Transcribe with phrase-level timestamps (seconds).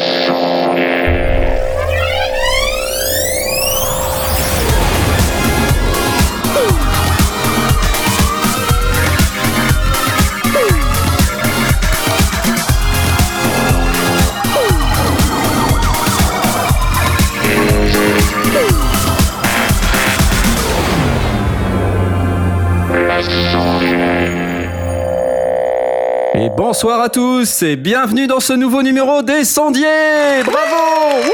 [0.00, 0.39] Et
[26.82, 31.30] bonsoir à tous et bienvenue dans ce nouveau numéro des Sondiers Bravo.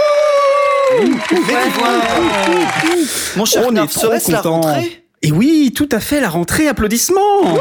[3.37, 4.63] Mon cher On est trop serait-ce la content.
[4.63, 5.05] rentrée?
[5.23, 7.59] Et oui, tout à fait, la rentrée, applaudissements.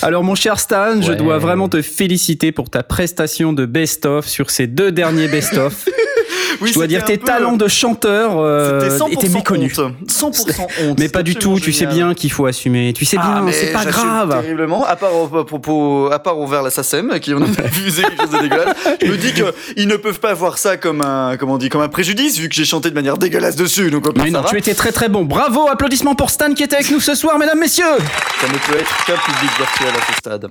[0.00, 4.50] Alors mon cher Stan, je dois vraiment te féliciter pour ta prestation de best-of sur
[4.50, 5.87] ces deux derniers best-of.
[6.60, 9.78] Oui, je dois dire tes peu- talents de chanteur euh, C'était 100% étaient méconnus.
[9.78, 9.92] honte.
[10.08, 10.98] 100% honte.
[10.98, 12.92] Mais pas du tout, tu sais bien qu'il faut assumer.
[12.92, 14.40] Tu sais Ah, bien, c'est pas grave.
[14.42, 18.22] Terriblement, à part au- propos, à part envers la SACEM, qui on a diffusé quelque
[18.22, 18.74] chose de dégueulasse.
[19.02, 21.82] Je me dis qu'ils ne peuvent pas voir ça comme un, comment on dit, comme
[21.82, 23.90] un préjudice, vu que j'ai chanté de manière dégueulasse dessus.
[23.90, 24.48] Donc, Mais non, va.
[24.50, 25.24] tu étais très très bon.
[25.24, 27.84] Bravo, applaudissements pour Stan qui était avec nous ce soir, mesdames, messieurs.
[28.40, 30.48] Ça ne peut être qu'un public virtuel à ce stade.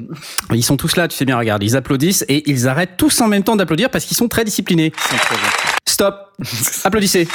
[0.53, 3.27] Ils sont tous là, tu sais bien, regarde, ils applaudissent et ils arrêtent tous en
[3.27, 4.91] même temps d'applaudir parce qu'ils sont très disciplinés.
[4.95, 5.76] Ils sont très gentils.
[5.87, 6.31] Stop,
[6.83, 7.27] applaudissez.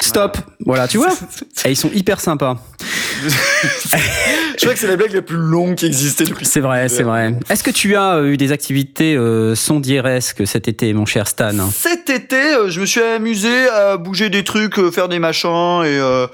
[0.00, 1.08] Stop, voilà, tu vois
[1.66, 2.56] Et ils sont hyper sympas.
[3.22, 6.46] Je crois que c'est la blague la plus longue qui existait depuis.
[6.46, 7.34] C'est vrai, c'est vrai.
[7.50, 11.52] Est-ce que tu as euh, eu des activités euh, sondieresques cet été, mon cher Stan?
[11.70, 15.82] Cet été, euh, je me suis amusé à bouger des trucs, euh, faire des machins
[15.84, 16.26] et euh,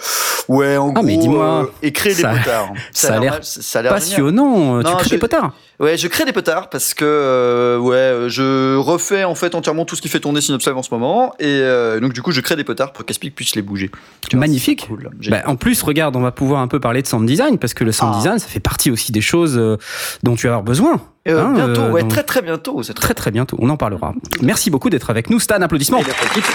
[0.48, 2.72] ouais, en Ah, mais gros, dis-moi, et créer ça- des potards.
[2.92, 3.92] ça a l'air mal- ça a l'air.
[3.92, 7.76] Passionnant, tu Non, crées je- des potards Ouais, je crée des potards parce que euh,
[7.78, 11.34] ouais, je refais en fait entièrement tout ce qui fait tourner Synopslive en ce moment
[11.38, 13.90] et euh, donc du coup je crée des potards pour qu'Aspic puisse les bouger.
[14.28, 14.86] Tu Magnifique.
[14.88, 15.10] Cool.
[15.28, 17.84] Bah, en plus, regarde, on va pouvoir un peu parler de sound design parce que
[17.84, 18.18] le sound Ah.
[18.18, 19.76] design, ça fait partie aussi des choses euh,
[20.22, 20.98] dont tu vas avoir besoin.
[21.28, 22.80] Euh, hein, bientôt, euh, ouais, donc- très très bientôt.
[22.82, 22.94] Très.
[22.94, 24.14] Très très bientôt, on en parlera.
[24.40, 25.60] Merci beaucoup d'être avec nous, Stan.
[25.60, 26.00] Applaudissements.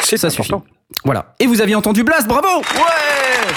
[0.03, 0.52] C'est Ça suffit.
[1.05, 1.36] Voilà.
[1.39, 3.54] Et vous aviez entendu Blast, bravo Ouais.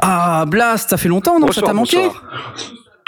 [0.00, 1.50] Ah, Blast, ça fait longtemps, non?
[1.52, 1.98] Ça t'a manqué?
[1.98, 2.22] bonsoir.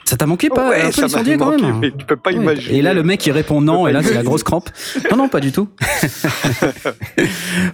[0.08, 2.30] Ça t'a manqué pas Ouais, un peu ça quand manqué, même mais tu peux pas
[2.30, 2.36] Ouais.
[2.36, 2.78] imaginer.
[2.78, 4.70] Et là, le mec, il répond non, et là, c'est la grosse crampe.
[5.10, 5.68] Non, non, pas du tout.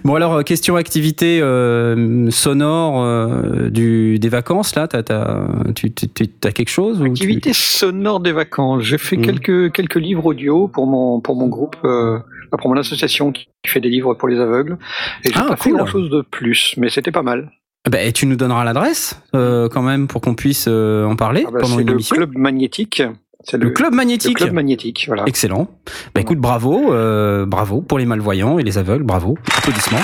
[0.03, 5.91] bon, alors, euh, question activité euh, sonore euh, du, des vacances, là, t'as, t'as, tu,
[5.93, 8.83] t'as quelque chose ou tu- Activité sonore des vacances.
[8.83, 9.21] J'ai fait Mm.
[9.21, 12.19] quelques quelques livres audio pour mon pour mon groupe, euh,
[12.59, 14.77] pour mon association qui fait des livres pour les aveugles.
[15.23, 15.77] Et j'ai Ah, pas fait cool.
[15.79, 17.49] grand chose de plus, mais c'était pas mal.
[17.89, 21.43] Bah, et tu nous donneras l'adresse, euh, quand même, pour qu'on puisse euh, en parler
[21.47, 22.15] Ah bah, pendant c'est une le émission.
[22.15, 23.03] club magnétique.
[23.43, 24.37] C'est Le club le magnétique.
[24.37, 25.23] club magnétique, voilà.
[25.27, 25.67] Excellent.
[26.15, 29.37] Bah écoute, bravo, euh, bravo pour les malvoyants et les aveugles, bravo.
[29.55, 29.99] Applaudissements.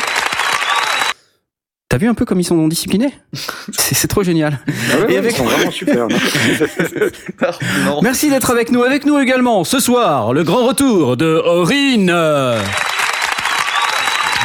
[1.90, 3.12] T'as vu un peu comme ils sont disciplinés?
[3.72, 4.60] C'est c'est trop génial.
[4.68, 6.08] Ah ouais, Et ouais, avec- Ils sont vraiment super.
[7.86, 8.00] non.
[8.04, 8.84] Merci d'être avec nous.
[8.84, 12.12] Avec nous également ce soir, le grand retour de Aurine.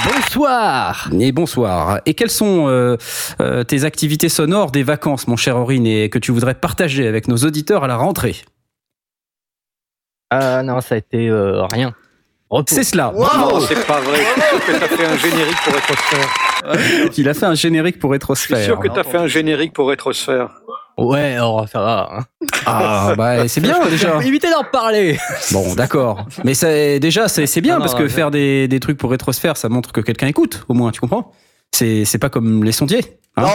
[0.06, 1.08] Bonsoir.
[1.18, 2.00] Et bonsoir.
[2.06, 2.96] Et quelles sont euh,
[3.40, 7.26] euh, tes activités sonores des vacances, mon cher Aurine, et que tu voudrais partager avec
[7.26, 8.36] nos auditeurs à la rentrée?
[10.30, 11.94] Ah non, ça a été euh, rien.
[12.68, 13.10] C'est cela.
[13.12, 13.26] Wow.
[13.36, 14.18] Non, c'est pas vrai.
[14.18, 17.12] Je suis sûr que t'as fait un générique pour Rétrosphère.
[17.16, 18.64] Il a fait un générique pour Je suis Rétrosphère.
[18.64, 20.50] sûr que t'as fait un générique pour Rétrosphère.
[20.98, 22.08] Ouais, alors ça va.
[22.10, 22.24] Hein.
[22.64, 24.18] Ah, bah c'est bien déjà.
[24.22, 25.18] Évitez d'en parler.
[25.52, 26.24] Bon, d'accord.
[26.44, 29.10] Mais c'est déjà c'est c'est bien Non, parce non, que faire des, des trucs pour
[29.10, 31.32] rétrosphère, ça montre que quelqu'un écoute, au moins, tu comprends
[31.74, 33.18] C'est c'est pas comme les sondiers.
[33.36, 33.42] hein.
[33.42, 33.50] Non,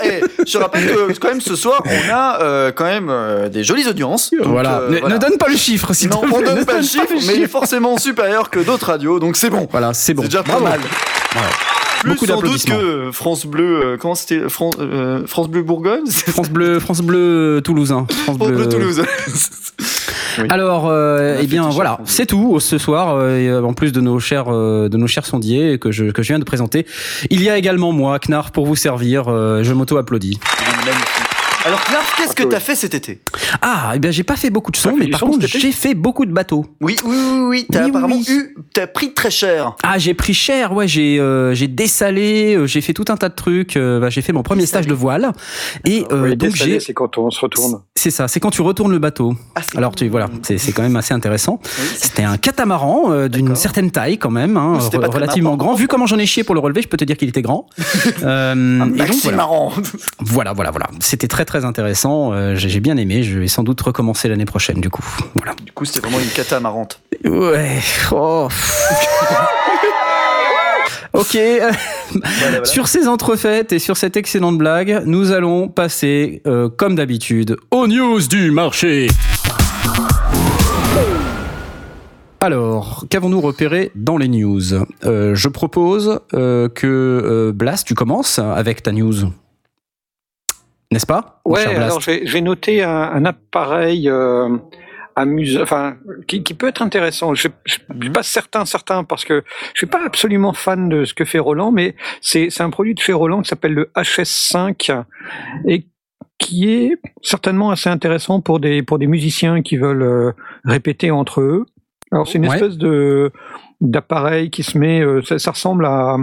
[0.04, 3.48] eh, je te rappelle que quand même ce soir on a euh, quand même euh,
[3.48, 4.30] des jolies audiences.
[4.30, 4.78] Donc, voilà.
[4.82, 5.16] euh, Ne, voilà.
[5.16, 6.42] ne donne pas le chiffre, s'il Non, on plaît.
[6.46, 9.50] donne Ne pas le chiffre, mais il est forcément supérieur que d'autres radios, donc c'est
[9.50, 9.66] bon.
[9.72, 10.22] Voilà, c'est bon.
[10.22, 10.66] C'est déjà pas Bravo.
[10.66, 10.80] mal.
[12.00, 16.06] Plus Beaucoup sans doute que France Bleu, euh, comment c'était France, euh, France Bleu Bourgogne
[16.28, 18.06] France Bleu, France Bleu Toulousain.
[18.08, 19.02] France France Bleu Toulouse.
[20.50, 22.12] Alors, euh, eh bien voilà, France Bleu.
[22.14, 23.16] c'est tout ce soir.
[23.16, 26.22] euh, euh, en plus de nos chers, euh, de nos chers sondiers que je que
[26.22, 26.86] je viens de présenter,
[27.30, 29.24] il y a également moi, Knarf, pour vous servir.
[29.28, 30.38] euh, je m'auto applaudis.
[31.68, 33.20] Alors Knarf, qu'est-ce que t'as fait cet été?
[33.60, 36.24] Ah, eh bien j'ai pas fait beaucoup de sons, mais par contre j'ai fait beaucoup
[36.24, 36.64] de bateaux.
[36.80, 37.66] Oui, oui, oui, oui.
[37.70, 38.24] T'as Oui, apparemment oui.
[38.30, 39.76] eu, t'as pris très cher.
[39.82, 43.28] Ah, j'ai pris cher, ouais, j'ai euh, j'ai dessalé, euh, j'ai fait tout un tas
[43.28, 43.76] de trucs.
[43.76, 44.84] euh, bah, j'ai fait mon premier Dessalé.
[44.84, 45.30] stage de voile
[45.84, 47.82] et euh, Oui, donc dessalé, j'ai c'est quand on se retourne.
[47.94, 49.34] c'est ça, c'est quand tu retournes le bateau.
[49.54, 51.60] Ah, c'est Alors tu voilà, c'est c'est quand même assez intéressant.
[51.96, 53.56] C'était un catamaran euh, d'une D'accord.
[53.58, 55.74] certaine taille quand même, hein, C'était pas re- relativement grand.
[55.74, 57.66] Vu comment j'en ai chié pour le relever, je peux te dire qu'il était grand.
[57.78, 59.36] Et donc, Maxi voilà.
[59.36, 59.72] marrant.
[60.20, 60.86] voilà, voilà, voilà.
[61.00, 62.32] C'était très très intéressant.
[62.32, 63.22] euh, j'ai bien aimé.
[63.22, 65.04] Je vais sans doute recommencer l'année prochaine du coup.
[65.34, 65.54] Voilà.
[65.64, 67.00] Du coup, c'était vraiment une cata marrante.
[67.24, 67.78] Ouais.
[68.12, 68.48] Oh.
[71.12, 71.34] ok.
[71.34, 71.70] Voilà,
[72.40, 72.64] voilà.
[72.64, 77.86] Sur ces entrefaites et sur cette excellente blague, nous allons passer, euh, comme d'habitude, aux
[77.86, 79.08] news du marché.
[82.40, 84.62] Alors, qu'avons-nous repéré dans les news?
[85.04, 89.32] Euh, Je propose euh, que Blast, tu commences avec ta news.
[90.90, 94.56] N'est-ce pas Ouais, alors j'ai noté un, un appareil euh,
[95.16, 95.96] amusant, enfin
[96.26, 97.34] qui, qui peut être intéressant.
[97.34, 99.44] Je, je, je suis pas certain, certain parce que
[99.74, 102.94] je suis pas absolument fan de ce que fait Roland, mais c'est c'est un produit
[102.94, 105.04] de chez Roland qui s'appelle le HS5
[105.66, 105.86] et
[106.38, 110.32] qui est certainement assez intéressant pour des pour des musiciens qui veulent euh,
[110.64, 111.66] répéter entre eux.
[112.12, 112.54] Alors c'est une Ouais.
[112.54, 113.30] espèce de
[113.80, 116.16] d'appareil qui se met, euh, ça, ça ressemble à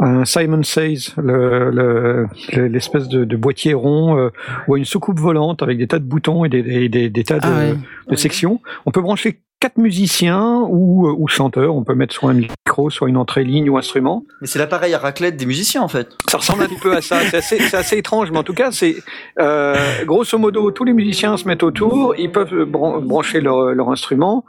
[0.00, 4.30] un Simon Says, le- le- le- l'espèce de, de boîtier rond euh,
[4.68, 7.24] ou à une soucoupe volante avec des tas de boutons et des, des- des- des
[7.24, 7.74] tas de, Ah ouais.
[8.08, 8.60] de sections.
[8.86, 11.74] On peut brancher quatre musiciens ou, euh, ou chanteurs.
[11.74, 14.22] On peut mettre soit un micro, soit une entrée ligne ou instrument.
[14.40, 16.10] Mais c'est l'appareil à raclette des musiciens en fait.
[16.28, 17.18] Ça ressemble un petit peu à ça.
[17.28, 18.94] C'est assez, c'est assez étrange, mais en tout cas, c'est
[19.40, 19.74] euh,
[20.04, 22.14] grosso modo tous les musiciens se mettent autour.
[22.16, 24.44] Ils peuvent bran- brancher leur, leur instrument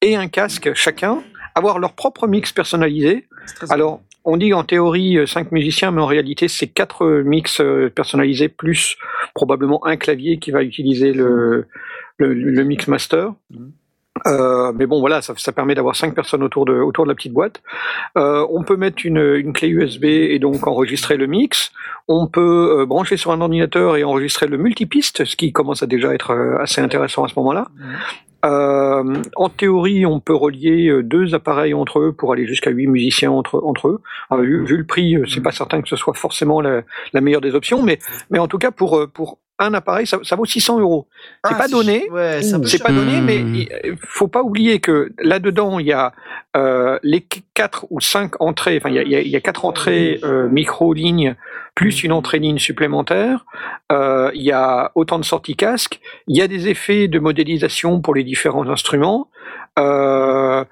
[0.00, 1.18] et un casque chacun,
[1.54, 3.26] avoir leur propre mix personnalisé.
[3.70, 7.60] Alors, on dit en théorie euh, cinq musiciens, mais en réalité, c'est quatre euh, mix
[7.60, 8.96] euh, personnalisés plus
[9.34, 11.66] probablement un clavier qui va utiliser le,
[12.18, 13.34] le, le mix master.
[13.50, 13.72] Mhm.
[14.26, 17.14] Euh, mais bon, voilà, ça, ça permet d'avoir cinq personnes autour de, autour de la
[17.14, 17.62] petite boîte.
[18.16, 21.72] Euh, on peut mettre une, une clé USB et donc enregistrer le mix.
[22.08, 25.86] On peut euh, brancher sur un ordinateur et enregistrer le multipiste, ce qui commence à
[25.86, 27.68] déjà être euh, assez intéressant à ce moment-là.
[28.44, 32.88] Euh, en théorie, on peut relier euh, deux appareils entre eux pour aller jusqu'à huit
[32.88, 34.02] musiciens entre, entre eux.
[34.30, 37.20] Alors, vu, vu le prix, euh, c'est pas certain que ce soit forcément la, la
[37.20, 37.98] meilleure des options, mais,
[38.30, 41.06] mais en tout cas, pour, euh, pour un appareil, ça, ça vaut 600 euros.
[41.44, 42.08] C'est Ah, pas donné.
[42.10, 46.12] Ouais, c'est pas donné, mais il faut pas oublier que là-dedans, il y a
[46.56, 49.28] euh, les qu- quatre ou cinq entrées, enfin, il y a, il y a- il
[49.28, 51.34] y a quatre entrées euh, micro-lignes,
[51.74, 53.46] plus une entrée ligne supplémentaire.
[53.90, 56.00] Euh, il y a autant de sorties casque.
[56.28, 59.28] Il y a des effets de modélisation pour les différents instruments.
[59.78, 60.64] Euh,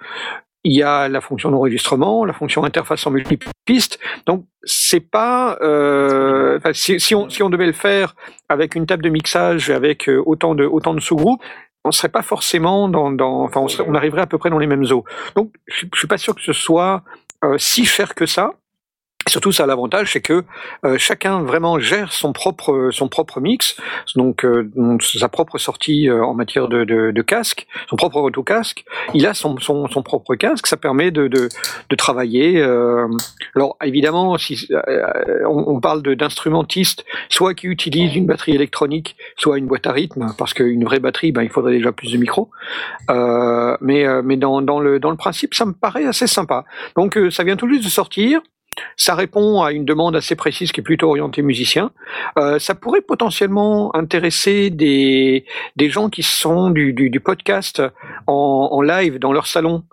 [0.65, 3.99] il y a la fonction d'enregistrement, la fonction interface en multipiste.
[4.27, 5.59] Donc, c'est pas.
[5.63, 8.15] euh, si, on, si on devait le faire
[8.49, 11.43] avec une table de mixage, avec euh, autant de, autant de sous-groupes,
[11.85, 14.85] on serait pas forcément dans, dans enfin, on, arriverait à peu près dans les mêmes
[14.91, 15.05] eaux.
[15.35, 17.03] Donc, je suis pas sûr que ce soit
[17.43, 18.53] euh, si cher que ça.
[19.29, 20.45] Surtout, ça a l'avantage, c'est que
[20.85, 23.77] euh, chacun vraiment gère son propre son propre mix,
[24.17, 24.69] donc, euh,
[25.01, 28.85] sa propre sortie euh, en matière de, de, de casque, son propre auto casque.
[29.15, 31.49] Il a son, son, son propre casque, ça permet de, de,
[31.91, 32.61] de travailler.
[32.61, 33.07] euh,
[33.55, 35.07] alors évidemment, si euh,
[35.47, 40.35] on, on parle d'instrumentistes, soit qui utilisent une batterie électronique, soit une boîte à rythme,
[40.39, 42.51] parce qu'une vraie batterie, ben, il faudrait déjà plus de micros.
[43.11, 46.65] Euh, mais euh, mais dans, dans, le, dans le principe, ça me paraît assez sympa.
[46.97, 48.41] Donc euh, ça vient tout juste de sortir.
[48.97, 51.91] Ça répond à une demande assez précise qui est plutôt orientée musicien.
[52.39, 55.45] Euh, ça pourrait potentiellement intéresser des,
[55.77, 57.83] des gens qui sont du, podcast
[58.27, 59.85] en, live dans leur salon.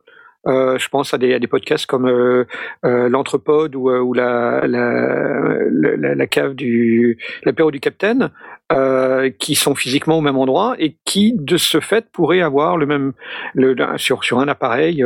[0.48, 2.46] Euh, je pense à des, podcasts comme euh,
[2.86, 8.32] euh, l'Entrepode ou, la, la, la, la cave du l'apéro du Capitaine,
[9.40, 13.14] qui sont physiquement au même endroit et qui, de ce fait, pourraient avoir le même
[13.98, 15.04] sur sur un appareil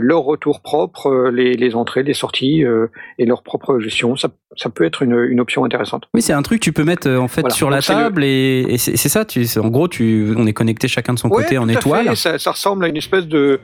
[0.00, 2.86] leur retour propre, euh, les, les entrées, les sorties euh,
[3.18, 4.16] et leur propre gestion.
[4.16, 6.04] Ça, ça peut être une, une option intéressante.
[6.14, 7.54] Oui, c'est un truc que tu peux mettre euh, en fait Voilà.
[7.54, 9.24] sur la le- table et, et c'est ça.
[9.24, 12.16] Tu, en gros, tu, on est connecté chacun de son Ouais, côté en étoile.
[12.16, 13.60] ça ressemble à une espèce de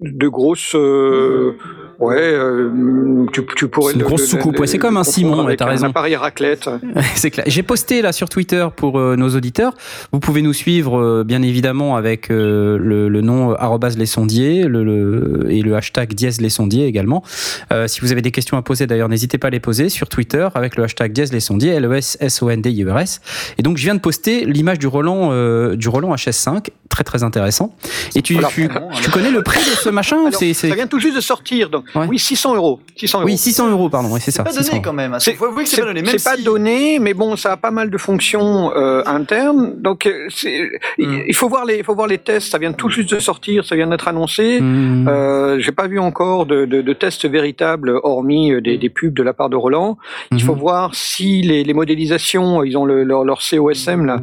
[0.00, 1.56] de grosse euh,
[1.98, 4.60] ouais euh, tu, tu pourrais une le- grosse soucoupe.
[4.60, 5.88] Ouais, c'est comme un Simon, ouais, t'as un raison.
[5.88, 6.70] appareil à raclette
[7.16, 7.44] c'est clair.
[7.48, 9.74] J'ai posté là sur Twitter pour euh, nos auditeurs.
[10.12, 13.56] Vous pouvez nous suivre euh, bien évidemment avec euh, le, le nom
[13.96, 17.24] les sondiers le, le- et le hashtag dièse les sondiers également.
[17.72, 20.08] Euh, si vous avez des questions à poser d'ailleurs, n'hésitez pas à les poser sur
[20.08, 22.84] Twitter avec le hashtag dièse les sondiers L E S S O N D I
[22.84, 23.20] R S.
[23.58, 27.24] Et donc je viens de poster l'image du Roland euh, du Roland HS5, très très
[27.24, 27.74] intéressant.
[28.14, 28.48] Et tu, Voilà.
[28.48, 28.68] tu,
[29.02, 31.20] tu connais le prix de ce machin Alors, c'est c'est ça vient tout juste de
[31.20, 32.06] sortir donc Ouais.
[32.08, 34.44] oui 600 euros 600 euros oui 600 euros pardon, oui, c'est ça.
[34.46, 34.80] C'est pas donné 600.
[34.82, 35.16] quand même.
[35.20, 36.02] C'est- Faut avouer que c'est pas donné.
[36.02, 39.74] Même C'est pas donné, mais bon, ça a pas mal de fonctions euh, internes.
[39.80, 40.68] Donc, euh, c'est-
[40.98, 41.22] Mm.
[41.28, 42.50] il faut voir les, il faut voir les tests.
[42.50, 44.60] Ça vient tout juste de sortir, ça vient d'être annoncé.
[44.60, 45.06] Hmm.
[45.08, 49.14] Euh, J'ai pas vu encore de, de, de tests véritables, hormis euh, des, des pubs
[49.14, 49.96] de la part de Roland.
[50.32, 50.60] Il faut Mhm.
[50.60, 54.20] voir si les, les modélisations, ils ont le, leur, leur COSM là.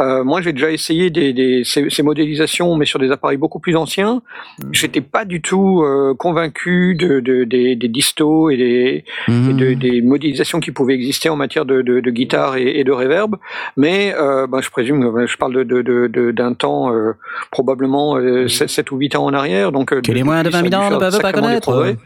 [0.00, 3.58] Euh, moi, j'ai déjà essayé des, des, ces, ces modélisations, mais sur des appareils beaucoup
[3.60, 4.22] plus anciens.
[4.72, 9.74] J'étais pas du tout euh, convaincu de, de, des, des distos et des, et de-
[9.74, 9.78] Hmm.
[9.78, 13.36] des modélisations qui pouvaient exister en matière de, guitare et, et de reverb.
[13.76, 15.64] Mais euh, ben, je présume, euh, je parle
[16.32, 17.12] d'un temps euh,
[17.50, 19.72] probablement euh, 7, ou 8 ans en arrière.
[19.72, 21.68] Donc, Que les moins de 20 ça a 000 dû ans ne peuvent pas connaître.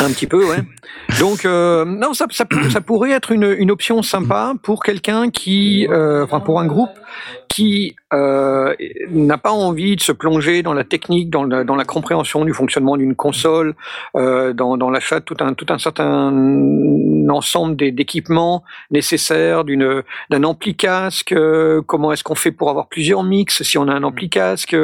[0.00, 0.58] Un petit peu, ouais.
[1.20, 6.40] Donc, non, ça, ça, ça pourrait être une, une option sympa pour quelqu'un qui, enfin,
[6.40, 6.90] pour un groupe
[7.48, 11.84] qui n'a pas envie de se plonger dans la technique, dans dans, la, dans la
[11.84, 13.74] compréhension du fonctionnement d'une console,
[14.16, 16.32] euh, dans, dans l'achat de tout un, tout un certain
[17.28, 23.22] ensemble d'équipements nécessaires, d'une d'un ampli casque, euh, comment est-ce qu'on fait pour avoir plusieurs
[23.22, 24.76] mix si on a un ampli casque,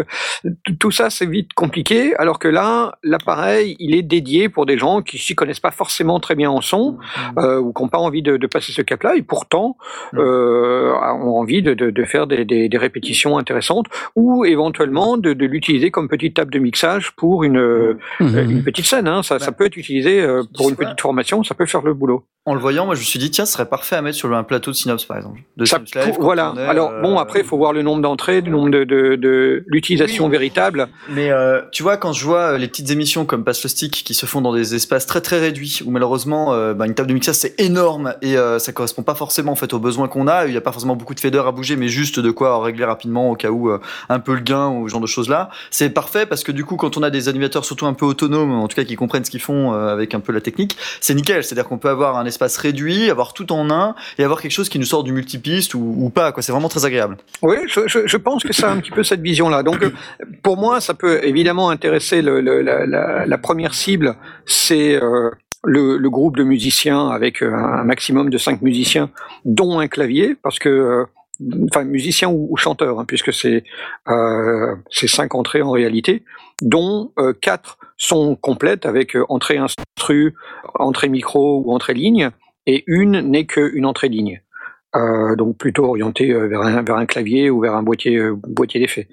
[0.78, 5.02] tout- ça c'est vite compliqué, alors que là, l'appareil, il est dédié pour des gens
[5.02, 6.96] qui s'y connaissent pas forcément très bien en son,
[7.38, 9.76] euh, ou qui n'ont pas envie de, de passer ce cap-là, et pourtant
[10.12, 10.18] Mm.
[10.20, 13.86] euh, ont envie de, de, de faire des, des, des répétitions intéressantes,
[14.16, 18.50] ou éventuellement de, de l'utiliser comme petite table de mixage pour une, euh, Mhm.
[18.50, 19.08] une petite scène.
[19.08, 19.22] Hein.
[19.22, 21.94] Ça, ça Bah, peut être utilisé euh, pour une petite formation, ça peut faire le
[21.94, 22.24] boulot.
[22.46, 24.32] En le voyant, moi je me suis dit, tiens, ce serait parfait à mettre sur
[24.34, 25.40] un plateau de Synops par exemple.
[25.58, 26.54] De Ça, Live, voilà.
[26.56, 29.16] est, Alors euh, bon, après, il faut voir le nombre d'entrées, le nombre de, de,
[29.16, 30.30] de l'utilisation Oui.
[30.30, 30.88] véritable.
[31.10, 33.92] Mais euh, tu vois, quand je vois euh, les petites émissions comme Passe le Stick
[34.02, 37.08] qui se font dans des espaces très très réduits, où malheureusement euh, bah, une table
[37.10, 40.26] de mixage c'est énorme et euh, ça correspond pas forcément en fait aux besoins qu'on
[40.26, 40.46] a.
[40.46, 42.86] Il y a pas forcément beaucoup de faders à bouger, mais juste de quoi régler
[42.86, 43.78] rapidement au cas où euh,
[44.08, 45.50] un peu le gain ou ce genre de choses là.
[45.70, 48.52] C'est parfait parce que du coup, quand on a des animateurs surtout un peu autonomes,
[48.52, 51.14] en tout cas qui comprennent ce qu'ils font euh, avec un peu la technique, c'est
[51.14, 51.44] nickel.
[51.44, 54.68] C'est-à-dire qu'on peut avoir un espace réduit, avoir tout en un et avoir quelque chose
[54.68, 56.32] qui nous sort du multipiste ou, pas.
[56.40, 57.16] C'est vraiment très agréable.
[57.42, 59.62] Oui, je, pense que ça a un petit peu cette vision-là.
[59.62, 59.90] Donc, euh,
[60.42, 64.16] pour moi, ça peut évidemment intéresser la, première cible,
[64.46, 65.30] c'est euh,
[65.64, 69.10] le, groupe de musiciens avec un maximum de cinq musiciens,
[69.44, 71.06] dont un clavier, parce que,
[71.70, 73.64] enfin, musiciens ou, ou chanteurs, hein, puisque c'est
[74.08, 76.24] euh, c'est cinq entrées en réalité,
[76.62, 80.34] dont euh, quatre sont complètes avec euh, entrée instru,
[80.74, 82.30] entrée micro ou entrée ligne,
[82.66, 84.40] et une n'est qu'une entrée ligne.
[84.96, 88.34] Euh, donc plutôt orienté euh, vers, un, vers un clavier ou vers un boîtier, euh,
[88.34, 89.06] boîtier d'effet.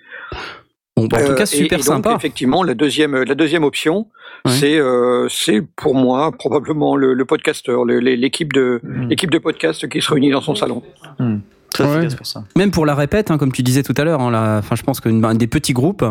[0.96, 2.16] Bon, bah, en tout cas, super et donc, sympa.
[2.16, 4.08] Effectivement, la deuxième, la deuxième option,
[4.48, 8.80] c'est euh, c'est pour moi probablement le, le podcasteur, l'équipe de
[9.10, 10.82] l'équipe de podcast qui se réunit dans son salon.
[11.84, 11.98] Très Ouais.
[11.98, 12.44] efficace pour ça.
[12.56, 15.34] Même pour la répète, hein, comme tu disais tout à l'heure, hein, je pense que
[15.34, 16.06] des petits groupes,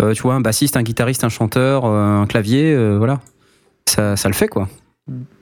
[0.00, 3.20] euh, tu vois, un bassiste, un guitariste, un chanteur, euh, un clavier, euh, voilà,
[3.88, 4.68] ça, ça le fait quoi.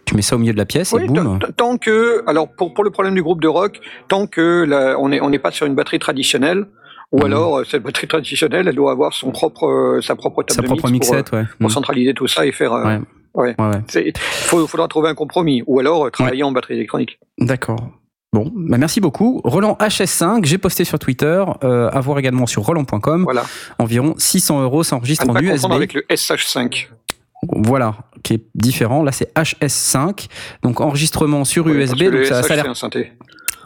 [0.04, 1.38] Tu mets ça au milieu de la pièce et boum.
[1.56, 5.10] tant- que, alors pour, pour le problème du groupe de rock, tant que la- on
[5.10, 6.64] n'est on pas sur une batterie traditionnelle,
[7.12, 7.24] ou Mhm.
[7.26, 10.66] alors cette batterie traditionnelle, elle doit avoir son propre, euh, sa propre table Sa de
[10.66, 11.44] propre mix pour, mixette, ouais.
[11.58, 11.72] pour Mm.
[11.72, 12.72] centraliser tout ça et faire.
[12.72, 13.00] euh, Ouais.
[13.34, 13.54] ouais.
[13.58, 13.80] Ouais, ouais.
[13.88, 17.18] C'est- faut- faudra trouver un compromis, ou alors travailler en batterie électronique.
[17.38, 17.90] D'accord.
[18.32, 19.40] Bon, bah merci beaucoup.
[19.44, 23.22] Roland HS5, j'ai posté sur Twitter, euh, à voir également sur roland.com.
[23.24, 23.44] Voilà.
[23.78, 25.72] Environ 600 euros, ça À enregistre ne en pas USB.
[25.72, 26.88] avec le SH5.
[27.50, 29.02] Voilà, qui est différent.
[29.02, 30.26] Là, c'est HS5.
[30.62, 32.04] Donc, enregistrement sur USB.
[32.10, 32.72] donc ça, ça a l'air.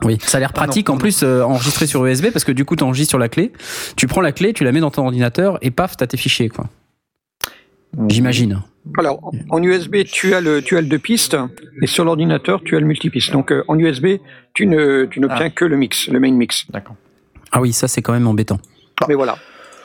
[0.05, 2.45] Oui, ça a l'air Ah non, pratique non, en plus euh, enregistré sur USB parce
[2.45, 3.53] que du coup tu enregistres sur la clé,
[3.97, 6.49] tu prends la clé, tu la mets dans ton ordinateur et paf, t'as tes fichiers
[6.49, 6.67] quoi.
[8.09, 8.63] J'imagine.
[8.99, 11.37] Alors, en USB, tu as le, tu as le deux pistes,
[11.81, 13.31] et sur l'ordinateur, tu as le multipiste.
[13.33, 14.17] Donc, euh, en USB,
[14.55, 16.65] tu ne, tu n'obtiens que le mix, le main mix.
[16.71, 16.97] D'accord.
[17.53, 18.59] Ah oui, ça c'est quand même embêtant.
[19.09, 19.37] Mais voilà.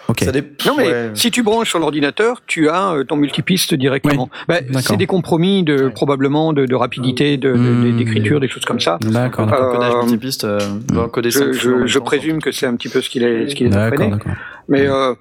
[0.09, 0.21] Ok.
[0.23, 1.11] Ça dép- Non, mais ouais.
[1.15, 4.29] si tu branches sur l'ordinateur, tu as euh, ton multipiste directement.
[4.47, 4.81] Bah, d'accord.
[4.81, 7.97] c'est des compromis de probablement de, de rapidité, de, de- Hmm.
[7.97, 8.97] d'écriture, des choses comme ça.
[9.01, 9.47] D'accord.
[9.49, 10.59] Codage Euh, multipiste, euh,
[10.95, 13.67] encoder Je, je, je présume que c'est un petit peu ce qu'il est, ce qu'il
[13.67, 14.09] est.
[14.69, 15.13] Mais euh,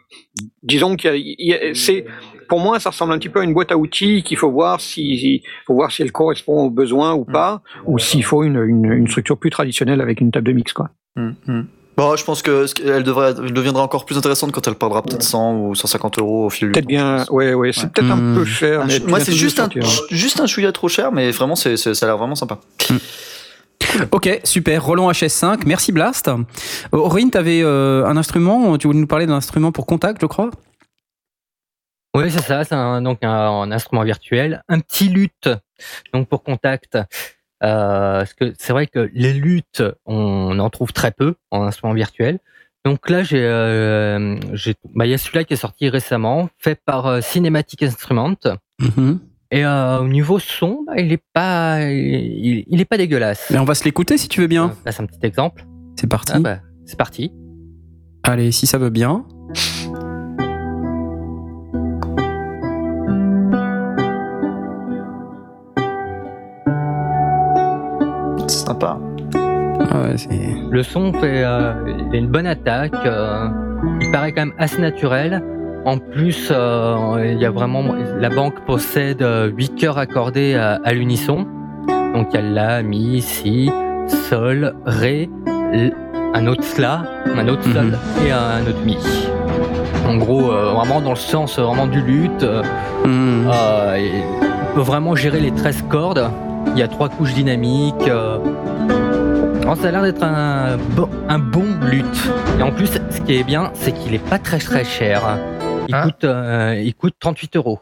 [0.62, 2.06] disons qu'il y a, il y a- c'est,
[2.48, 4.80] pour moi, ça ressemble un petit peu à une boîte à outils qu'il faut voir
[4.80, 8.84] si, faut voir si elle correspond aux besoins ou pas, ou s'il faut une, une,
[8.92, 10.90] une structure plus traditionnelle avec une table de mix, quoi.
[11.16, 11.66] Hum, hum.
[11.96, 15.22] Bon, je pense que elle devrait, elle deviendra encore plus intéressante quand elle perdra peut-être
[15.22, 16.88] 100 ou 150 euros au fil du Peut-être temps.
[16.88, 17.88] bien, ouais, ouais, c'est Ouais.
[17.94, 18.82] peut-être un peu cher.
[18.82, 19.68] Un mais chou- tu Moi, c'est juste un,
[20.10, 22.58] juste un chouïa trop cher, mais vraiment, c'est, ça a l'air vraiment sympa.
[24.12, 24.84] Ok, super.
[24.84, 26.30] Roland HS5, merci Blast.
[26.92, 30.50] Aurine, t'avais euh, un instrument, tu voulais nous parler d'un instrument pour contact, je crois?
[32.16, 35.48] Oui, c'est ça, c'est un, donc un, un instrument virtuel, un petit luth,
[36.12, 36.96] donc pour contact.
[37.62, 41.94] Euh, parce que c'est vrai que les luttes, on en trouve très peu en instrument
[41.94, 42.38] virtuel.
[42.84, 46.80] Donc là, j'ai, euh, j'ai, bah, il y a celui-là qui est sorti récemment, fait
[46.84, 48.36] par euh, Cinematic Instrument.
[48.78, 49.18] Mhm.
[49.50, 53.48] Et euh, au niveau son, bah, il est pas, il, il est pas dégueulasse.
[53.50, 54.72] Mais on va se l'écouter si tu veux bien.
[54.84, 55.64] passe un petit exemple.
[55.98, 56.32] C'est parti.
[56.34, 57.32] Ah bah, c'est parti.
[58.22, 59.24] Allez, si ça veut bien.
[68.46, 68.98] C'est sympa.
[69.34, 70.56] Ah ouais, c'est...
[70.70, 71.72] Le son fait, euh,
[72.10, 72.94] il a une bonne attaque.
[73.04, 73.48] euh,
[74.00, 75.42] il paraît quand même assez naturel.
[75.84, 77.84] En plus, euh, il y a vraiment
[78.18, 81.46] la banque possède euh, 8 chœurs accordés à, à l'unisson.
[82.14, 83.70] Donc il y a la, mi, si,
[84.08, 85.28] sol, ré,
[85.72, 85.94] l-
[86.34, 87.02] un autre la,
[87.36, 88.26] un autre sol Mhm.
[88.26, 88.96] et un autre mi.
[90.08, 92.42] En gros, euh, vraiment dans le sens vraiment du luth.
[92.42, 92.62] euh,
[93.04, 93.48] Mhm.
[93.52, 94.10] euh, et
[94.72, 96.28] on peut vraiment gérer les 13 cordes.
[96.76, 98.06] Il y a trois couches dynamiques.
[98.06, 98.38] euh.
[99.62, 102.30] Alors, ça a l'air d'être un bon, un bon luth.
[102.58, 105.38] Et en plus, ce qui est bien, c'est qu'il est pas très très cher.
[105.88, 106.02] Il, Ah.
[106.04, 107.80] coûte, euh, il coûte 38 euros.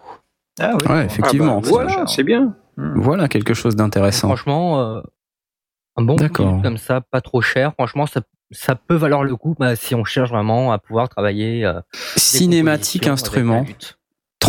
[0.60, 0.92] Ah oui.
[0.94, 1.58] Ouais, effectivement.
[1.58, 2.54] Ah bah, voilà, c'est bien.
[2.76, 3.00] Hmm.
[3.00, 4.28] Voilà quelque chose d'intéressant.
[4.28, 5.00] Franchement, euh,
[5.96, 7.72] un bon produit comme ça, pas trop cher.
[7.74, 8.20] Franchement, ça,
[8.52, 11.64] ça peut valoir le coup bah, si on cherche vraiment à pouvoir travailler.
[11.66, 11.80] euh,
[12.16, 13.64] Cinématique instrument.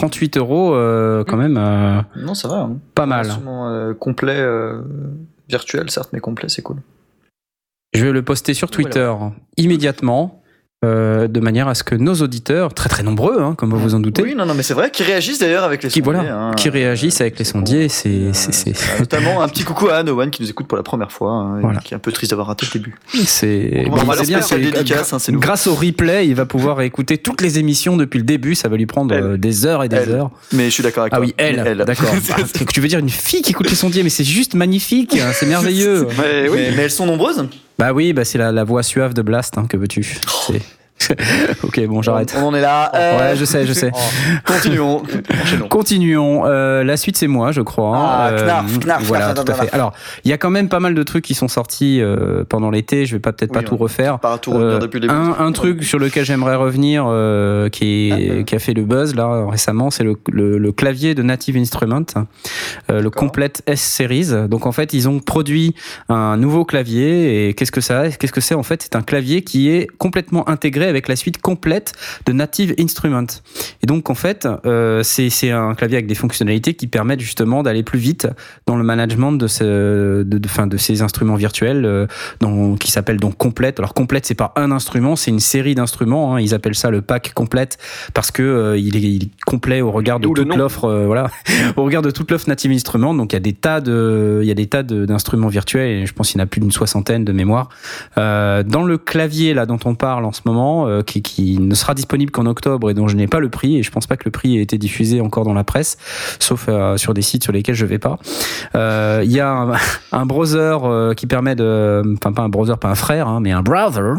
[0.03, 0.33] Avec la lutte.
[0.33, 2.61] 38 euros, euh, quand même, euh, Non, ça va.
[2.61, 2.77] hein.
[2.93, 3.25] pas mal.
[3.27, 4.81] Instrument, euh, complet, euh,
[5.49, 6.77] virtuel certes, mais complet, c'est cool.
[7.93, 9.13] Je vais le poster sur Twitter
[9.57, 10.41] immédiatement,
[10.86, 13.96] euh, de manière à ce que nos auditeurs, très très nombreux, hein, comme vous vous
[13.96, 16.13] en doutez, Oui, non, non, mais c'est vrai, qui réagissent d'ailleurs avec les qui, sondiers.
[16.22, 16.51] voilà, hein.
[16.56, 18.32] qui réagissent avec les sondiers, c'est, Euh,
[19.00, 21.80] Notamment un petit coucou à Anowan qui nous écoute pour la première fois, hein, Voilà.
[21.80, 22.96] qui est un peu triste d'avoir raté le début.
[23.25, 27.60] c'est, On bon, bien, c'est- dédicace, grâce au replay, il va pouvoir écouter toutes les
[27.60, 30.10] émissions depuis le début, ça va lui prendre euh, des heures et des Elle.
[30.12, 30.32] heures.
[30.54, 31.25] Mais je suis d'accord avec Ah toi.
[31.25, 32.10] oui, elle, d'accord.
[32.30, 32.36] Bah,
[32.72, 36.08] tu veux dire une fille qui écoute les sondiers, mais c'est juste magnifique, c'est merveilleux.
[36.18, 36.58] Mais oui.
[36.70, 37.46] mais, mais elles sont nombreuses.
[37.77, 40.03] Bah oui, bah c'est la, la voix suave de Blast, hein, que veux-tu?
[40.48, 40.62] C'est-
[41.63, 42.33] Ok, bon, j'arrête.
[42.37, 42.91] On, on en est là.
[42.95, 43.91] Euh, Ouais, je sais, je sais.
[44.45, 45.03] Continuons.
[45.69, 46.45] Continuons.
[46.45, 47.93] Euh, la suite, c'est moi, je crois.
[47.97, 49.73] Ah, Euh, knarf, knarf, voilà, knarf, tout à fait.
[49.73, 52.69] Alors, il y a quand même pas mal de trucs qui sont sortis euh, pendant
[52.71, 53.05] l'été.
[53.05, 54.19] Je vais pas peut-être pas tout refaire.
[54.19, 55.13] Par tout revenir Euh, depuis le début.
[55.13, 58.83] un, un truc sur lequel j'aimerais revenir, euh, qui, est, Ah, qui a fait le
[58.83, 62.05] buzz là récemment, c'est le, le- le clavier de Native Instruments,
[62.89, 63.09] euh, le.
[63.15, 64.47] Complete S Series.
[64.49, 65.73] Donc en fait, ils ont produit
[66.09, 68.81] un nouveau clavier et qu'est-ce que ça Qu'est-ce que c'est en fait?
[68.83, 71.94] C'est un clavier qui est complètement intégré avec la suite complète
[72.25, 73.25] de Native Instruments.
[73.84, 77.84] Et donc en fait, euh, c'est un clavier avec des fonctionnalités qui permettent justement d'aller
[77.84, 78.27] plus vite
[78.68, 82.08] dans le management de, ce, de, de, fin, de ces instruments virtuels euh,
[82.39, 83.80] dans- qui s'appelle donc complète.
[83.80, 86.36] Alors complète, c'est pas un instrument, c'est une série d'instruments.
[86.36, 86.39] hein.
[86.42, 87.77] Ils appellent ça le pack complète
[88.13, 90.58] parce que euh, il, est, il est complet au regard de D'où le toute nom?
[90.58, 90.86] l'offre.
[90.86, 91.30] euh, voilà,
[91.77, 93.13] au regard de toute l'offre Native Instruments.
[93.13, 96.01] Donc il y a des tas de, il y a des tas d'instruments virtuels.
[96.01, 97.70] Et je pense qu'il y en a plus d'une soixantaine de mémoire.
[98.18, 101.74] Euh, dans le clavier là dont on parle en ce moment, euh, qui, qui ne
[101.75, 104.17] sera disponible qu'en octobre et dont je n'ai pas le prix et je pense pas
[104.17, 105.97] que le prix ait été diffusé encore dans la presse,
[106.39, 108.17] sauf euh, sur des sites sur lesquels je vais pas.
[108.76, 109.73] Euh, Il y a un,
[110.12, 110.78] un browser
[111.15, 114.13] qui permet de, enfin pas un browser, pas un frère, hein, mais un browser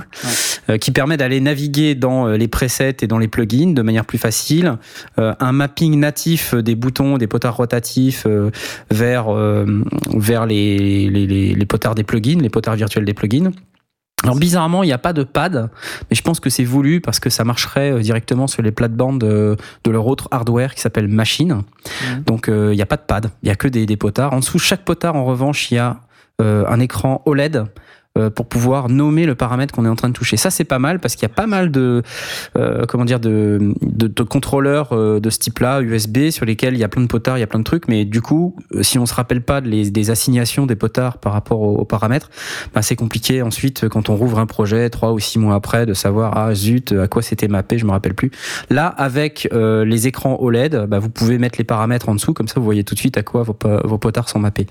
[0.80, 4.78] qui permet d'aller naviguer dans les presets et dans les plugins de manière plus facile.
[5.16, 8.26] Un mapping natif des boutons, des potards rotatifs
[8.90, 9.30] vers
[10.14, 13.52] vers les, les, les, les potards des plugins, les potards virtuels des plugins.
[14.26, 15.70] Alors bizarrement, il n'y a pas de pad,
[16.10, 19.20] mais je pense que c'est voulu parce que ça marcherait euh, directement sur les plates-bandes
[19.20, 21.62] de, de leur autre hardware qui s'appelle Machine.
[22.26, 24.32] Donc euh, il n'y a pas de pad, il n'y a que des, des potards.
[24.32, 26.00] En dessous, chaque potard, en revanche, il y a
[26.42, 27.64] euh, un écran OLED euh,
[28.34, 30.36] pour pouvoir nommer le paramètre qu'on est en train de toucher.
[30.36, 32.02] Ça, c'est pas mal parce qu'il y a pas mal de,
[32.56, 36.80] euh, comment dire, de, de, de contrôleurs euh, de ce type-là, USB, sur lesquels il
[36.80, 37.88] y a plein de potards, il y a plein de trucs.
[37.88, 41.32] Mais du coup, euh, si on se rappelle pas les, des assignations des potards par
[41.32, 42.30] rapport aux, aux paramètres,
[42.74, 45.86] bah, c'est compliqué ensuite euh, quand on rouvre un projet trois ou six mois après
[45.86, 48.30] de savoir ah zut à quoi c'était mappé, je me rappelle plus.
[48.70, 52.48] Là, avec euh, les écrans OLED, bah, vous pouvez mettre les paramètres en dessous, comme
[52.48, 54.66] ça vous voyez tout de suite à quoi vos, vos potards sont mappés.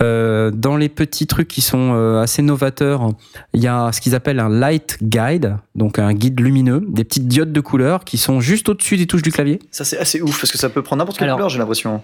[0.00, 4.14] Euh, dans les petits trucs qui sont euh, assez novateurs, il y a ce qu'ils
[4.14, 8.40] appellent un light guide, donc un guide lumineux, des petites diodes de couleur qui sont
[8.40, 9.58] juste au-dessus des touches du clavier.
[9.70, 12.02] Ça, c'est assez ouf parce que ça peut prendre n'importe quelle Alors- couleur, j'ai l'impression.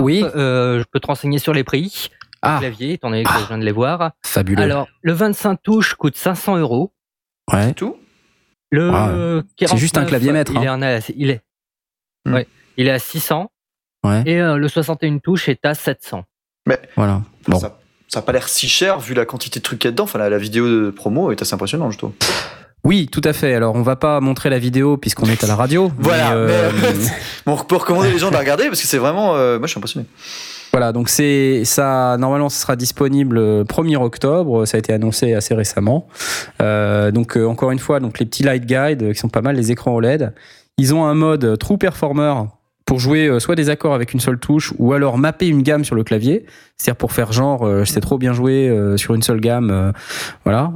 [0.00, 0.22] Oui.
[0.36, 2.08] euh, je peux te renseigner sur les prix.
[2.42, 4.12] Ah, Clavier, étant donné que je viens de les voir.
[4.24, 4.62] fabuleux.
[4.62, 6.92] Alors, le 25 touches coûte 500 euros.
[7.52, 7.72] ouais.
[7.74, 7.96] Tout?
[8.70, 9.06] Le Ah,
[9.56, 10.80] 49, c'est juste un clavier maître, Il, hein.
[10.82, 11.40] est, il, est,
[12.24, 12.34] Hmm.
[12.34, 12.46] ouais,
[12.76, 13.50] il est à 600.
[14.04, 14.22] Ouais.
[14.26, 16.24] Et euh, le 61 touches est à 700.
[16.96, 17.22] Voilà.
[17.48, 17.58] Bon.
[17.58, 19.92] Ça, ça a pas l'air si cher vu la quantité de trucs qu'il y a
[19.92, 20.04] dedans.
[20.04, 22.12] Enfin, la, la vidéo de promo est assez impressionnante, je trouve.
[22.84, 23.52] Oui, tout à fait.
[23.54, 25.90] Alors, on va pas montrer la vidéo puisqu'on est à la radio.
[25.98, 26.70] Voilà, mais, euh,
[27.46, 29.34] mais- on peut recommander les gens de la regarder parce que c'est vraiment.
[29.36, 30.06] euh, moi, je suis impressionné.
[30.72, 32.16] Voilà, donc c'est ça.
[32.18, 34.66] Normalement, ce sera disponible le 1er octobre.
[34.66, 36.06] Ça a été annoncé assez récemment.
[36.60, 39.40] Euh, donc euh, encore une fois, donc les petits light guides euh, qui sont pas
[39.42, 40.32] mal, les écrans OLED.
[40.78, 42.34] Ils ont un mode True Performer
[42.86, 45.84] pour jouer euh, soit des accords avec une seule touche ou alors mapper une gamme
[45.84, 46.46] sur le clavier.
[46.76, 49.92] C'est-à-dire pour faire genre, euh, je sais trop bien jouer euh, sur une seule gamme.
[50.44, 50.72] voilà.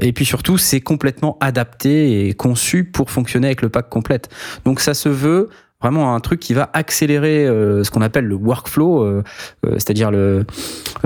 [0.00, 4.28] Et puis surtout, c'est complètement adapté et conçu pour fonctionner avec le pack complète.
[4.64, 5.50] Donc ça se veut
[5.80, 9.22] vraiment un truc qui va accélérer euh, ce qu'on appelle le workflow, euh,
[9.64, 10.44] euh, c'est-à-dire le,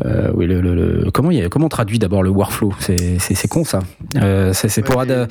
[0.07, 2.73] euh, oui, le, le- le- comment il y a- comment on traduit d'abord le workflow?
[2.79, 3.81] C'est c'est c'est con ça.
[4.17, 5.29] Euh, c'est c'est pour Ouais, ad-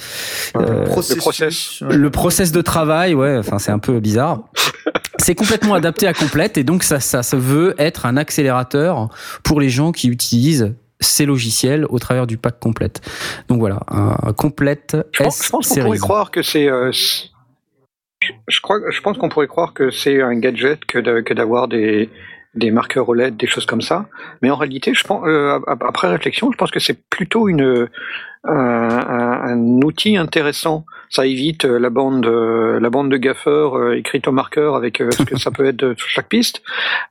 [0.55, 1.15] Le Euh, processus.
[1.15, 1.81] le process.
[1.81, 4.43] Le process de travail, ouais, enfin c'est un peu bizarre.
[5.19, 9.09] C'est complètement adapté à complète et donc ça, ça se veut être un accélérateur
[9.43, 13.01] pour les gens qui utilisent ces logiciels au travers du pack complète.
[13.47, 16.67] Donc voilà, un, un complète Je pense, pense qu'on pourrait croire que c'est.
[16.67, 17.29] euh, c'est-
[18.47, 22.09] je, crois, je pense qu'on pourrait croire que c'est un gadget que d'avoir des,
[22.55, 24.07] des marqueurs OLED, des choses comme ça.
[24.41, 27.89] Mais en réalité, je pense, euh, ap- après réflexion, je pense que c'est plutôt une,
[28.43, 30.85] un, outil intéressant.
[31.09, 35.51] Ça évite la bande, la bande de gaffeurs écrite au marqueur avec ce que ça
[35.51, 36.61] peut être sur chaque piste,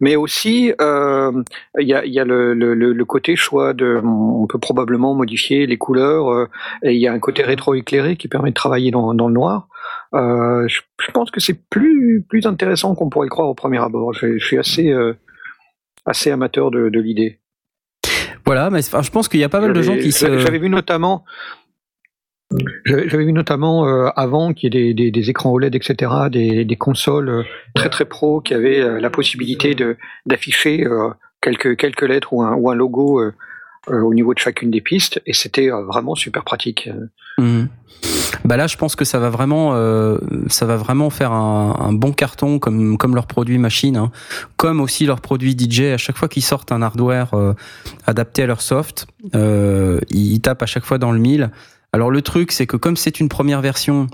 [0.00, 6.48] mais aussi il y a, le, côté choix de, on peut probablement modifier les couleurs
[6.82, 9.68] et il y a un côté rétro-éclairé qui permet de travailler dans le noir.
[10.14, 14.12] Euh, je, pense que c'est plus, plus intéressant qu'on pourrait le croire au premier abord.
[14.12, 15.14] Je, suis assez, euh,
[16.04, 17.38] assez amateur de, de l'idée.
[18.44, 20.38] Voilà, mais je pense qu'il y a pas mal de gens qui se.
[20.38, 21.24] J'avais vu notamment.
[22.84, 26.64] J'avais vu notamment euh, avant qu'il y ait des, des, des, écrans OLED, etc., des,
[26.64, 27.44] des consoles
[27.76, 29.76] très très pro qui avaient la possibilité
[30.26, 30.84] d'afficher
[31.40, 33.22] quelques quelques lettres ou un, ou un logo
[33.86, 36.90] au niveau de chacune des pistes, et c'était vraiment super pratique.
[37.38, 37.66] Mmh.
[38.44, 42.12] Bah là, je pense que ça va vraiment, euh, ça va vraiment faire un, bon
[42.12, 44.10] carton comme comme leurs produits machine, hein.
[44.56, 45.92] comme aussi leurs produits DJ.
[45.92, 47.54] À chaque fois qu'ils sortent un hardware euh,
[48.06, 51.50] adapté à leur soft, euh, ils tapent à chaque fois dans le mille.
[51.92, 54.06] Alors le truc, c'est que comme c'est une première version,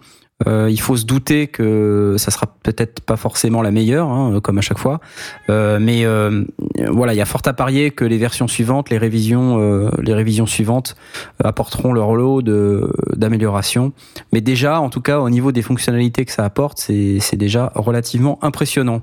[0.46, 4.58] euh, il faut se douter que ça sera peut-être pas forcément la meilleure, hein, comme
[4.58, 5.00] à chaque fois.
[5.48, 6.44] Euh, mais euh,
[6.90, 10.12] voilà, il y a fort à parier que les versions suivantes, les révisions, euh, les
[10.12, 10.94] révisions suivantes
[11.42, 13.92] apporteront leur lot de d'amélioration.
[14.32, 17.72] Mais déjà, en tout cas, au niveau des fonctionnalités que ça apporte, c'est c'est déjà
[17.74, 19.00] relativement impressionnant.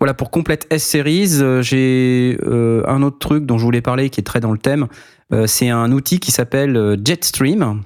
[0.00, 4.24] Voilà pour complète S series, j'ai un autre truc dont je voulais parler qui est
[4.24, 4.88] très dans le thème.
[5.46, 7.82] c'est un outil qui s'appelle Jetstream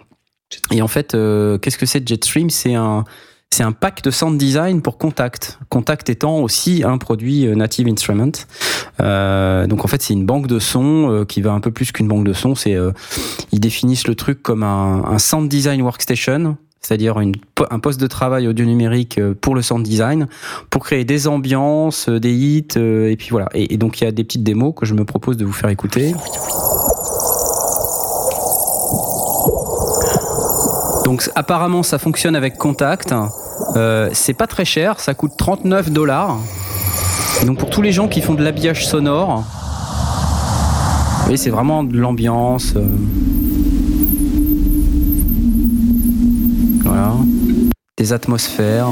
[0.71, 2.51] et en fait, euh, qu'est-ce que c'est Jetstream?
[2.51, 3.05] C'est un
[3.51, 5.59] c'est un pack de sound design pour Contact.
[5.71, 8.33] Contact étant aussi un produit euh, Native Instrument.
[9.01, 11.91] Euh, donc en fait, c'est une banque de sons euh, qui va un peu plus
[11.91, 12.55] qu'une banque de sons.
[12.55, 12.93] C'est euh,
[13.51, 18.47] ils définissent le truc comme un, un sound design workstation, c'est-à-dire un poste de travail
[18.49, 20.29] audio numérique pour le sound design,
[20.71, 23.49] pour créer des ambiances, des hits, et puis voilà.
[23.55, 25.71] Et donc il y a des petites démos que je me propose de vous faire
[25.71, 26.15] écouter.
[31.09, 33.15] Donc apparemment ça fonctionne avec Contact.
[33.77, 36.37] Euh, c'est pas très cher, ça coûte 39 dollars.
[37.47, 39.43] Donc pour tous les gens qui font de l'habillage sonore,
[41.31, 42.75] oui, c'est vraiment de l'ambiance.
[42.77, 42.85] Euh.
[46.85, 47.15] Voilà.
[47.97, 48.89] Des atmosphères.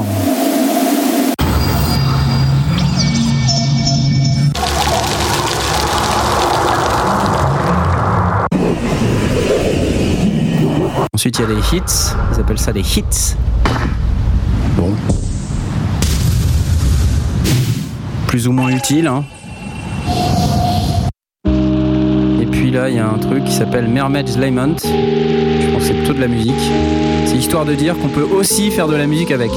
[11.17, 12.13] Ensuite, il y a des hits.
[12.31, 13.35] Ils appellent ça des hits.
[14.75, 14.93] Bon.
[18.27, 19.07] Plus ou moins utile.
[19.07, 19.23] Hein.
[22.39, 24.77] Et puis là, il y a un truc qui s'appelle Mermaid's Lament.
[24.77, 26.53] Je pense que c'est plutôt de la musique.
[27.25, 29.49] C'est histoire de dire qu'on peut aussi faire de la musique avec.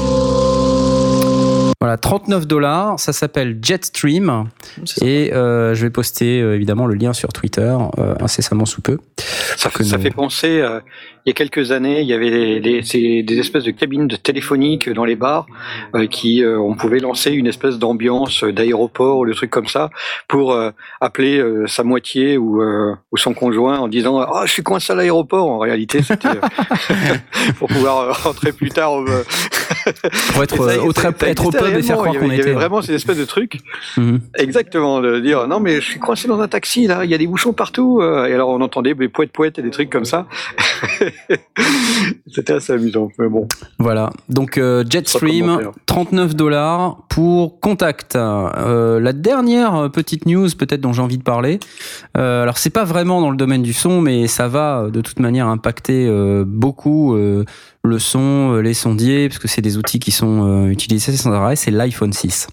[1.81, 4.45] Voilà, 39 dollars, ça s'appelle Jetstream
[5.01, 8.99] et euh, je vais poster euh, évidemment le lien sur Twitter euh, incessamment sous peu.
[9.57, 10.79] Ça, ça fait penser, euh,
[11.25, 14.15] il y a quelques années, il y avait des, des, des espèces de cabines de
[14.15, 15.45] téléphoniques dans les bars
[15.95, 19.89] euh, qui on pouvait lancer une espèce d'ambiance d'aéroport ou le truc comme ça
[20.27, 20.57] pour
[20.99, 25.47] appeler sa moitié ou, ou son conjoint en disant ah je suis coincé à l'aéroport.
[25.47, 26.29] En réalité, c'était
[27.57, 28.93] pour pouvoir rentrer plus tard.
[30.33, 32.35] pour être au, être au pub et faire croire qu'on était.
[32.35, 33.59] Il y avait vraiment cette espèce de truc.
[33.97, 34.21] Mhm.
[34.37, 37.17] Exactement, de dire non mais je suis coincé dans un taxi là, il y a
[37.17, 37.99] des bouchons partout.
[38.01, 40.27] Euh, et alors on entendait des poètes poètes et des trucs comme ça.
[42.33, 43.47] C'était assez amusant, mais bon.
[43.79, 48.15] Voilà, donc euh, Jetstream, 39 dollars pour Contact.
[48.15, 51.59] Euh, la dernière petite news peut-être dont j'ai envie de parler.
[52.17, 55.19] Euh, alors c'est pas vraiment dans le domaine du son, mais ça va de toute
[55.19, 56.09] manière impacter
[56.45, 57.17] beaucoup
[57.83, 61.55] le son, les sondiers, parce que c'est des outils qui sont utilisés sans arrêt.
[61.55, 62.47] C'est l'iPhone 6.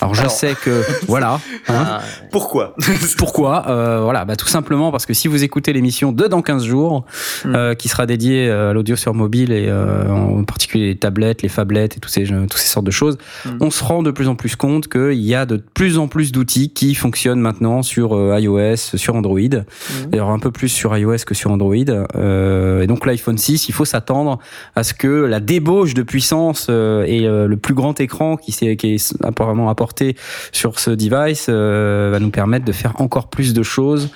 [0.00, 1.40] Alors je sais que voilà.
[1.68, 1.84] Hein.
[1.86, 2.74] Ah, pourquoi?
[3.18, 3.64] Pourquoi?
[4.02, 7.04] Voilà, bah, tout simplement parce que si vous écoutez l'émission de dans 15 jours,
[7.44, 7.74] hmm.
[7.76, 12.00] qui sera dédiée à l'audio sur mobile et en particulier les tablettes, les phablettes et
[12.00, 13.58] toutes ces, toutes ces sortes de choses, hmm.
[13.60, 16.32] on se rend de plus en plus compte qu'il y a de plus en plus
[16.32, 19.38] d'outils qui fonctionnent maintenant sur euh, iOS, sur Android.
[19.38, 20.10] Mmh.
[20.10, 21.74] D'ailleurs, un peu plus sur iOS que sur Android.
[22.16, 24.38] Euh, et donc l'iPhone 6, il faut s'attendre
[24.74, 28.76] à ce que la débauche de puissance euh, et le plus grand écran qui, est,
[28.76, 30.16] qui est apparemment apporté
[30.52, 34.10] sur ce device va nous permettre de faire encore plus de choses.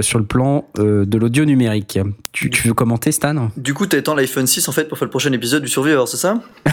[0.00, 1.98] sur le plan de l'audio numérique.
[2.32, 3.50] Tu, tu, veux commenter, Stan?
[3.56, 6.08] Du coup, tu attends l'iPhone 6 en fait pour faire le prochain épisode du Survivor,
[6.08, 6.40] c'est ça?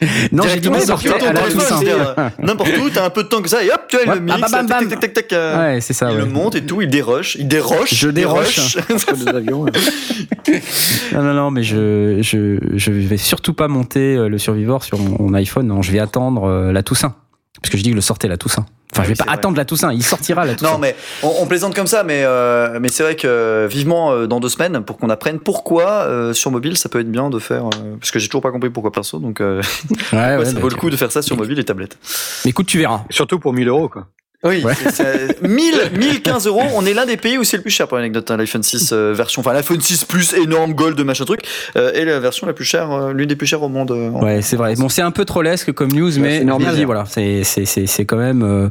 [0.32, 2.42] non, j'ai dit n'importe où.
[2.42, 4.50] N'importe où, t'as un peu de temps que ça, et hop, tu as le mix,
[4.50, 6.10] tac, tac, tac, tac, euh, Ouais, c'est ça.
[6.10, 7.94] Il le monte et tout, il déroche, il déroche.
[7.94, 8.76] Je déroche.
[11.12, 14.98] non, non, non, mais je, je, je vais surtout pas monter euh, le Survivor sur
[14.98, 15.66] mon iPhone.
[15.66, 17.14] Non, je vais attendre euh, la Toussaint.
[17.60, 18.66] Parce que je dis que le sortais la Toussaint.
[18.98, 19.34] Enfin, je vais Oui, pas vrai.
[19.34, 19.92] attendre la Toussaint.
[19.92, 20.72] Il sortira la Toussaint.
[20.72, 24.26] Non, mais on, on plaisante comme ça, mais, euh, mais c'est vrai que vivement euh,
[24.26, 27.38] dans deux semaines pour qu'on apprenne pourquoi euh, sur mobile ça peut être bien de
[27.38, 27.66] faire.
[27.66, 29.62] euh, parce que j'ai toujours pas compris pourquoi perso, donc euh,
[30.12, 31.96] Ouais, ouais, ça bah, vaut le coup de faire ça sur mobile et tablette.
[32.44, 33.02] Mais écoute, tu verras.
[33.10, 34.06] Surtout pour 1000 euros, quoi.
[34.44, 34.72] Oui, Ouais.
[34.74, 36.62] c'est- c'est- 1000, 1015 euros.
[36.76, 38.30] On est l'un des pays où c'est le plus cher pour l'anecdote.
[38.30, 41.40] hein, L'iPhone 6 euh, version, enfin l'iPhone 6 Plus énorme gold machin truc,
[41.76, 43.90] euh, et la version la plus chère, euh, l'une des plus chères au monde.
[43.90, 44.74] euh, Ouais, c'est vrai.
[44.76, 46.76] Bon, c'est un peu trollesque comme news, Ouais, mais normal.
[46.76, 48.68] dit, voilà, c'est c'est c'est c'est quand même euh,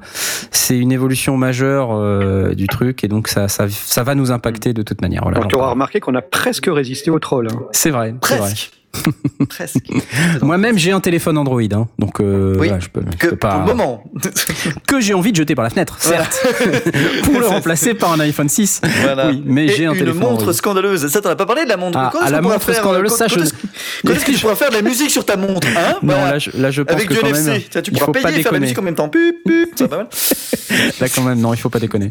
[0.52, 4.72] c'est une évolution majeure euh, du truc et donc ça ça ça va nous impacter
[4.74, 5.24] de toute manière.
[5.24, 5.42] Voilà.
[5.50, 7.50] Tu auras remarqué qu'on a presque résisté au troll.
[7.52, 7.60] hein.
[7.72, 8.14] C'est vrai.
[8.24, 8.48] c'est vrai.
[8.48, 8.72] Presque.
[9.50, 9.86] Presque.
[10.42, 13.36] Moi-même, j'ai un téléphone Android, hein, donc euh, Oui, voilà, je peux, je Que peux
[13.36, 14.04] pas pour le moment.
[14.88, 16.46] que j'ai envie de jeter par la fenêtre, certes,
[17.24, 18.82] pour le remplacer par un iPhone 6.
[19.04, 19.30] Voilà.
[19.30, 20.54] Oui, mais j'ai un une téléphone montre Android.
[20.54, 21.08] scandaleuse.
[21.08, 21.98] Ça, t'en as pas parlé de la montre.
[21.98, 23.50] Ah, Quand à la montre faire, scandaleuse, quand- ça, quand je-
[24.08, 25.96] Quand est-ce que tu pourras faire de la musique sur ta montre hein?
[26.02, 26.32] Non, Voilà.
[26.34, 27.50] là, je, là, je pense Avec que du quand NFC.
[27.74, 28.60] même, tu pourras pas payer et faire la déconner.
[28.62, 29.10] musique en même temps.
[29.10, 29.70] Pup, pup.
[29.78, 30.08] Ça va pas mal.
[31.00, 32.10] Là, quand même, non, il faut pas déconner.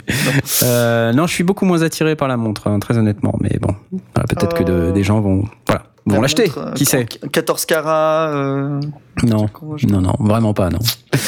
[0.63, 3.35] Euh, non, je suis beaucoup moins attiré par la montre, hein, très honnêtement.
[3.41, 3.75] Mais bon,
[4.15, 6.47] voilà, peut-être que de- Euh, des gens vont, voilà, vont La l'acheter.
[6.47, 8.31] montre, euh, Qui sait 14 carats.
[8.31, 8.81] euh,
[9.25, 9.47] Non,
[9.89, 10.79] non, non, vraiment pas, non.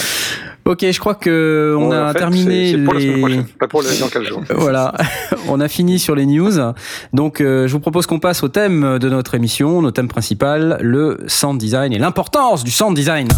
[0.65, 2.95] Ok, je crois que on a en fait, terminé c'est- C'est pour
[3.29, 3.43] les.
[3.59, 4.43] pas pour le, dans 15 jours.
[4.51, 4.93] Voilà,
[5.49, 6.53] on a fini sur les news.
[7.15, 10.77] Donc, euh, je vous propose qu'on passe au thème de notre émission, notre thème principal,
[10.83, 13.29] le sound design et l'importance du sound design.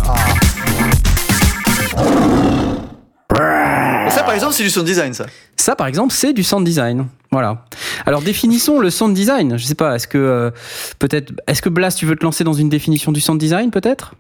[3.33, 5.27] Et ça, par exemple, c'est du sound design, ça.
[5.57, 7.07] Ça, par exemple, c'est du sound design.
[7.33, 7.65] Voilà.
[8.07, 9.57] Alors, définissons le sound design.
[9.57, 10.51] Je sais pas, est-ce que euh,
[10.99, 14.15] peut-être, est-ce que Blas, tu veux te lancer dans une définition du sound design, peut-être?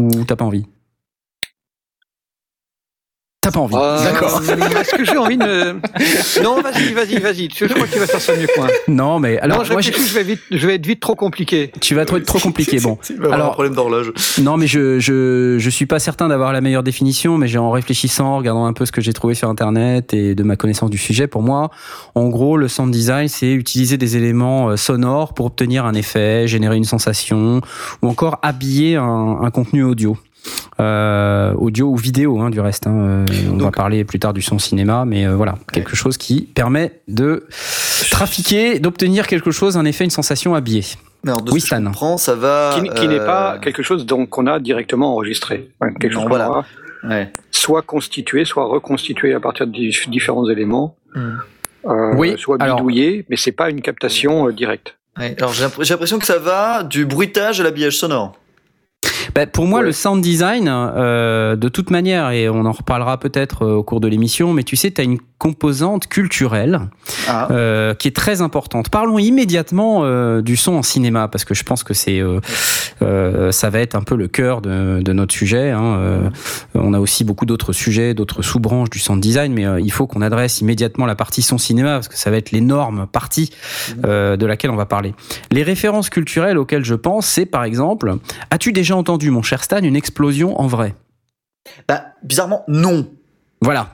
[0.00, 0.64] Ou t'as pas envie?
[3.48, 4.42] T'as pas envie Euh, D'accord.
[4.80, 5.76] Est-ce que j'ai envie de.
[6.42, 7.48] Non, vas-y, vas-y, vas-y.
[7.54, 8.68] Je crois que tu vas faire ça mieux que moi.
[8.88, 11.72] Non, mais alors, non, je moi, je vais, vite, je vais être vite trop compliqué.
[11.80, 12.78] tu vas trop, trop compliqué.
[12.82, 12.96] Bon.
[13.10, 14.12] Il va avoir Alors- un problème d'horloge.
[14.40, 17.70] Non, mais je, je, je suis pas certain d'avoir la meilleure définition, mais j'ai en
[17.70, 20.90] réfléchissant, en regardant un peu ce que j'ai trouvé sur Internet et de ma connaissance
[20.90, 21.70] du sujet, pour moi,
[22.14, 26.46] en gros, le sound design, c'est utiliser des éléments euh, sonores pour obtenir un effet,
[26.46, 27.60] générer une sensation,
[28.02, 30.16] ou encore habiller un, un contenu audio.
[30.80, 32.86] Euh, audio ou vidéo, hein, du reste.
[32.86, 32.94] hein.
[32.94, 36.42] Euh, on va parler plus tard du son cinéma, mais euh, voilà, quelque chose qui
[36.42, 37.46] permet de
[38.10, 40.84] trafiquer, d'obtenir quelque chose, un effet, une sensation habillée.
[41.26, 42.70] Alors, de Oui, ce que je comprends, ça va.
[42.74, 45.68] Qui, qui n'est pas quelque chose qu'on a directement enregistré.
[46.00, 46.44] Quelque Non, chose voilà.
[46.46, 46.64] qu'on aura
[47.04, 47.32] Ouais.
[47.50, 50.96] soit constitué, soit reconstitué à partir de dif- différents éléments.
[51.14, 51.36] Hmm.
[51.86, 54.96] Euh, Oui, soit alors- bidouillé, mais c'est pas une captation euh, directe.
[55.18, 55.34] Ouais.
[55.38, 58.36] Alors, j'ai l'impression que ça va du bruitage à l'habillage sonore.
[59.34, 59.86] Bah, pour moi, Ouais.
[59.86, 64.00] le sound design, euh, de toute manière, et on en reparlera peut-être euh, au cours
[64.00, 66.80] de l'émission, mais tu sais, tu as une composante culturelle
[67.28, 67.48] Ah.
[67.50, 68.88] euh, qui est très importante.
[68.90, 73.70] Parlons immédiatement euh, du son en cinéma, parce que je pense que c'est, euh, ça
[73.70, 75.70] va être un peu le cœur de, de notre sujet.
[75.70, 76.30] hein.
[76.74, 80.22] On a aussi beaucoup d'autres sujets, d'autres sous-branches du sound design, mais il faut qu'on
[80.22, 83.52] adresse immédiatement la partie son cinéma, parce que ça va être l'énorme partie
[84.04, 85.14] euh, de laquelle on va parler.
[85.52, 88.14] Les références culturelles auxquelles je pense, c'est par exemple,
[88.50, 90.94] as-tu déjà entendu, mon cher Stan, une explosion en vrai?
[91.86, 93.08] Bah, bizarrement, non.
[93.60, 93.90] Voilà.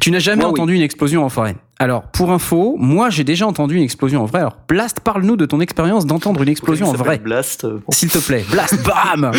[0.00, 0.60] Tu n'as jamais Moi, oui.
[0.60, 1.56] entendu une explosion en forêt.
[1.80, 4.40] Alors, pour info, moi j'ai déjà entendu une explosion en vrai.
[4.40, 7.18] Alors, Blast, parle-nous de ton expérience d'entendre une explosion en vrai.
[7.18, 7.64] Blast.
[7.64, 7.92] euh, bon.
[7.92, 8.44] S'il te plaît.
[8.50, 9.30] Blast, bam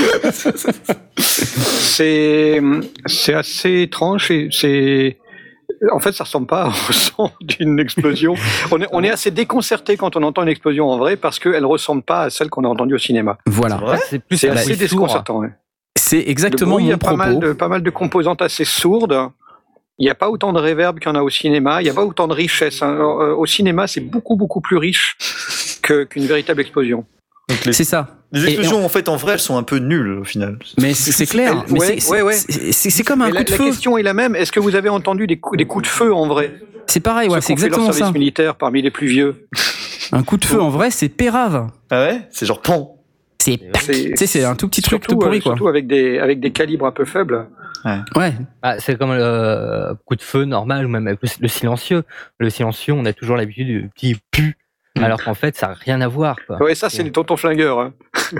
[1.17, 2.61] C'est
[3.33, 5.17] assez étrange c'est
[5.93, 8.35] en fait ça ressemble pas au son d'une explosion.
[8.71, 11.65] On est, on est assez déconcerté quand on entend une explosion en vrai parce qu'elle
[11.65, 13.37] ressemble pas à celle qu'on a entendue au cinéma.
[13.45, 13.79] Voilà.
[14.31, 15.41] C'est la assez bruit déconcertant.
[15.97, 17.47] C'est Le exactement bruit, il y mon a pas mal, propos.
[17.47, 19.29] de, pas mal de composantes assez sourdes.
[19.99, 21.81] Il n'y a pas autant de réverb qu'il y en a au cinéma.
[21.81, 22.81] Il n'y a pas autant de richesse.
[22.81, 22.93] hein.
[22.93, 25.17] Alors, euh, Au cinéma, c'est beaucoup, beaucoup plus riche
[25.81, 27.05] que- qu'une véritable explosion.
[27.71, 28.15] C'est ça.
[28.31, 30.59] les explosions, en fait, en vrai, elles sont un peu nulles, au final.
[30.79, 31.65] Mais c'est clair.
[31.69, 33.03] Mais Ouais, c'est- ouais, ouais.
[33.03, 33.63] comme un Mais coup la, de la feu.
[33.65, 34.35] question est la même.
[34.35, 36.53] Est-ce que vous avez entendu des coups, des coups de feu en vrai?
[36.85, 38.11] C'est pareil, ouais, c'est fait leur exactement service ça.
[38.11, 39.47] militaire parmi les plus vieux.
[40.11, 41.67] Un coup de feu en vrai, c'est pérave.
[41.91, 42.21] Ah ouais?
[42.31, 42.95] C'est genre pan.
[43.41, 45.51] C'est C'est tu sais, c'est un tout petit truc surtout, tout pourri, euh, quoi.
[45.53, 47.47] surtout avec des avec des calibres un peu faibles.
[48.15, 48.33] Ouais.
[48.61, 52.03] Ah, c'est comme le coup de feu normal ou même le, le silencieux.
[52.39, 54.57] Le silencieux, on a toujours l'habitude du petit pu,
[54.97, 55.03] Mm.
[55.03, 56.35] alors qu'en fait, ça n'a rien à voir.
[56.47, 56.57] Quoi.
[56.63, 57.79] Ouais, ça c'est les tontons flingueurs.
[57.79, 57.93] hein.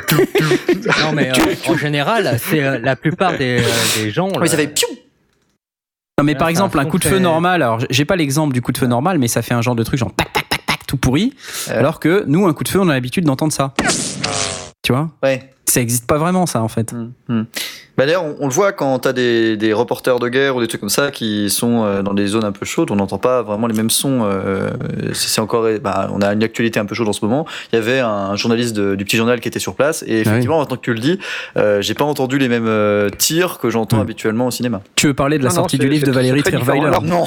[1.03, 4.29] Non, mais euh, en général, c'est euh, la plupart des, euh, des gens.
[4.41, 4.87] Oui, ça fait piou
[6.17, 8.71] Non, mais par exemple, un coup de feu normal, alors j'ai pas l'exemple du coup
[8.71, 10.87] de feu normal, mais ça fait un genre de truc genre tac, tac, tac, tac,
[10.87, 11.33] tout pourri.
[11.69, 13.73] Alors que nous, un coup de feu, on a l'habitude d'entendre ça.
[14.81, 15.49] Tu vois Ouais.
[15.65, 16.93] Ça existe pas vraiment, ça, en fait.
[16.93, 17.43] Hmm, hmm.
[17.95, 20.67] Bah d'ailleurs, on, on le voit quand t'as des, des reporters de guerre ou des
[20.67, 23.43] trucs comme ça qui sont euh, dans des zones un peu chaudes, on n'entend pas
[23.43, 24.21] vraiment les mêmes sons.
[24.23, 24.71] euh,
[25.13, 27.45] c'est encore, bah, on a une actualité un peu chaude en ce moment.
[27.71, 30.57] Il y avait un journaliste de- du petit journal qui était sur place et effectivement,
[30.59, 31.19] maintenant que tu le dis,
[31.57, 34.01] euh, j'ai pas entendu les mêmes euh, tirs que j'entends Mm.
[34.01, 34.81] habituellement au cinéma.
[34.95, 36.41] Tu veux parler de la Non, sortie du livre de Valérie.
[36.41, 37.25] Trierweiler Non,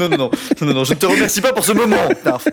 [0.00, 0.30] non, non,
[0.62, 1.96] non, non, je ne te remercie pas pour ce moment.
[2.24, 2.48] Tarf.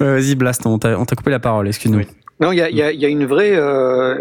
[0.00, 1.98] Vas-y, Blast, on t'a on t'a coupé la parole, excuse-nous.
[1.98, 2.06] Oui.
[2.38, 3.54] Non, il y a, y a- y a une vraie.
[3.56, 4.14] euh,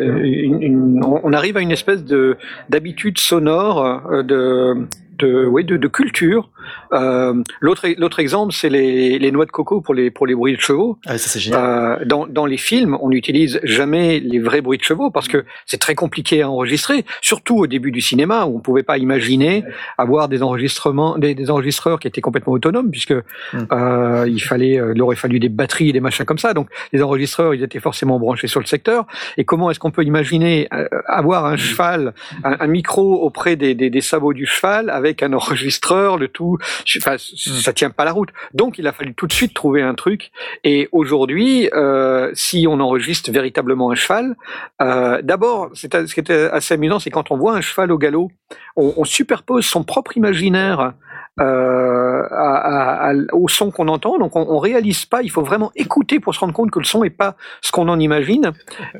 [1.23, 2.37] on arrive à une espèce de
[2.69, 6.49] d'habitude sonore, euh, de de, oui, de, de culture.
[6.93, 10.55] Euh, L'autre l'autre exemple, c'est les, les noix de coco pour les pour les bruits
[10.55, 10.97] de chevaux.
[11.05, 11.61] Ah, ça c'est génial.
[12.01, 15.45] Euh, dans, dans les films, on n'utilise jamais les vrais bruits de chevaux parce que
[15.65, 19.63] c'est très compliqué à enregistrer, surtout au début du cinéma où on pouvait pas imaginer
[19.97, 24.93] avoir des enregistrements, des, des enregistreurs qui étaient complètement autonomes puisque euh, il fallait, euh,
[24.95, 26.53] il aurait fallu des batteries et des machins comme ça.
[26.53, 29.05] Donc les enregistreurs, ils étaient forcément branchés sur le secteur.
[29.37, 30.67] Et comment est-ce qu'on peut imaginer
[31.07, 35.33] avoir un cheval, un, un micro auprès des, des, des sabots du cheval avec un
[35.33, 36.57] enregistreur, le tout,
[36.97, 38.29] enfin, ça tient pas la route.
[38.53, 40.31] Donc il a fallu tout de suite trouver un truc.
[40.63, 44.35] Et aujourd'hui, euh, si on enregistre véritablement un cheval,
[44.81, 47.97] euh, d'abord, c'est- ce qui était assez amusant, c'est quand on voit un cheval au
[47.97, 48.31] galop,
[48.75, 50.93] on, on superpose son propre imaginaire
[51.41, 54.17] euh, à- à- à- au son qu'on entend.
[54.17, 55.21] Donc on, on réalise pas.
[55.21, 57.87] Il faut vraiment écouter pour se rendre compte que le son est pas ce qu'on
[57.89, 58.51] en imagine.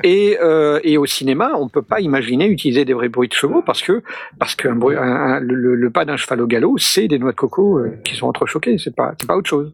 [0.03, 3.61] Et, euh, et au cinéma, on peut pas imaginer utiliser des vrais bruits de chevaux
[3.65, 4.03] parce que
[4.39, 7.31] parce que un bruit- un- un- le, pas d'un cheval au galop, c'est des noix
[7.31, 8.77] de coco euh, qui sont entrechoquées.
[8.77, 9.71] C'est pas pas autre chose.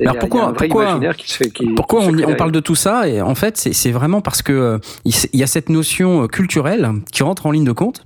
[0.00, 2.58] Et Alors pourquoi- pourquoi- imaginaire qui se fait qui, Pourquoi qui se on, parle de
[2.60, 6.90] tout ça Et en fait, c'est vraiment parce que il y a cette notion culturelle
[7.12, 8.04] qui rentre en ligne de compte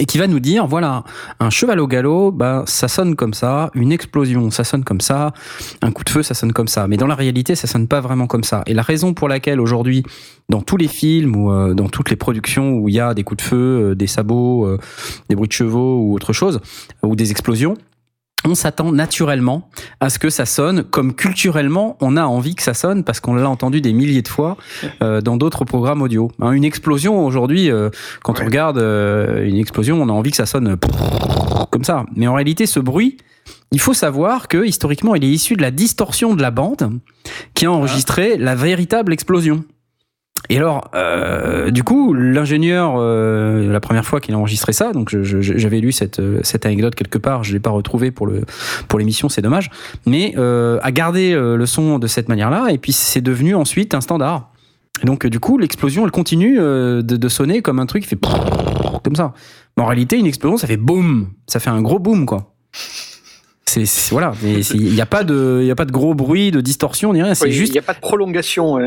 [0.00, 1.04] et qui va nous dire voilà
[1.38, 5.32] un cheval au galop bah ça sonne comme ça une explosion ça sonne comme ça
[5.82, 6.88] un coup de feu ça sonne comme ça.
[6.88, 8.62] Mais dans la réalité ça sonne pas vraiment comme ça.
[8.66, 10.02] Et la raison pour laquelle aujourd'hui
[10.48, 13.22] dans tous les films ou euh, dans toutes les productions où il y a des
[13.22, 13.56] coups de feu
[13.90, 14.78] euh, des sabots euh,
[15.28, 16.60] des bruits de chevaux ou autre chose
[17.02, 17.76] ou des explosions
[18.44, 19.68] on s'attend naturellement
[20.00, 23.34] à ce que ça sonne comme culturellement on a envie que ça sonne parce qu'on
[23.34, 24.56] l'a entendu des milliers de fois
[25.02, 26.30] euh, dans d'autres programmes audio.
[26.40, 27.90] Hein, une explosion aujourd'hui, euh,
[28.22, 30.76] quand on regarde euh, une explosion, on a envie que ça sonne
[31.70, 32.04] comme ça.
[32.16, 33.18] Mais en réalité, ce bruit,
[33.72, 36.98] il faut savoir que historiquement, il est issu de la distorsion de la bande
[37.54, 39.64] qui a enregistré la véritable explosion.
[40.48, 45.10] Et alors, euh, du coup, l'ingénieur, euh, la première fois qu'il a enregistré ça, donc
[45.10, 48.42] j'avais lu cette, euh, cette anecdote quelque part, je l'ai pas retrouvée pour le
[48.88, 49.70] pour l'émission, c'est dommage,
[50.06, 53.94] mais euh, a gardé euh, le son de cette manière-là, et puis c'est devenu ensuite
[53.94, 54.50] un standard.
[55.04, 58.18] Donc, du coup, l'explosion, elle continue euh, de, de sonner comme un truc qui fait
[59.04, 59.32] comme ça.
[59.76, 62.49] Mais en réalité, une explosion, ça fait boum, ça fait un gros boom, quoi.
[63.78, 66.60] C'est voilà, il n'y a pas de, il y a pas de gros bruit, de
[66.60, 67.34] distorsion ni rien.
[67.34, 68.78] C'est Oui, juste Il n'y a pas de prolongation.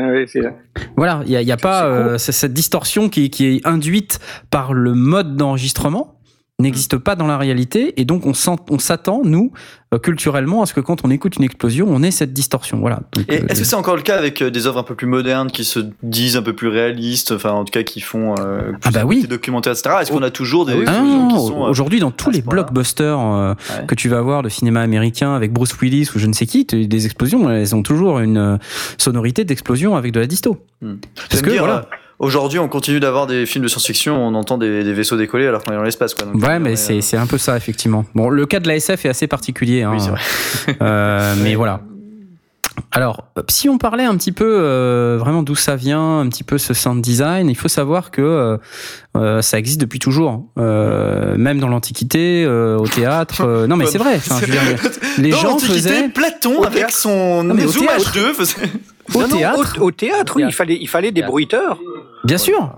[0.96, 4.18] voilà, il n'y a, y a pas euh, cette distorsion qui, qui est induite
[4.50, 6.14] par le mode d'enregistrement
[6.60, 9.50] n'existe pas dans la réalité et donc on s'attend nous
[9.98, 13.24] culturellement à ce que quand on écoute une explosion on ait cette distorsion voilà Donc,
[13.28, 15.06] Et euh, est-ce que c'est encore le cas avec euh, des œuvres un peu plus
[15.06, 18.72] modernes qui se disent un peu plus réalistes, enfin en tout cas qui font euh,
[18.72, 19.16] plus Ah bah oui.
[19.16, 19.96] côté documentaire, etc.
[20.02, 22.42] Est-ce qu'on a toujours des Ah explosions non, qui sont euh, aujourd'hui dans tous les
[22.42, 23.86] blockbusters euh, Ouais.
[23.86, 26.64] que tu vas voir de cinéma américain avec Bruce Willis ou je ne sais qui,
[26.64, 28.56] des explosions, elles ont toujours une euh,
[28.98, 30.58] sonorité d'explosion avec de la disto.
[30.82, 30.94] Hmm.
[31.30, 31.88] Parce que dire, voilà.
[32.20, 35.64] Aujourd'hui, on continue d'avoir des films de science-fiction, on entend des, des vaisseaux décoller alors
[35.64, 36.14] qu'on est dans l'espace.
[36.14, 36.26] Quoi.
[36.26, 38.04] Donc, Ouais, mais c'est euh, c'est un peu ça effectivement.
[38.14, 39.82] Bon, le cas de la SF est assez particulier.
[39.82, 39.90] Hein.
[39.94, 40.20] Oui, c'est vrai.
[40.80, 41.80] Euh, mais voilà.
[42.90, 46.58] Alors, si on parlait un petit peu euh, vraiment d'où ça vient, un petit peu
[46.58, 48.58] ce sound design, il faut savoir que
[49.16, 53.66] euh, ça existe depuis toujours, euh, même dans l'Antiquité, au théâtre.
[53.68, 54.16] non, mais c'est vrai.
[54.16, 58.12] Enfin, je veux dire, les Dans gens faisaient Platon, avec son théâtre.
[58.12, 58.56] H2, faisait-
[59.14, 61.78] au Non, non, théâtre, au, au théâtre, oui, il fallait, il fallait des bruiteurs.
[62.24, 62.74] bien sûr.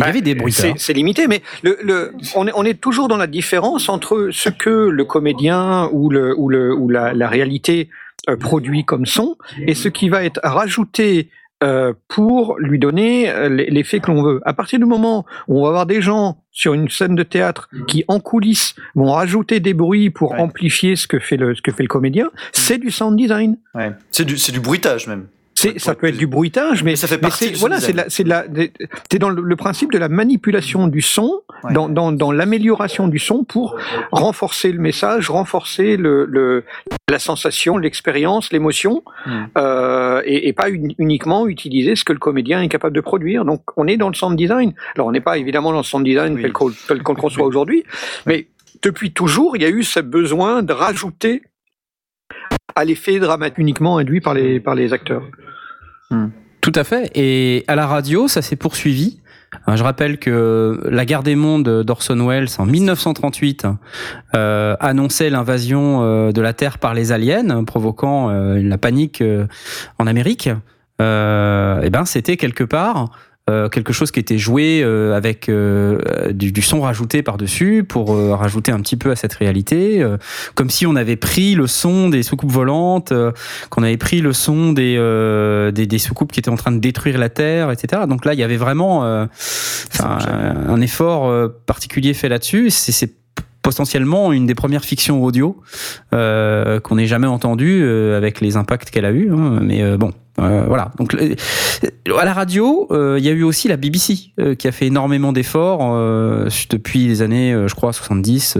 [0.00, 0.74] Il y avait des bruiteurs.
[0.76, 4.48] C'est- limité, mais le, le, on, est, on est toujours dans la différence entre ce
[4.48, 7.88] que le comédien ou, le, ou, le, ou la, la réalité
[8.28, 9.36] euh, produit comme son
[9.68, 11.28] et ce qui va être rajouté
[11.62, 14.40] euh, pour lui donner euh, l'effet que l'on veut.
[14.44, 17.68] À partir du moment où on va avoir des gens sur une scène de théâtre
[17.86, 20.40] qui, en coulisses, vont rajouter des bruits pour Ouais.
[20.40, 23.58] amplifier ce que fait le, ce que fait le comédien, c'est du sound design.
[23.76, 23.92] Ouais.
[24.10, 25.28] C'est du, c'est du bruitage même.
[25.72, 27.96] C'est, ça peut être du bruitage, mais, Mais ça fait partie du voilà, c'est de
[27.98, 28.72] la, c'est de la, des-
[29.08, 31.72] t'es dans le, le principe de la manipulation du son, Ouais.
[31.72, 33.76] dans, dans, dans l'amélioration du son pour
[34.12, 36.64] renforcer le message, renforcer le, le
[37.10, 39.44] la sensation, l'expérience, l'émotion, Hmm.
[39.56, 43.44] euh, et, et pas uni- uniquement utiliser ce que le comédien est capable de produire.
[43.46, 44.74] Donc, on est dans le sound design.
[44.94, 46.42] Alors, on n'est pas évidemment dans le sound design Oui.
[46.42, 47.84] tel qu'on, le conçoit aujourd'hui,
[48.26, 48.48] mais
[48.82, 51.42] depuis toujours, il y a eu ce besoin de rajouter
[52.76, 55.22] à l'effet dramatique uniquement induit par les, par les acteurs.
[56.60, 57.10] Tout à fait.
[57.14, 59.20] Et à la radio, ça s'est poursuivi
[59.68, 63.66] Je rappelle que La guerre des mondes d'Orson Welles en 1938
[64.34, 69.46] euh, annonçait l'invasion euh, de la Terre par les aliens, provoquant euh, la panique euh,
[69.98, 70.48] en Amérique.
[71.02, 73.10] Euh, et ben, c'était quelque part
[73.50, 78.14] euh, quelque chose qui était joué euh, avec euh, du, du, son rajouté par-dessus pour
[78.14, 80.16] euh, rajouter un petit peu à cette réalité, euh,
[80.54, 83.32] comme si on avait pris le son des soucoupes volantes, euh,
[83.68, 84.96] qu'on avait pris le son des,
[85.74, 88.04] des, des soucoupes qui étaient en train de détruire la Terre, etc.
[88.08, 89.28] Donc là, il y avait vraiment un,
[90.00, 92.70] un effort particulier fait là-dessus.
[92.70, 93.12] C'est
[93.64, 95.56] potentiellement une des premières fictions audio
[96.12, 99.32] euh, qu'on n'ait jamais entendues euh, avec les impacts qu'elle a eu.
[99.32, 100.92] Hein, mais euh, bon, voilà.
[100.98, 105.32] Donc à la radio, il y a eu aussi la BBC qui a fait énormément
[105.32, 105.96] d'efforts
[106.70, 108.58] depuis les années, je crois, 70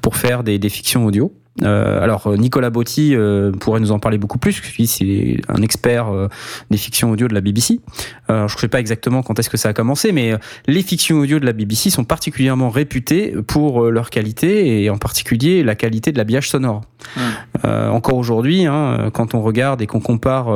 [0.00, 1.32] pour faire des fictions audio.
[1.62, 6.08] Euh, alors Nicolas Botti euh, pourrait nous en parler beaucoup plus, puisque c'est un expert
[6.08, 6.28] euh,
[6.70, 7.80] des fictions audio de la BBC.
[8.28, 10.34] je ne sais pas exactement quand est-ce que ça a commencé, mais
[10.66, 15.62] les fictions audio de la BBC sont particulièrement réputées pour leur qualité et en particulier
[15.62, 16.82] la qualité de l'habillage sonore.
[17.16, 17.68] Mmh.
[17.90, 20.48] encore aujourd'hui, hein, quand on regarde et qu'on compare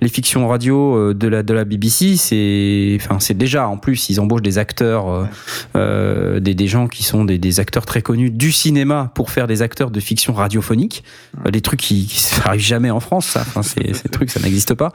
[0.00, 4.18] les fictions radio de la de la BBC, c'est enfin c'est déjà en plus ils
[4.18, 5.28] embauchent des acteurs,
[5.74, 9.62] des, des gens qui sont des, des acteurs très connus du cinéma pour faire des
[9.62, 11.04] acteurs de fiction radiophonique,
[11.50, 13.26] des trucs qui, qui arrivent jamais en France.
[13.26, 13.40] Ça.
[13.40, 14.92] Enfin, c'est, ces trucs, ça n'existe pas.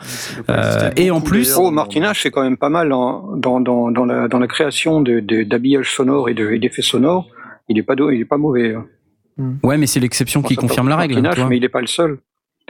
[0.49, 4.05] Euh, et en plus, oh, Martinage, c'est quand même pas mal dans, dans, dans, dans,
[4.05, 7.27] la, dans la création de, de, d'habillage sonore et, de, et d'effets sonores.
[7.69, 8.75] Il est pas, il est pas mauvais.
[8.75, 8.85] Hein.
[9.63, 11.21] Ouais, mais c'est l'exception qui confirme la règle.
[11.49, 12.19] mais il n'est pas le seul.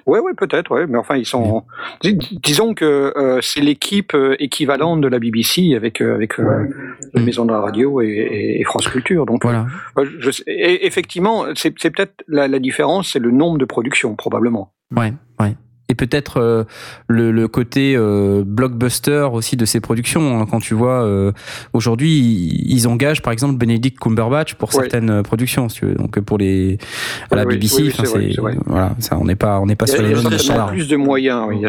[0.07, 0.87] Oui, oui, peut-être, ouais.
[0.87, 1.63] mais enfin, ils sont.
[2.01, 6.65] Disons que euh, c'est l'équipe euh, équivalente de la BBC avec euh, avec euh,
[7.13, 9.25] la Maison de la Radio et, et France Culture.
[9.25, 9.67] Donc, voilà.
[9.97, 14.73] Je, et effectivement, c'est peut-être la, la différence, c'est le nombre de productions, probablement.
[14.95, 15.55] Ouais, ouais
[15.89, 16.63] et peut-être euh,
[17.07, 20.39] le, le, côté euh, blockbuster aussi de ces productions.
[20.39, 21.31] Hein, quand tu vois, euh,
[21.73, 24.81] aujourd'hui, ils engagent par exemple Benedict Cumberbatch pour ouais.
[24.81, 25.95] certaines productions, si tu veux.
[25.95, 26.77] Donc pour les
[27.31, 28.35] à la oui, BBC, oui, c'est
[28.65, 30.71] voilà, ça, on n'est pas on n'est pas il sur les mêmes standards.
[30.71, 31.45] plus de moyens.
[31.47, 31.61] Oui.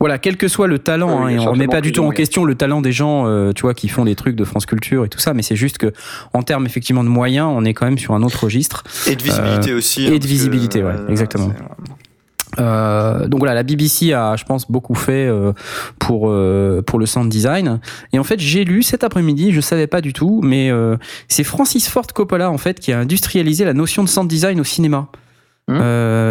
[0.00, 2.54] Voilà, quel que soit le talent, hein, on met pas du tout en question le
[2.54, 5.18] talent des gens, euh, tu vois, qui font des trucs de France Culture et tout
[5.18, 5.92] ça, mais c'est juste que
[6.32, 8.84] en termes effectivement de moyens, on est quand même sur un autre registre.
[9.06, 10.06] Et de visibilité aussi.
[10.06, 11.52] Et de visibilité, que, ouais, exactement.
[12.58, 15.52] Euh, donc voilà, la BBC a, je pense, beaucoup fait euh,
[15.98, 17.80] pour euh, pour le sound design.
[18.12, 20.96] Et en fait, j'ai lu cet après-midi, je savais pas du tout, mais euh,
[21.28, 24.64] c'est Francis Ford Coppola en fait qui a industrialisé la notion de sound design au
[24.64, 25.08] cinéma.
[25.68, 25.78] Mmh.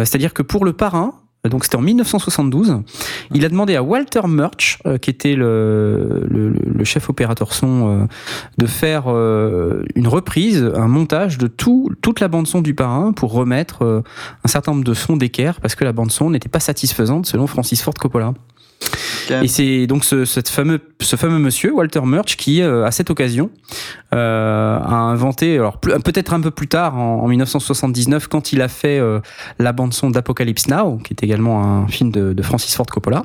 [0.04, 1.14] C'est-à-dire que pour le Parrain,
[1.48, 2.82] donc c'était en 1972.
[3.34, 8.06] Il a demandé à Walter Murch, euh, qui était le, chef opérateur son, euh,
[8.58, 13.12] de faire euh, une reprise, un montage de tout, toute la bande son du parrain
[13.12, 14.04] pour remettre
[14.44, 17.48] un certain nombre de sons d'équerre parce que la bande son n'était pas satisfaisante selon
[17.48, 18.34] Francis Ford Coppola.
[19.24, 19.44] Okay.
[19.44, 23.10] Et c'est donc ce, cette fameux, ce fameux monsieur, Walter Murch, qui, euh, à cette
[23.10, 23.50] occasion,
[24.14, 28.68] euh, a inventé, alors peut-être un peu plus tard, en, en, 1979, quand il a
[28.68, 29.20] fait euh,
[29.58, 33.24] la bande-son d'Apocalypse Now, qui est également un film de, de Francis Ford Coppola,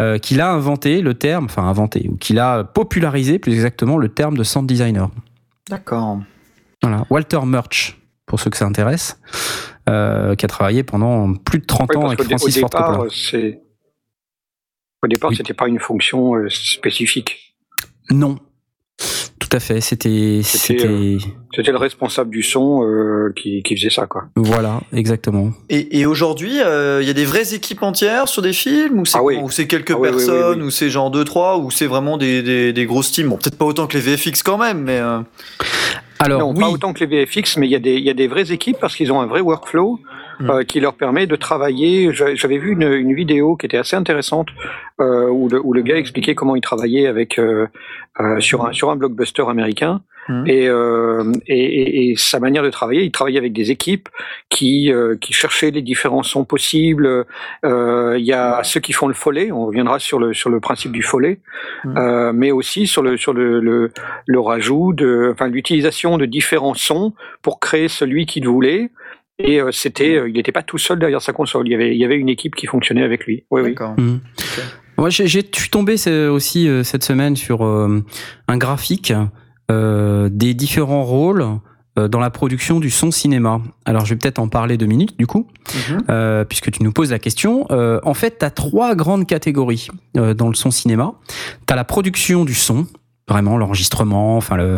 [0.00, 4.08] euh, qu'il a inventé le terme, enfin inventé, ou qu'il a popularisé plus exactement le
[4.08, 5.10] terme de sound designer.
[5.68, 6.20] D'accord.
[6.82, 9.18] Voilà, Walter Murch, pour ceux que ça intéresse,
[9.88, 13.10] euh, qui a travaillé pendant plus de 30 oui, ans avec Francis Ford départ, Coppola.
[15.02, 15.36] Au départ, oui.
[15.36, 17.56] c'était pas une fonction euh, spécifique.
[18.10, 18.38] Non.
[19.48, 19.80] Tout à fait.
[19.80, 21.18] C'était c'était euh,
[21.56, 24.24] le responsable du son euh, qui, qui faisait ça quoi.
[24.34, 25.52] Voilà, exactement.
[25.68, 29.04] Et, et aujourd'hui, il euh, y a des vraies équipes entières sur des films ou
[29.04, 29.38] c'est ah oui.
[29.68, 32.72] quelques ah personnes oui, oui, ou c'est genre deux trois ou c'est vraiment des, des,
[32.72, 33.28] des grosses teams?
[33.28, 34.98] Bon, peut-être pas autant que les VFX quand même, mais.
[34.98, 35.20] Euh...
[36.18, 38.14] Alors non, pas autant que les VFX, mais il y a des il y a
[38.14, 40.00] des vraies équipes parce qu'ils ont un vrai workflow.
[40.38, 40.50] Mmh.
[40.50, 42.12] Euh, qui leur permet de travailler.
[42.12, 44.48] J'avais vu une, une, vidéo qui était assez intéressante
[45.00, 47.68] euh, où, le, où, le, gars expliquait comment il travaillait avec euh,
[48.40, 50.02] sur un sur un blockbuster américain.
[50.28, 50.44] Mmh.
[50.48, 50.68] Et,
[51.46, 54.08] et, et, sa manière de travailler, il travaillait avec des équipes
[54.50, 57.24] qui qui cherchaient les différents sons possibles.
[57.62, 60.90] Il y a ceux qui font le follet, on reviendra sur le sur le principe
[60.90, 61.38] du follet,
[61.84, 62.32] mmh.
[62.34, 63.92] mais aussi sur le sur le le,
[64.26, 68.90] le rajout de, enfin l'utilisation de différents sons pour créer celui qu'il voulait.
[69.38, 71.68] Et euh, c'était, euh, il n'était pas tout seul derrière sa console.
[71.68, 73.44] Il y avait, il y avait une équipe qui fonctionnait avec lui.
[73.50, 73.74] Oui, oui.
[73.74, 74.16] Mmh.
[74.38, 74.62] Okay.
[74.98, 75.96] Moi, j'ai, je suis tombé
[76.28, 78.02] aussi euh, cette semaine sur euh,
[78.48, 79.12] un graphique
[79.70, 81.44] euh, des différents rôles
[82.10, 83.62] dans la production du son cinéma.
[83.86, 86.44] Alors, je vais peut-être en parler deux minutes, du coup, mmh.
[86.46, 87.66] puisque tu nous poses la question.
[87.70, 91.14] en fait, tu as trois grandes catégories dans le son cinéma.
[91.66, 92.86] Tu as la production du son,
[93.26, 94.74] vraiment l'enregistrement, enfin le,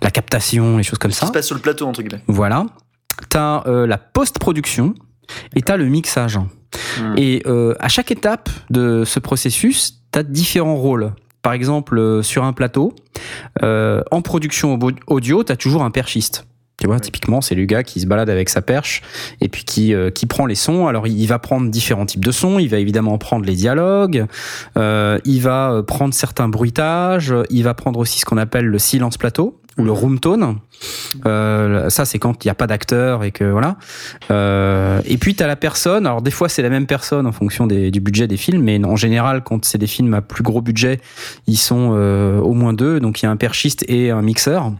[0.00, 1.20] la captation, les choses comme ça.
[1.20, 2.22] Ça se passe sur le plateau entre guillemets.
[2.26, 2.64] Voilà
[3.28, 4.94] t'as euh, la post-production
[5.54, 6.38] et t'as le mixage.
[6.38, 7.14] Mmh.
[7.18, 11.12] Et euh, à chaque étape de ce processus, t'as différents rôles.
[11.42, 12.94] par exemple, euh, sur un plateau,
[13.62, 16.46] euh, en production au- audio, tu as toujours un perchiste.
[16.80, 19.02] Tu vois, typiquement, c'est le gars qui se balade avec sa perche
[19.40, 20.86] et puis qui, euh, qui prend les sons.
[20.88, 22.58] Alors, il va prendre différents types de sons.
[22.58, 24.26] Il va évidemment prendre les dialogues.
[24.76, 27.34] euh, il va euh, prendre certains bruitages.
[27.50, 30.58] Il va prendre aussi ce qu'on appelle le silence plateau ou le room tone.
[31.26, 33.76] Euh, ça, c'est quand il n'y a pas d'acteur et que voilà.
[34.30, 36.06] Euh, et puis, tu as la personne.
[36.06, 38.96] Alors, des fois, c'est la même personne en fonction du budget des films, mais en
[38.96, 41.00] général, quand c'est des films à plus gros budget,
[41.46, 43.00] ils sont euh, au moins deux.
[43.00, 44.72] Donc, il y a un perchiste et un mixeur.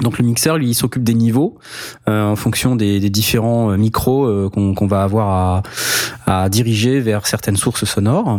[0.00, 1.58] Donc le mixeur, lui, il s'occupe des niveaux
[2.08, 5.62] euh, en fonction des, des différents euh, micros euh, qu'on va avoir
[6.26, 8.38] à, à diriger vers certaines sources sonores.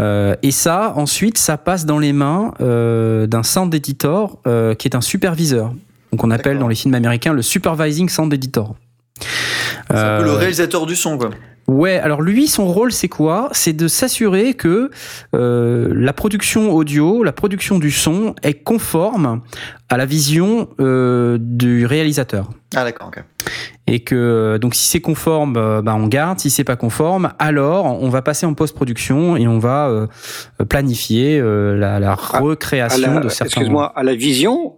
[0.00, 4.88] Euh, et ça, ensuite, ça passe dans les mains euh, d'un sound editor euh, qui
[4.88, 5.74] est un superviseur.
[6.12, 8.74] Donc on appelle dans les films américains le supervising sound editor.
[9.90, 11.30] C'est un peu le réalisateur du son, quoi.
[11.68, 13.50] Ouais, alors lui, son rôle, c'est quoi?
[13.52, 14.90] C'est de s'assurer que
[15.34, 19.42] euh, la production audio, la production du son est conforme
[19.90, 22.48] à la vision euh, du réalisateur.
[22.74, 23.22] Ah, d'accord, ok.
[23.86, 26.38] Et que donc si c'est conforme, euh, bah, on garde.
[26.40, 30.06] Si c'est pas conforme, alors on va passer en post-production et on va euh,
[30.68, 33.44] planifier euh, la, la À recréation la- de certains.
[33.60, 34.74] Excuse-moi, à la vision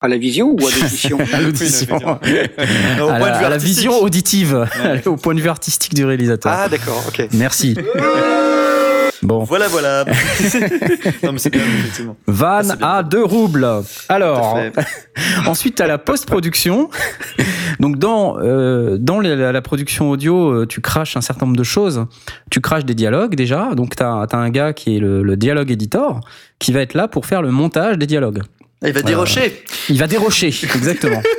[0.00, 1.96] À la vision ou à l'audition À l'audition.
[1.96, 4.64] Au à point la, à vision auditive,
[5.06, 6.52] au point de vue artistique du réalisateur.
[6.54, 7.26] Ah, d'accord, ok.
[7.32, 7.76] Merci.
[9.22, 9.42] Bon.
[9.42, 10.04] Voilà, voilà.
[11.24, 12.16] non, mais c'est bien, effectivement.
[12.28, 13.66] Van Ah, à 2 roubles.
[14.08, 16.88] Alors, à ensuite, tu as la post-production.
[17.80, 21.64] Donc, dans, euh, dans la, la production audio, euh, tu craches un certain nombre de
[21.64, 22.06] choses.
[22.52, 23.74] Tu craches des dialogues déjà.
[23.74, 26.20] Donc, tu as, un gars qui est le, le dialogue editor
[26.60, 28.42] qui va être là pour faire le montage des dialogues.
[28.82, 29.62] Il va dérocher.
[29.88, 31.22] Il va dérocher, exactement.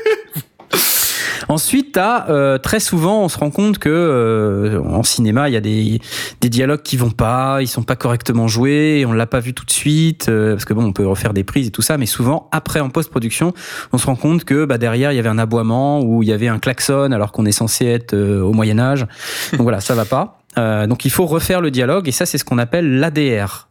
[1.50, 5.58] Ensuite, t'as, euh, très souvent, on se rend compte que euh, en cinéma, il y
[5.58, 6.00] a des,
[6.42, 9.56] des dialogues qui vont pas, ils sont pas correctement joués, et on l'a pas vu
[9.56, 11.98] tout de suite, euh, parce que bon, on peut refaire des prises et tout ça,
[11.98, 13.54] mais souvent, après en post-production,
[13.94, 16.34] on se rend compte que bah, derrière, il y avait un aboiement ou il y
[16.34, 19.08] avait un klaxon alors qu'on est censé être euh, au Moyen Âge.
[19.54, 20.42] Donc voilà, ça va pas.
[20.60, 23.69] Euh, donc il faut refaire le dialogue, et ça, c'est ce qu'on appelle l'ADR.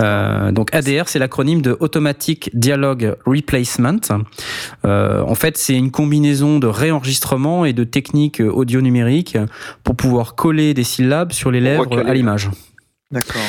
[0.00, 3.98] Euh, donc ADR, c'est l'acronyme de Automatic Dialogue Replacement.
[4.84, 9.36] Euh, en fait, c'est une combinaison de réenregistrement et de techniques audio numériques
[9.84, 12.50] pour pouvoir coller des syllabes sur les lèvres à l'image.
[13.10, 13.40] D'accord.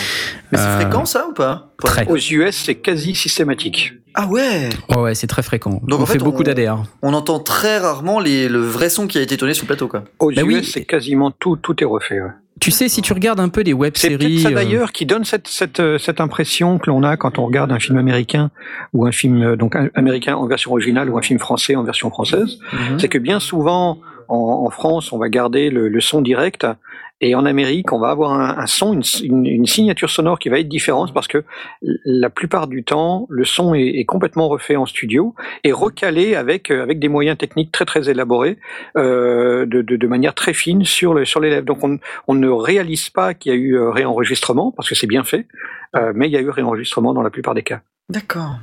[0.52, 1.74] Mais c'est Euh, fréquent, ça, ou pas?
[1.84, 2.08] Très.
[2.08, 3.94] Aux US, c'est quasi systématique.
[4.14, 4.70] Ah ouais?
[4.90, 5.82] Ouais, ouais, c'est très fréquent.
[5.86, 6.84] Donc, on en fait, fait, beaucoup d'ADR.
[7.02, 9.88] On entend très rarement les, le vrai son qui a été tourné sur le plateau,
[9.90, 10.06] quoi.
[10.20, 10.64] Aux Bah US, oui.
[10.66, 12.22] c'est quasiment tout, tout est refait.
[12.22, 12.30] ouais.
[12.60, 14.18] Tu sais, si tu regardes un peu des C'est web-séries...
[14.18, 17.40] peut-être ça euh, d'ailleurs qui donne cette, cette, euh, cette impression que l'on a quand
[17.40, 18.52] on regarde un film américain
[18.94, 22.10] ou un film euh, donc américain en version originale ou un film français en version
[22.10, 22.60] française.
[22.74, 23.00] Mhm.
[23.00, 26.66] C'est que bien souvent en, en France on va garder le, le son direct
[27.22, 30.50] et en Amérique on va avoir un, un son, une, une- une signature sonore qui
[30.50, 31.44] va être différente parce que
[32.06, 36.72] la plupart du temps le son est, est complètement refait en studio et recalé avec
[36.72, 38.58] euh, avec des moyens techniques très très élaborés
[38.98, 41.66] euh, de, de, de manière très fine sur le, sur les lèvres.
[41.66, 45.08] Donc on, on ne réalise pas qu'il y a eu euh, réenregistrement parce que c'est
[45.08, 45.48] bien fait,
[45.96, 47.82] euh, mais il y a eu réenregistrement dans la plupart des cas.
[48.10, 48.56] D'accord.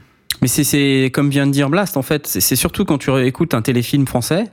[0.43, 2.27] Mais c'est- comme vient de dire Blast, en fait.
[2.27, 4.45] C'est c'est surtout quand tu écoutes un téléfilm français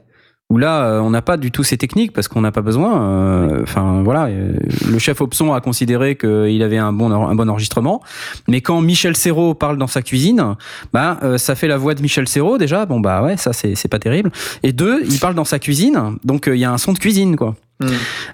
[0.53, 2.91] où là, euh, on n'a pas du tout ces techniques parce qu'on n'a pas besoin.
[3.01, 4.25] euh, Enfin, voilà.
[4.25, 4.53] euh,
[4.87, 8.01] Le chef Opson a considéré qu'il avait un bon, un bon enregistrement.
[8.47, 10.55] Mais quand Michel Serrault parle dans sa cuisine,
[10.93, 12.85] bah, euh, ça fait la voix de Michel Serrault déjà.
[12.85, 14.31] Bon, bah ouais, ça, c'est pas terrible.
[14.61, 15.97] Et deux, il parle dans sa cuisine.
[16.23, 17.55] Donc, euh, il y a un son de cuisine, quoi.
[17.81, 17.89] Mhm.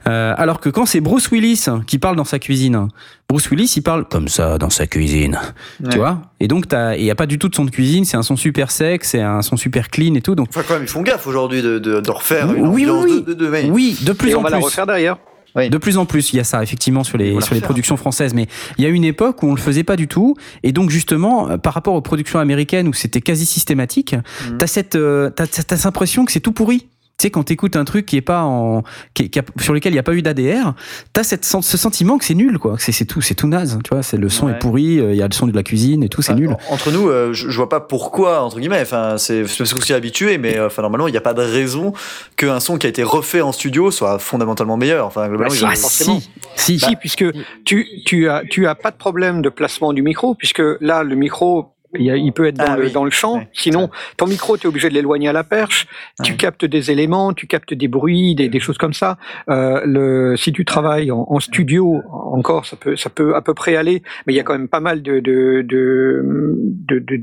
[0.08, 2.88] Euh, alors que quand c'est Bruce Willis qui parle dans sa cuisine,
[3.30, 5.40] Bruce Willis il parle comme ça dans sa cuisine,
[5.82, 5.90] Ouais.
[5.90, 6.22] tu vois.
[6.40, 8.24] Et donc t'as- il y a pas du tout de son de cuisine, c'est un
[8.24, 10.36] son super sec, c'est un son super clean et tout.
[10.36, 12.86] Donc Enfin, quand même, ils font gaffe aujourd'hui de, de, de refaire Oui, une oui,
[13.06, 13.24] oui.
[13.24, 13.70] de, de, de- ouais.
[13.72, 14.66] oui, de plus et en on va la plus.
[14.66, 15.18] refaire derrière.
[15.56, 18.34] De plus en plus, il y a ça effectivement sur les sur les productions françaises,
[18.34, 20.90] mais il y a une époque où on le faisait pas du tout, et donc
[20.90, 24.58] justement euh, par rapport aux productions américaines où c'était quasi systématique, Mhm.
[24.58, 26.88] t'as cette euh, t'as, t'as cette impression que c'est tout pourri.
[27.20, 29.74] Tu sais, quand t'écoutes un truc qui est pas en, qui, est- qui a- sur
[29.74, 30.74] lequel il n'y a pas eu d'ADR,
[31.11, 32.78] t'as cette, ce sentiment que c'est nul, quoi.
[32.78, 34.03] Que C'est, c'est tout, c'est tout naze, tu vois.
[34.03, 34.53] C'est le son Ouais.
[34.53, 36.51] est pourri, euh, il y a le son de la cuisine et tout, c'est nul.
[36.70, 38.80] en- Entre nous, euh, je, je vois pas pourquoi, entre guillemets.
[38.82, 41.22] Enfin, c'est c'est parce qu'on s'y est habitué, mais euh, enfin, normalement, il n'y a
[41.22, 41.91] pas de raison
[42.38, 45.05] qu'un son qui a été refait en studio soit fondamentalement meilleur.
[45.05, 46.20] Enfin, globalement, Bah, si, forcément.
[46.22, 46.80] si, si.
[46.80, 47.26] si, puisque
[47.65, 51.15] tu, tu as, tu as pas de problème de placement du micro, puisque là, le
[51.15, 52.92] micro Il, peut être dans, Ah le, oui.
[52.92, 53.44] dans le champ.
[53.54, 55.88] Sinon, ton micro, tu es obligé de l'éloigner à la perche.
[56.24, 59.18] Tu captes des éléments, tu captes des bruits, des, des choses comme ça.
[59.50, 63.54] Euh, le, si tu travailles en, en studio, encore, ça peut, ça peut à peu
[63.56, 64.04] près aller.
[64.28, 66.24] Mais il y a quand même pas mal de de de
[66.90, 67.18] de, de,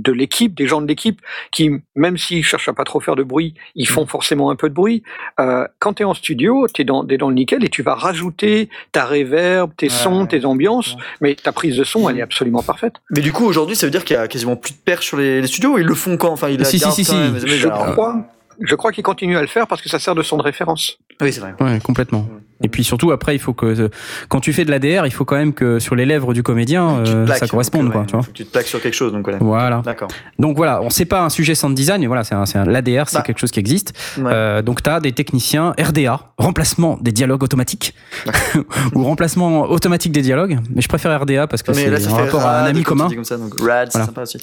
[0.00, 1.20] de- l'équipe, des gens de l'équipe
[1.52, 4.68] qui, même s'ils cherchent à pas trop faire de bruit, ils font forcément un peu
[4.68, 5.02] de bruit.
[5.38, 7.82] Euh, quand tu es en studio, tu es dans, t'es dans le nickel et tu
[7.82, 10.96] vas rajouter ta reverb, tes sons, tes ambiances.
[11.20, 12.94] Mais ta prise de son, elle est absolument parfaite.
[13.10, 15.16] Mais du coup, aujourd'hui, ça veut dire qu'il y a quasiment plus de perches sur
[15.16, 15.78] les, les studios.
[15.78, 16.30] Ils le font quand?
[16.30, 17.14] Enfin, ils la Si, si, gardent si, si.
[17.14, 17.38] même.
[17.38, 18.16] Je crois,
[18.60, 20.98] je crois qu'ils continuent à le faire parce que ça sert de son de référence.
[21.20, 21.54] Oui, c'est vrai.
[21.60, 22.28] Ouais, complètement.
[22.62, 23.90] Et puis surtout après, il faut que
[24.28, 26.98] quand tu fais de l'ADR, il faut quand même que sur les lèvres du comédien,
[27.06, 28.00] euh, plaques, ça corresponde, donc, quoi.
[28.02, 28.22] ouais, Tu vois.
[28.22, 29.38] faut que tu te plaques sur quelque chose, donc voilà.
[29.40, 29.82] Voilà.
[29.84, 30.08] D'accord.
[30.38, 32.64] Donc voilà, on sait pas un sujet sans design, mais voilà, c'est un, c'est un-
[32.64, 33.22] l'ADR, c'est Bah.
[33.22, 33.92] quelque chose qui existe.
[34.18, 34.30] Ouais.
[34.32, 37.94] Euh, donc tu as des techniciens RDA, remplacement des dialogues automatiques
[38.94, 42.60] ou remplacement automatique des dialogues, mais je préfère RDA parce que c'est fait rapport à
[42.60, 43.08] un ami commun.
[43.08, 44.06] Comme ça, donc rad, Voilà.
[44.06, 44.38] sympa aussi.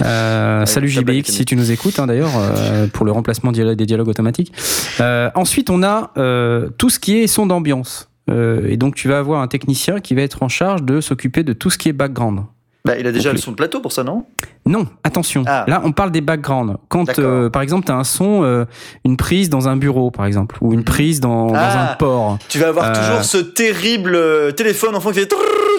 [0.00, 3.74] Euh, Ouais, salut JBX si tu nous écoutes hein, d'ailleurs euh, pour le remplacement des
[3.76, 4.52] dialogues automatiques.
[5.00, 8.10] Euh, ensuite on a euh, tout ce qui est son d'ambiance.
[8.30, 11.42] Euh, et donc tu vas avoir un technicien qui va être en charge de s'occuper
[11.42, 12.40] de tout ce qui est background.
[12.84, 14.24] Bah, il a déjà le son de plateau pour ça, non?
[14.64, 15.42] Non, attention.
[15.46, 15.64] Ah.
[15.66, 16.76] Là, on parle des backgrounds.
[16.88, 18.64] Quand, euh, par exemple, tu as un son, euh,
[19.04, 21.92] une prise dans un bureau, par exemple, ou une prise dans, dans Ah.
[21.92, 22.38] un port.
[22.48, 22.94] Tu vas avoir Euh.
[22.94, 25.26] toujours ce terrible téléphone enfant qui fait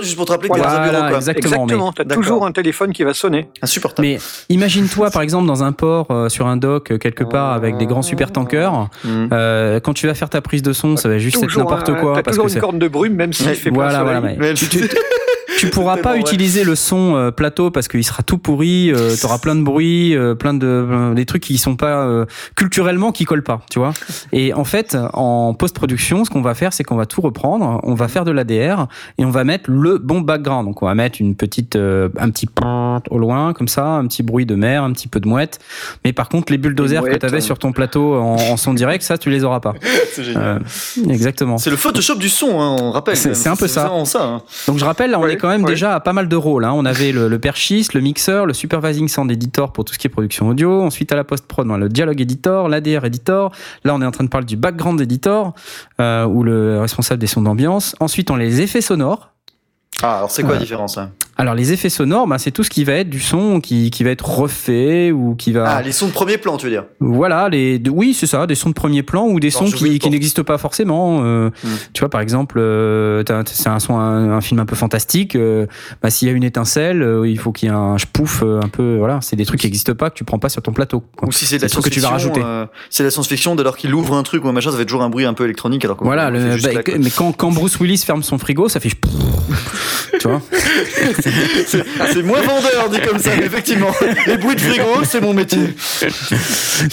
[0.02, 1.18] juste pour te rappeler que t'es dans un Voilà, bureau, quoi.
[1.18, 1.64] exactement.
[1.64, 1.94] Exactement.
[1.94, 3.48] Tu as toujours un téléphone qui va sonner.
[3.62, 4.08] Insupportable.
[4.08, 4.20] Mais
[4.50, 7.86] imagine-toi, par exemple, dans un port, euh, sur un dock, euh, quelque part, avec des
[7.86, 8.90] grands supertankers.
[9.04, 9.30] Mhm.
[9.32, 12.14] Euh, quand tu vas faire ta prise de son, ça va juste être n'importe quoi.
[12.16, 14.20] T'as Parce toujours que une c'est- corne de brume, même s'il Ouais, fait voilà, voilà,
[14.22, 14.36] soleil.
[14.40, 14.80] mais Mais tu, tu-
[15.60, 16.20] tu pourras pas vrai.
[16.20, 18.92] utiliser le son euh, plateau parce qu'il sera tout pourri.
[18.92, 23.12] Euh, T'auras plein de bruit, euh, plein de des trucs qui sont pas euh, culturellement
[23.12, 23.94] qui collent pas, tu vois.
[24.32, 27.94] Et en fait, en post-production, ce qu'on va faire, c'est qu'on va tout reprendre, on
[27.96, 28.88] va faire de l'ADR
[29.18, 30.66] et on va mettre le bon background.
[30.68, 34.24] Donc on va mettre une petite, un petit pont au loin comme ça, un petit
[34.24, 35.60] bruit de mer, un petit peu de mouette.
[36.06, 37.42] Mais par contre, les bulldozers que mouettes, tu avais hein.
[37.42, 39.74] sur ton plateau en, en son direct, ça, tu les auras pas.
[40.14, 40.62] C'est génial.
[41.10, 41.58] Exactement.
[41.58, 43.18] C'est le Photoshop du son, hein, on rappelle.
[43.18, 43.92] C'est- un peu ça.
[43.92, 44.42] hein.
[44.68, 46.66] Donc je rappelle, là, on Ouais, est quand même déjà à pas mal de rôles.
[46.66, 46.72] hein.
[46.74, 50.08] On avait le, le perchiste, le mixeur, le supervising sound editor pour tout ce qui
[50.08, 50.82] est production audio.
[50.82, 53.52] Ensuite, à la post-prod, on a le dialogue editor, l'ADR editor.
[53.84, 55.54] Là, on est en train de parler du background editor,
[56.00, 57.96] euh, ou le responsable des sons d'ambiance.
[58.00, 59.30] Ensuite, on a les effets sonores.
[60.02, 61.10] Ah, alors c'est quoi la différence là
[61.40, 64.04] Alors, les effets sonores, bah, c'est tout ce qui va être du son qui, qui
[64.04, 65.70] va être refait ou qui va...
[65.78, 66.84] Ah, les sons de premier plan, tu veux dire?
[67.00, 70.10] Voilà, les, oui, c'est ça, des sons de premier plan ou des sons qui, qui
[70.10, 71.22] n'existent pas forcément.
[71.24, 71.70] euh, Hmm.
[71.94, 75.36] Tu vois, par exemple, euh, c'est un son, un, un film un peu fantastique.
[75.38, 75.66] euh,
[76.04, 78.60] bah, s'il y a une étincelle, euh, il faut qu'il y ait un pouf euh,
[78.62, 78.98] un peu.
[78.98, 81.04] Voilà, c'est des trucs qui n'existent pas que tu prends pas sur ton plateau.
[81.16, 81.30] quoi.
[81.30, 84.14] Ou si c'est de la science-fiction, euh, c'est de la science-fiction, dès lors qu'il ouvre
[84.16, 85.86] un truc ou un machin, ça fait toujours un bruit un peu électronique.
[85.86, 88.90] Alors Voilà, le- bah, là, mais quand, quand Bruce Willis ferme son frigo, ça fait.
[90.20, 90.42] tu vois
[91.66, 93.92] c'est moins vendeur dit comme ça, mais effectivement,
[94.28, 95.74] les bruits de frigo, c'est mon métier.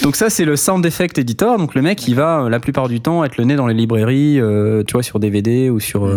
[0.03, 1.57] Donc ça, c'est le sound effect editor.
[1.57, 3.73] Donc le mec, il va euh, la plupart du temps être le nez dans les
[3.73, 6.15] librairies, euh, tu vois, sur DVD ou sur euh,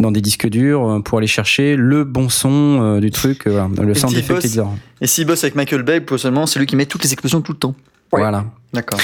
[0.00, 3.44] dans des disques durs pour aller chercher le bon son euh, du truc.
[3.46, 4.74] le sound effect bosse- editor.
[5.00, 7.52] Et s'il bosse avec Michael Bay, potentiellement, c'est lui qui met toutes les explosions tout
[7.52, 7.74] le temps.
[8.12, 8.20] Ouais.
[8.20, 8.44] Voilà.
[8.72, 9.00] D'accord.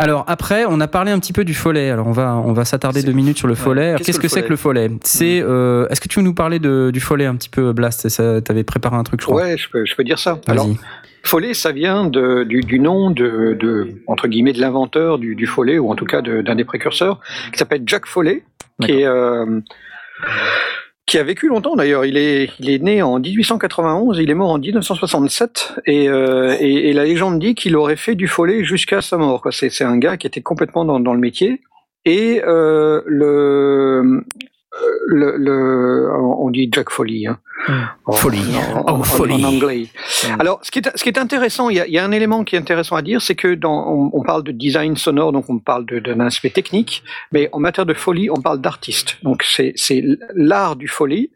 [0.00, 1.90] Alors après, on a parlé un petit peu du follet.
[1.90, 3.88] Alors on va on va s'attarder deux minutes sur le follet.
[3.88, 6.58] Alors, Qu'est-ce que c'est que le follet C'est euh, est-ce que tu veux nous parler
[6.58, 8.08] de, du follet un petit peu Blast?
[8.42, 9.42] T'avais préparé un truc, je crois.
[9.42, 10.40] Ouais, je peux, je peux dire ça.
[10.46, 10.68] Alors.
[11.22, 15.46] Follet, ça vient de, du, du nom de, de, entre guillemets, de l'inventeur du, du
[15.46, 17.20] follet, ou en tout cas d'un des précurseurs,
[17.52, 18.42] qui s'appelle Jack Follet,
[18.82, 19.60] qui est, euh,
[21.10, 22.04] qui a vécu longtemps d'ailleurs.
[22.04, 26.92] Il est, il est né en 1891, il est mort en 1967, et, euh, et,
[26.92, 29.46] la légende dit qu'il aurait fait du follet jusqu'à sa mort.
[29.50, 31.62] c'est un gars qui était complètement dans, dans le métier,
[32.04, 34.24] et euh, le,
[35.08, 37.26] le, le, on dit Jack Foley.
[37.26, 37.38] Hein.
[38.06, 38.38] En- Foley.
[38.74, 39.86] en- en- Oh, en- en anglais.
[40.38, 42.56] Alors, ce qui est, ce qui est intéressant, il y, y a un élément qui
[42.56, 45.58] est intéressant à dire, c'est que dans, on, on parle de design sonore, donc on
[45.58, 47.02] parle d'un aspect technique,
[47.32, 49.18] mais en matière de folie, on parle d'artiste.
[49.22, 49.74] Donc c'est
[50.34, 51.30] l'art du folie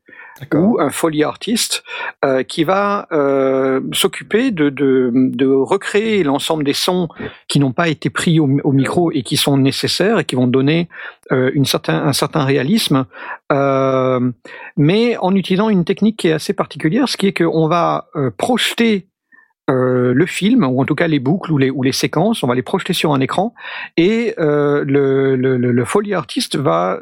[0.53, 1.85] ou un folie artiste
[2.25, 7.09] euh, qui va euh, s'occuper de, recréer l'ensemble des sons
[7.49, 10.89] qui n'ont pas été pris au, micro et qui sont nécessaires et qui vont donner
[11.33, 11.51] euh,
[11.89, 13.07] un certain réalisme,
[14.77, 19.07] mais en utilisant une technique qui est assez particulière, ce qui est qu'on va projeter
[19.69, 22.93] le film, ou en tout cas les boucles ou les, séquences, on va les projeter
[22.93, 23.55] sur un écran,
[23.97, 26.99] et le, le, le, le Foley Artist va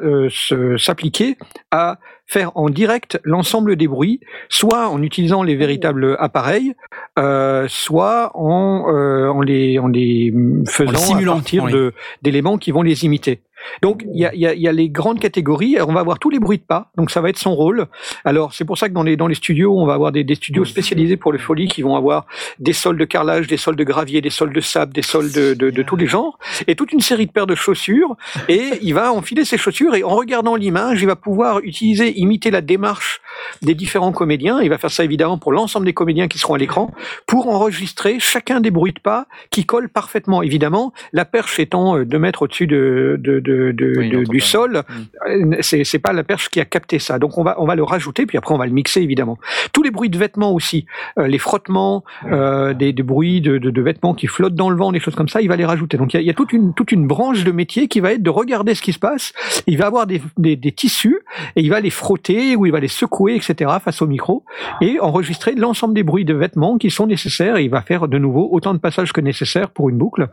[0.77, 1.37] s'appliquer
[1.71, 1.97] à
[2.33, 4.19] faire en direct l'ensemble des bruits,
[4.49, 6.73] soit en utilisant les véritables appareils,
[7.19, 10.33] euh, soit en, euh, en, les, en les
[10.67, 11.91] faisant simulant, à partir en
[12.23, 13.41] d'éléments qui vont les imiter.
[13.81, 15.77] Donc il y a, y, a, y a, les grandes catégories.
[15.81, 16.91] On va avoir tous les bruits de pas.
[16.97, 17.87] Donc ça va être son rôle.
[18.25, 20.35] Alors c'est pour ça que dans les dans les studios, on va avoir des, des
[20.35, 22.25] studios spécialisés pour le folie qui vont avoir
[22.59, 25.53] des sols de carrelage, des sols de gravier, des sols de sable, des sols de,
[25.53, 26.37] de, de tous les genres,
[26.67, 28.15] et toute une série de paires de chaussures.
[28.49, 32.51] Et il va enfiler ses chaussures et en regardant l'image, il va pouvoir utiliser, imiter
[32.51, 33.21] la démarche
[33.61, 34.61] des différents comédiens.
[34.61, 36.91] Il va faire ça évidemment pour l'ensemble des comédiens qui seront à l'écran,
[37.27, 40.41] pour enregistrer chacun des bruits de pas qui collent parfaitement.
[40.41, 44.83] Évidemment, la perche étant deux mètres au-dessus de, de, de, oui, du sol,
[45.27, 45.55] mm.
[45.61, 47.19] c'est c'est pas la perche qui a capté ça.
[47.19, 49.37] Donc on va on va le rajouter, puis après on va le mixer évidemment.
[49.71, 50.85] Tous les bruits de vêtements aussi,
[51.17, 54.75] euh, les frottements, euh, des, des, bruits de, de, de, vêtements qui flottent dans le
[54.75, 55.97] vent, des choses comme ça, il va les rajouter.
[55.97, 57.99] Donc il y a, il y a toute une toute une branche de métier qui
[57.99, 59.33] va être de regarder ce qui se passe.
[59.67, 61.19] Il va avoir des, des, des tissus
[61.55, 63.71] et il va les frotter ou il va les secouer, etc.
[63.83, 64.43] face au micro
[64.81, 67.57] et enregistrer l'ensemble des bruits de vêtements qui sont nécessaires.
[67.57, 70.29] Et il va faire de nouveau autant de passages que nécessaire pour une boucle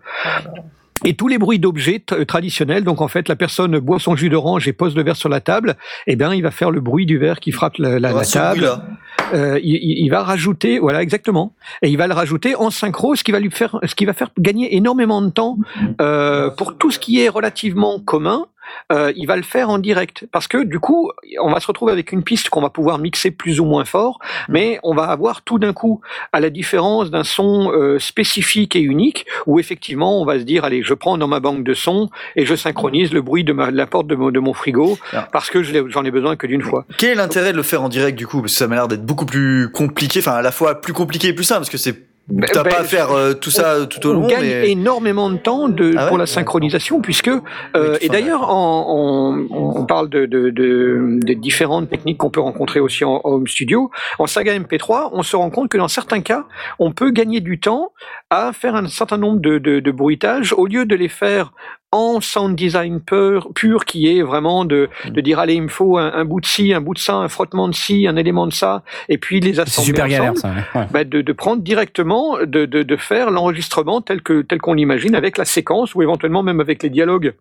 [1.05, 2.85] et tous les bruits d'objets traditionnels.
[2.85, 5.41] Donc en fait, la personne boit son jus d'orange et pose le verre sur la
[5.41, 5.77] table.
[6.07, 8.71] Eh bien, il va faire le bruit du verre qui frappe la, la, la table.
[9.33, 11.55] Euh, il, il, va rajouter, voilà, exactement.
[11.83, 14.13] Et il va le rajouter en synchro, ce qui va lui faire, ce qui va
[14.13, 15.59] faire gagner énormément de temps
[16.01, 18.47] euh, pour tout ce qui est relativement commun
[18.93, 20.27] euh, il va le faire en direct.
[20.33, 21.11] Parce que du coup,
[21.41, 24.19] on va se retrouver avec une piste qu'on va pouvoir mixer plus ou moins fort,
[24.49, 26.01] mais on va avoir tout d'un coup,
[26.33, 30.65] à la différence d'un son euh, spécifique et unique, où effectivement on va se dire,
[30.65, 33.71] allez, je prends dans ma banque de sons et je synchronise le bruit de, ma,
[33.71, 35.29] de la porte de mon, de mon frigo, ah.
[35.33, 36.85] parce que j'en ai besoin que d'une fois.
[36.99, 38.41] Quel est l'intérêt de le faire en direct du coup?
[38.41, 41.29] Parce que ça m'a l'air d'être beaucoup plus compliqué, enfin à la fois plus compliqué
[41.29, 42.10] et plus simple, parce que c'est
[42.53, 44.25] T'as ben, pas à faire euh, tout ça on, tout au long.
[44.25, 44.71] On gagne mais...
[44.71, 49.85] énormément de temps de, ah ouais pour la synchronisation, puisque euh, et d'ailleurs on, on,
[49.85, 53.91] parle de, de, de, de différentes techniques qu'on peut rencontrer aussi en home studio.
[54.19, 56.45] En saga MP3, on se rend compte que dans certains cas,
[56.79, 57.93] on peut gagner du temps
[58.31, 61.53] à faire un certain nombre de bruitages au lieu de les faire
[61.93, 65.99] en sound design pur, pur qui est vraiment de, de dire allez il me faut
[65.99, 68.47] un, un, bout de ci, un bout de ça, un frottement de ci, un élément
[68.47, 70.87] de ça, et puis les assembler super ensemble, galère, ça, ouais.
[70.93, 75.15] bah de, de, prendre directement, de, de, de faire l'enregistrement tel que tel qu'on l'imagine
[75.15, 77.35] avec la séquence ou éventuellement même avec les dialogues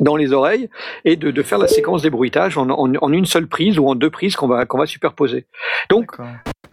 [0.00, 0.68] dans les oreilles
[1.04, 3.88] et de, de faire la séquence des bruitages en, en, en, une seule prise ou
[3.88, 5.46] en deux prises qu'on va, qu'on va superposer.
[5.88, 6.12] Donc,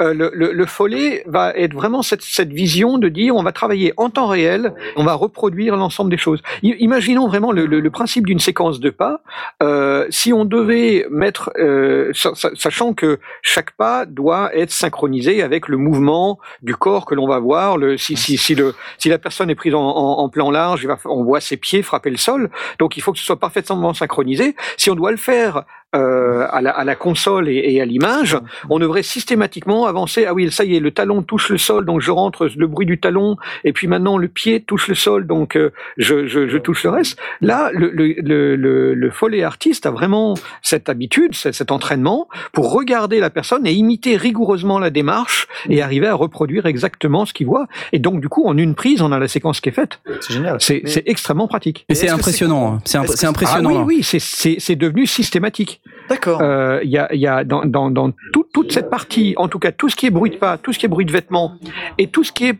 [0.02, 3.52] euh, le, le, le, follet va être vraiment cette, cette, vision de dire on va
[3.52, 6.42] travailler en temps réel, on va reproduire l'ensemble des choses.
[6.64, 9.22] Imaginons vraiment le, le principe d'une séquence de pas.
[9.64, 15.78] Euh, si on devait mettre, euh, sachant que chaque pas doit être synchronisé avec le
[15.78, 17.78] mouvement du corps que l'on va voir.
[17.78, 20.88] Le, si, si, si, le, si la personne est prise en, en, en plan large,
[21.06, 22.50] on voit ses pieds frapper le sol.
[22.80, 24.56] Donc il faut que ce soit parfaitement synchronisé.
[24.78, 25.64] Si on doit le faire
[25.96, 28.38] euh, à, la, à, la, console et, et à l'image,
[28.70, 30.26] on devrait systématiquement avancer.
[30.26, 32.86] Ah oui, ça y est, le talon touche le sol, donc je rentre le bruit
[32.86, 36.58] du talon, et puis maintenant le pied touche le sol, donc euh, je, je, je,
[36.58, 37.18] touche le reste.
[37.40, 38.14] Là, le, le,
[38.56, 43.72] le, le follet artiste a vraiment cette habitude, cet entraînement pour regarder la personne et
[43.72, 47.68] imiter rigoureusement la démarche et arriver à reproduire exactement ce qu'il voit.
[47.94, 50.02] Et donc, du coup, en une prise, on a la séquence qui est faite.
[50.20, 50.58] C'est génial.
[50.60, 51.04] C'est Mais...
[51.06, 51.86] extrêmement pratique.
[51.88, 52.80] Et c'est impressionnant.
[52.84, 53.70] C'est imp impressionnant.
[53.74, 54.20] Ah oui, oui,
[54.60, 55.82] c'est devenu systématique.
[56.10, 56.40] D'accord.
[56.42, 59.60] Il euh, y, a, y a dans, dans, dans tout, toute cette partie, en tout
[59.60, 61.56] cas tout ce qui est bruit de pas, tout ce qui est bruit de vêtements
[61.98, 62.60] et tout ce qui est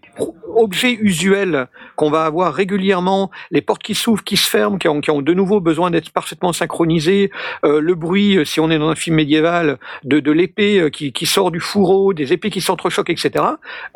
[0.56, 1.68] objet usuel
[1.98, 5.60] qu'on va avoir régulièrement, les portes qui s'ouvrent, qui se ferment, qui ont, de nouveau
[5.60, 7.30] besoin d'être parfaitement synchronisées,
[7.66, 11.60] euh, le bruit, si on est dans un film médiéval, de, l'épée qui, sort du
[11.60, 13.44] fourreau, des épées qui s'entrechoquent, etc.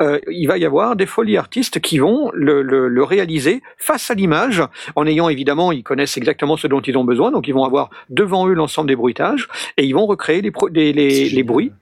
[0.02, 4.62] Euh, il va y avoir des folies artistes qui vont le réaliser face à l'image,
[4.96, 7.88] en ayant évidemment, ils connaissent exactement ce dont ils ont besoin, donc ils vont avoir
[8.10, 9.39] devant eux l'ensemble des bruitages
[9.76, 11.72] et ils vont recréer les, les, les, les bruits.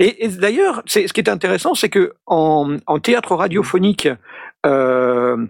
[0.00, 4.08] Et, et d'ailleurs, ce qui est intéressant, c'est que en, en, théâtre radiophonique,
[4.64, 5.46] euh,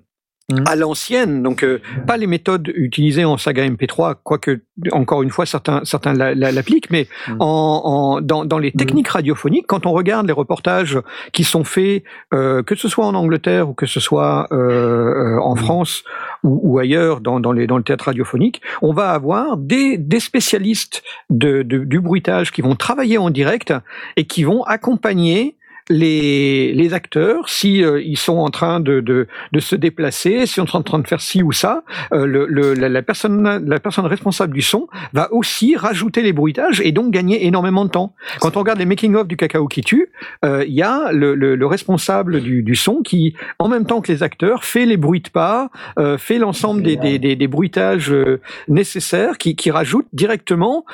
[0.49, 0.62] Mmh.
[0.64, 4.61] à l'ancienne, donc euh, pas les méthodes utilisées en saga MP3, quoique
[4.92, 7.36] encore une fois certains certains l'appliquent, mais mmh.
[7.40, 11.01] en, en, dans, dans les techniques radiophoniques, quand on regarde les reportages
[11.32, 15.57] qui sont faits, euh, que ce soit en Angleterre ou que ce soit euh, en
[15.57, 16.05] France
[16.44, 20.20] ou, ou ailleurs dans, dans, les, dans le théâtre radiophonique, on va avoir des, des
[20.20, 23.74] spécialistes de, de, du bruitage qui vont travailler en direct
[24.16, 25.57] et qui vont accompagner
[25.89, 30.61] les, les acteurs, si euh, ils sont en train de, de, de, se déplacer, si
[30.61, 33.80] on est en train de faire ci ou ça, euh, le, le, la, personne, la
[33.80, 38.14] personne responsable du son va aussi rajouter les bruitages et donc gagner énormément de temps.
[38.41, 40.09] Quand on regarde les making-of du cacao qui tue,
[40.45, 44.01] euh, il y a le, le, le responsable du, du, son qui, en même temps
[44.01, 47.49] que les acteurs, fait les bruits de pas, euh, fait l'ensemble des, des, des, des,
[47.49, 50.84] bruitages euh, nécessaires, qui, qui rajoute directement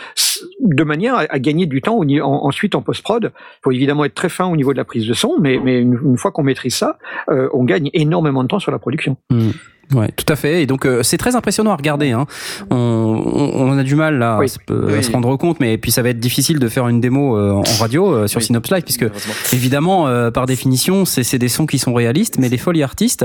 [0.60, 3.32] de manière à, gagner du temps en, ensuite en post-prod.
[3.34, 6.16] Il faut évidemment être très fin au niveau de la prise de son, mais, une
[6.16, 9.16] fois qu'on maîtrise ça, euh, on gagne énormément de temps sur la production.
[9.30, 9.50] Mmh.
[9.94, 10.62] Ouais, tout à fait.
[10.62, 12.10] Et donc euh, c'est très impressionnant à regarder.
[12.12, 12.26] Hein.
[12.70, 14.46] On, on, on a du mal là Oui.
[14.68, 15.02] à, Oui.
[15.04, 17.62] se rendre compte, mais puis ça va être difficile de faire une démo euh, en
[17.80, 18.44] radio euh, sur Oui.
[18.44, 19.06] Synops Live, puisque
[19.52, 23.24] évidemment euh, par définition c'est c'est des sons qui sont réalistes, mais les Foley artistes,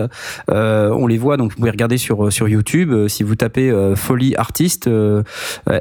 [0.52, 3.70] euh, on les voit donc vous pouvez regarder sur sur YouTube euh, si vous tapez
[3.70, 5.24] euh, Foley artiste euh,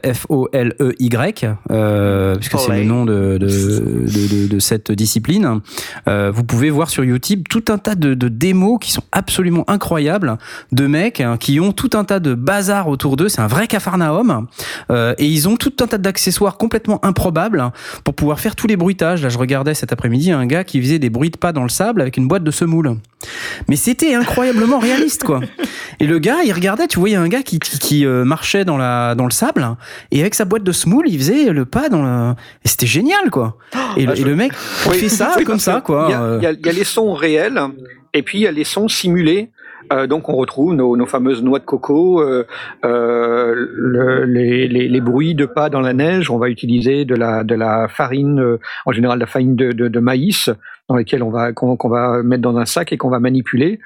[0.04, 4.58] F O L E Y, euh, puisque c'est le nom de de, de, de- de
[4.58, 5.60] cette discipline.
[6.08, 9.64] Euh, vous pouvez voir sur YouTube tout un tas de, de démos qui sont absolument
[9.68, 10.36] incroyables
[10.76, 13.28] de mecs hein, qui ont tout un tas de bazar autour d'eux.
[13.28, 14.46] C'est un vrai cafarnaum.
[14.90, 17.72] Euh, et ils ont tout un tas d'accessoires complètement improbables
[18.04, 19.22] pour pouvoir faire tous les bruitages.
[19.22, 21.68] Là, je regardais cet après-midi un gars qui faisait des bruits de pas dans le
[21.70, 22.96] sable avec une boîte de semoule.
[23.68, 25.40] Mais c'était incroyablement réaliste, quoi.
[25.98, 28.76] Et le gars, il regardait, tu voyais un gars qui, qui, qui, euh, marchait dans,
[28.76, 29.66] la, dans le sable
[30.12, 32.34] et avec sa boîte de semoule, il faisait le pas dans le.
[32.64, 33.56] Et c'était génial, quoi.
[33.96, 34.52] Et, le, Ah, je- et le mec,
[34.84, 34.98] il Oui.
[34.98, 36.06] fait ça Oui, comme ça, quoi.
[36.08, 37.60] Il y, Euh, y a les sons réels
[38.12, 39.50] et puis il y a les sons simulés.
[39.92, 42.44] Euh, donc on retrouve nos, fameuses noix de coco, euh,
[42.84, 46.30] euh, le- les, bruits de pas dans la neige.
[46.30, 50.50] On va utiliser de la, farine, en général de la farine de, maïs,
[50.88, 53.80] dans laquelle on va mettre dans un sac et qu'on va manipuler.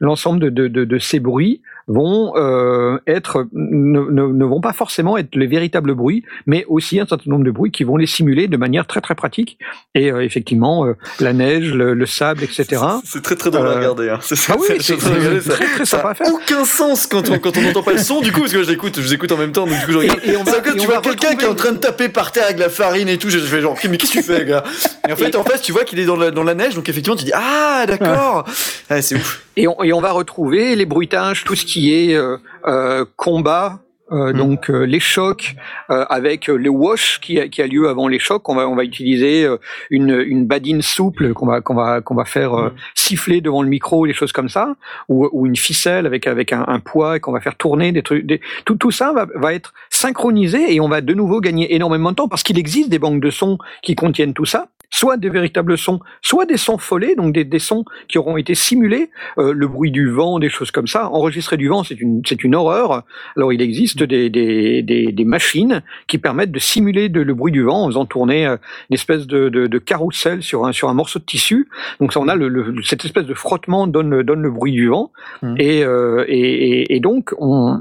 [0.00, 5.46] L'ensemble de ces bruits vont euh, être ne, ne, ne vont pas forcément être les
[5.46, 8.86] véritables bruits, mais aussi un certain nombre de bruits qui vont les simuler de manière
[8.86, 9.58] très très pratique.
[9.94, 12.66] Et euh, effectivement, euh, la neige, le, le sable, etc.
[13.04, 14.10] C'est- très très drôle à Euh, regarder.
[14.10, 14.18] Hein.
[14.22, 16.26] C'est Ah oui, très très sympa à faire.
[16.32, 18.70] aucun sens quand on quand on n'entend pas le son du coup parce que je
[18.70, 20.44] l'écoute je vous écoute en même temps donc du coup je regarde Et- et on
[20.44, 22.32] va- C'est que et tu on vois quelqu'un qui est en train de taper par
[22.32, 24.44] terre avec la farine et tout je je fais genre mais qu'est-ce que tu fais
[24.44, 24.62] gars?
[25.08, 26.88] Et en fait en face tu vois qu'il est dans la, dans la neige donc
[26.88, 28.44] effectivement tu dis ah d'accord
[28.90, 32.14] Ouais, c'est ouf Et on, et on va retrouver les bruitages, tout ce qui est
[32.14, 32.36] euh,
[32.66, 33.68] euh, combat.
[34.10, 34.36] euh, Mm.
[34.44, 35.54] donc euh, les chocs
[35.90, 38.64] euh, avec euh, le wash qui a, qui a lieu avant les chocs, on va
[38.66, 39.58] on va utiliser euh,
[39.90, 42.74] une, une badine souple qu'on va qu'on va qu'on va faire euh, Mm.
[42.94, 44.66] siffler devant le micro, des choses comme ça,
[45.10, 48.24] ou, ou une ficelle avec avec un, un poids qu'on va faire tourner des trucs.
[48.30, 52.10] Des, tout tout ça va, va être synchronisé et on va de nouveau gagner énormément
[52.10, 55.28] de temps parce qu'il existe des banques de sons qui contiennent tout ça, soit des
[55.28, 59.52] véritables sons, soit des sons follés, donc des, des sons qui auront été simulés euh,
[59.52, 61.10] le bruit du vent, des choses comme ça.
[61.10, 63.02] Enregistrer du vent, c'est une, c'est une horreur.
[63.36, 67.52] Alors il existe des, des, des, des machines qui permettent de simuler de, le bruit
[67.52, 68.56] du vent en faisant tourner euh,
[68.90, 71.68] une espèce de, de, de carrousel sur un, sur un morceau de tissu.
[72.00, 74.72] Donc ça, on a le, le- cette espèce de frottement donne, le- donne le bruit
[74.72, 75.10] du vent.
[75.58, 77.80] Et, euh, et, et, et donc on,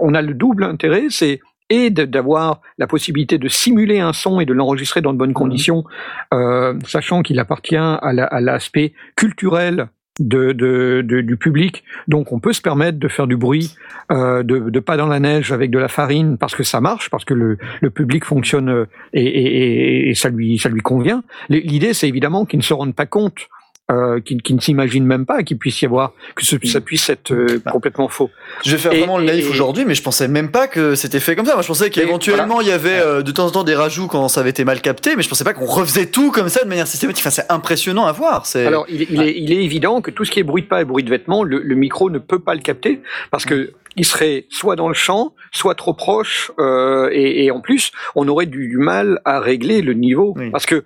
[0.00, 1.40] on a le double intérêt, c'est
[1.70, 5.84] et d'avoir la possibilité de simuler un son et de l'enregistrer dans de bonnes conditions,
[6.32, 9.88] euh, sachant qu'il appartient à la- à l'aspect culturel
[10.20, 11.84] de, de, de- du public.
[12.08, 13.74] Donc on peut se permettre de faire du bruit,
[14.10, 17.08] euh, de, de pas dans la neige avec de la farine parce que ça marche,
[17.10, 19.46] parce que le, le public fonctionne euh, et, et,
[20.06, 21.22] et- et ça lui ça lui convient.
[21.50, 23.46] L'idée c'est évidemment qu'ils ne se rendent pas compte.
[23.90, 27.08] Euh, qu'ils qu'ils ne s'imaginent même pas qu'il puisse y avoir que ce- ça puisse
[27.08, 28.28] être euh, complètement faux.
[28.62, 31.20] je vais faire Et- vraiment le naïf aujourd'hui mais je pensais même pas que c'était
[31.20, 31.54] fait comme ça.
[31.54, 34.28] Moi je pensais qu'éventuellement il y avait euh, de temps en temps des rajouts quand
[34.28, 36.68] ça avait été mal capté mais je pensais pas qu'on refaisait tout comme ça de
[36.68, 37.22] manière systématique.
[37.22, 38.44] Enfin c'est impressionnant à voir.
[38.44, 40.68] C'est Alors, il, il est, il est évident que tout ce qui est bruit de
[40.68, 43.72] pas et bruit de vêtements, le, le micro ne peut pas le capter parce que
[43.96, 48.28] il serait soit dans le champ, soit trop proche, euh, et, et en plus, on
[48.28, 50.34] aurait du, du mal à régler le niveau.
[50.36, 50.50] Oui.
[50.50, 50.84] parce que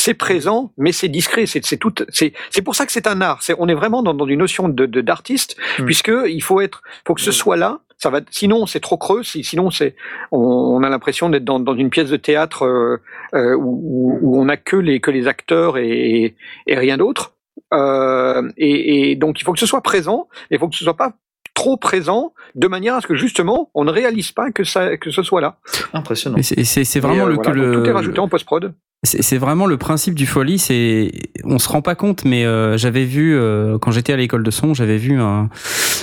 [0.00, 1.46] c'est présent, mais c'est discret.
[1.46, 1.92] C'est tout.
[2.10, 3.42] C'est pour ça que c'est un art.
[3.42, 5.84] C'est on est vraiment dans, dans une notion de d'artiste Mm.
[5.84, 7.80] puisque il faut être, faut que ce soit là.
[7.98, 8.20] Ça va.
[8.30, 9.22] Sinon, c'est trop creux.
[9.22, 9.94] si- Sinon, c'est
[10.32, 12.96] on, on a l'impression d'être dans, dans une pièce de théâtre euh,
[13.34, 16.34] euh, où, où- on a que les que les acteurs et,
[16.66, 17.34] et rien d'autre.
[17.74, 20.28] Euh, et, et donc, il faut que ce soit présent.
[20.50, 21.12] Il faut que ce soit pas
[21.60, 25.10] trop présent, de manière à ce que justement, on ne réalise pas que ça que
[25.10, 25.56] ce soit là.
[25.92, 27.52] impressionnant c'est- c'est c'est vraiment euh, le, voilà.
[27.52, 28.72] le tout est rajouté en post prod.
[29.02, 30.58] C'est c'est vraiment le principe du folie.
[30.58, 31.10] C'est
[31.44, 34.50] on se rend pas compte, mais euh, j'avais vu euh, quand j'étais à l'école de
[34.50, 35.48] son, j'avais vu un-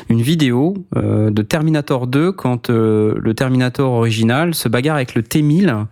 [0.09, 5.21] une vidéo euh, de Terminator 2 quand euh, le Terminator original se bagarre avec le
[5.21, 5.85] T1000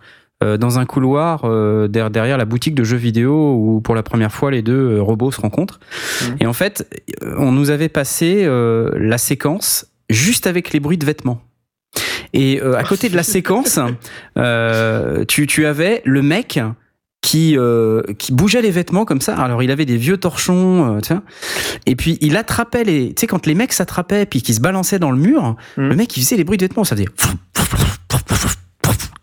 [0.44, 4.02] euh, dans un couloir euh, der- derrière la boutique de jeux vidéo où pour la
[4.02, 5.80] première fois les deux euh, robots se rencontrent.
[6.22, 6.36] Mhm.
[6.40, 6.86] Et en fait,
[7.38, 11.40] on nous avait passé euh, la séquence juste avec les bruits de vêtements.
[12.34, 13.78] Et à côté de la séquence,
[15.28, 16.60] tu, tu avais le mec
[17.22, 19.36] qui, euh, qui bougeait les vêtements comme ça.
[19.36, 21.22] Alors il avait des vieux torchons, euh, tu vois.
[21.86, 23.14] Et puis il attrapait les.
[23.14, 25.88] Tu sais, quand les mecs s'attrapaient puis qu'ils se balançaient dans le mur, Mhm.
[25.88, 26.84] le mec il faisait les bruits de vêtements.
[26.84, 27.08] Ça faisait.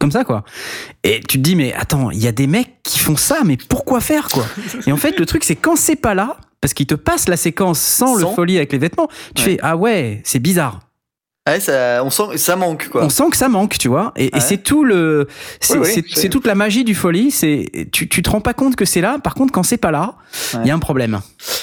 [0.04, 0.44] Comme ça, quoi.
[1.06, 3.56] Et tu te dis, mais attends, il y a des mecs qui font ça, mais
[3.70, 4.46] pourquoi faire, quoi?
[4.86, 7.38] Et en fait, le truc, c'est quand c'est pas là, parce qu'il te passe la
[7.38, 9.52] séquence sans, le folie avec les vêtements, tu Ouais.
[9.52, 10.82] fais, ah ouais, c'est bizarre.
[11.46, 13.04] Ouais, ça, on sent, ça manque quoi.
[13.04, 14.14] On sent que ça manque, tu vois.
[14.16, 15.28] Et, c'est tout le,
[15.60, 17.32] c'est Oui, oui, toute la magie du folie.
[17.32, 19.20] C'est tu, tu te rends pas compte que c'est là.
[19.22, 20.14] Par contre, quand c'est pas là,
[20.54, 21.20] il y a un problème.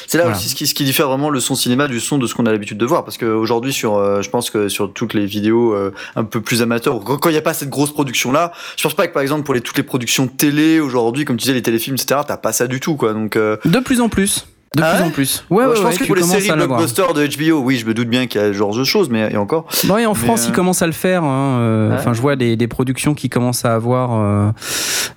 [0.06, 0.36] C'est là Voilà.
[0.36, 2.44] aussi ce qui, ce qui diffère vraiment le son cinéma du son de ce qu'on
[2.44, 3.04] a l'habitude de voir.
[3.04, 6.60] Parce qu'aujourd'hui, sur, euh, je pense que sur toutes les vidéos euh, un peu plus
[6.60, 9.44] amateurs, quand il n'y a pas cette grosse production-là, je pense pas que par exemple
[9.44, 12.52] pour les, toutes les productions télé aujourd'hui, comme tu disais, les téléfilms, etc., t'as pas
[12.52, 13.14] ça du tout, quoi.
[13.14, 14.46] Donc, euh, De plus en plus.
[14.76, 15.44] De Ah plus ouais en plus.
[15.50, 18.28] Ouais, je pense que pour les séries blockbusters de HBO, oui, je me doute bien
[18.28, 19.66] qu'il y a ce genre de choses, mais et encore.
[19.86, 21.24] Bon, et en France, Mais, ils euh, commencent à le faire.
[21.24, 21.94] hein, euh.
[21.96, 24.50] Enfin, je vois des, des productions qui commencent à avoir euh,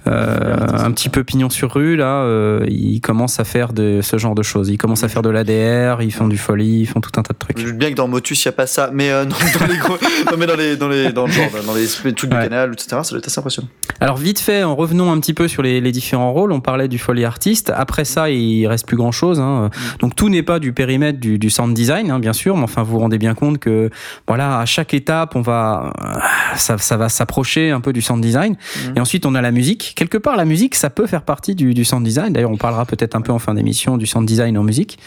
[0.08, 1.96] euh, un petit peu pignon sur rue.
[1.96, 4.70] Là, euh, ils commencent à faire de ce genre de choses.
[4.70, 7.34] Ils commencent à faire de l'ADR, ils font du folie, ils font tout un tas
[7.34, 7.58] de Je trucs.
[7.60, 9.68] me doute bien que dans Motus, il n'y a pas ça, mais euh, non, dans
[9.68, 9.98] les gros,
[10.32, 12.88] non, mais dans les, dans les, dans le genre, dans les trucs du canal, etc.,
[13.04, 13.68] ça doit être assez impressionnant.
[14.00, 16.52] Alors vite fait, en revenons un petit peu sur les, les différents rôles.
[16.52, 17.72] On parlait du folie artiste.
[17.76, 19.42] Après ça, il reste plus grand chose.
[19.44, 19.70] Hein.
[20.00, 22.56] Donc tout n'est pas du périmètre du, du sound design, hein, bien sûr.
[22.58, 23.90] Mais enfin, vous vous rendez bien compte que
[24.28, 26.20] voilà, à chaque étape, on va, euh,
[26.56, 28.56] ça, ça va s'approcher un peu du sound design.
[28.56, 28.94] Mhm.
[28.98, 29.94] Et ensuite, on a la musique.
[29.96, 32.34] Quelque part, la musique, ça peut faire partie du, du sound design.
[32.34, 35.00] D'ailleurs, on parlera peut-être un peu en fin d'émission du sound design en musique.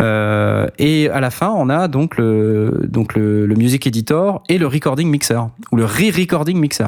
[0.00, 4.58] Euh, et à la fin, on a donc le, donc le, le music editor et
[4.58, 5.40] le recording mixer
[5.70, 6.86] ou le re-recording mixer.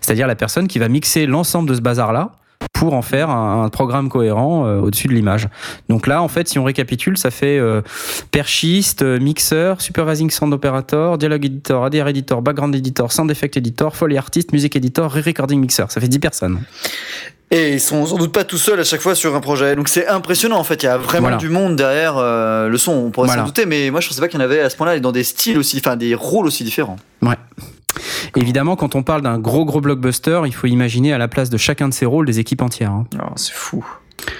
[0.00, 2.32] C'est-à-dire la personne qui va mixer l'ensemble de ce bazar-là
[2.72, 5.48] pour en faire un, un programme cohérent euh, au-dessus de l'image.
[5.88, 7.82] Donc là, en fait, si on récapitule, ça fait euh,
[8.30, 13.96] perchiste, euh, mixeur, supervising sound operator, dialogue editor, ADR editor, background editor, sound effect editor,
[13.96, 15.84] foley artist, music editor, re-recording mixer.
[15.88, 16.60] Ça fait 10 personnes.
[17.50, 19.74] Et ils sont sans doute pas tout seuls à chaque fois sur un projet.
[19.74, 20.82] Donc c'est impressionnant en fait.
[20.82, 21.36] Il y a vraiment Voilà.
[21.38, 22.92] du monde derrière euh, le son.
[22.92, 23.42] On pourrait Voilà.
[23.42, 25.00] s'en douter, mais moi je pensais pas qu'il y en avait à ce point-là et
[25.00, 26.96] dans des styles aussi, enfin des rôles aussi différents.
[28.36, 31.56] Évidemment, quand on parle d'un gros gros blockbuster, il faut imaginer à la place de
[31.56, 32.90] chacun de ces rôles des équipes entières.
[32.92, 33.06] hein.
[33.14, 33.86] Alors, c'est fou.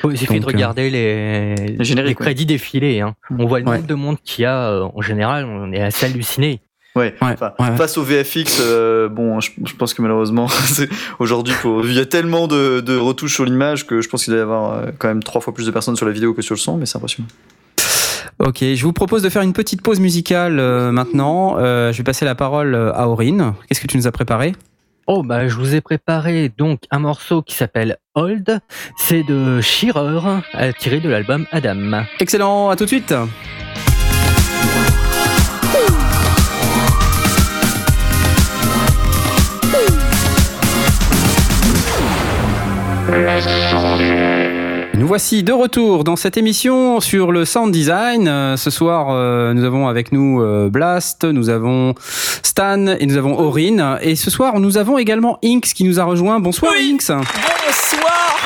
[0.05, 3.01] Il suffit de Donc, euh, regarder les, Les génériques, les crédits défiler.
[3.01, 3.15] Hein.
[3.39, 3.77] On voit le Ouais.
[3.77, 4.71] nombre de monde qu'il y a.
[4.71, 6.61] euh, en général, on est assez halluciné.
[6.97, 7.15] Ouais.
[7.23, 7.77] Ouais, Enfin, ouais, ouais.
[7.77, 10.49] Face au VFX, euh, bon, je, je pense que malheureusement,
[11.21, 14.41] aujourd'hui, il y a tellement de, de retouches sur l'image que je pense qu'il doit
[14.41, 16.55] y avoir euh, quand même trois fois plus de personnes sur la vidéo que sur
[16.55, 17.29] le son, mais c'est impressionnant.
[18.39, 21.57] Ok, je vous propose de faire une petite pause musicale euh, maintenant.
[21.59, 23.55] Euh, je vais passer la parole euh, à Aurine.
[23.67, 24.55] Qu'est-ce que tu nous as préparé?
[25.09, 28.61] Oh bah je vous ai préparé donc un morceau qui s'appelle Old.
[28.97, 30.43] C'est de Shearer,
[30.79, 32.05] tiré de l'album Adam.
[32.21, 33.15] Excellent, à tout de suite.
[45.09, 48.29] Voici de retour dans cette émission sur le sound design.
[48.29, 51.95] Euh, ce soir, euh, nous avons avec nous euh, Blast, nous avons
[52.43, 53.97] Stan et nous avons Aurine.
[54.03, 56.41] Et ce soir, nous avons également Inks qui nous a rejoint.
[56.41, 56.91] Bonsoir Oui.
[56.93, 57.09] Inks.
[57.09, 58.37] Bonsoir,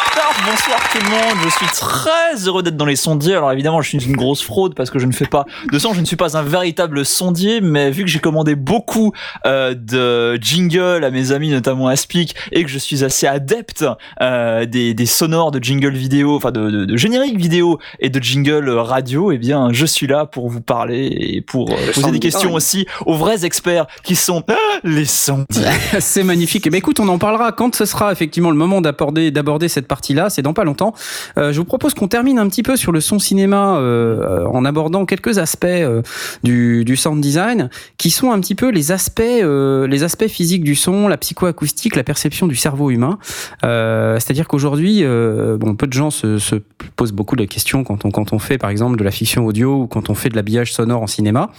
[0.45, 1.45] bonsoir tout le monde.
[1.45, 3.35] Je suis très heureux d'être dans les sondiers.
[3.35, 5.95] Alors évidemment, je suis une grosse fraude parce que je ne fais pas de son.
[5.95, 9.13] Je ne suis pas un véritable sondier, mais vu que j'ai commandé beaucoup
[9.47, 13.85] euh, de jingles à mes amis, notamment à Speak, et que je suis assez adepte
[14.21, 18.21] euh, des, des sonores de jingle vidéo, enfin de, de, de générique vidéo et de
[18.21, 22.21] jingle radio, eh bien, je suis là pour vous parler et pour euh, poser des
[22.21, 24.43] questions aussi aux vrais experts qui sont
[24.83, 25.63] les sondiers.
[26.01, 26.67] C'est magnifique.
[26.67, 30.31] Eh ben, écoute, on en parlera quand ce sera effectivement le moment d'aborder cette partie-là.
[30.33, 30.95] C'est dans pas longtemps.
[31.39, 34.65] Euh, je vous propose qu'on termine un petit peu sur le son cinéma euh, en
[34.65, 36.03] abordant quelques aspects euh,
[36.43, 40.65] du, du sound design qui sont un petit peu les aspects euh, les aspects physiques
[40.65, 43.19] du son, la psychoacoustique, la perception du cerveau humain.
[43.65, 46.57] Euh, C'est-à-dire qu'aujourd'hui, euh, bon, peu de gens se, se
[46.97, 49.83] posent beaucoup de questions quand on quand on fait par exemple de la fiction audio
[49.83, 51.51] ou quand on fait de l'habillage sonore en cinéma.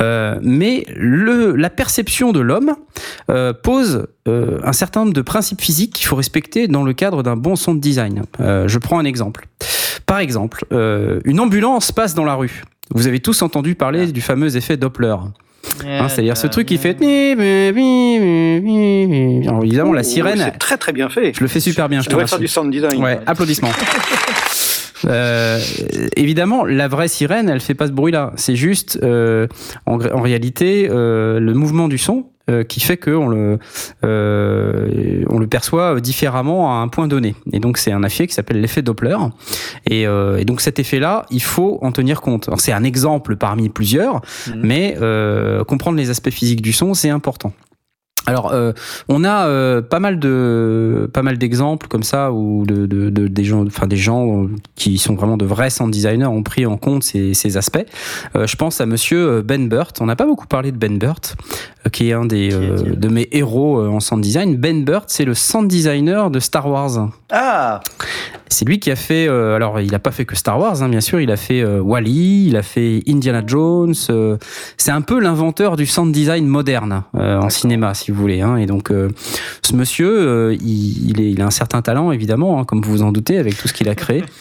[0.00, 2.74] Euh, mais le, la perception de l'homme
[3.30, 7.22] euh, pose euh, un certain nombre de principes physiques qu'il faut respecter dans le cadre
[7.22, 8.22] d'un bon son de design.
[8.40, 9.46] Euh, je prends un exemple.
[10.06, 12.62] Par exemple, euh, une ambulance passe dans la rue.
[12.94, 15.16] Vous avez tous entendu parler du fameux effet Doppler.
[15.84, 16.96] Hein, C'est-à-dire ce truc qui fait...
[19.48, 21.32] Alors, évidemment, la sirène, C'est très très bien fait.
[21.34, 22.00] je le fais super bien.
[22.00, 23.02] Je Je devrais faire du sound design.
[23.02, 23.70] Ouais, applaudissements.
[25.04, 25.58] Euh,
[26.16, 28.32] évidemment, la vraie sirène, elle fait pas ce bruit-là.
[28.36, 29.46] C'est juste, euh,
[29.86, 33.58] en, en réalité, euh, le mouvement du son euh, qui fait qu'on le,
[34.04, 37.34] euh, on le perçoit différemment à un point donné.
[37.52, 39.16] Et donc, c'est un effet qui s'appelle l'effet Doppler.
[39.90, 42.48] Et, euh, et donc, cet effet-là, il faut en tenir compte.
[42.58, 44.60] C'est un exemple parmi plusieurs, Mhm.
[44.62, 47.52] mais euh, comprendre les aspects physiques du son, c'est important.
[48.26, 48.72] Alors, euh,
[49.08, 53.28] on a euh, pas mal de pas mal d'exemples comme ça où de, de, de-
[53.28, 56.76] des gens, enfin des gens qui sont vraiment de vrais sound designers ont pris en
[56.76, 57.86] compte ces, ces aspects.
[58.34, 59.92] Euh, je pense à Monsieur Ben Burt.
[60.00, 61.36] On n'a pas beaucoup parlé de Ben Burt,
[61.92, 64.56] qui est un des de mes héros en sound design.
[64.56, 67.08] Ben Burt, c'est le sound designer de Star Wars.
[67.30, 67.80] Ah,
[68.48, 69.28] C'est lui qui a fait.
[69.28, 71.20] alors, il n'a pas fait que Star Wars, hein, bien sûr.
[71.20, 73.94] Il a fait Wally, il a fait Indiana Jones.
[74.76, 78.40] c'est un peu l'inventeur du sound design moderne en cinéma, si vous voulez.
[78.40, 78.56] hein.
[78.56, 79.10] Et donc, euh,
[79.62, 83.38] ce monsieur, euh, il, a un certain talent, évidemment, hein, comme vous vous en doutez,
[83.38, 84.24] avec tout ce qu'il a créé.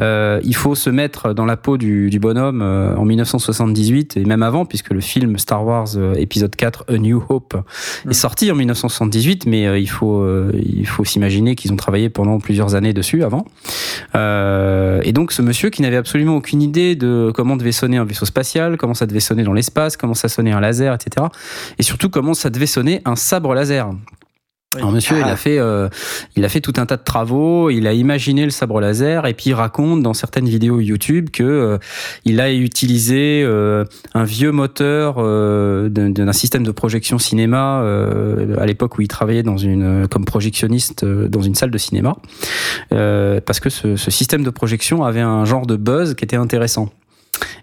[0.00, 4.24] Euh, il faut se mettre dans la peau du, du bonhomme euh, en 1978 et
[4.24, 7.56] même avant, puisque le film Star Wars euh, épisode 4 A New Hope
[8.04, 8.10] Mm.
[8.10, 12.08] est sorti en 1978, mais euh, il faut euh, il faut s'imaginer qu'ils ont travaillé
[12.08, 13.44] pendant plusieurs années dessus avant.
[14.14, 18.04] Euh, et donc ce monsieur qui n'avait absolument aucune idée de comment devait sonner un
[18.04, 21.26] vaisseau spatial, comment ça devait sonner dans l'espace, comment ça sonnait un laser, etc.
[21.78, 23.90] Et surtout comment ça devait sonner un sabre laser.
[24.76, 25.88] Alors monsieur, il a fait, euh,
[26.36, 29.34] il a fait tout un tas de travaux, il a imaginé le sabre laser et
[29.34, 31.78] puis il raconte dans certaines vidéos YouTube que euh,
[32.24, 38.56] il a utilisé euh, un vieux moteur euh, d'un d'un système de projection cinéma euh,
[38.58, 42.16] à l'époque où il travaillait dans une comme projectionniste euh, dans une salle de cinéma
[42.92, 46.36] euh, parce que ce, ce système de projection avait un genre de buzz qui était
[46.36, 46.90] intéressant.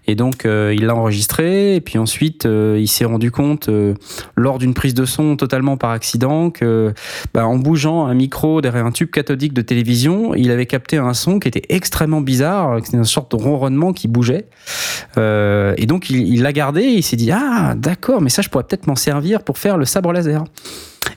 [0.06, 3.94] Et donc euh, il l'a enregistré et puis ensuite euh, il s'est rendu compte euh,
[4.36, 6.92] lors d'une prise de son totalement par accident que
[7.32, 11.14] bah, en bougeant un micro derrière un tube cathodique de télévision, il avait capté un
[11.14, 14.46] son qui était extrêmement bizarre, c'était une sorte de ronronnement qui bougeait.
[15.16, 18.48] Euh, et donc il l'a gardé et il s'est dit ah d'accord mais ça je
[18.48, 20.44] pourrais peut-être m'en servir pour faire le sabre laser.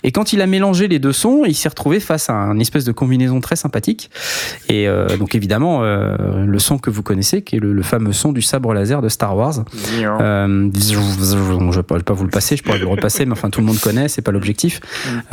[0.04, 2.86] Et quand il a mélangé les deux sons, il s'est retrouvé face à une espèce
[2.86, 4.10] de combinaison très sympathique.
[4.70, 8.14] Et euh, donc évidemment, euh, le son que vous connaissez, qui est le, le fameux
[8.14, 9.64] son du sabre laser de Star Wars.
[10.22, 13.60] Euh, je ne vais pas vous le passer, je pourrais le repasser, mais enfin tout
[13.62, 14.80] le monde connaît, c'est pas l'objectif.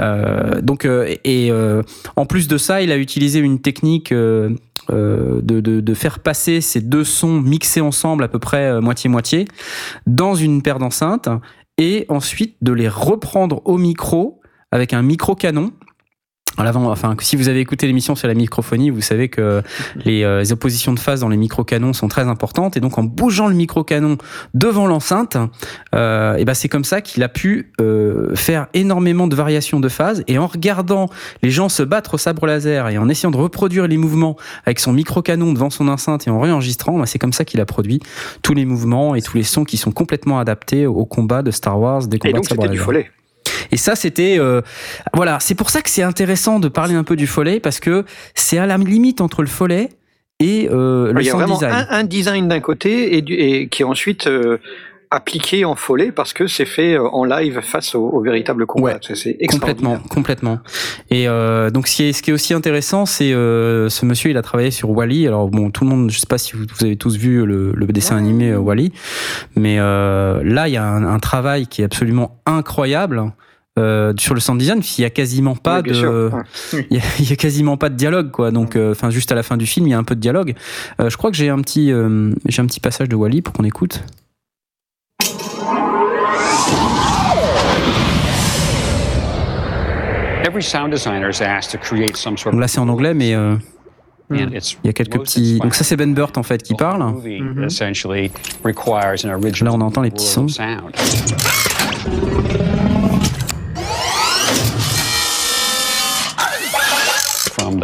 [0.00, 1.82] Euh, donc euh, et euh,
[2.16, 4.12] en plus de ça, il a utilisé une technique.
[4.12, 4.50] euh,
[4.90, 8.80] euh, de, de, de faire passer ces deux sons mixés ensemble à peu près euh,
[8.82, 9.46] moitié-moitié
[10.06, 11.30] dans une paire d'enceintes
[11.78, 14.42] et ensuite de les reprendre au micro
[14.74, 15.72] avec un micro canon.
[16.56, 19.60] À l'avant, enfin, si vous avez écouté l'émission sur la microphonie, vous savez que
[20.04, 22.76] les, euh, les oppositions de phase dans les micro-canons sont très importantes.
[22.76, 24.18] Et donc, en bougeant le micro-canon
[24.52, 25.36] devant l'enceinte,
[25.96, 29.88] euh, et ben c'est comme ça qu'il a pu euh, faire énormément de variations de
[29.88, 30.22] phase.
[30.28, 31.08] Et en regardant
[31.42, 34.78] les gens se battre au sabre laser et en essayant de reproduire les mouvements avec
[34.78, 37.98] son micro-canon devant son enceinte et en réenregistrant, ben, c'est comme ça qu'il a produit
[38.42, 41.80] tous les mouvements et tous les sons qui sont complètement adaptés au combat de Star
[41.80, 42.84] Wars, des Et combats donc de sabre c'était du laser.
[42.84, 43.10] follet.
[43.74, 44.60] Et ça, c'était euh,
[45.14, 48.04] voilà, c'est pour ça que c'est intéressant de parler un peu du follet parce que
[48.34, 49.88] c'est à la limite entre le follet
[50.40, 51.74] et euh, le Il y a sound vraiment design.
[51.90, 54.58] un, un design d'un côté et, du- et qui est ensuite euh,
[55.10, 58.94] appliqué en follet parce que c'est fait en live face au, au véritable combat.
[58.94, 60.58] Ouais, C'est- Complètement, complètement.
[61.10, 64.36] Et euh, donc, ce qui est, ce qui est aussi intéressant, c'est ce monsieur, il
[64.36, 65.26] a travaillé sur Wally.
[65.28, 67.72] Alors bon, tout le monde, je sais pas si vous, vous avez tous vu le,
[67.74, 68.92] le dessin animé euh, Wally,
[69.56, 73.22] mais là, il y a un, un travail qui est absolument incroyable.
[73.76, 76.30] Euh, sur le sound design, il y a quasiment pas Oui, de,
[76.90, 78.52] il y, a, il y a quasiment pas de dialogue, quoi.
[78.52, 80.20] Donc, euh, enfin, juste à la fin du film, il y a un peu de
[80.20, 80.54] dialogue.
[81.00, 83.52] Euh, je crois que j'ai un petit, euh, j'ai un petit passage de Wally pour
[83.52, 84.00] qu'on écoute.
[90.46, 93.14] Every sound designer is asked to create some sort Donc of là, c'est en anglais,
[93.14, 93.56] mais euh,
[94.30, 95.58] it's il y a quelques petits.
[95.58, 95.96] Donc ça, c'est.
[95.96, 97.02] Ben Burt en fait qui parle.
[97.02, 98.30] movie essentially
[98.62, 100.48] requires an original Là, on entend les petits sons.
[100.48, 100.92] sound.
[107.56, 107.83] From the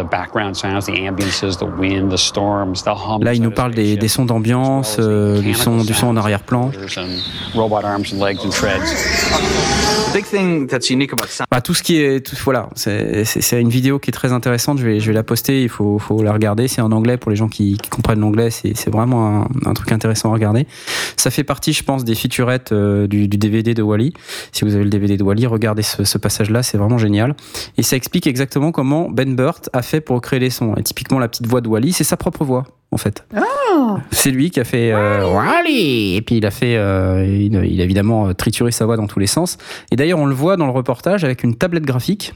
[3.21, 6.17] Là, il nous parle des, sons d'ambiance, euh, du son, mechanical du son en sounds,
[6.19, 6.71] arrière-plan.
[11.49, 14.77] Bah, tout ce qui est, tout, voilà, c'est une vidéo qui est très intéressante.
[14.77, 15.63] Je vais, je vais la poster.
[15.63, 16.67] Il faut, faut la regarder.
[16.67, 18.49] C'est en anglais pour les gens qui, qui comprennent l'anglais.
[18.49, 20.67] C'est c'est vraiment un, un truc intéressant à regarder.
[21.15, 24.13] Ça fait partie, je pense, des featurettes euh, du, du DVD de Wally.
[24.51, 26.61] Si vous avez le DVD de Wally, regardez ce, ce passage-là.
[26.63, 27.35] C'est vraiment génial.
[27.77, 30.75] Et ça explique exactement comment Ben Burt a fait pour créer les sons.
[30.75, 33.25] Et typiquement, la petite voix de Wally, c'est sa propre voix, en fait.
[34.11, 37.81] C'est lui qui a fait euh, Wally et puis il a fait, euh, il, il
[37.81, 39.57] a évidemment euh, trituré sa voix dans tous les sens.
[39.91, 42.33] Et d'ailleurs, on le voit dans le reportage avec une tablette graphique.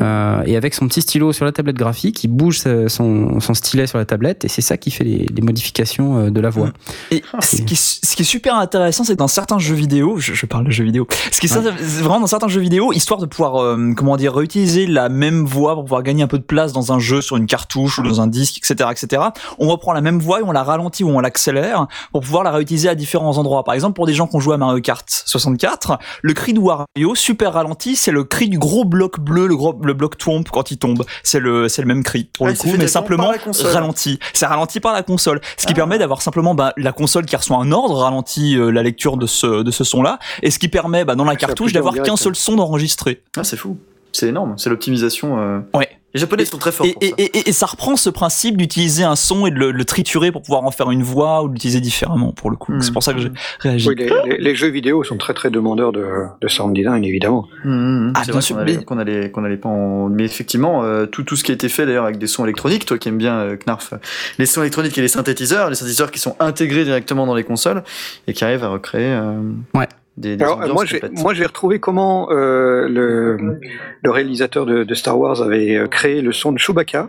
[0.00, 3.86] Euh, et avec son petit stylo sur la tablette graphique, il bouge son, son stylet
[3.86, 6.70] sur la tablette et c'est ça qui fait les, les modifications euh, de la voix.
[7.10, 10.18] Et ce qui, est, ce qui est super intéressant, c'est que dans certains jeux vidéo,
[10.18, 13.20] je, je parle de jeux vidéo, ce qui est vraiment dans certains jeux vidéo, histoire
[13.20, 16.44] de pouvoir, euh, comment dire, réutiliser la même voix pour pouvoir gagner un peu de
[16.44, 19.22] place dans un jeu, sur une cartouche ou dans un disque, etc., etc.
[19.58, 22.50] On reprend la même voix et on la ralentit ou on l'accélère pour pouvoir la
[22.50, 23.64] réutiliser à différents endroits.
[23.64, 26.58] Par exemple, pour des gens qui ont joué à Mario Kart 64, le cri de
[26.58, 30.44] Wario, super ralenti, c'est le cri du gros bloc bleu, le gros, le bloc Twomp
[30.50, 31.04] quand il tombe.
[31.22, 33.32] C'est le, c'est le même cri pour Ah, le coup, mais simplement
[33.72, 34.18] ralenti.
[34.32, 35.76] C'est ralenti par la console, ce qui Ah.
[35.76, 39.26] permet d'avoir simplement bah, la console qui reçoit un ordre, ralentit euh, la lecture de
[39.26, 42.16] ce, de ce son-là, et ce qui permet bah, dans la Ça cartouche d'avoir qu'un
[42.16, 43.22] seul son d'enregistré.
[43.36, 43.76] Ah, c'est fou.
[44.12, 44.54] C'est énorme.
[44.56, 45.38] C'est l'optimisation.
[45.40, 45.88] euh, Ouais.
[46.14, 47.08] Les Japonais sont très forts Et, pour ça.
[47.18, 50.30] et, et, et ça reprend ce principe d'utiliser un son et de le, le triturer
[50.30, 52.72] pour pouvoir en faire une voix ou l'utiliser différemment pour le coup.
[52.72, 52.80] Mm.
[52.82, 53.88] C'est pour ça que j'ai réagi.
[53.88, 56.06] Oui, les, les- les jeux vidéo sont très très demandeurs de,
[56.40, 57.48] de sound design, évidemment.
[57.64, 60.08] Mmh, Ah, bien sûr, qu'on allait, mais- qu'on allait, qu'on allait pas en...
[60.08, 62.86] Mais effectivement, euh, tout, tout ce qui a été fait d'ailleurs avec des sons électroniques,
[62.86, 63.94] toi qui aimes bien euh, Knarf,
[64.38, 67.82] les sons électroniques et les synthétiseurs, les synthétiseurs qui sont intégrés directement dans les consoles
[68.28, 69.40] et qui arrivent à recréer euh,
[69.74, 69.88] Ouais.
[70.16, 73.58] Des, des Alors, moi, j'ai, moi, j'ai retrouvé comment euh, le,
[74.02, 77.08] le réalisateur de, de Star Wars avait euh, créé le son de Chewbacca.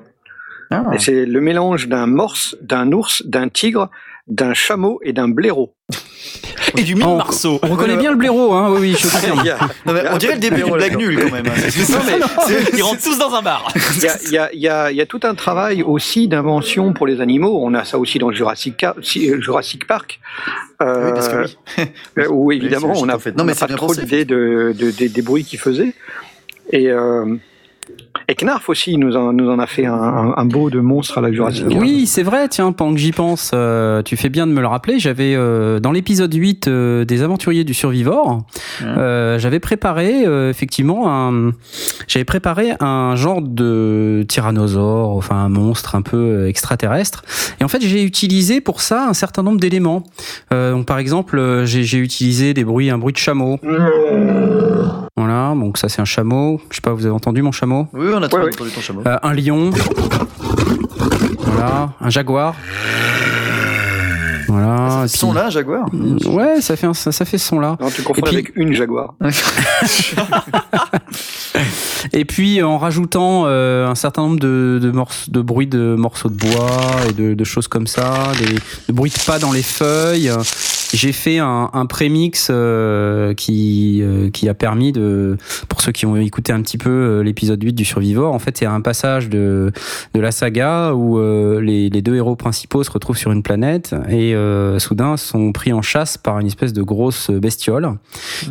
[0.71, 0.83] Ah.
[0.93, 3.89] Et c'est le mélange d'un morse, d'un ours, d'un tigre,
[4.27, 5.73] d'un chameau et d'un blaireau.
[6.77, 7.59] Et du mille On- marceau.
[7.61, 9.07] On reconnaît bien le blaireau, hein, oui, oui, je
[9.51, 11.45] a, Non, mais a on dirait le début d'une blaireau blague nulle quand même.
[11.45, 11.51] hein.
[11.91, 13.71] Non, mais Ils rentrent tous dans un bar.
[14.25, 17.59] il y a, y, y, tout un travail aussi d'invention pour les animaux.
[17.63, 18.93] On a ça aussi dans Jurassic, euh,
[19.41, 20.19] Jurassic Park.
[20.81, 21.45] Euh, Oui, parce que
[21.77, 21.85] oui.
[22.17, 23.31] euh, où évidemment on a, logique, en fait.
[23.37, 24.01] Non, on mais a c'est pas trop de,
[24.73, 25.93] de- des- des bruits qu'ils faisaient.
[26.71, 27.35] Et, euh,
[28.27, 31.31] et Knarf aussi nous en, nous en a fait un, beau de monstre à la
[31.31, 31.65] Jurassic.
[31.69, 34.67] Oui, c'est vrai, tiens, pendant que j'y pense, euh, tu fais bien de me le
[34.67, 38.41] rappeler, j'avais euh, dans l'épisode 8 euh, des aventuriers du survivor,
[38.81, 41.51] euh, j'avais préparé euh, effectivement un
[42.07, 47.23] j'avais préparé un genre de tyrannosaure, enfin un monstre un peu extraterrestre
[47.59, 50.03] et en fait, j'ai utilisé pour ça un certain nombre d'éléments.
[50.53, 53.59] Euh, donc par exemple, j'ai j'ai utilisé des bruits un bruit de chameau.
[55.17, 56.59] Voilà, donc ça c'est un chameau.
[56.69, 57.87] Je sais pas, vous avez entendu mon chameau?
[57.93, 59.01] Oui, on a très Ouais, entendu ton chameau.
[59.07, 59.69] euh, un lion.
[61.39, 62.53] Voilà, un jaguar.
[64.49, 65.05] Voilà.
[65.07, 65.85] Ce puis- son-là, Jaguar?
[66.27, 67.77] Ouais, ça fait un- ça, ça fait ce son-là.
[67.79, 69.13] Non, tu confonds puis- avec une Jaguar.
[72.13, 76.29] Et puis en rajoutant euh, un certain nombre de, de, morceaux, de bruits de morceaux
[76.29, 76.69] de bois
[77.09, 80.29] et de, de choses comme ça, des, de bruits de pas dans les feuilles.
[80.95, 85.35] J'ai fait un, un prémix euh, qui, euh, qui a permis de,
[85.67, 88.55] pour ceux qui ont écouté un petit peu euh, l'épisode 8 du Survivor, en fait
[88.57, 89.73] c'est un passage de,
[90.13, 91.19] de la saga où
[91.59, 94.33] les, les deux héros principaux se retrouvent sur une planète et
[94.79, 97.89] soudain sont pris en chasse par une espèce de grosse bestiole.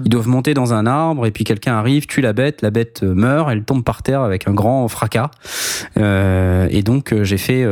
[0.05, 3.03] Ils doivent monter dans un arbre et puis quelqu'un arrive, tue la bête, la bête
[3.03, 5.31] meurt, elle tombe par terre avec un grand fracas.
[5.97, 7.67] Et donc j'ai fait,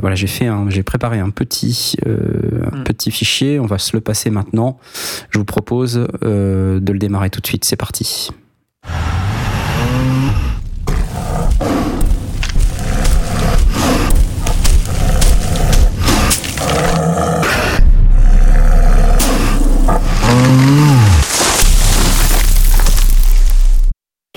[0.00, 2.84] voilà, j'ai fait, j'ai préparé un petit, un Mm.
[2.84, 3.58] petit fichier.
[3.60, 4.78] On va se le passer maintenant.
[5.30, 7.64] Je vous propose euh, de le démarrer tout de suite.
[7.64, 8.30] C'est parti.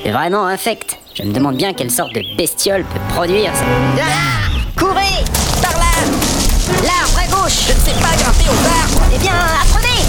[0.04, 0.98] C'est vraiment infect.
[1.14, 3.64] Je me demande bien quelle sorte de bestiole peut produire ça.
[4.02, 4.40] Ah
[4.76, 5.24] Courez
[5.62, 5.86] Par là
[6.84, 10.06] L'arbre à Je ne sais pas grimper aux arbres Eh bien, apprenez.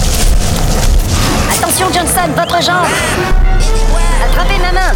[1.50, 2.86] Attention Johnson, votre jambe
[4.22, 4.92] Attrapez ma main.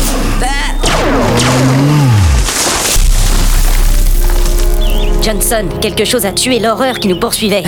[5.22, 7.62] Johnson, quelque chose a tué l'horreur qui nous poursuivait.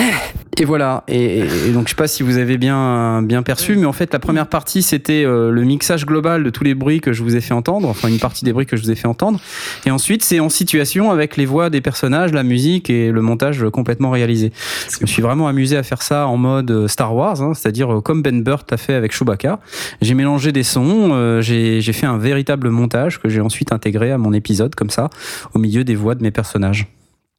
[0.59, 1.05] Et voilà.
[1.07, 4.11] Et, et donc je sais pas si vous avez bien bien perçu, mais en fait
[4.13, 7.37] la première partie c'était euh, le mixage global de tous les bruits que je vous
[7.37, 9.39] ai fait entendre, enfin une partie des bruits que je vous ai fait entendre.
[9.85, 13.67] Et ensuite c'est en situation avec les voix des personnages, la musique et le montage
[13.71, 14.51] complètement réalisé.
[14.91, 17.99] Je me suis vraiment amusé à faire ça en mode euh, Star Wars, hein, c'est-à-dire
[17.99, 19.59] euh, comme Ben Burt a fait avec Chewbacca.
[20.01, 24.17] J'ai mélangé des sons, euh, j'ai fait un véritable montage que j'ai ensuite intégré à
[24.17, 25.11] mon épisode comme ça,
[25.53, 26.87] au milieu des voix de mes personnages.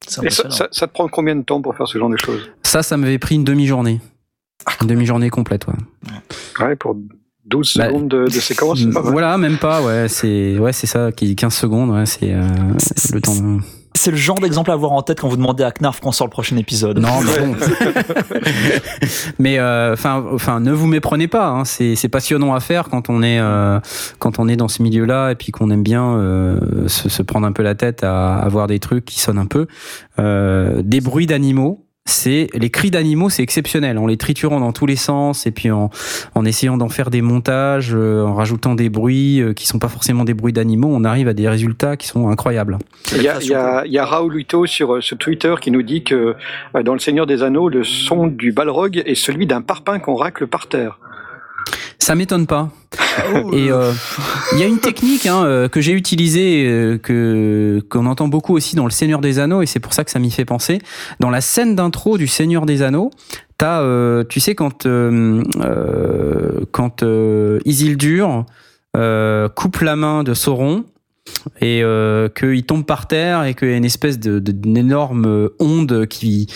[0.08, 2.82] Ça, ça- ça te prend combien de temps pour faire ce genre de choses Ça,
[2.84, 4.00] ça m'avait pris une demi-journée.
[4.82, 5.74] Une demi-journée complète, ouais.
[6.66, 6.96] Ouais, pour
[7.46, 9.12] 12 Bah, secondes de, de séquence, c'est pas mal.
[9.12, 12.48] Voilà, même pas, ouais, c'est ouais, c'est ça, qui 15 secondes, ouais, c'est euh,
[12.78, 13.36] C'est- le temps.
[13.36, 13.60] de-
[13.98, 16.28] C'est le genre d'exemple à avoir en tête quand vous demandez à Knarf qu'on sort
[16.28, 17.00] le prochain épisode.
[17.00, 17.56] Non, mais bon.
[19.40, 21.48] mais euh, enfin, enfin, ne vous méprenez pas.
[21.48, 23.80] Hein, c'est c'est passionnant à faire quand on est euh,
[24.20, 27.48] quand on est dans ce milieu-là et puis qu'on aime bien euh, se, se prendre
[27.48, 29.68] un peu la tête à, à voir des trucs qui sonnent un peu.
[30.20, 31.87] Euh, des bruits d'animaux.
[32.08, 33.98] C'est les cris d'animaux, c'est exceptionnel.
[33.98, 35.90] En les triturant dans tous les sens et puis en,
[36.36, 39.90] en essayant d'en faire des montages, euh, en rajoutant des bruits euh, qui sont pas
[39.90, 42.78] forcément des bruits d'animaux, on arrive à des résultats qui sont incroyables.
[43.14, 45.54] Il y a, il y a, il y a Raoul Huito sur, euh, sur Twitter
[45.60, 46.36] qui nous dit que
[46.76, 50.16] euh, dans Le Seigneur des Anneaux, le son du balrog est celui d'un parpaing qu'on
[50.16, 51.00] racle par terre.
[52.08, 52.70] Ça m'étonne pas.
[53.52, 53.92] Et euh,
[54.54, 58.56] il y a une technique hein, euh, que j'ai utilisée, euh, que qu'on entend beaucoup
[58.56, 60.80] aussi dans Le Seigneur des Anneaux, et c'est pour ça que ça m'y fait penser.
[61.20, 63.12] Dans la scène d'intro du Seigneur des Anneaux,
[63.58, 63.84] t'as,
[64.24, 64.88] tu sais, quand
[66.72, 67.04] quand
[67.66, 68.46] Isildur
[69.56, 70.86] coupe la main de Sauron
[71.62, 74.78] et euh, qu'il tombe par terre et qu'il y a une espèce de, de- d'une
[74.78, 76.48] énorme onde qui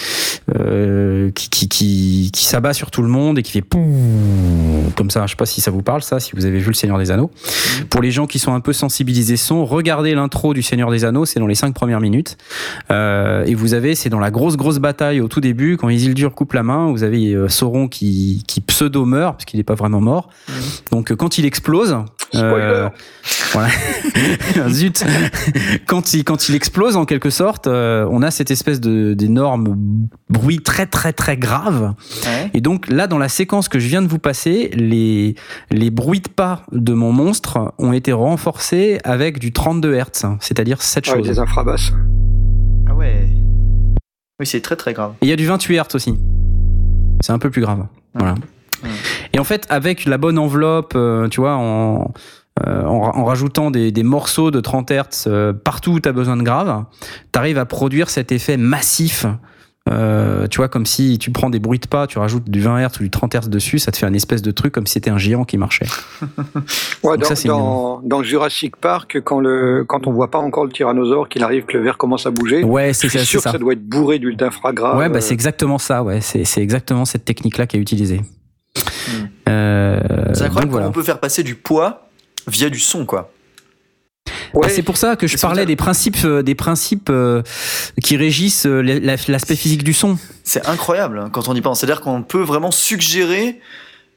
[0.56, 3.64] euh, qui, qui, qui, qui s'abat sur tout le monde et qui fait
[4.95, 5.26] comme ça.
[5.26, 7.11] Je sais pas si ça vous parle ça, si vous avez vu le Seigneur des
[7.11, 7.31] Anneaux.
[7.89, 11.26] Pour les gens qui sont un peu sensibilisés son, regardez l'intro du Seigneur des Anneaux,
[11.26, 12.38] c'est dans les cinq premières minutes.
[12.91, 16.34] Euh, et vous avez, c'est dans la grosse grosse bataille au tout début quand Isildur
[16.34, 20.02] coupe la main, vous avez Sauron qui, qui pseudo meurt parce qu'il n'est pas vraiment
[20.02, 20.30] mort.
[20.91, 21.95] Donc euh, quand il explose,
[22.35, 22.89] euh,
[23.53, 23.69] voilà.
[24.69, 25.03] Zut.
[25.88, 29.75] quand il quand il explose en quelque sorte, euh, on a cette espèce de d'énorme
[30.29, 31.93] bruit très très très grave.
[32.25, 32.51] Ouais.
[32.53, 35.35] Et donc là, dans la séquence que je viens de vous passer, les
[35.69, 40.81] les bruits de pas de mon monstre ont été renforcés avec du 32 Hz, c'est-à-dire
[40.81, 41.27] cette Avec chose.
[41.27, 41.91] des infrabasses.
[42.89, 43.27] Ah ouais.
[44.39, 45.13] Oui, c'est très très grave.
[45.21, 46.17] Et il y a du 28 Hz aussi.
[47.21, 47.85] C'est un peu plus grave.
[48.15, 48.35] Voilà.
[48.83, 48.89] Ouais.
[49.33, 52.13] Et en fait, avec la bonne enveloppe, euh, tu vois, en,
[52.65, 56.13] en, ra- en rajoutant des, des morceaux de 30 Hz euh, partout où tu as
[56.13, 56.83] besoin de grave,
[57.33, 59.25] tu arrives à produire cet effet massif.
[59.89, 62.85] Euh, tu vois, comme si tu prends des bruits de pas, tu rajoutes du 20
[62.88, 64.93] Hz ou du 30 Hz dessus, ça te fait un espèce de truc comme si
[64.93, 65.88] c'était un géant qui marchait.
[67.03, 70.65] Ouais, Donc dans, ça, dans, dans Jurassic Park, quand, le, quand on voit pas encore
[70.65, 73.25] le tyrannosaure, qu'il arrive que le verre commence à bouger, Ouais, c'est ça.
[73.25, 74.99] sûr que ça doit être bourré d'huile d'infragraves.
[74.99, 76.03] Ouais, bah euh, c'est exactement ça.
[76.03, 78.21] Ouais, c'est exactement cette technique-là qui est utilisée.
[79.49, 79.99] Euh,
[80.33, 80.88] C'est donc incroyable voilà.
[80.88, 82.07] on peut faire passer du poids
[82.47, 83.31] via du son, quoi.
[84.53, 87.41] ouais, Bah, c'est pour ça que je parlais des principes, euh, des principes euh,
[88.03, 90.18] qui régissent euh, la- l'aspect physique du son.
[90.43, 91.80] C'est incroyable hein, quand on y pense.
[91.80, 93.59] C'est-à-dire qu'on peut vraiment suggérer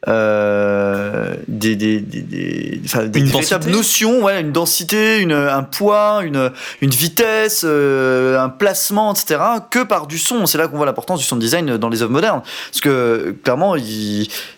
[0.07, 3.77] euh, des, des, des, des, enfin, des Une véritables densité.
[4.11, 6.51] notions, ouais, une densité, une, un poids, une,
[6.83, 9.41] une vitesse, euh, un placement, etc.,
[9.71, 10.45] que par du son.
[10.47, 12.43] C'est là qu'on voit l'importance du sound design dans les œuvres modernes.
[12.71, 13.77] Parce que clairement,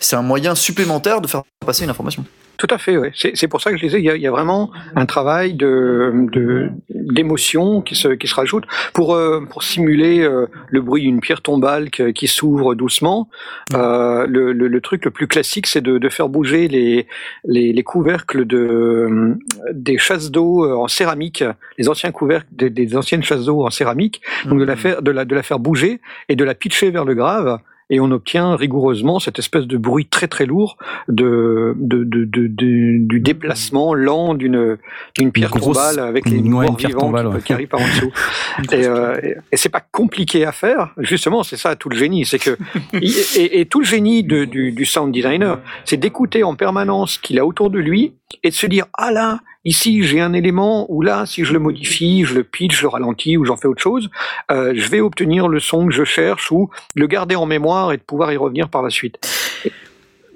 [0.01, 2.25] c'est un moyen supplémentaire de faire passer une information.
[2.59, 2.97] Tout à fait.
[3.15, 5.05] C'est c'est pour ça que je disais, il y a, il y a vraiment un
[5.05, 8.65] travail de de- d'émotion qui se qui se rajoute
[8.95, 13.29] pour euh, pour simuler euh, le bruit d'une pierre tombale que- qui s'ouvre doucement.
[13.75, 17.07] Euh, le, le, le truc le plus classique, c'est de, de faire bouger les
[17.45, 19.35] les, les couvercles de
[19.73, 21.45] des chasses d'eau euh, en céramique,
[21.79, 25.11] les anciens couvercles des, des anciennes chasses d'eau en céramique, donc de la faire de
[25.11, 26.01] la de la faire bouger
[26.31, 27.59] et de la pitcher vers le grave.
[27.89, 30.77] Et on obtient rigoureusement cette espèce de bruit très très lourd
[31.09, 34.77] de, de, de, de- du déplacement lent d'une
[35.17, 37.41] d'une pierre grosse- tombale avec les une morts vivants tombale, qui, ouais.
[37.43, 38.13] qui arrivent par en dessous.
[38.73, 40.95] et euh, et, et c'est pas compliqué à faire.
[40.99, 42.57] Justement, c'est ça tout le génie, c'est que
[42.93, 43.07] et,
[43.37, 47.19] et- et tout le génie de- du, du sound designer, c'est d'écouter en permanence ce
[47.21, 50.87] qu'il a autour de lui et de se dire ah là ici j'ai un élément
[50.89, 53.69] où là si je le modifie, je le pitch, je le ralentis ou j'en fais
[53.69, 54.09] autre chose,
[54.51, 57.99] euh, je vais obtenir le son que je cherche ou le garder en mémoire et
[57.99, 59.19] de pouvoir y revenir par la suite.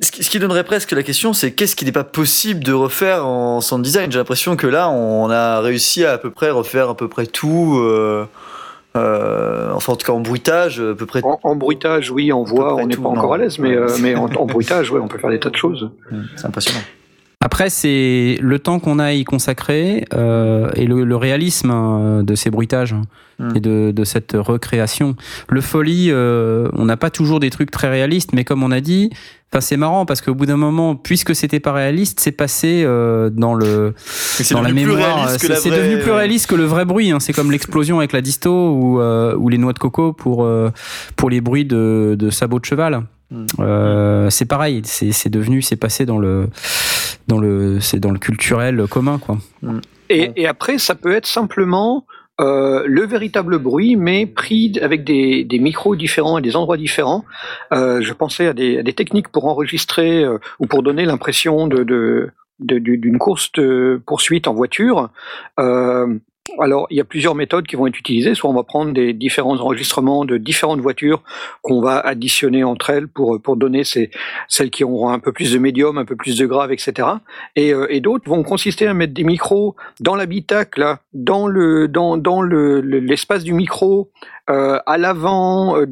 [0.03, 3.27] Ce qui, qui donnerait presque la question, c'est qu'est-ce qu'il n'est pas possible de refaire
[3.27, 4.11] en sound design?
[4.11, 7.27] J'ai l'impression que là, on a réussi à à peu près refaire à peu près
[7.27, 7.79] tout.
[7.79, 8.25] euh,
[8.97, 11.21] euh, enfin, en tout cas, en bruitage, à peu près.
[11.23, 14.15] En, en bruitage, oui, en voix, on n'est pas encore à l'aise, mais, euh, mais
[14.17, 15.91] en, en bruitage, ouais, on peut faire des tas de choses.
[16.37, 16.81] C'est impressionnant.
[17.43, 22.23] Après, c'est le temps qu'on a à y consacrer euh, et le, le réalisme hein,
[22.23, 23.03] de ces bruitages hein,
[23.41, 23.57] Mm.
[23.57, 25.17] et de, de cette recréation.
[25.49, 28.83] Le folie, euh, on n'a pas toujours des trucs très réalistes, mais comme on a
[28.83, 29.09] dit,
[29.51, 33.31] enfin c'est marrant parce qu'au bout d'un moment, puisque c'était pas réaliste, c'est passé euh,
[33.31, 33.95] dans le
[34.51, 35.31] dans la mémoire.
[35.31, 37.13] C'est vraie- devenu plus réaliste que le vrai bruit.
[37.13, 37.19] Hein.
[37.19, 40.71] C'est comme l'explosion avec la disto ou, euh, ou les noix de coco pour euh,
[41.17, 43.01] pour les bruits de, de sabots de cheval.
[43.31, 43.47] Mm.
[43.61, 44.83] Euh, c'est pareil.
[44.85, 46.49] C'est devenu, c'est passé dans le
[47.31, 49.39] dans le c'est dans le culturel commun quoi.
[50.09, 52.05] Et, et après, ça peut être simplement
[52.41, 57.23] euh, le véritable bruit, mais pris avec des, des micros différents et des endroits différents.
[57.73, 61.69] Euh, je pensais à des, à des techniques pour enregistrer euh, ou pour donner l'impression
[61.69, 62.31] de, de,
[62.69, 65.11] de- du- d'une course de poursuite en voiture.
[65.59, 66.07] Euh,
[66.59, 68.35] alors, il y a plusieurs méthodes qui vont être utilisées.
[68.35, 71.23] Soit on va prendre des différents enregistrements de différentes voitures
[71.63, 74.11] qu'on va additionner entre elles pour, pour donner ces,
[74.49, 77.09] celles qui auront un peu plus de médium, un peu plus de grave, etc.
[77.57, 81.89] Et, euh, et d'autres vont consister à mettre des micros dans l'habitacle, là, dans le
[81.89, 84.11] dans dans le le- l'espace du micro,
[84.49, 85.87] euh, à l'avant euh,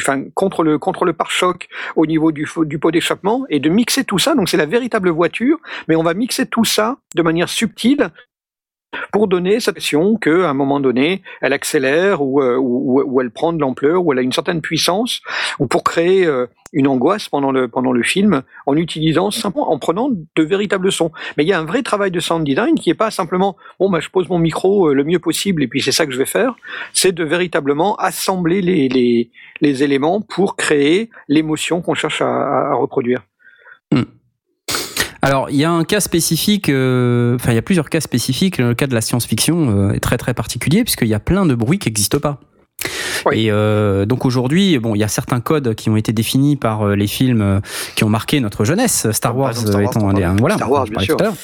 [0.00, 4.04] enfin contre le contre le pare-choc au niveau du du pot d'échappement et de mixer
[4.04, 4.34] tout ça.
[4.34, 5.58] Donc c'est la véritable voiture,
[5.88, 8.10] mais on va mixer tout ça de manière subtile
[9.12, 13.30] pour donner cette impression qu'à un moment donné, elle accélère ou, euh, ou, ou elle
[13.30, 15.20] prend de l'ampleur ou elle a une certaine puissance,
[15.58, 19.78] ou pour créer euh, une angoisse pendant le pendant le film en utilisant simplement en
[19.78, 21.12] prenant de véritables sons.
[21.36, 23.88] Mais il y a un vrai travail de sound design qui est pas simplement bon
[23.88, 26.18] bah je pose mon micro euh, le mieux possible et puis c'est ça que je
[26.18, 26.54] vais faire.
[26.92, 29.30] C'est de véritablement assembler les les,
[29.60, 33.22] les éléments pour créer l'émotion qu'on cherche à reproduire.
[35.24, 38.58] Alors, il y a un cas spécifique, euh, enfin, il y a plusieurs cas spécifiques.
[38.58, 41.54] Le cas de la science-fiction euh, est très très particulier puisqu'il y a plein de
[41.54, 42.40] bruits qui n'existent pas.
[43.26, 43.46] Oui.
[43.46, 46.82] Et euh, donc aujourd'hui, bon, il y a certains codes qui ont été définis par
[46.86, 47.60] euh, les films euh,
[47.96, 49.06] qui ont marqué notre jeunesse.
[49.12, 51.16] Star Par Wars, Star Wars, étant un des, voilà, Star Wars, bien sûr.
[51.16, 51.34] tout à l'heure.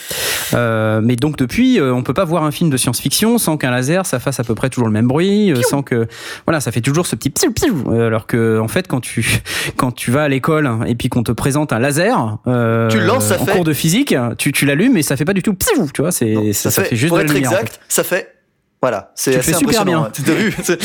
[0.55, 3.71] Euh, mais donc depuis, euh, on peut pas voir un film de science-fiction sans qu'un
[3.71, 6.07] laser ça fasse à peu près toujours le même bruit, euh, sans que
[6.47, 7.85] voilà, ça fait toujours ce petit piou piou.
[7.93, 9.43] Euh, Alors que en fait, quand tu
[9.77, 13.27] quand tu vas à l'école et puis qu'on te présente un laser, euh, Tu lances,
[13.27, 15.55] ça en fait- cours de physique, tu, tu l'allumes et ça fait pas du tout
[15.55, 17.51] piou, tu vois, c'est ça, ça fait, juste pour de être lumière.
[17.51, 18.35] en exact, ça fait.
[18.83, 20.11] Voilà, c'est assez fais super impressionnant.
[20.11, 20.25] bien.
[20.25, 20.79] T'as vu C'est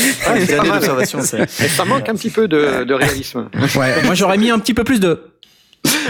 [1.62, 3.48] Ouais, ça manque un petit peu de, de réalisme.
[3.76, 5.18] Ouais, moi j'aurais mis un petit peu plus de.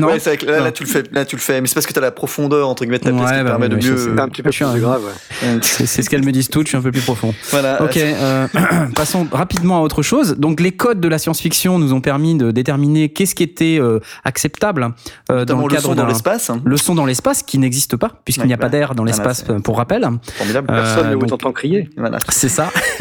[0.00, 0.08] Non.
[0.08, 1.74] Ouais, c'est vrai que là, là, tu le fais, là, tu le fais, mais c'est
[1.74, 3.68] parce que t'as la profondeur entre guillemets de ta pièce Ouais, qui te bah permet
[3.68, 3.96] de oui, mieux.
[3.96, 5.02] C'est un petit peu plus un- grave.
[5.04, 5.58] ouais.
[5.62, 7.34] C'est ce qu'elles me disent toutes, je suis un peu plus profond.
[7.50, 7.82] Voilà.
[7.82, 8.46] Ok, euh,
[8.94, 10.36] passons rapidement à autre chose.
[10.38, 14.00] Donc les codes de la science-fiction nous ont permis de déterminer qu'est-ce qui était euh,
[14.24, 14.90] acceptable
[15.30, 16.50] euh, dans le le cadre son dans l'espace.
[16.50, 16.60] hein.
[16.64, 19.04] le son dans l'espace qui n'existe pas puisqu'il Ouais, n'y a pas bah, d'air dans
[19.04, 20.06] voilà, l'espace pour rappel.
[20.36, 20.68] Formidable.
[20.70, 21.88] Euh, Personne ne vous donc- entend crier.
[21.96, 22.18] Voilà.
[22.28, 22.70] C'est ça.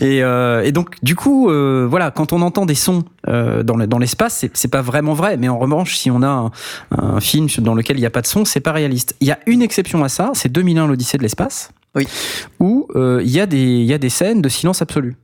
[0.00, 3.76] et, euh, et donc, du coup, euh, voilà, quand on entend des sons euh, dans
[3.76, 5.36] le- dans l'espace, c'est- pas vraiment vrai.
[5.36, 6.50] Mais en revanche, si on a un,
[6.96, 9.14] un film dans lequel il n'y a pas de son, c'est pas réaliste.
[9.20, 12.06] Il y a une exception à ça, c'est 2001, l'Odyssée de l'espace, Oui.
[12.60, 15.16] où euh, il y a des il y a des scènes de silence absolu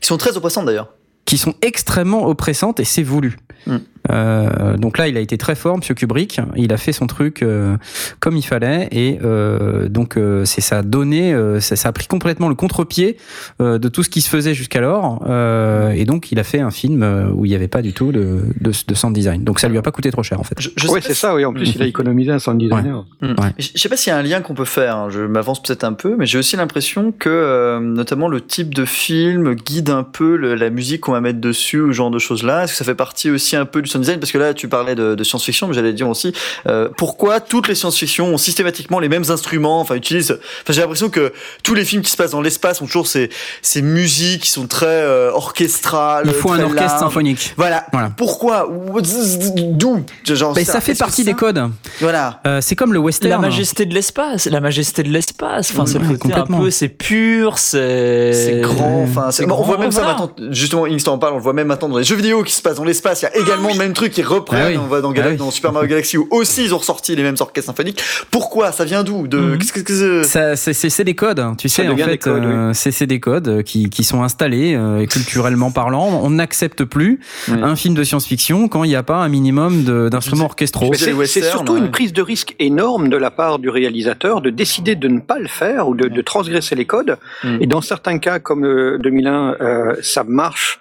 [0.00, 0.90] Qui sont très oppressantes d'ailleurs.
[1.24, 3.36] qui sont extrêmement oppressantes et c'est voulu.
[3.66, 3.76] Mm.
[4.10, 6.40] Euh, donc là, il a été très fort, Monsieur Kubrick.
[6.56, 7.76] Il a fait son truc euh,
[8.20, 11.92] comme il fallait et euh, donc euh, c'est ça a donné, euh, ça, ça a
[11.92, 13.16] pris complètement le contre-pied
[13.60, 15.22] euh, de tout ce qui se faisait jusqu'alors.
[15.28, 17.02] Euh, et donc il a fait un film
[17.34, 19.44] où il n'y avait pas du tout de, de, de sound design.
[19.44, 20.54] Donc ça lui a pas coûté trop cher en fait.
[20.58, 21.44] Je, je Oui, c'est si- ça, oui.
[21.44, 23.04] En plus, il a économisé un sound designer.
[23.20, 23.28] Hmm.
[23.40, 23.52] Ouais.
[23.58, 25.62] Je je sais pas s'il y a un lien qu'on peut faire, hein, je m'avance
[25.62, 29.90] peut-être un peu, mais j'ai aussi l'impression que euh, notamment le type de film guide
[29.90, 32.64] un peu le- la musique qu'on va mettre dessus, ou ce genre de choses-là.
[32.64, 34.68] Est-ce que ça fait partie aussi un peu du sound design Parce que là, tu
[34.68, 36.32] parlais de, de science-fiction, mais j'allais dire aussi
[36.66, 40.38] euh, pourquoi toutes les science-fiction ont systématiquement les mêmes instruments, enfin utilisent.
[40.62, 43.30] Enfin, j'ai l'impression que tous les films qui se passent dans l'espace ont toujours ces,
[43.62, 46.24] ces musiques qui sont très euh, orchestrales.
[46.26, 47.52] Il faut un orchestre symphonique.
[47.56, 47.86] Voilà.
[47.92, 48.10] Voilà.
[48.16, 48.68] Pourquoi?
[48.70, 50.02] Ou- D'où?
[50.24, 51.62] Genre, Mais ça fait partie des codes.
[52.00, 52.40] Voilà.
[52.46, 53.30] Euh, c'est comme le western.
[53.30, 55.70] La majesté de l'espace, la majesté de l'espace.
[55.72, 56.60] Enfin, c'est un complètement.
[56.60, 58.32] peu, c'est pur, c'est.
[58.32, 61.52] C'est grand, enfin, on voit même ça maintenant, justement, Inks t'en parle, on le voit
[61.52, 63.68] même maintenant dans les jeux vidéo qui se passent dans l'espace, il y a également
[63.70, 64.78] le même truc qui reprennent, Ah oui.
[64.78, 65.36] on voit dans, Gala- Ah oui.
[65.36, 68.02] dans Super Mario Galaxy où aussi ils ont ressorti les mêmes orchestres symphoniques.
[68.30, 68.72] Pourquoi?
[68.72, 69.26] Ça vient d'où?
[69.26, 69.58] De Mhm.
[69.58, 73.48] qu'est-ce que c'est, des codes, tu Ça sais, en fait, euh, c'est, c'est des codes
[73.48, 76.20] euh, qui, qui sont installés euh, culturellement parlant.
[76.22, 77.58] On n'accepte plus Oui.
[77.62, 80.92] un film de science-fiction quand il n'y a pas un minimum d'instruments orchestraux.
[80.94, 81.78] C'est surtout ouais.
[81.80, 85.38] une prise de risque énorme de la part du réalisateur de décider de ne pas
[85.38, 87.16] le faire ou de, de transgresser les codes.
[87.44, 87.58] Mm.
[87.60, 90.80] Et dans certains cas, comme euh, 2001, euh, ça marche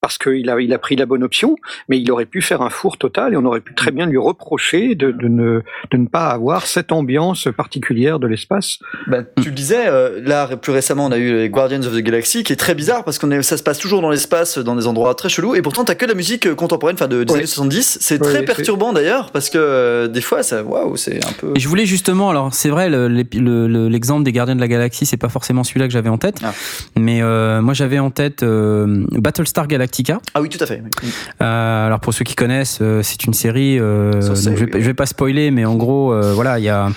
[0.00, 1.56] parce qu'il a, il a pris la bonne option,
[1.88, 4.16] mais il aurait pu faire un four total et on aurait pu très bien lui
[4.18, 5.60] reprocher de, de, ne,
[5.90, 8.78] de ne pas avoir cette ambiance particulière de l'espace.
[9.08, 11.98] Bah, tu le disais, euh, là plus récemment on a eu les Guardians of the
[12.00, 14.86] Galaxy qui est très bizarre parce que ça se passe toujours dans l'espace, dans des
[14.86, 17.32] endroits très chelous et pourtant t'as que de la musique euh, contemporaine, enfin de, des
[17.32, 17.38] Ouais.
[17.40, 17.98] années 70.
[18.00, 21.52] C'est Ouais, très perturbant d'ailleurs parce que euh, des fois ça, waouh, c'est un peu.
[21.56, 24.60] Et je voulais justement, alors c'est vrai, le- l'épi- le- le- l'exemple des Gardiens de
[24.60, 26.52] la Galaxie, c'est pas forcément celui-là que j'avais en tête, Ah.
[26.96, 29.87] mais euh, moi j'avais en tête euh, Battlestar Galactica.
[30.34, 30.82] Ah oui, tout à fait.
[31.02, 31.08] oui.
[31.42, 33.78] Euh, alors pour ceux qui connaissent, euh, c'est une série.
[33.78, 36.58] euh, Ça, c'est- donc je, vais, je vais pas spoiler, mais en gros, euh, voilà,
[36.58, 36.90] il y a.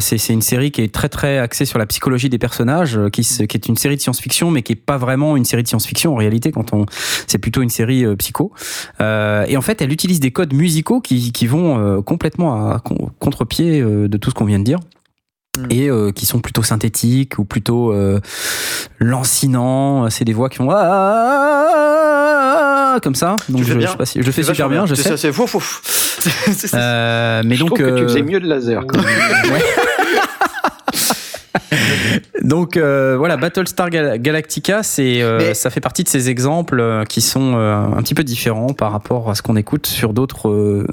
[0.00, 3.68] c'est une série qui est très très axée sur la psychologie des personnages, qui, est
[3.68, 6.52] une série de science-fiction, mais qui est pas vraiment une série de science-fiction en réalité.
[6.52, 6.86] Quand on,
[7.26, 8.52] c'est plutôt une série psycho.
[9.00, 13.80] Et en fait, elle utilise des codes musicaux qui, qui vont complètement à con- contre-pied
[13.82, 14.78] de tout ce qu'on vient de dire.
[15.58, 15.66] Mm.
[15.70, 18.20] Et euh, qui sont plutôt synthétiques ou plutôt euh,
[18.98, 20.08] lancinants.
[20.10, 20.66] C'est des voix qui font
[21.66, 23.36] ah, comme ça.
[23.48, 23.86] Donc fais je, bien.
[23.86, 25.08] je sais pas si- je fais C'est super bien, je C'est sais.
[25.10, 25.82] ça, C'est fouf, fouf.
[26.74, 28.86] Euh, mais Je donc, trouve que tu euh, faisais mieux le laser.
[28.86, 29.06] quand même.
[32.42, 37.04] donc euh, voilà, Battlestar Gal- Galactica, c'est euh, ça fait partie de ces exemples euh,
[37.04, 40.84] qui sont euh, un petit peu différents par rapport à ce qu'on écoute sur d'autres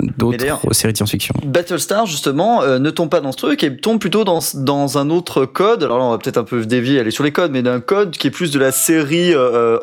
[0.71, 1.33] séries de science-fiction.
[1.45, 5.45] Battlestar justement ne tombe pas dans ce truc et tombe plutôt dans, dans un autre
[5.45, 5.83] code.
[5.83, 8.11] Alors là on va peut-être un peu dévier, aller sur les codes, mais d'un code
[8.11, 9.33] qui est plus de la série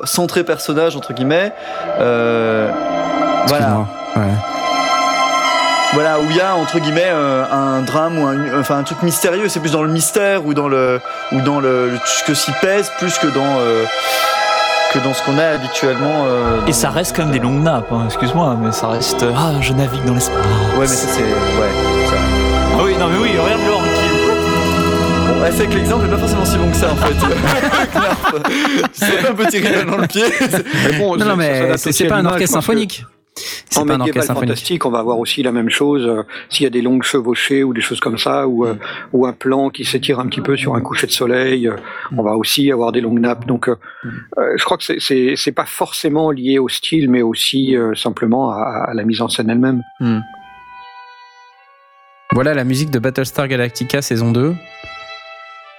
[0.05, 1.53] centrée personnage entre guillemets.
[3.49, 3.89] Voilà.
[4.17, 4.23] Ouais.
[5.95, 9.03] Voilà où il y a entre guillemets euh, un drame ou un, enfin un truc
[9.03, 9.49] mystérieux.
[9.49, 11.01] C'est plus dans le mystère ou dans le
[11.33, 13.85] ou dans le, le- ce que s'y pèse plus que dans euh,
[14.93, 16.25] que dans ce qu'on a habituellement.
[16.27, 19.23] euh, Et ça reste quand même des longues nappes, hein, excuse-moi, mais ça reste.
[19.23, 20.37] euh, Ah, je navigue dans l'espace.
[20.77, 22.09] Ouais, mais ça c'est ouais.
[22.11, 22.17] ça.
[22.75, 24.09] Ah oui, non, mais oui, regarde l'or qui.
[25.29, 27.15] Bon, ouais, c'est que l'exemple est pas forcément si bon que ça en fait.
[28.93, 30.25] C'est un peu tiré dans le pied.
[30.91, 33.05] Mais bon, Non, ça- non, mais c'est pas un orchestre que- symphonique.
[33.77, 36.07] En pas médiéval fantastique, on va avoir aussi la même chose.
[36.07, 38.75] euh, S'il y a des longues chevauchées ou des choses comme ça, ou, euh,
[39.13, 41.77] ou un plan qui s'étire un petit peu sur un coucher de soleil, euh,
[42.17, 43.47] on va aussi avoir des longues nappes.
[43.47, 43.77] Donc, euh,
[44.57, 48.95] je crois que c'est- c'est pas forcément lié au style, mais aussi simplement à, à
[48.95, 49.83] la mise en scène elle-même.
[52.33, 54.55] Voilà la musique de Battlestar Galactica saison 2.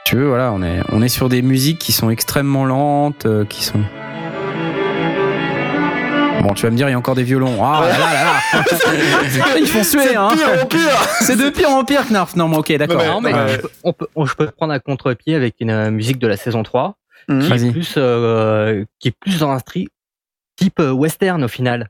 [0.06, 3.64] Tu veux, voilà, on est, on est sur des musiques qui sont extrêmement lentes, qui
[3.64, 3.80] sont.
[6.50, 7.64] Bon, tu vas me dire, il y a encore des violons.
[7.64, 10.30] Ah là là là là Ils font suer, hein
[11.22, 12.36] C'est de pire en pire, Knarf.
[12.36, 13.04] Non, mais ok, d'accord.
[13.06, 13.48] Non, mais Ouais.
[13.50, 16.26] je, peux, on peut, on- je peux prendre un contre-pied avec une euh, musique de
[16.26, 16.96] la saison 3
[17.28, 17.42] Mhm.
[17.48, 19.90] qui, est plus, euh, qui est plus dans un style
[20.56, 21.88] type euh, western au final.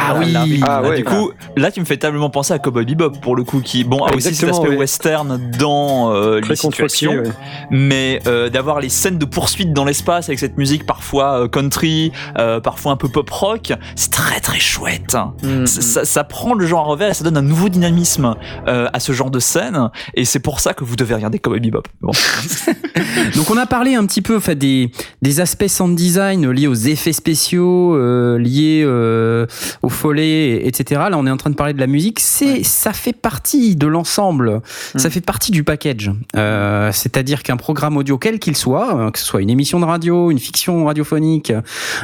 [0.00, 0.96] Ah oui Ah Bah, ouais.
[0.98, 3.84] du coup, là, tu me fais tellement penser à Cowboy Bebop pour le coup, qui
[3.84, 4.76] bon a aussi cet aspect ouais.
[4.76, 7.22] western dans euh, les situations, ouais.
[7.70, 12.12] mais euh, d'avoir les scènes de poursuite dans l'espace avec cette musique parfois euh, country,
[12.38, 15.16] euh, parfois un peu pop rock, c'est très très chouette.
[15.42, 18.34] Mm, Ça, ça- ça prend le genre à revers et ça donne un nouveau dynamisme
[18.66, 21.60] euh, à ce genre de scène, et c'est pour ça que vous devez regarder Cowboy
[21.60, 21.82] Bebop.
[22.00, 22.12] Bon.
[23.36, 24.90] Donc on a parlé un petit peu en fait, des,
[25.22, 29.46] des aspects sound design liés aux effets spéciaux, euh, liés euh,
[29.88, 31.00] au follet, etc.
[31.10, 32.20] Là on est en train de parler de la musique.
[32.20, 34.60] C'est ça fait partie de l'ensemble.
[34.96, 36.10] Ça fait partie du package.
[36.36, 39.86] Euh, C'est-à-dire qu'un programme audio quel qu'il soit, euh, que ce soit une émission de
[39.86, 41.52] radio, une fiction radiophonique,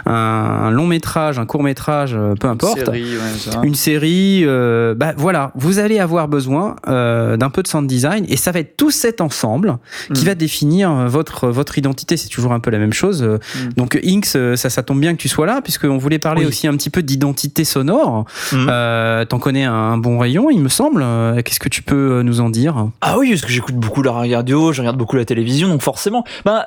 [0.06, 2.78] un, un long métrage, un court métrage, euh, peu importe.
[2.86, 3.60] Série, ouais, ça.
[3.62, 8.24] Une série, euh, bah voilà, vous allez avoir besoin euh, d'un peu de sound design
[8.28, 9.76] et ça va être tout cet ensemble
[10.14, 10.26] qui Mm.
[10.26, 12.16] va définir votre votre identité.
[12.16, 13.22] C'est toujours un peu la même chose.
[13.22, 13.68] Mm.
[13.76, 16.48] Donc Inks, ça, ça tombe bien que tu sois là puisqu'on voulait parler Oui.
[16.48, 18.24] aussi un petit peu d'identité sonore.
[18.52, 18.66] Mm.
[18.68, 21.02] Euh, T'en connais un bon rayon, il me semble.
[21.04, 22.88] Euh, Qu'est-ce que tu peux euh, nous en dire?
[23.00, 26.24] Ah oui, parce que j'écoute beaucoup la radio, je regarde beaucoup la télévision, donc forcément,
[26.46, 26.60] euh,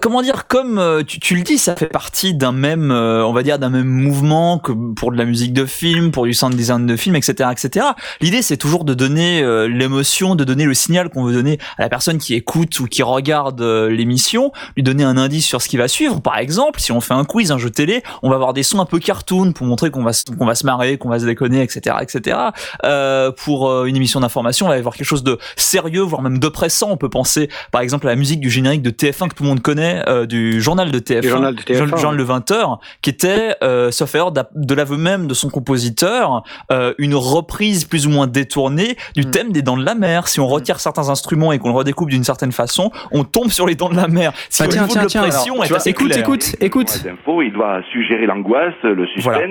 [0.00, 3.42] comment dire, comme euh, tu, tu le dis, ça fait partie d'un même, on va
[3.42, 6.86] dire, d'un même mouvement que pour de la musique de film, pour du sound design
[6.86, 7.86] de film, etc., etc.
[8.20, 11.88] L'idée, c'est toujours de donner l'émotion, de donner le signal qu'on veut donner à la
[11.88, 15.88] personne qui écoute ou qui regarde l'émission, lui donner un indice sur ce qui va
[15.88, 16.20] suivre.
[16.20, 18.80] Par exemple, si on fait un quiz, un jeu télé, on va avoir des sons
[18.80, 21.24] un peu cartoon pour montrer qu'on va, se- qu'on va se marrer, qu'on va se
[21.24, 22.36] déconner, etc., etc.
[22.84, 26.20] Euh, pour euh, une émission d'information, on va y avoir quelque chose de sérieux, voire
[26.20, 26.88] même d'oppressant.
[26.90, 29.48] On peut penser, par exemple, à la musique du générique de TF1 que tout le
[29.50, 32.50] monde connaît, euh, du journal de TF1, Du journal de TF1, journal- journal de 20
[32.50, 36.42] heures, qui était, euh, sauf erreur, de l'aveu même de son compositeur,
[36.72, 39.30] euh, une reprise plus ou moins détournée du Mm.
[39.30, 40.26] thème des Dents de la Mer.
[40.26, 43.66] Si on retire certains instruments et qu'on le redécoupe d'une certaine façon, on tombe sur
[43.66, 44.32] les Dents de la Mer.
[44.48, 46.18] Si Bah, le tiens, tiens, tiens, l'oppression alors, est tu vois, assez Écoute, clair.
[46.20, 47.04] écoute, écoute.
[47.44, 49.34] Il doit suggérer l'angoisse, le suspense.
[49.34, 49.46] Voilà.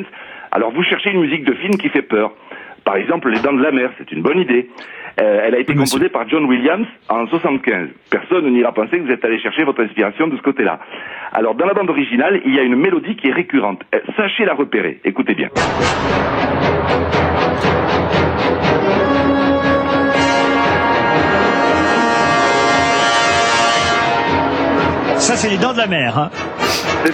[0.51, 2.33] Alors vous cherchez une musique de film qui fait peur.
[2.83, 4.69] Par exemple, Les Dents de la Mer, c'est une bonne idée.
[5.21, 7.89] Euh, elle a été composée par John Williams en 75.
[8.09, 10.79] Personne n'ira penser que vous êtes allé chercher votre inspiration de ce côté-là.
[11.31, 13.81] Alors, dans la bande originale, il y a une mélodie qui est récurrente.
[13.93, 14.99] Euh, Sachez la repérer.
[15.05, 15.49] Écoutez bien.
[25.17, 26.17] Ça, c'est les dents de la mer.
[26.17, 26.29] Hein.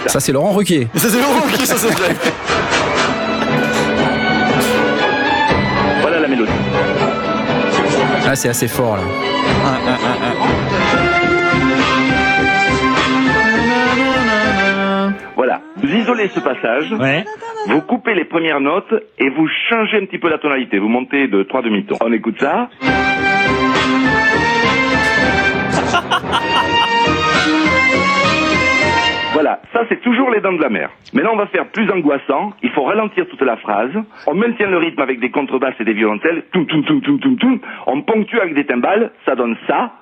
[0.04, 0.08] Ça.
[0.08, 0.88] Ça c'est Laurent Ruquier.
[0.94, 1.88] Ça, c'est vraiment ok, ça, c'est
[8.28, 9.04] Là c'est assez fort là.
[15.36, 15.60] Voilà.
[15.76, 17.24] Vous isolez ce passage, Ouais.
[17.68, 20.78] vous coupez les premières notes et vous changez un petit peu la tonalité.
[20.78, 21.96] Vous montez de trois demi-tons.
[22.00, 22.68] On écoute ça.
[29.40, 30.90] Voilà, ça c'est toujours les dents de la mer.
[31.12, 33.92] Maintenant on va faire plus angoissant, il faut ralentir toute la phrase,
[34.26, 37.38] on maintient le rythme avec des contrebasses et des violoncelles, toum toum toum toum toum
[37.38, 39.92] toum, on ponctue avec des timbales, ça donne ça.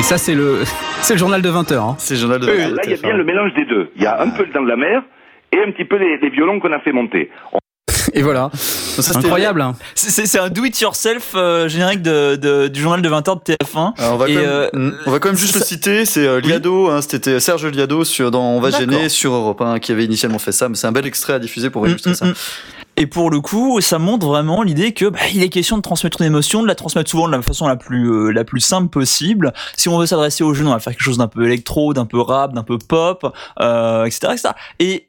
[0.00, 0.64] Et ça c'est le
[1.02, 3.00] c'est le journal de 20 h C'est le journal de Euh, là il y a
[3.00, 3.92] bien le mélange des deux.
[3.94, 5.02] Il y a un peu le dent de la mer
[5.52, 7.30] et un petit peu les, les violons qu'on a fait monter.
[8.14, 8.50] Et voilà.
[9.14, 9.60] Incroyable.
[9.60, 9.74] hein.
[9.94, 13.92] C'est- C'est c'est un do-it-yourself euh, générique de, de- du journal de 20h de TF1.
[13.98, 16.04] Alors, on, va Et, quand même, euh, on va quand même juste ça- le citer,
[16.04, 19.78] c'est euh, Liado, hein, c'était Serge Liado sur, dans On va gêner sur Europe 1
[19.78, 22.14] qui avait initialement fait ça, mais c'est un bel extrait à diffuser pour illustrer Mm,
[22.14, 22.24] ça.
[22.26, 22.34] mm, mm.
[23.00, 26.20] Et pour le coup, ça montre vraiment l'idée que bah, il est question de transmettre
[26.20, 28.88] une émotion, de la transmettre souvent de la façon la plus euh, la plus simple
[28.88, 29.52] possible.
[29.76, 32.06] Si on veut s'adresser aux jeunes, on va faire quelque chose d'un peu électro, d'un
[32.06, 34.48] peu rap, d'un peu pop, euh, etc., etc.
[34.80, 35.07] Et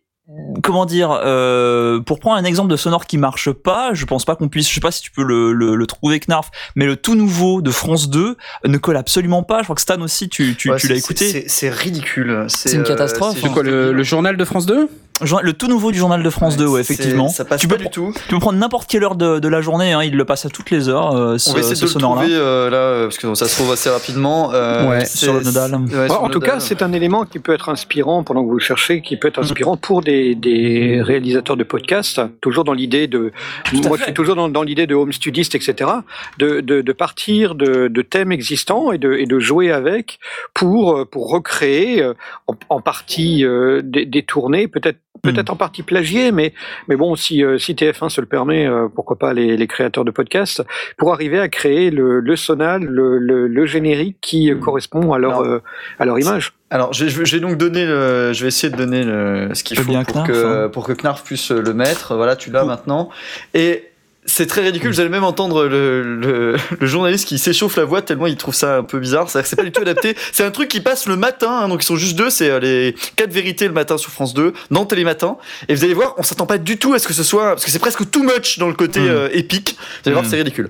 [0.64, 4.36] comment dire, euh, pour prendre un exemple de sonore qui marche pas, je pense pas
[4.36, 6.96] qu'on puisse, je sais pas si tu peux le, le, le trouver Knarf, mais le
[6.96, 9.60] tout nouveau de France 2 ne colle absolument pas.
[9.60, 11.30] Je crois que Stan aussi, tu, tu, Ouais, tu l'as écouté.
[11.32, 12.46] c'est- C'est ridicule.
[12.48, 13.36] C'est une catastrophe.
[13.36, 14.90] c'est C'est quoi le, le journal de France 2 journal-
[15.22, 17.28] le tout nouveau du journal de France 2, ouais, effectivement.
[17.30, 18.14] Ça passe tu pas du tout.
[18.28, 20.50] tu peux prendre n'importe quelle heure de, de la journée, hein, il le passe à
[20.50, 23.04] toutes les heures, euh, ce, On va essayer ce de le trouver euh, là, euh,
[23.06, 24.52] parce que ça se trouve assez rapidement.
[24.54, 25.76] euh, Ouais, sur le nodal.
[25.76, 28.58] ouais, sur en tout cas, c'est un élément qui peut être inspirant pendant que vous
[28.58, 33.08] le cherchez, qui peut être inspirant pour des, des réalisateurs de podcasts, toujours dans l'idée
[33.08, 33.32] de,
[33.66, 35.90] Tout moi je suis toujours dans, dans l'idée de home studiste, etc.,
[36.38, 40.20] de, de, de partir de, de thèmes existants et de, et de jouer avec
[40.54, 42.04] pour, pour recréer
[42.48, 46.54] en, en partie euh, des, des tournées, peut-être peut-être en partie plagié, mais
[46.88, 50.06] mais bon, si euh, si TF1 se le permet, euh, pourquoi pas les, les créateurs
[50.06, 50.64] de podcasts,
[50.98, 55.20] pour arriver à créer le, le sonal, le, le, le générique qui euh, correspond à
[55.20, 55.62] leur Alors, euh,
[56.00, 56.54] à leur image.
[56.72, 59.76] Alors, je, je- vais donc donner le, je vais essayer de donner le, ce qu'il
[59.78, 60.70] Faut faut bien pour Knarf, que, hein?
[60.70, 62.16] pour que Knarf puisse le mettre.
[62.16, 63.10] Voilà, tu l'as maintenant.
[63.56, 63.89] Et
[64.26, 64.92] c'est très ridicule.
[64.92, 68.54] Vous allez même entendre le, le, le journaliste qui s'échauffe la voix tellement il trouve
[68.54, 69.30] ça un peu bizarre.
[69.30, 70.16] C'est-à-dire que c'est pas du tout adapté.
[70.32, 71.50] C'est un truc qui passe le matin.
[71.64, 72.30] hein, donc ils sont juste deux.
[72.30, 75.38] C'est euh, les quatre vérités le matin sur France 2 dans Télématin.
[75.68, 77.66] Et vous allez voir, on s'attend pas du tout à ce que ce soit parce
[77.66, 79.08] que c'est presque too much dans le côté Mm.
[79.08, 79.76] euh, épique.
[80.04, 80.30] Vous allez voir, Mm.
[80.30, 80.70] c'est ridicule.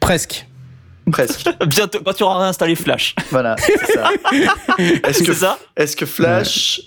[0.00, 0.46] Presque.
[1.10, 1.46] Presque.
[1.66, 3.14] Bientôt, quand tu auras réinstallé Flash.
[3.30, 3.54] voilà.
[3.58, 4.10] C'est ça.
[4.78, 6.80] Est-ce que C'est ça Est-ce que Flash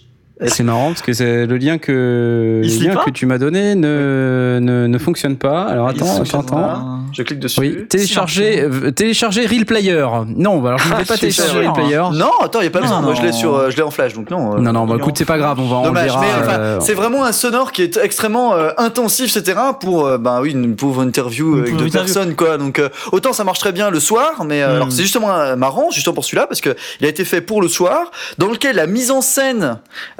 [0.45, 4.59] C'est marrant parce que c'est le lien que, le lien que tu m'as donné ne,
[4.61, 5.63] ne, ne fonctionne pas.
[5.63, 6.99] Alors attends, attends.
[7.11, 7.59] Je clique dessus.
[7.59, 10.05] Oui, télécharger, euh, télécharger Real Player.
[10.27, 11.57] Non, bah alors je ne vais Ah, pas télécharger.
[11.59, 12.03] Real Player.
[12.13, 13.01] Non, attends, il y a pas Non, besoin.
[13.01, 14.55] Moi, je l'ai sur, euh, je l'ai en flash, donc non.
[14.55, 16.21] euh, Non, non, bah écoute, en c'est pas grave, on va, Dommage, verra.
[16.21, 19.57] mais enfin, c'est vraiment un sonore qui est extrêmement euh, intensif, etc.
[19.81, 22.57] Pour, euh, bah oui, une pauvre interview Une avec deux personnes, quoi.
[22.57, 24.75] Donc, euh, autant ça marche très bien le soir, mais euh, Mm.
[24.75, 27.67] alors c'est justement marrant, justement pour celui-là, parce que il a été fait pour le
[27.67, 29.79] soir, dans lequel la mise en scène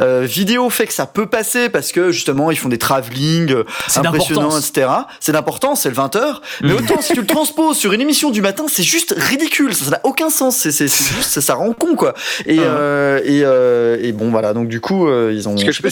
[0.09, 3.63] euh, vidéo fait que ça peut passer, parce que justement ils font des travelling euh,
[3.87, 4.69] C'est impressionnants, d'importance.
[4.69, 4.87] etc.
[5.19, 6.41] C'est d'important, c'est le 20h.
[6.61, 6.75] Mais Mm.
[6.77, 9.73] autant si tu le transposes sur une émission du matin, c'est juste ridicule.
[9.73, 10.55] Ça ça n'a aucun sens.
[10.57, 12.13] C'est juste, ça, ça rend con, quoi.
[12.45, 12.63] Et, Ah.
[12.63, 14.53] euh, et, euh, et bon, voilà.
[14.53, 15.55] Donc du coup, euh, ils ont.
[15.55, 15.89] Est-ce que je peux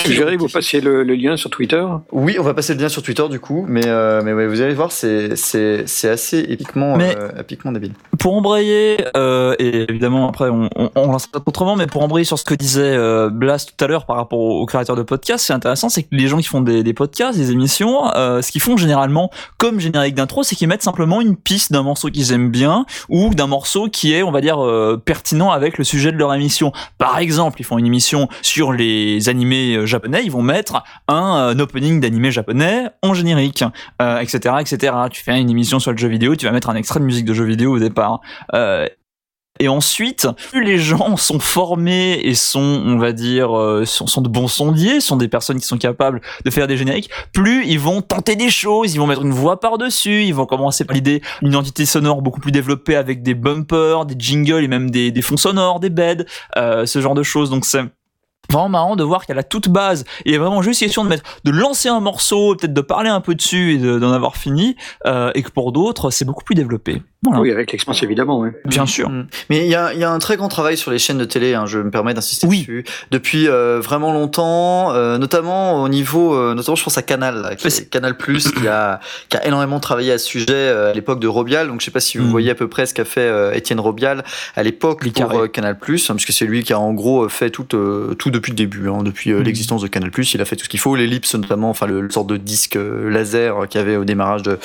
[0.00, 2.88] suggérer que vous passiez le, le lien sur Twitter Oui, on va passer le lien
[2.88, 6.38] sur Twitter du coup, mais euh, mais ouais, vous allez voir, c'est c'est c'est assez
[6.40, 7.92] épiquement Mais- euh, épiquement débile.
[8.18, 12.24] Pour embrayer, euh, et évidemment après on, on, on lance pas autrement, mais pour embrayer
[12.24, 15.02] sur ce que disait euh, Blas tout à l'heure par rapport aux, aux créateurs de
[15.02, 18.42] podcasts, c'est intéressant, c'est que les gens qui font des, des podcasts, des émissions, euh,
[18.42, 22.08] ce qu'ils font généralement comme générique d'intro, c'est qu'ils mettent simplement une piste d'un morceau
[22.08, 25.84] qu'ils aiment bien ou d'un morceau qui est, on va dire, euh, pertinent avec le
[25.84, 26.72] sujet de leur émission.
[26.98, 31.54] Par exemple, ils font une émission sur les animés euh, japonais, ils vont mettre un,
[31.56, 33.64] euh, opening d'animé japonais en générique,
[34.00, 34.94] euh, etc., etc.
[35.10, 37.24] Tu fais une émission sur le jeu vidéo, tu vas mettre un extrait de musique
[37.24, 38.20] de jeu vidéo au départ.
[38.54, 38.86] Euh,
[39.60, 44.20] et ensuite, plus les gens sont formés et sont, on va dire, euh, sont, sont
[44.20, 47.78] de bons sondiers, sont des personnes qui sont capables de faire des génériques, plus ils
[47.78, 51.22] vont tenter des choses, ils vont mettre une voix par-dessus, ils vont commencer par l'idée
[51.42, 55.22] d'une identité sonore beaucoup plus développée avec des bumpers, des jingles et même des, des
[55.22, 56.24] fonds sonores, des beds,
[56.56, 57.50] euh, ce genre de choses.
[57.50, 57.82] Donc c'est
[58.50, 61.22] vraiment marrant de voir qu'à la toute base, il est vraiment juste question de mettre,
[61.44, 64.76] de lancer un morceau, peut-être de parler un peu dessus et de- d'en avoir fini,
[65.06, 67.02] euh, et que pour d'autres, c'est beaucoup plus développé.
[67.24, 67.40] Voilà.
[67.40, 68.40] Oui, avec l'expérience évidemment.
[68.40, 68.48] Oui.
[68.64, 69.08] Bien sûr.
[69.08, 69.26] Mm.
[69.48, 71.24] Mais il y a, il y a un très grand travail sur les chaînes de
[71.24, 72.60] télé, hein, je me permets d'insister Oui.
[72.60, 77.40] dessus, depuis euh, vraiment longtemps, euh, notamment au niveau, euh, notamment je pense à Canal,
[77.42, 78.98] là, qui est Canal Plus, qui a,
[79.28, 81.68] qui a énormément travaillé à ce sujet euh, à l'époque de Robial.
[81.68, 82.30] Donc je sais pas si vous Mm.
[82.30, 84.24] voyez à peu près ce qu'a fait euh, Étienne Robial
[84.56, 87.50] à l'époque pour euh, Canal Plus, hein, puisque c'est lui qui a en gros fait
[87.50, 89.42] tout, euh, tout depuis le début, hein, depuis euh, Mm.
[89.44, 92.00] l'existence de Canal Plus, il a fait tout ce qu'il faut, l'ellipse notamment, enfin le,
[92.00, 94.58] le sorte de disque euh, laser qu'il y avait au démarrage de,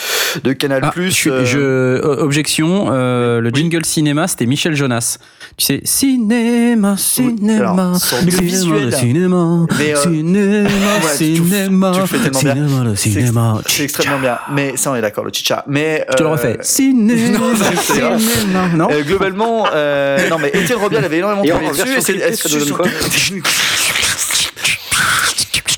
[0.44, 1.11] de Canal Ah, Plus.
[1.11, 5.18] je, je- euh, objection, euh, le jingle cinéma, c'était Michel Jonas.
[5.57, 8.94] Tu sais, cinéma, cinéma, alors, visuel.
[8.94, 12.34] cinéma, Mais, euh, cinéma, ouais, tu- tu- cinéma, tu bien.
[12.34, 13.61] cinéma, le C'est- cinéma.
[13.68, 14.38] C'est extrêmement bien.
[14.53, 15.64] Mais ça, on est d'accord, le chicha.
[15.68, 16.06] Mais.
[16.11, 16.57] Je te le refais.
[16.61, 18.68] Cinéma, Non, cinéma.
[18.76, 18.88] Non?
[18.91, 23.44] Euh, globalement, euh, non mais Étienne Robial avait énormément travaillé dessus.
[23.57, 24.06] します。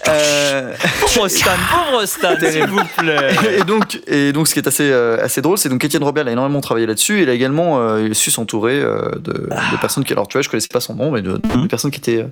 [0.09, 3.31] Euh, Pauvre Stan, pauvre Stan, s'il vous plaît.
[3.59, 6.27] et donc, et donc, ce qui est assez euh, assez drôle, c'est donc Étienne Robial
[6.27, 7.21] a énormément travaillé là-dessus.
[7.21, 10.49] Il a également euh, su s'entourer euh, de, de personnes qui, alors tu vois, je
[10.49, 11.67] connaissais pas son nom, mais de, de Mhm.
[11.67, 12.25] personnes qui étaient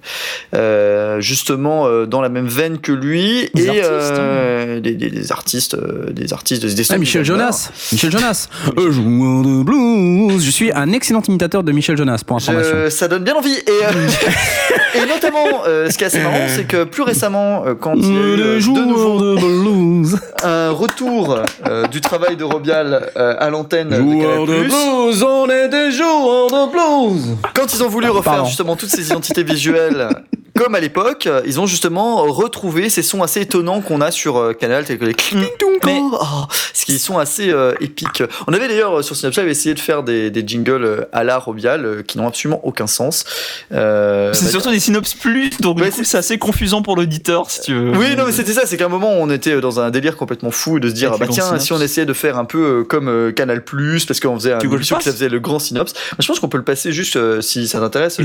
[0.55, 5.09] euh, justement euh, dans la même veine que lui Des et artistes, euh, des, des,
[5.09, 7.71] des artistes, euh, des artistes, des Ah, Michel Jonas.
[7.91, 8.47] Michel Jonas.
[8.77, 10.43] Euh, joueur de blues.
[10.43, 12.71] Je suis un excellent imitateur de Michel Jonas, pour information.
[12.85, 13.53] Je- ça donne bien envie.
[13.55, 14.07] Et, euh,
[14.95, 18.17] et notamment, euh, ce qui est assez marrant, c'est que plus récemment, quand il y
[18.17, 20.19] a eu euh, de nouveau de blues.
[20.43, 25.23] un retour euh, du travail de Robial euh, à l'antenne de Joueurs de Canal+, blues,
[25.23, 27.35] on est des joueurs de blues.
[27.53, 28.45] quand ils ont voulu refaire Pardon.
[28.45, 30.09] justement toutes ces identités visuelles
[30.57, 34.37] comme à l'époque, euh, ils ont justement retrouvé ces sons assez étonnants qu'on a sur
[34.37, 36.17] euh, Canal, tels que les Mais- oh,
[36.73, 38.23] ce qui sont assez euh, épiques.
[38.47, 42.03] On avait d'ailleurs sur Synapse Live essayé de faire des, des jingles à la Robial
[42.07, 43.23] qui n'ont absolument aucun sens.
[43.71, 47.49] Euh, C'est bah, surtout des synops plus, donc du coup c'est assez confusant pour l'auditeur
[47.51, 47.91] si tu veux.
[47.97, 48.65] Oui, non, mais c'était ça.
[48.65, 51.17] C'est qu'à un moment, on était dans un délire complètement fou de se dire, ah
[51.17, 54.53] bah tiens, si on essayait de faire un peu comme Canal Plus, parce qu'on faisait
[54.53, 55.95] un que qui faisait le grand synopsis.
[56.11, 58.19] Bah, je pense qu'on peut le passer juste euh, si ça t'intéresse.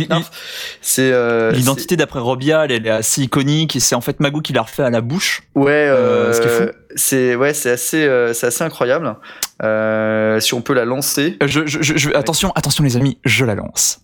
[0.80, 1.12] C'est
[1.52, 4.82] L'identité d'après Robial, elle est assez iconique et c'est en fait Magou qui l'a refait
[4.84, 5.42] à la bouche.
[5.54, 6.72] Ouais, euh, Euh, ce.
[6.96, 9.14] C'est ouais, c'est assez, euh, c'est assez incroyable.
[10.40, 11.36] Si on peut la lancer.
[11.44, 14.00] Je, je, je- je- attention, attention les amis, je la lance.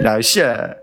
[0.00, 0.76] Il a réussi à.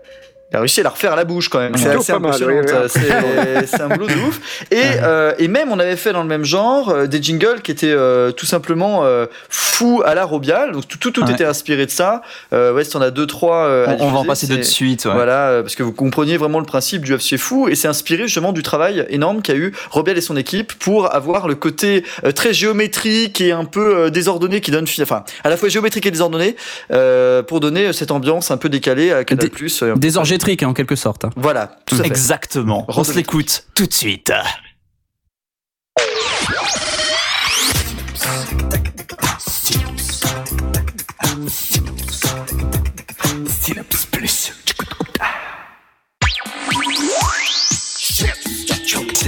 [0.50, 1.76] Il a réussi à la refaire à la bouche quand même.
[1.76, 2.62] C'est assez impressionnant.
[2.62, 3.66] oui.
[3.66, 4.40] C'est- un boulot de ouf.
[4.70, 7.70] Et, euh, et même, on avait fait dans le même genre euh, des jingles qui
[7.70, 10.72] étaient euh, tout simplement euh, fous à la Robial.
[10.72, 11.32] Donc tout, tout, tout Ouais.
[11.32, 12.22] était inspiré de ça.
[12.54, 13.66] Euh, ouais, si t'en as deux, trois.
[13.66, 15.04] euh, On, va en passer deux de suite.
[15.04, 15.12] ouais.
[15.12, 18.22] Voilà, euh, parce que vous compreniez vraiment le principe du FC fou et c'est inspiré
[18.22, 22.32] justement du travail énorme qu'a eu Robial et son équipe pour avoir le côté euh,
[22.32, 26.56] très géométrique et un peu désordonné qui donne, enfin, à la fois géométrique et désordonné
[26.90, 29.50] euh, pour donner cette ambiance un peu décalée à Canal+.
[29.50, 29.82] Plus.
[30.62, 31.24] Hein, en quelque sorte.
[31.24, 31.30] hein.
[31.36, 32.06] Voilà, tout à fait.
[32.06, 32.84] Exactement.
[32.88, 34.32] On se l'écoute tout de suite.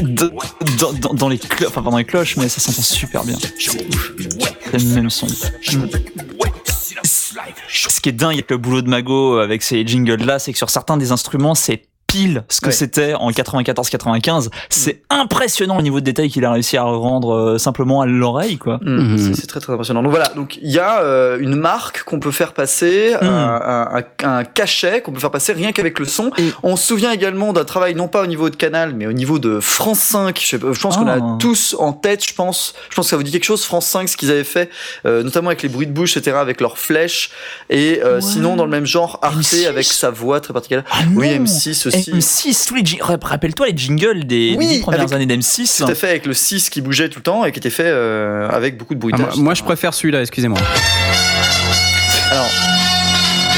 [0.03, 0.31] Dans,
[0.78, 3.37] dans- dans- dans les cloches, enfin pas dans les cloches, mais ça s'entend super bien.
[3.59, 5.27] C'est le même son.
[8.01, 10.56] Ce qui est dingue avec le boulot de Mago avec ces jingles là, c'est que
[10.56, 12.73] sur certains des instruments, c'est pile ce que Ouais.
[12.73, 14.51] c'était en 94-95.
[14.69, 18.59] C'est impressionnant le niveau de détail qu'il a réussi à rendre euh, simplement à l'oreille,
[18.59, 18.78] quoi.
[18.82, 19.35] Mm, Mhm.
[19.35, 20.03] c'est- très très impressionnant.
[20.03, 23.24] Donc voilà, donc il y a euh, une marque qu'on peut faire passer, Mm.
[23.27, 23.89] un,
[24.23, 26.31] un- un cachet qu'on peut faire passer rien qu'avec le son.
[26.39, 29.12] Et- On se souvient également d'un travail non pas au niveau de Canal, mais au
[29.12, 30.39] niveau de France 5.
[30.41, 31.15] Je, sais pas, je pense qu'on Ah.
[31.16, 32.24] a tous en tête.
[32.27, 33.65] Je pense, je pense que ça vous dit quelque chose.
[33.65, 34.70] France 5, ce qu'ils avaient fait,
[35.07, 37.31] euh, notamment avec les bruits de bouche, etc., avec leurs flèches.
[37.70, 38.20] Et euh, Ouais.
[38.20, 39.66] sinon dans le même genre, Arte M6.
[39.66, 40.85] avec sa voix très particulière.
[40.91, 41.45] Ah oui, non.
[41.45, 41.99] M6 aussi.
[42.09, 45.78] M6, tous les rappelle-toi les jingles des, Oui, des premières avec- années d'M6.
[45.85, 47.85] Tout à fait avec le 6 qui bougeait tout le temps et qui était fait
[47.86, 49.35] euh, avec beaucoup de Ah, bruitage.
[49.36, 50.59] moi, moi, je préfère celui-là, excusez-moi.
[52.31, 52.47] Alors,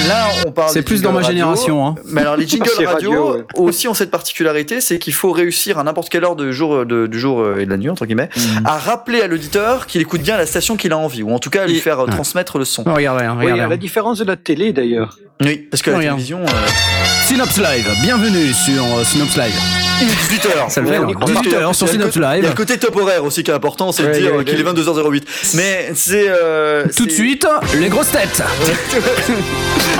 [0.09, 0.70] là, on parle.
[0.73, 1.31] C'est plus dans ma radio.
[1.32, 1.86] génération.
[1.86, 1.94] Hein.
[2.06, 3.44] Mais alors, les jingles radio, radio, ouais.
[3.56, 7.06] aussi ont cette particularité, c'est qu'il faut réussir à n'importe quelle heure de jour, de-
[7.06, 8.66] du jour euh, et de la nuit, entre guillemets, Mm.
[8.66, 11.51] à rappeler à l'auditeur qu'il écoute bien la station qu'il a envie, ou en tout
[11.51, 12.12] cas à lui Et- faire euh, Ouais.
[12.12, 12.82] transmettre le son.
[12.86, 13.62] Oh, regardez, hein, Oui, regardez.
[13.62, 13.78] à la hein.
[13.78, 15.19] différence de la télé d'ailleurs.
[15.44, 16.16] Oui, parce que la Regarde.
[16.19, 19.55] télévision, euh, Synops Live, bienvenue sur euh, Synops Live.
[20.01, 20.70] il est 18h.
[20.70, 21.40] Ça le fait, On non y croit pas.
[21.40, 22.44] 18h sur Il y a le Synops côté- Il y a Live.
[22.48, 24.44] le côté top horaire aussi qui est important, c'est de dire ouais, ouais.
[24.44, 25.23] qu'il est 22h08.
[25.55, 26.27] Mais c'est.
[26.28, 28.43] euh, Tout de suite, les grosses têtes.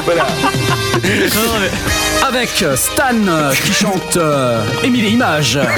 [0.05, 0.27] Voilà.
[1.05, 3.15] Non, non, mais- Avec Stan
[3.65, 4.19] qui chante
[4.85, 5.59] Émile et Images.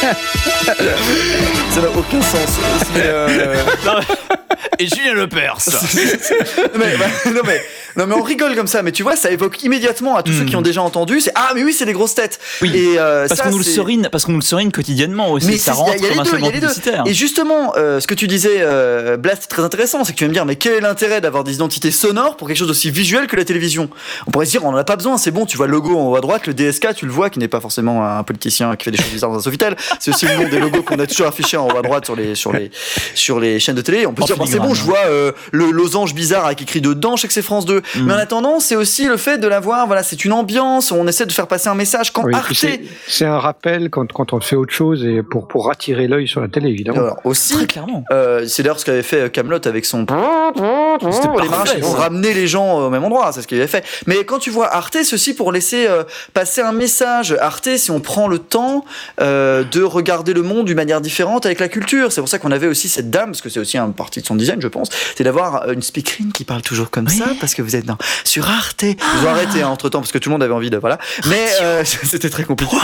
[0.00, 2.58] Ça n'a aucun sens.
[2.94, 3.54] Mais, euh,
[4.78, 5.58] Et Julien Lepers.
[6.78, 7.62] mais, bah, non, mais,
[7.96, 10.44] non mais on rigole comme ça, mais tu vois, ça évoque immédiatement à tous ceux
[10.44, 12.38] qui ont déjà entendu, c'est ah mais oui c'est les grosses têtes.
[12.60, 12.64] Hmm.
[12.64, 15.46] Oui, Et euh, Parce qu'on nous le serine, parce qu'on nous le serine quotidiennement aussi.
[15.48, 16.50] Mais ça il y a- rentre y a comme un deux, deux.
[16.52, 17.02] publicitaire.
[17.06, 20.04] Et justement, euh, ce que tu disais, euh, Blast, c'est très intéressant.
[20.04, 22.48] C'est que tu vas me dire, mais quel est l'intérêt d'avoir des identités sonores pour
[22.48, 23.88] quelque chose d'aussi visuel que la télévision?
[24.26, 25.96] On pourrait se dire, on n'en a pas besoin, c'est bon, tu vois le logo
[25.98, 28.74] en haut à droite, le DSK, tu le vois, qui n'est pas forcément un politicien
[28.76, 29.76] qui fait des choses bizarres dans un Sofitel.
[29.98, 32.16] C'est aussi le nom des logos qu'on a toujours affichés en haut à droite sur
[32.16, 32.70] les, sur les,
[33.14, 34.06] sur les chaînes de télé.
[34.06, 36.80] On peut En dire, bon, c'est bon, je vois euh, le losange bizarre avec écrit
[36.80, 37.79] dedans, je sais que c'est France 2.
[37.96, 38.06] Mm.
[38.06, 41.26] Mais en attendant, c'est aussi le fait de l'avoir, voilà, c'est une ambiance, on essaie
[41.26, 42.32] de faire passer un message quand Oui,
[43.06, 46.40] c'est- un rappel quand, quand on fait autre chose et pour, pour attirer l'œil sur
[46.40, 46.98] la télé, évidemment.
[46.98, 48.04] Alors, aussi, Très clairement.
[48.10, 52.46] Euh, c'est d'ailleurs ce qu'avait fait Camelot avec son C'était les marches pour ramener les
[52.46, 53.84] gens au même endroit, c'est ce qu'il avait fait.
[54.06, 57.36] Mais quand tu vois Arte, ceci pour laisser euh, passer un message.
[57.40, 58.84] Arte, si on prend le temps
[59.20, 62.50] euh, de regarder le monde d'une manière différente avec la culture, c'est pour ça qu'on
[62.52, 64.88] avait aussi cette dame, parce que c'est aussi un partie de son design, je pense,
[65.16, 67.98] c'est d'avoir euh, une speakerine qui parle toujours comme ça, parce que vous êtes dans
[68.24, 68.82] sur Arte.
[68.82, 70.98] Ils ont arrêté entre temps parce que tout le monde avait envie de voilà.
[71.28, 72.76] Mais euh, c'était très compliqué.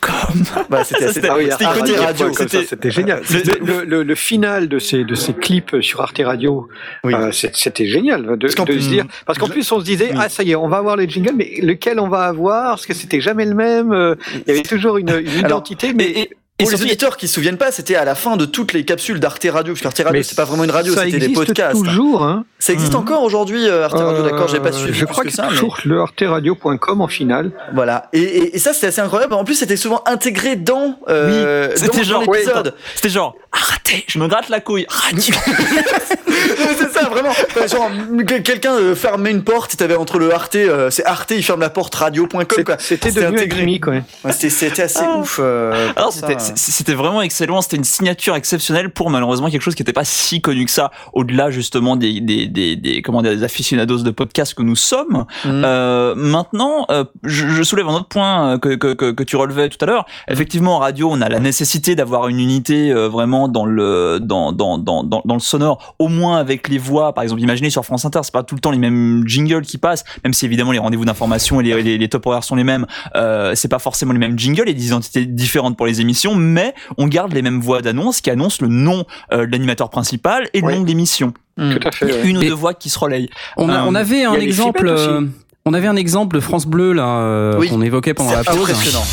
[0.00, 0.44] Comme.
[0.70, 1.06] Bah, c'était.
[1.28, 3.20] Radio, comme ça, C'était- génial.
[3.30, 6.68] Le, le- le- le final de ces, de ces clips sur Arte Radio,
[7.02, 7.14] Oui.
[7.14, 9.06] euh, c'était génial de, Parce qu'en de plus- se dire.
[9.26, 10.18] Parce qu'en plus, on se disait, Oui.
[10.20, 12.70] ah ça y est, on va avoir les jingles, mais lequel on va avoir?
[12.74, 13.92] Parce que c'était jamais le même.
[13.92, 16.04] euh, Il y avait toujours une, une Alors, identité, mais.
[16.04, 16.30] Et, et,
[16.60, 18.84] et Pour les auditeurs qui se souviennent pas, c'était à la fin de toutes les
[18.84, 21.26] capsules d'Arte Radio, parce qu'Arte Radio, mais c'est pas vraiment une radio, ça c'était des
[21.26, 21.84] existe podcasts.
[21.84, 22.44] toujours, hein.
[22.58, 22.98] Ça existe Mhm.
[22.98, 25.44] encore aujourd'hui, euh, Arte Radio, d'accord, j'ai pas Euh, suivi Je crois que que ça,
[25.44, 27.52] c'est mais toujours le arteradio.com en finale.
[27.74, 28.08] voilà.
[28.12, 29.34] Et, et, et ça, c'était assez incroyable.
[29.34, 32.74] En plus, c'était souvent intégré dans, euh, Oui, c'était dans, genre- l'épisode.
[32.96, 34.04] c'était genre Arte raté.
[34.08, 34.86] Je me gratte la couille.
[34.88, 35.34] Radio.
[36.78, 37.30] c'est ça, vraiment.
[37.56, 37.90] Euh, Genre,
[38.26, 41.70] que- quelqu'un fermait une porte, t'avais entre le Arte, euh, c'est Arte, il ferme la
[41.70, 42.76] porte radio.com, quoi.
[42.78, 43.60] C'était devenu intégré.
[43.60, 44.02] gimmick, ouais.
[44.24, 45.18] Ouais, c'était- C'était assez Ah.
[45.18, 45.38] ouf.
[45.40, 46.26] euh, Alors ça.
[46.26, 50.04] c'était c'était vraiment excellent, c'était une signature exceptionnelle pour malheureusement quelque chose qui n'était pas
[50.04, 54.10] si connu que ça, au-delà justement des des des, des comment dire des aficionados de
[54.10, 55.26] podcasts que nous sommes.
[55.44, 55.62] Mhm.
[55.64, 59.36] Euh, maintenant, euh, je, je soulève un autre point euh, que, que, que, que tu
[59.36, 60.06] relevais tout à l'heure.
[60.28, 64.52] Effectivement, en radio, on a la nécessité d'avoir une unité euh, vraiment dans le dans,
[64.52, 67.12] dans, dans, dans, dans le sonore, au moins avec les voix.
[67.14, 69.78] Par exemple, imaginez sur France Inter, c'est pas tout le temps les mêmes jingles qui
[69.78, 72.64] passent, même si évidemment les rendez-vous d'information et les, les, les top horaires sont les
[72.64, 72.86] mêmes.
[73.16, 76.74] Euh, c'est pas forcément les mêmes jingles, a des identités différentes pour les émissions, mais
[76.96, 80.60] on garde les mêmes voix d'annonce qui annoncent le nom euh, de l'animateur principal et
[80.60, 80.74] le Oui.
[80.76, 81.32] nom de l'émission.
[81.56, 81.74] Hmm.
[81.74, 82.06] Tout à fait.
[82.06, 82.20] ouais.
[82.24, 83.28] Une ou deux voix qui se relayent.
[83.56, 84.86] On, a- Euh, on avait un exemple.
[84.86, 85.22] Euh,
[85.66, 87.68] on avait un exemple de France Bleu là euh, Oui.
[87.68, 88.70] qu'on évoquait pendant la C'est pause.
[88.70, 89.04] impressionnant.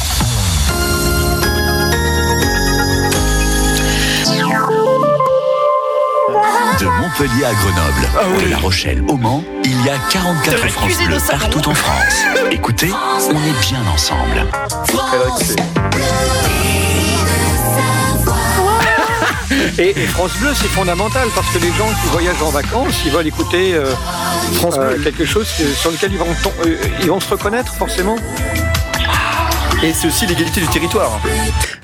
[6.79, 11.17] De Montpellier à Grenoble, de La Rochelle au Mans, il y a 44 France Bleu
[11.29, 12.23] partout en France.
[12.51, 12.89] Écoutez,
[13.29, 14.45] on est bien ensemble.
[19.77, 23.11] Et, et France Bleu, c'est fondamental parce que les gens qui voyagent en vacances, ils
[23.11, 23.85] veulent écouter euh,
[24.53, 25.03] France euh, Bleu.
[25.03, 26.27] quelque chose sur lequel ils vont,
[26.65, 28.15] euh, ils vont se reconnaître forcément.
[29.83, 31.19] Et c'est aussi l'égalité du territoire.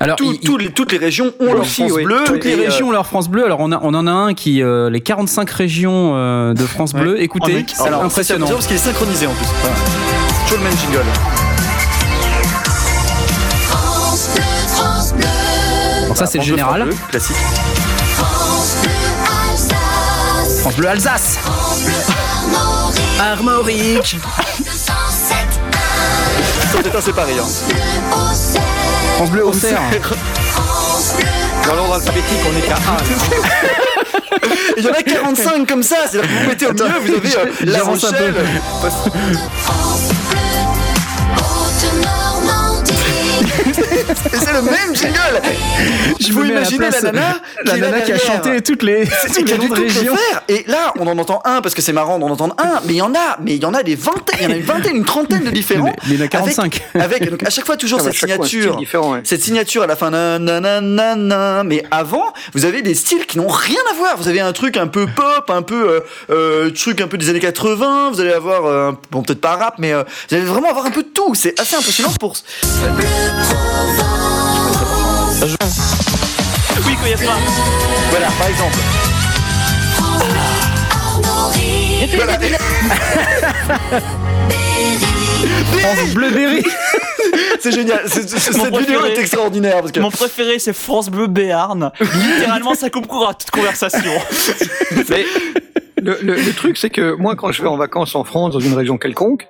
[0.00, 2.04] Alors, Tout- il- tout les- toutes les régions ont leur Aussi, France oui.
[2.04, 2.24] Bleu.
[2.24, 3.44] toutes les euh, régions ont leur France Bleu.
[3.44, 6.94] Alors on, a, on en a un qui, euh, les 45 régions euh, de France
[6.94, 7.16] Bleu.
[7.18, 8.46] Oh, Écoutez, c'est alors, impressionnant.
[8.46, 9.46] C'est parce qu'il est synchronisé en plus.
[9.60, 9.76] Voilà.
[10.46, 11.04] Toujours le même jingle.
[16.06, 16.90] Alors ça c'est le France Bleu, général.
[20.62, 21.38] France Bleu, classique.
[21.40, 23.20] France Bleu Alsace.
[23.20, 24.16] Armorique.
[26.70, 27.32] C'est séparé.
[27.32, 27.44] Hein.
[29.16, 29.80] France Bleu Auxerre.
[31.66, 32.76] Dans l'ordre alphabétique, on est qu'à.
[34.76, 35.96] Il y en a 45 comme ça.
[36.08, 38.34] C'est-à-dire que vous mettez au milieu, vous avez euh, La Rochelle.
[44.26, 45.42] Et c'est le même jingle.
[46.20, 49.04] Je vous à la la nana La qui nana qui a chanté toutes les,
[49.34, 50.14] qui les toutes régions.
[50.16, 50.42] faire.
[50.48, 52.96] Et là, on en entend un parce que c'est marrant d'en entendre un, mais il
[52.96, 54.62] y en a, mais il y en a des vingtaines, il y en a une
[54.62, 55.84] vingtaine, une trentaine de différents.
[55.86, 56.82] Mais- mais il y en a 45.
[56.94, 59.08] Avec, avec- donc à chaque fois toujours Ah, bah, cette style signature.
[59.08, 59.20] ouais.
[59.24, 63.80] Cette signature à la fin, nanana, mais avant, vous avez des styles qui n'ont rien
[63.90, 64.16] à voir.
[64.16, 66.00] Vous avez un truc un peu pop, un peu euh,
[66.30, 68.10] euh, truc un peu des années 80.
[68.12, 70.90] Vous allez avoir, euh, bon peut-être pas rap, mais euh, vous allez vraiment avoir un
[70.90, 71.34] peu de tout.
[71.34, 72.34] C'est assez impressionnant pour.
[72.64, 73.04] Oui,
[75.42, 77.38] quand il y a pas.
[78.10, 78.78] Voilà, par exemple.
[82.14, 82.38] Voilà.
[85.80, 86.64] France Bleu Berry.
[87.60, 88.02] C'est génial.
[88.06, 90.00] Cette vidéo est extraordinaire parce que.
[90.00, 91.90] Mon préféré, c'est France Bleu Béarn.
[92.00, 94.12] Littéralement, ça coupe court à toute conversation.
[95.08, 95.26] Mais
[96.02, 98.60] le, le- le truc, c'est que moi, quand je vais en vacances en France, dans
[98.60, 99.46] une région quelconque,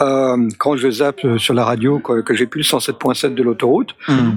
[0.00, 3.42] euh, quand je zappe euh, sur la radio, que, que j'ai plus le 107.7 de
[3.42, 3.94] l'autoroute,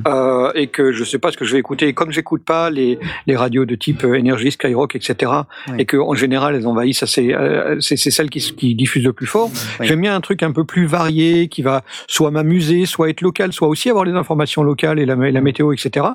[0.07, 2.69] euh, et que je sais pas ce que je vais écouter, et comme j'écoute pas
[2.69, 5.31] les, les radios de type euh, Énergie, Skyrock, etc.,
[5.69, 5.75] Oui.
[5.79, 9.13] et que en général elles envahissent assez, euh, c'est c'est celles qui, qui diffusent le
[9.13, 9.49] plus fort.
[9.79, 9.87] Oui.
[9.87, 13.53] J'aime bien un truc un peu plus varié, qui va soit m'amuser, soit être local,
[13.53, 16.05] soit aussi avoir les informations locales et la, et la météo, etc.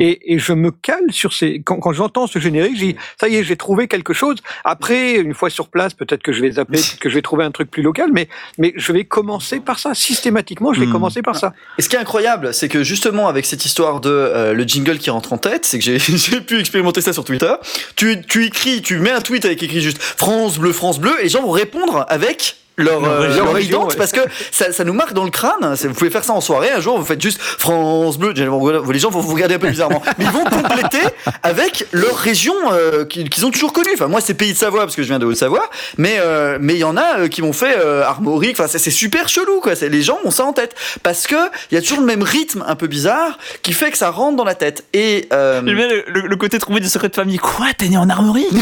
[0.00, 1.60] Et, et je me cale sur ces.
[1.62, 4.36] Quand, quand j'entends ce générique, j'ai ça y est, j'ai trouvé quelque chose.
[4.64, 7.50] Après, une fois sur place, peut-être que je vais zapper, que je vais trouver un
[7.50, 8.28] truc plus local, mais
[8.58, 9.94] mais je vais commencer par ça.
[9.94, 10.92] Systématiquement, je vais Hmm.
[10.92, 11.52] commencer par ça.
[11.78, 14.98] Et ce qui est incroyable, c'est que justement avec cette histoire de euh, le jingle
[14.98, 17.52] qui rentre en tête, c'est que j'ai j'ai pu expérimenter ça sur Twitter.
[17.96, 21.24] Tu, tu écris, tu mets un tweet avec écrit juste France bleu, France bleu, et
[21.24, 23.96] les gens vont répondre avec leur, euh, région, leur région, idente, ouais.
[23.98, 24.20] parce que
[24.50, 25.74] ça, ça nous marque dans le crâne.
[25.76, 26.70] C'est- Vous pouvez faire ça en soirée.
[26.70, 28.32] Un jour, vous faites juste France bleu.
[28.32, 31.00] Les gens vont vous regarder un peu bizarrement, mais ils vont compléter
[31.42, 33.90] avec leur région euh, qu'ils ont toujours connue.
[33.94, 35.68] Enfin, moi, c'est Pays de Savoie parce que je viens de Haute-Savoie,
[35.98, 38.58] mais euh, mais il y en a euh, qui m'ont fait euh, Armorique.
[38.58, 39.76] Enfin, c'est c'est super chelou, quoi.
[39.76, 41.36] C'est- Les gens ont ça en tête parce que
[41.70, 44.36] il y a toujours le même rythme un peu bizarre qui fait que ça rentre
[44.36, 44.84] dans la tête.
[44.94, 47.38] Et euh, J'aime bien le, le- le côté trouvé du secret de famille.
[47.38, 48.46] Quoi T'es né en armerie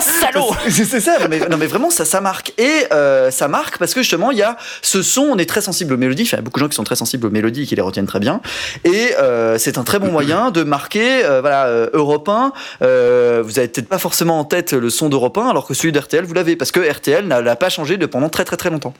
[0.00, 2.20] Salaud C'est c'est ça, non mais, non mais vraiment ça, ça
[2.58, 5.60] Et euh, ça marque parce que justement il y a ce son, on est très
[5.60, 7.30] sensible aux mélodies, enfin, il y a beaucoup de gens qui sont très sensibles aux
[7.30, 8.40] mélodies et qui les retiennent très bien.
[8.84, 12.52] Et euh, c'est un très bon moyen de marquer, euh, voilà, Europe 1,
[12.82, 15.92] euh, vous avez peut-être pas forcément en tête le son d'Europe 1 alors que celui
[15.92, 18.94] d'RTL vous l'avez parce que RTL n'a pas changé de pendant très très très longtemps.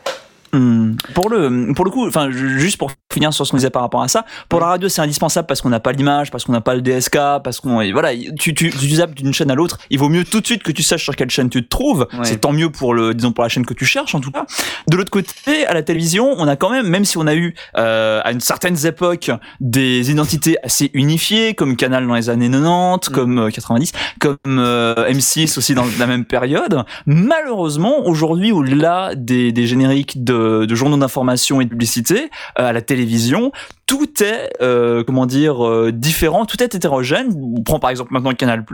[0.54, 0.94] Hmm.
[1.14, 3.82] Pour le pour le coup, enfin ju- juste pour finir sur ce qu'on disait par
[3.82, 4.24] rapport à ça.
[4.48, 6.80] Pour la radio, c'est indispensable parce qu'on n'a pas l'image, parce qu'on n'a pas le
[6.80, 9.78] DSK, parce qu'on voilà, tu tu tu zappes d'une chaîne à l'autre.
[9.90, 12.06] Il vaut mieux tout de suite que tu saches sur quelle chaîne tu te trouves.
[12.12, 12.20] Ouais.
[12.24, 14.46] C'est tant mieux pour le disons pour la chaîne que tu cherches en tout cas.
[14.88, 17.54] De l'autre côté, à la télévision, on a quand même, même si on a eu
[17.76, 23.08] euh, à une certaine époque des identités assez unifiées, comme Canal dans les années 90,
[23.12, 26.84] comme euh, 90, comme euh, M6 aussi dans la même période.
[27.06, 32.72] Malheureusement, aujourd'hui, au-delà des, des génériques de, de journaux d'information et de publicité, euh, à
[32.72, 33.52] la télévision,
[33.86, 37.32] tout est, euh, comment dire, euh, différent, tout est hétérogène.
[37.56, 38.64] On prend par exemple maintenant Canal+.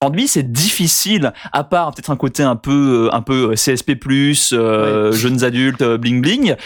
[0.00, 3.96] Aujourd'hui, c'est difficile, à part peut-être un côté un peu, un peu CSP+,
[4.52, 6.56] euh, jeunes adultes, bling bling.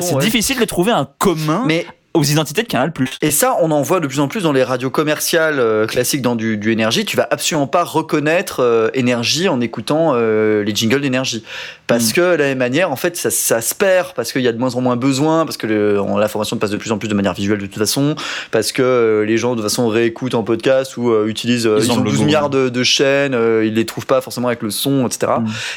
[0.00, 0.20] C'est ouais.
[0.22, 2.92] difficile de trouver un commun Mais aux identités de Canal+.
[3.22, 6.22] Et ça, on en voit de plus en plus dans les radios commerciales euh, classiques
[6.22, 7.04] dans du, du énergie.
[7.04, 11.44] Tu vas absolument pas reconnaître euh, énergie en écoutant euh, les jingles d'énergie.
[11.88, 14.48] Parce que de la même manière, en fait, ça, ça se perd, parce qu'il y
[14.48, 17.14] a de moins en moins besoin, parce que l'information passe de plus en plus de
[17.14, 18.14] manière visuelle de toute façon,
[18.50, 21.96] parce que les gens de toute façon réécoutent en podcast ou utilisent, Ils ils, ont
[21.96, 22.24] ont le 12 logo.
[22.24, 25.32] milliards de, de chaînes, ils les trouvent pas forcément avec le son, etc.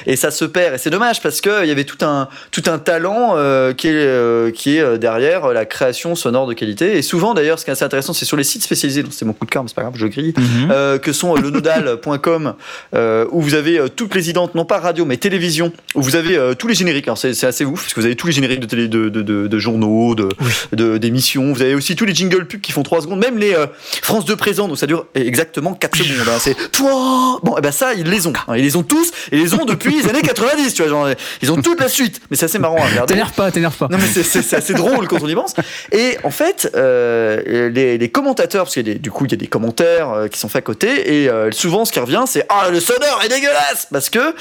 [0.06, 2.64] Et ça se perd, et c'est dommage parce que il y avait tout un tout
[2.68, 3.36] un talent
[3.76, 6.98] qui est qui est derrière la création sonore de qualité.
[6.98, 9.04] Et souvent d'ailleurs, ce qui est assez intéressant, c'est sur les sites spécialisés.
[9.04, 10.34] Donc c'est mon coup de cœur, mais c'est pas grave, je grille.
[10.38, 10.70] Mhm.
[10.72, 12.54] euh, que sont euh, le nodal.com
[12.96, 16.16] euh, où vous avez euh, toutes les identes, non pas radio mais télévision, où vous
[16.16, 17.08] avez tous les génériques.
[17.08, 19.22] Alors c'est assez ouf parce que vous avez tous les génériques de télé, de, de,
[19.22, 21.54] de, de journaux, de- d'émissions.
[21.54, 23.56] Vous avez aussi tous les jingle pubs qui font 3 secondes, même les
[24.02, 26.28] France 2 présents, donc ça dure exactement 4 secondes.
[26.28, 26.38] hein.
[26.40, 27.40] C'est toi.
[27.44, 28.34] Bon, et ben ça ils les ont.
[28.48, 28.58] hein.
[28.58, 30.74] Ils les ont tous et ils les ont depuis les années 90.
[30.74, 31.10] Tu vois, genre,
[31.42, 32.22] ils ont toute la suite.
[32.30, 33.14] Mais c'est assez marrant à regarder.
[33.14, 33.88] T'énerve pas, t'énerve pas.
[33.90, 35.54] Non mais c'est assez drôle quand on y pense.
[35.92, 39.48] Et en fait, euh, les, les commentateurs, parce des- du coup il y a des
[39.48, 42.70] commentaires euh, qui sont faits à côté, et euh, souvent ce qui revient c'est ah
[42.70, 44.34] le sonore est dégueulasse parce que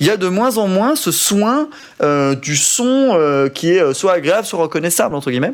[0.00, 1.68] il y a de moins en moins ce soin
[2.42, 5.52] du son qui est soit agréable, soit reconnaissable entre guillemets.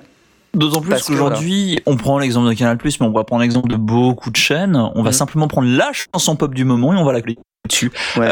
[0.52, 3.77] D'autant plus que qu'aujourd'hui, on prend l'exemple de Canal+, mais on va prendre l'exemple de
[3.77, 4.74] beaucoup de chaînes.
[4.97, 5.15] On va Mhm.
[5.15, 7.93] simplement prendre la chanson pop du moment et on va la cliquer dessus.
[8.16, 8.27] Ouais.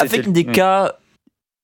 [0.00, 0.94] Avec des cas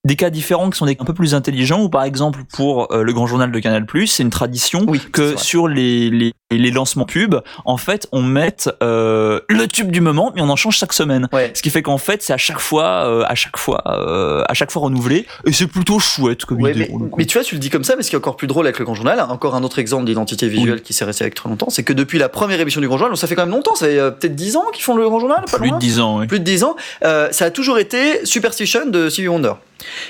[0.06, 3.02] des cas différents qui sont des un peu plus intelligents ou par exemple pour euh,
[3.02, 7.04] le grand journal de Canal+, c'est une tradition Oui, que sur les, les, les lancements
[7.04, 10.94] pubs, en fait, on mette euh, le tube du moment, mais on en change chaque
[10.94, 11.28] semaine.
[11.34, 11.52] Ouais.
[11.54, 14.54] Ce qui fait qu'en fait, c'est à chaque fois, euh, à chaque fois, euh, à
[14.54, 16.88] chaque fois renouvelé, et c'est plutôt chouette comme Ouais, idée.
[16.90, 18.46] mais, mais tu vois, tu le dis comme ça, mais ce qui est encore plus
[18.46, 21.34] drôle avec le Grand Journal, encore un autre exemple d'identité visuelle qui s'est resté avec
[21.34, 23.44] très longtemps, c'est que depuis la première émission du Grand Journal, donc ça fait quand
[23.44, 25.68] même longtemps, ça fait euh, peut-être 10 ans qu'ils font le Grand Journal, pas plus
[25.68, 26.26] loin de 10 ans, oui.
[26.26, 26.74] plus de 10 ans,
[27.04, 29.52] euh, ça a toujours été Superstition de Stevie Wonder.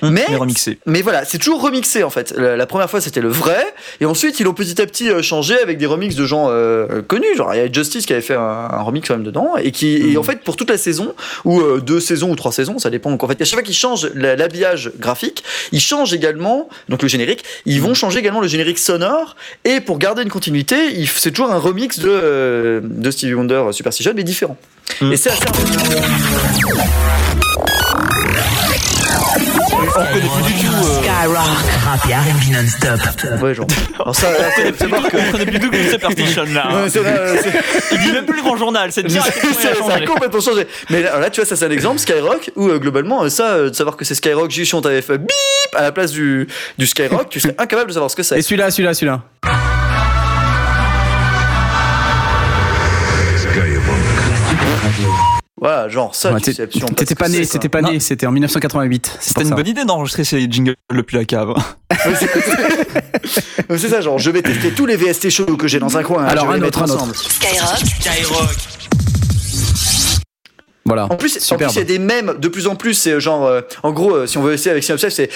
[0.03, 0.79] Mais, mais remixé.
[0.87, 2.33] mais voilà, c'est toujours remixé en fait.
[2.37, 3.63] La, la première fois c'était le vrai,
[4.01, 7.03] et ensuite ils l'ont petit à petit euh, changé avec des remixes de gens euh,
[7.03, 7.37] connus.
[7.37, 9.71] Genre il y a Justice qui avait fait un, un remix quand même dedans, et
[9.73, 11.15] qui et en fait pour toute la saison,
[11.45, 13.11] ou euh, deux saisons ou trois saisons, ça dépend.
[13.11, 17.03] Donc en fait, à chaque fois qu'ils changent la- l'habillage graphique, ils changent également, donc
[17.03, 20.77] le générique, ils vont changer également le générique sonore, et pour garder une continuité,
[21.07, 24.57] c'est toujours un remix de, de Stevie Wonder Superstition, mais différent.
[25.01, 25.13] Mm.
[25.13, 25.45] Et c'est assez
[29.97, 30.73] On connaît plus du tout.
[31.03, 31.37] Skyrock,
[31.85, 33.43] rap et R&B non-stop.
[33.43, 33.67] Ouais, genre.
[33.99, 36.69] Alors ça, on connaît plus du tout- on connaît plus du tout que là.
[36.71, 36.83] hein.
[36.85, 39.19] Ouais, c'est vrai, c'est- Il dit même plus le grand journal, c'est a ça,
[39.71, 40.05] a changé.
[40.05, 40.67] complètement changé.
[40.91, 43.49] Mais là, là, tu vois, ça c'est un exemple, Skyrock, où euh, globalement, euh, ça,
[43.55, 45.29] euh, de savoir que c'est Skyrock, juste si on t'avait fait bip
[45.77, 46.47] à la place du,
[46.79, 48.43] du Skyrock, tu serais incapable de savoir ce que Et c'est.
[48.43, 49.23] celui-là, celui-là, celui-là.
[55.61, 59.17] Voilà, genre ça, Ouais, T'étais pas né, c'était pas né, c'était en 1988.
[59.21, 59.55] c'est C'était une ça.
[59.55, 61.53] bonne idée d'enregistrer ces jingles depuis la cave.
[63.77, 66.23] C'est- ça, genre, je vais tester tous les VST shows que j'ai dans un coin.
[66.25, 67.03] hein, Alors, je vais un les autre, mettre un autre.
[67.05, 67.17] ensemble.
[67.17, 68.57] Skyrock, Skyrock.
[70.87, 71.05] Voilà.
[71.11, 72.95] En plus, il y a des mèmes de plus en plus.
[72.95, 75.31] C'est genre, euh, en gros, euh, si on veut essayer avec Synops Live, c'est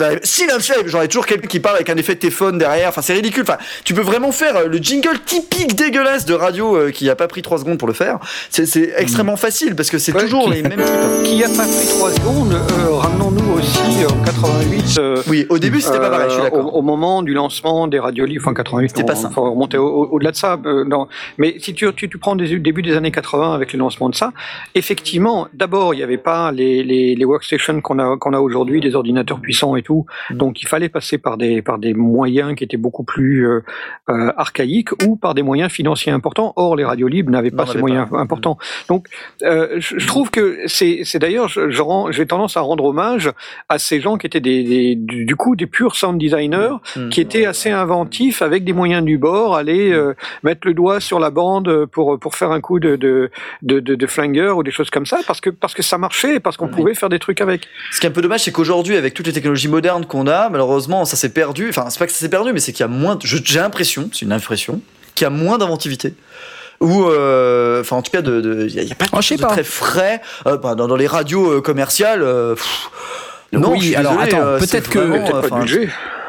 [0.00, 0.86] Live, Synops Live.
[0.88, 2.88] Genre, il y a toujours quelqu'un qui parle avec un effet de téléphone derrière.
[2.88, 3.42] Enfin, c'est ridicule.
[3.42, 7.16] Enfin, tu peux vraiment faire euh, le jingle typique dégueulasse de radio euh, qui a
[7.16, 8.18] pas pris 3 secondes pour le faire.
[8.50, 11.22] C'est extrêmement facile parce que c'est Ouais, toujours qui- les mêmes types.
[11.24, 12.54] Qui a pas pris 3 secondes,
[12.90, 14.98] ramenons-nous aussi en 88.
[14.98, 16.72] euh, Oui, au début, c'était pas pareil, je suis d'accord.
[16.74, 19.30] Au, au moment du lancement des radios libres, enfin 88, C'était pas ça.
[19.30, 20.58] faut remonter au- au- au-delà de ça.
[20.86, 21.08] non.
[21.38, 24.16] Mais si tu, tu, tu prends des début des années 80 avec le lancement de
[24.16, 24.32] ça,
[24.76, 28.80] effectivement, d'abord, il n'y avait pas les, les, les workstations qu'on a, qu'on a aujourd'hui,
[28.80, 30.06] des ordinateurs puissants et tout.
[30.30, 30.36] Mm.
[30.36, 33.60] Donc, il fallait passer par des, par des moyens qui étaient beaucoup plus euh,
[34.08, 36.52] euh, archaïques ou par des moyens financiers importants.
[36.56, 38.18] Or, les radios libres n'avaient pas ces moyens pas.
[38.18, 38.58] importants.
[38.88, 39.06] Donc,
[39.42, 43.30] euh, je, trouve que c'est, d'ailleurs, je, je rends- j'ai tendance à rendre hommage
[43.68, 47.08] à ces gens qui étaient des, des- du, coup des purs sound designers, Mm.
[47.10, 51.18] qui étaient assez inventifs avec des moyens du bord, aller euh, mettre le doigt sur
[51.18, 53.30] la bande pour pour faire un coup de de
[53.62, 56.40] de, de, de flingueurs ou des choses comme ça parce que parce que ça marchait,
[56.40, 57.68] parce qu'on pouvait faire des trucs avec.
[57.92, 60.48] Ce qui est un peu dommage, c'est qu'aujourd'hui, avec toutes les technologies modernes qu'on a,
[60.50, 61.68] malheureusement, ça s'est perdu.
[61.70, 63.14] Enfin, c'est pas que ça s'est perdu, mais c'est qu'il y a moins.
[63.16, 64.80] de- je- J'ai l'impression, c'est une impression,
[65.14, 66.14] qu'il y a moins d'inventivité.
[66.80, 69.04] Ou, euh, enfin, en tout cas, de, de- il y a, il y a pas
[69.04, 69.48] de, Oh, chose de pas.
[69.50, 72.22] très frais euh, bah, dans, dans les radios euh, commerciales.
[72.22, 72.90] euh, pff,
[73.52, 75.52] non, Oui, je suis alors, désolé, attends, euh, c'est peut-être que- vraiment, peut-être pas de
[75.54, 75.88] enfin, budget.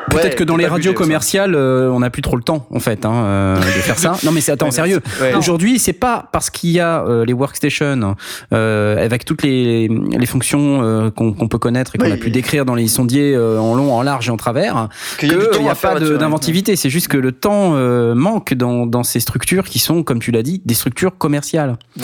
[0.09, 2.79] Peut-être Ouais, que dans les radios commerciales, euh, on n'a plus trop le temps, en
[2.79, 4.13] fait, hein, euh, de faire ça.
[4.23, 5.01] Non, mais c'est attends, Ouais, sérieux.
[5.21, 5.33] ouais.
[5.35, 8.15] Aujourd'hui, c'est pas parce qu'il y a euh, les workstations
[8.53, 12.11] euh, avec toutes les, les fonctions euh, qu'on qu'on peut connaître et qu'on Oui.
[12.11, 14.89] a pu décrire dans les sondiers euh, en long, en large et en travers,
[15.19, 16.75] Qu'il a n'y a faire pas d'inventivité.
[16.75, 20.31] C'est juste que le temps euh, manque dans, dans ces structures qui sont, comme tu
[20.31, 21.77] l'as dit, des structures commerciales.
[21.97, 22.01] Mmh.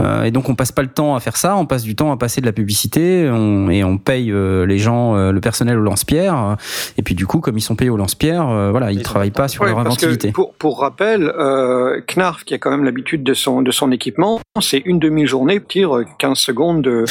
[0.00, 1.56] Euh, et donc, on passe pas le temps à faire ça.
[1.56, 4.78] On passe du temps à passer de la publicité on- et on paye euh, les
[4.78, 6.56] gens, euh, le personnel au lance-pierre.
[6.96, 9.30] et puis, du coup, comme ils sont payés au lance-pierre, euh, voilà, ils Ils travaillent
[9.30, 10.32] pas sur Ouais, leur inventivité.
[10.32, 14.40] pour, pour rappel, euh, Knarf, qui a quand même l'habitude de son, de son équipement,
[14.60, 17.04] c'est une demi-journée, tire 15 secondes de,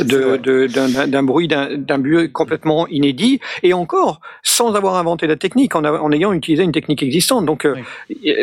[0.00, 5.36] de, de- d'un, d'un bruit, d'un, bruit complètement inédit, et encore sans avoir inventé la
[5.36, 7.46] technique, en, a- en ayant utilisé une technique existante.
[7.46, 7.76] Donc, euh,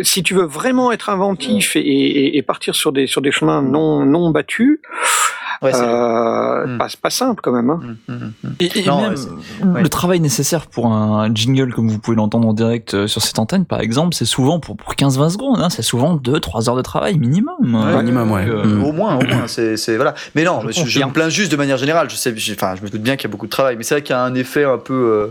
[0.02, 3.61] si tu veux vraiment être inventif et, et- et partir sur des, sur des chemins
[3.61, 4.80] non, non battus,
[5.62, 6.78] Ouais, c'est- euh, Mm.
[6.78, 7.70] pas, pas simple quand même.
[7.70, 7.80] Hein.
[8.08, 8.48] Mmh, mmh, mmh.
[8.60, 9.16] Et, et Non, même
[9.76, 13.22] ouais, le travail nécessaire pour un jingle, comme vous pouvez l'entendre en direct euh, sur
[13.22, 16.76] cette antenne, par exemple, c'est souvent pour, pour 15-20 secondes, hein, c'est souvent 2-3 heures
[16.76, 17.54] de travail minimum.
[17.62, 18.48] Ouais, minimum, ouais.
[18.48, 18.84] Euh, Mm.
[18.84, 20.14] Au moins, au moins, c'est, c'est- voilà.
[20.36, 22.10] Mais non, Je je, je me plains juste de manière générale.
[22.10, 23.96] Je sais, enfin, je me doute bien qu'il y a beaucoup de travail, mais c'est
[23.96, 25.28] vrai qu'il y a un effet un peu, euh,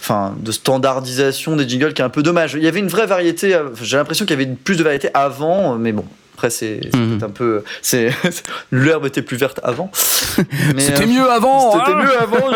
[0.00, 2.54] enfin, de standardisation des jingles qui est un peu dommage.
[2.54, 3.58] Il y avait une vraie variété.
[3.82, 6.04] J'ai l'impression qu'il y avait plus de variété avant, mais bon.
[6.34, 8.10] Après, c'est, c'est peut-être un peu, c'est,
[8.72, 9.90] l'herbe était plus verte avant.
[9.94, 12.50] C'était euh, mieux avant C'était hein mieux avant.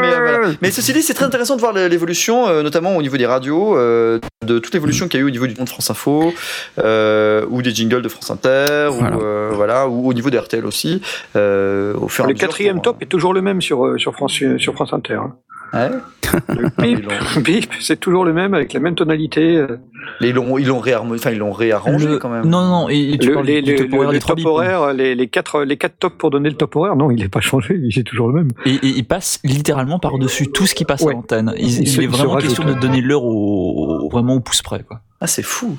[0.00, 0.48] mais, euh, voilà.
[0.60, 3.76] Mais ceci dit, c'est très intéressant de voir l'évolution, euh, notamment au niveau des radios,
[3.76, 6.32] euh, de toute l'évolution qu'il y a eu au niveau du monde de France Info,
[6.78, 9.16] euh, ou des jingles de France Inter, Voilà.
[9.16, 11.00] ou, euh, voilà, ou au niveau d'RTL aussi.
[11.36, 14.34] Euh, au fur et à Le quatrième top est toujours le même sur, sur, France,
[14.58, 15.14] sur France Inter.
[15.14, 15.34] hein.
[15.72, 15.90] Ouais.
[17.42, 19.64] Bip, c'est toujours le même avec la même tonalité.
[20.20, 22.44] ils l'ont, ils l'ont réarmo- enfin, ils l'ont réarrangé le- quand même.
[22.46, 24.18] Non, non, et, et tu Le, parles les, du les- top horaire le- des le
[24.20, 24.50] trois top bips, hein.
[24.50, 27.28] horaire, les, les quatre, les quatre tops pour donner le top horaire, non, il n'est
[27.28, 28.48] pas changé, il est toujours le même.
[28.64, 31.12] Et, et il passe littéralement par-dessus tout ce qui passe Ouais.
[31.12, 31.52] à l'antenne.
[31.58, 34.62] Il, Il il se- est vraiment question de donner l'heure au, au- vraiment au pouce
[34.62, 34.82] près.
[34.82, 35.00] Quoi.
[35.20, 35.76] Ah, c'est fou.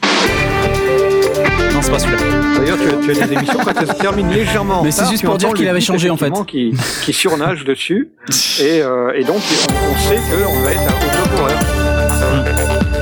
[1.73, 2.17] Non, c'est pas celui-là.
[2.57, 4.79] D'ailleurs, tu, as- tu as des émissions quand elles se terminent légèrement.
[4.79, 6.31] en Mais c'est juste pour dire qu'il avait changé, en fait.
[6.47, 8.09] Qui, qui surnage dessus.
[8.61, 11.59] Et, euh, et donc, on, on sait qu'on va être au top horaire.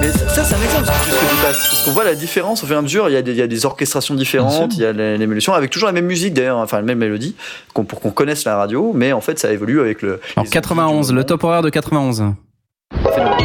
[0.02, 1.68] Mais ça, ça, c'est un exemple ce que tu passes.
[1.70, 3.08] Parce qu'on voit la différence au fur et à mesure.
[3.10, 5.54] Il y a des, il y a des orchestrations différentes, il y a les- l'émulation,
[5.54, 7.36] avec toujours la même musique d'ailleurs, enfin la même mélodie,
[7.74, 10.20] pour qu'on connaisse la radio, mais en fait ça évolue avec le.
[10.36, 12.34] En les 91, le top horaire de 91.
[13.02, 13.38] Voilà.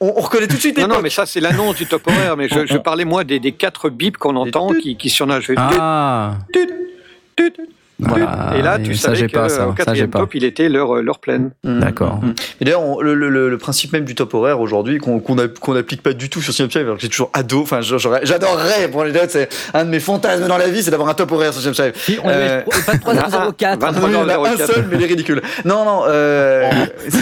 [0.00, 2.06] On, on reconnaît tout de suite les Non, non, mais ça, c'est l'annonce du top
[2.06, 2.36] horaire.
[2.36, 5.52] Mais je, je parlais, moi, des, des quatre bips qu'on entend qui, qui surnagent.
[5.56, 6.66] Ah Tut,
[7.36, 7.68] tut, tut.
[8.02, 8.52] Voilà.
[8.56, 9.68] Et là, tu ça, savais que pas, ça.
[9.68, 10.20] au quatrième pas.
[10.20, 11.50] top, il était leur, leur pleine.
[11.64, 12.20] D'accord.
[12.60, 15.34] Et d'ailleurs, on- le, le- le- le principe même du top horaire aujourd'hui, qu'on qu'on
[15.74, 19.12] n'applique pas du tout sur CM5, alors que j'ai toujours ado, enfin, j'adorerais, pour les
[19.28, 21.92] c'est un de mes fantasmes dans la vie, c'est d'avoir un top horaire sur CM5.
[21.94, 23.78] Si, on est 23h04.
[24.08, 25.42] Il y en a un seul, mais il est ridicule.
[25.64, 26.70] Non, non, euh,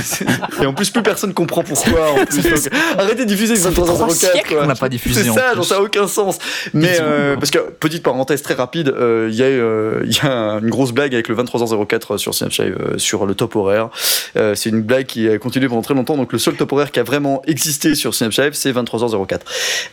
[0.62, 2.12] et en plus, plus personne comprend pourquoi.
[2.12, 4.12] En plus, donc, arrêtez de diffuser Ça fait trois 23h04.
[4.14, 4.60] siècles quoi.
[4.62, 6.38] qu'on n'a pas diffusé, C'est ça, ça n'a aucun sens.
[6.74, 10.20] Mais, euh, parce que, petite parenthèse très rapide, euh, il y, a, euh, il y
[10.22, 13.88] a une grosse blague avec le 23h04 sur Snapchat, euh, sur le top horaire.
[14.36, 16.92] Euh, c'est une blague qui a continué pendant très longtemps, donc le seul top horaire
[16.92, 19.40] qui a vraiment existé sur Snapchat, c'est 23h04.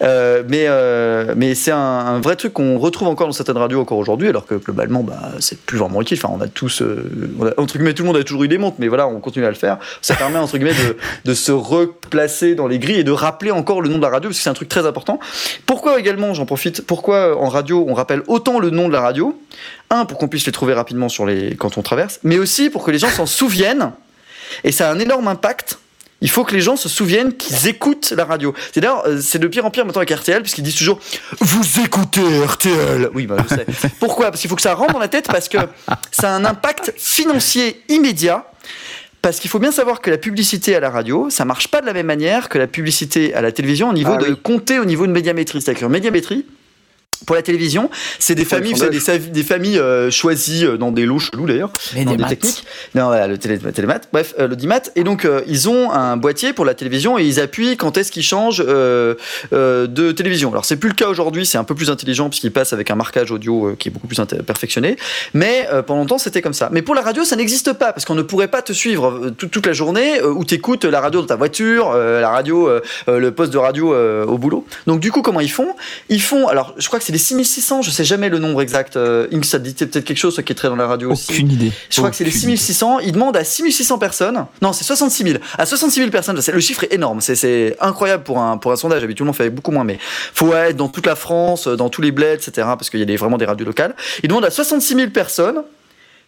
[0.02, 3.98] Euh, mais euh, mais c'est un, vrai truc qu'on retrouve encore dans certaines radios encore
[3.98, 6.20] aujourd'hui, alors que globalement, bah, c'est plus vraiment utile.
[6.22, 8.48] Enfin, on a tous, euh, on a- entre guillemets, tout le monde a toujours eu
[8.50, 9.78] des montres, mais voilà, on continue à le faire.
[10.02, 10.76] Ça permet, entre guillemets,
[11.24, 14.30] de se replacer dans les grilles et de rappeler encore le nom de la radio,
[14.30, 15.20] parce que c'est un truc très important.
[15.66, 19.40] Pourquoi également, j'en profite, pourquoi en radio, on rappelle autant le nom de la radio?
[19.92, 22.84] Un, pour qu'on puisse les trouver rapidement sur les, quand on traverse, mais aussi pour
[22.84, 23.92] que les gens s'en souviennent.
[24.64, 25.78] Et ça a un énorme impact.
[26.22, 28.54] Il faut que les gens se souviennent qu'ils écoutent la radio.
[28.74, 31.00] C'est d'ailleurs, euh, c'est de pire en pire maintenant avec RTL, puisqu'ils disent toujours
[31.40, 33.66] Vous écoutez RTL Oui, bah, je sais.
[34.00, 34.32] Pourquoi?
[34.32, 35.58] Parce qu'il faut que ça rentre dans la tête, parce que
[36.12, 38.46] ça a un impact financier immédiat.
[39.22, 41.86] Parce qu'il faut bien savoir que la publicité à la radio, ça marche pas de
[41.88, 44.38] la même manière que la publicité à la télévision au niveau Ah de oui.
[44.42, 45.62] compter au niveau de médiamétrie.
[45.62, 46.46] C'est-à-dire qu'en médiamétrie,
[47.26, 47.90] Pour la télévision,
[48.20, 51.46] c'est des familles, les vous savez, des, familles euh, choisies euh, dans des lots chelous
[51.48, 52.64] d'ailleurs, Mais dans des des techniques.
[52.94, 54.82] Non, voilà, le télé, télémat, bref, euh, l'audimat.
[54.96, 58.12] Et donc, euh, ils ont un boîtier pour la télévision et ils appuient quand est-ce
[58.12, 59.16] qu'ils changent euh,
[59.54, 60.52] euh, de télévision.
[60.52, 62.96] Alors, c'est plus le cas aujourd'hui, c'est un peu plus intelligent puisqu'ils passent avec un
[62.96, 64.98] marquage audio euh, qui est beaucoup plus perfectionné.
[65.34, 66.70] Mais euh, pendant longtemps, c'était comme ça.
[66.72, 69.52] Mais pour la radio, ça n'existe pas parce qu'on ne pourrait pas te suivre toute-
[69.52, 72.70] toute la journée euh, où tu écoutes la radio dans ta voiture, euh, la radio,
[73.08, 74.66] le poste de radio euh, au boulot.
[74.88, 75.76] Donc, du coup, comment ils font?
[76.10, 78.98] Ils font, alors, je crois que c'est les 6600, je sais jamais le nombre exact.
[78.98, 81.32] Euh, Inks, te dit peut-être quelque chose, qui est très dans la radio aussi.
[81.34, 81.72] Aucune idée.
[81.90, 83.00] Je crois que c'est les Aucune 6600.
[83.02, 84.46] Ils demandent à 6600 personnes.
[84.62, 85.38] Non, c'est 66 000.
[85.58, 87.22] À 66 000 personnes, le chiffre est énorme.
[87.22, 89.04] C'est- C'est incroyable pour un, pour un sondage.
[89.04, 89.84] Habituellement, on fait beaucoup moins.
[89.84, 90.00] Mais
[90.34, 92.52] faut être dans toute la France, dans tous les bleds, etc.
[92.78, 93.96] Parce qu'il y a des, vraiment des radios locales.
[94.24, 95.62] Ils demandent à 66 000 personnes.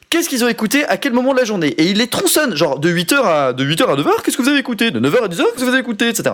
[0.10, 1.68] Qu'est-ce qu'ils ont écouté à quel moment de la journée?
[1.68, 4.48] Et ils les tronçonnent, genre de 8h à, de 8h à 9h, qu'est-ce que vous
[4.48, 4.90] avez écouté?
[4.90, 6.34] De 9h à 10h, qu'est-ce que vous avez écouté Etc.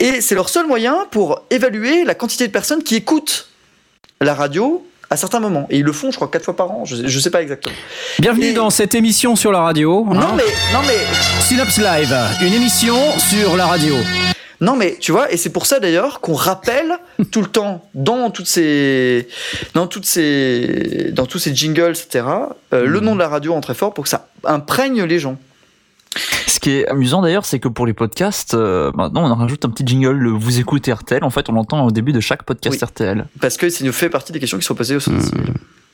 [0.00, 3.48] Et c'est leur seul moyen pour évaluer la quantité de personnes qui écoutent
[4.20, 5.66] la radio à certains moments.
[5.70, 6.84] Et ils le font, je crois, quatre fois par an.
[6.84, 7.74] Je, je sais pas exactement.
[8.20, 10.06] Bienvenue dans cette émission sur la radio.
[10.08, 10.14] hein.
[10.14, 10.98] Non mais, non mais,
[11.42, 13.94] Synops Live, une émission sur la radio.
[14.60, 16.92] non mais, tu vois, et c'est pour ça d'ailleurs qu'on rappelle
[17.32, 19.26] tout le temps dans toutes ces,
[19.74, 22.24] dans toutes ces, dans tous ces jingles, etc.
[22.72, 25.36] euh, Le nom de la radio en très fort pour que ça imprègne les gens.
[26.46, 29.64] Ce qui est amusant d'ailleurs, c'est que pour les podcasts, euh, maintenant on en rajoute
[29.64, 31.22] un petit jingle, le vous écoutez RTL.
[31.22, 32.86] En fait, on l'entend au début de chaque podcast Oui.
[32.86, 33.26] RTL.
[33.40, 35.30] Parce que ça nous fait partie des questions qui sont posées au sens.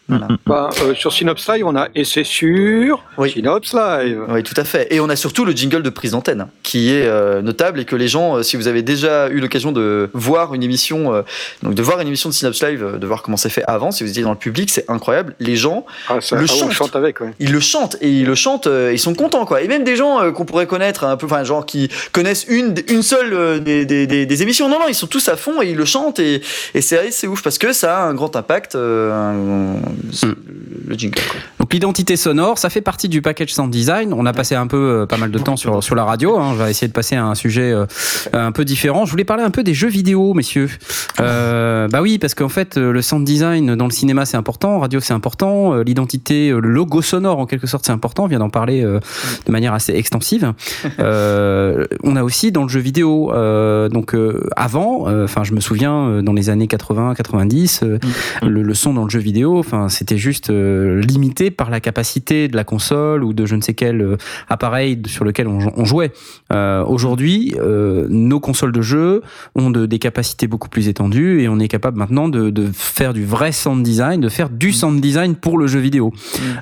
[0.08, 0.28] Voilà.
[0.46, 3.32] Bah, euh, sur Synops Live, on a et c'est sûr Oui.
[3.32, 4.20] Synops Live.
[4.28, 4.86] Oui, tout à fait.
[4.94, 7.96] Et on a surtout le jingle de prise d'antenne, qui est euh, notable et que
[7.96, 11.22] les gens, euh, si vous avez déjà eu l'occasion de voir une émission, euh,
[11.64, 13.90] donc de voir une émission de Synops Live, euh, de voir comment c'est fait avant,
[13.90, 15.34] si vous étiez dans le public, c'est incroyable.
[15.40, 16.72] Les gens Ah, ça, le ah, chantent.
[16.72, 17.32] chante avec, ouais.
[17.40, 19.62] Ils le chantent et ils le chantent, euh, ils sont contents quoi.
[19.62, 23.02] Et même des gens qu'on pourrait connaître un peu, enfin genre qui connaissent une, une
[23.02, 24.68] seule des, des, des, des émissions.
[24.68, 26.42] Non non, ils sont tous à fond et ils le chantent et,
[26.74, 28.76] et c'est c'est ouf parce que ça a un grand impact.
[28.76, 29.95] euh, un-
[30.86, 31.20] le jingle.
[31.66, 34.12] Donc l'identité sonore, ça fait partie du package sound design.
[34.12, 36.38] On a passé un peu euh, pas mal de temps sur sur la radio.
[36.38, 36.50] Hein.
[36.52, 37.86] On va essayer de passer à un sujet euh,
[38.32, 39.04] un peu différent.
[39.04, 40.70] Je voulais parler un peu des jeux vidéo, messieurs.
[41.20, 44.78] Euh, bah oui, parce qu'en fait, euh, le sound design dans le cinéma c'est important,
[44.78, 48.24] radio c'est important, l'identité, le logo sonore en quelque sorte c'est important.
[48.24, 50.52] On vient d'en parler de manière assez extensive.
[50.98, 53.32] On a aussi dans le jeu vidéo,
[53.90, 54.14] donc
[54.56, 57.98] avant, enfin je me souviens dans les années 80, 90, euh,
[58.42, 62.56] le, le son dans le jeu vidéo, enfin c'était juste limité par la capacité de
[62.56, 64.16] la console ou de je ne sais quel euh,
[64.48, 66.12] appareil sur lequel on, on jouait.
[66.52, 69.22] Euh, Aujourd'hui, euh, nos consoles de jeu
[69.54, 73.14] ont de, des capacités beaucoup plus étendues et on est capable maintenant de, de faire
[73.14, 76.12] du vrai sound design, de faire du sound design pour le jeu vidéo.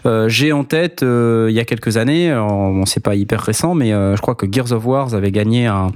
[0.06, 3.90] Euh, J'ai en tête il y a quelques années, bon c'est pas hyper récent, mais
[3.90, 5.88] je crois que Gears of War avait gagné un,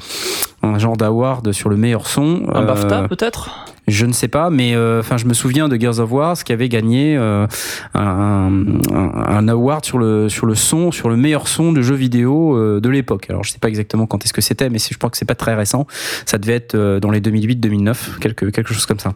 [0.74, 2.42] un genre d'award sur le meilleur son.
[2.54, 3.68] Un Euh, BAFTA peut-être?
[3.88, 6.52] je ne sais pas, mais euh, enfin, je me souviens de Gears of War, qui
[6.52, 7.46] avait gagné euh,
[7.94, 8.52] un,
[8.92, 12.56] un, un award sur le sur le son, sur le meilleur son de jeu vidéo
[12.56, 13.26] euh, de l'époque.
[13.30, 15.34] Alors, je sais pas exactement quand est-ce que c'était, mais je crois que c'est pas
[15.34, 15.86] très récent.
[16.26, 19.14] Ça devait être dans les 2008-2009, quelque quelque chose comme ça.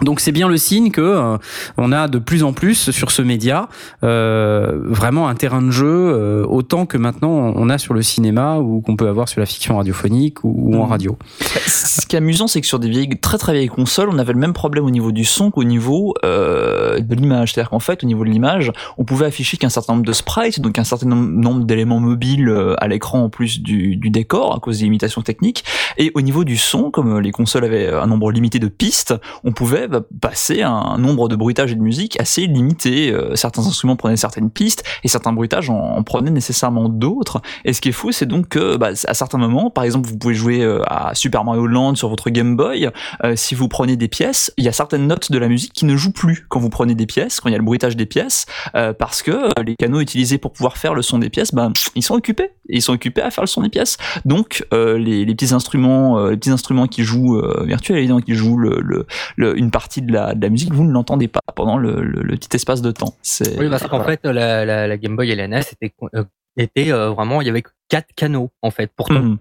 [0.00, 1.36] Donc c'est bien le signe que euh,
[1.76, 3.68] on a de plus en plus sur ce média
[4.02, 8.56] euh, vraiment un terrain de jeu euh, autant que maintenant on a sur le cinéma
[8.60, 10.90] ou qu'on peut avoir sur la fiction radiophonique ou, ou en Mhm.
[10.90, 11.18] radio.
[11.66, 14.32] Ce qui est amusant, c'est que sur des vieilles, très très vieilles consoles, on avait
[14.32, 17.52] le même problème au niveau du son qu'au niveau euh, de l'image.
[17.52, 20.60] C'est-à-dire qu'en fait, au niveau de l'image, on pouvait afficher qu'un certain nombre de sprites,
[20.62, 24.56] donc un certain nom- nombre d'éléments mobiles euh, à l'écran en plus du, du décor
[24.56, 25.62] à cause des limitations techniques.
[25.98, 29.14] Et au niveau du son, comme euh, les consoles avaient un nombre limité de pistes,
[29.44, 33.10] on pouvait bah, passer un nombre de bruitages et de musique assez limité.
[33.12, 37.42] Euh, certains instruments prenaient certaines pistes et certains bruitages en, en prenaient nécessairement d'autres.
[37.64, 40.16] Et ce qui est fou, c'est donc que bah, à certains moments, par exemple, vous
[40.16, 42.88] pouvez jouer euh, à Super Mario Land sur votre Game Boy.
[43.24, 45.86] euh, si vous prenez des pièces, il y a certaines notes de la musique qui
[45.86, 48.06] ne jouent plus quand vous prenez des pièces, quand il y a le bruitage des
[48.06, 51.52] pièces, euh, parce que euh, les canaux utilisés pour pouvoir faire le son des pièces,
[51.52, 52.52] bah, ils sont occupés.
[52.68, 53.96] Ils sont occupés à faire le son des pièces.
[54.24, 58.58] Donc euh, les, les petits instruments, les petits instruments qui jouent virtuels, évidemment, qui jouent
[58.58, 59.06] le, le,
[59.36, 62.22] le- une partie de la, de la musique, vous ne l'entendez pas pendant le, le-
[62.22, 63.14] le petit espace de temps.
[63.22, 66.24] C'est Oui, parce qu'en fait, la, la, la Game Boy et la NES étaient, euh,
[66.56, 69.36] étaient euh, vraiment, il y avait que quatre canaux, en fait, pourtant.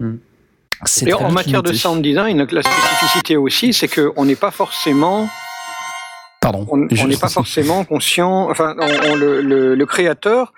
[0.00, 0.18] Mhm.
[0.84, 4.52] C'est Et très en matière de sound design, la spécificité aussi, c'est qu'on n'est pas
[4.52, 5.28] forcément
[6.40, 6.66] Pardon.
[6.70, 8.48] on n'est pas forcément conscient.
[8.48, 10.52] Enfin, on- on- le, le- le créateur,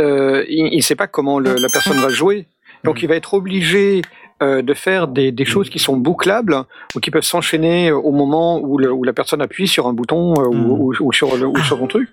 [0.00, 2.48] euh, il ne sait pas comment le- la personne va jouer,
[2.84, 4.00] donc il va être obligé
[4.42, 6.56] euh, de faire des, des choses qui sont bouclables
[6.96, 10.34] ou qui peuvent s'enchaîner au moment où, le- où la personne appuie sur un bouton
[10.38, 12.08] euh, ou, ou- ou sur le, ou sur un truc.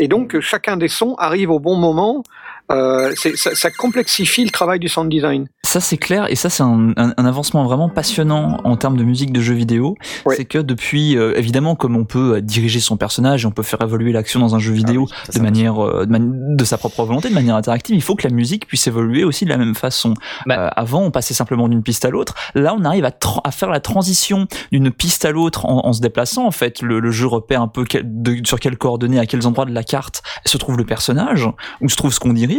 [0.00, 2.22] Et donc chacun des sons arrive au bon moment
[2.70, 5.46] euh, c'est- ça, ça complexifie le travail du sound design.
[5.64, 9.02] Ça c'est clair et ça c'est un, un- un avancement vraiment passionnant en termes de
[9.04, 9.96] musique de jeux vidéo.
[10.36, 13.62] C'est que depuis, euh, évidemment, comme on peut euh, diriger son personnage et on peut
[13.64, 17.04] faire évoluer l'action dans un jeu vidéo de manière euh, de, mani- de sa propre
[17.04, 19.74] volonté, de manière interactive, il faut que la musique puisse évoluer aussi de la même
[19.74, 20.14] façon.
[20.48, 22.34] Euh, avant, on passait simplement d'une piste à l'autre.
[22.54, 23.12] Là, on arrive à,
[23.44, 26.46] à faire la transition d'une piste à l'autre en, en se déplaçant.
[26.46, 29.46] En fait, le, le jeu repère un peu quel- de- sur quelles coordonnées, à quels
[29.46, 31.48] endroits de la carte se trouve le personnage,
[31.80, 32.55] où se trouve ce qu'on dirige,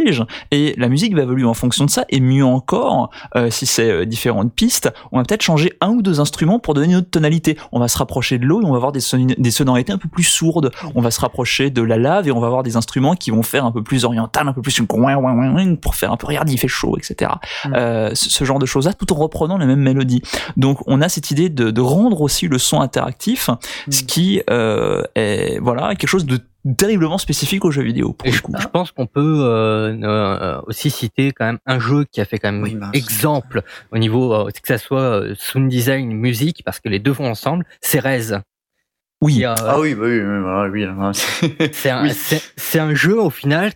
[0.50, 2.04] et la musique va évoluer en fonction de ça.
[2.08, 6.02] Et mieux encore, euh, si c'est euh, différentes pistes, on va peut-être changer un ou
[6.02, 7.56] deux instruments pour donner une autre tonalité.
[7.72, 9.98] On va se rapprocher de l'eau et on va avoir des, soni- des sonorités un
[9.98, 10.70] peu plus sourdes.
[10.94, 13.42] On va se rapprocher de la lave et on va avoir des instruments qui vont
[13.42, 14.80] faire un peu plus oriental, un peu plus
[15.80, 17.30] pour faire un peu regarde il fait chaud, etc.
[17.74, 20.22] Euh, ce, ce genre de choses là, tout en reprenant les mêmes mélodies.
[20.56, 23.50] Donc on a cette idée de, de rendre aussi le son interactif,
[23.90, 26.40] ce qui euh, est voilà quelque chose de
[26.76, 28.12] terriblement spécifique aux jeux vidéo.
[28.12, 28.52] Pour je, coup.
[28.58, 32.38] je pense qu'on peut euh, euh, aussi citer quand même un jeu qui a fait
[32.38, 33.62] quand même exemple
[33.92, 37.28] au niveau euh, que ça soit euh, sound design, musique, parce que les deux vont
[37.30, 37.64] ensemble.
[37.80, 38.38] C'est Rez.
[39.20, 39.44] Oui.
[39.44, 41.14] Ah oui, bah oui, oui, voilà, oui,
[41.72, 42.12] C'est un, Oui.
[42.14, 43.72] c'est- c'est un jeu au final.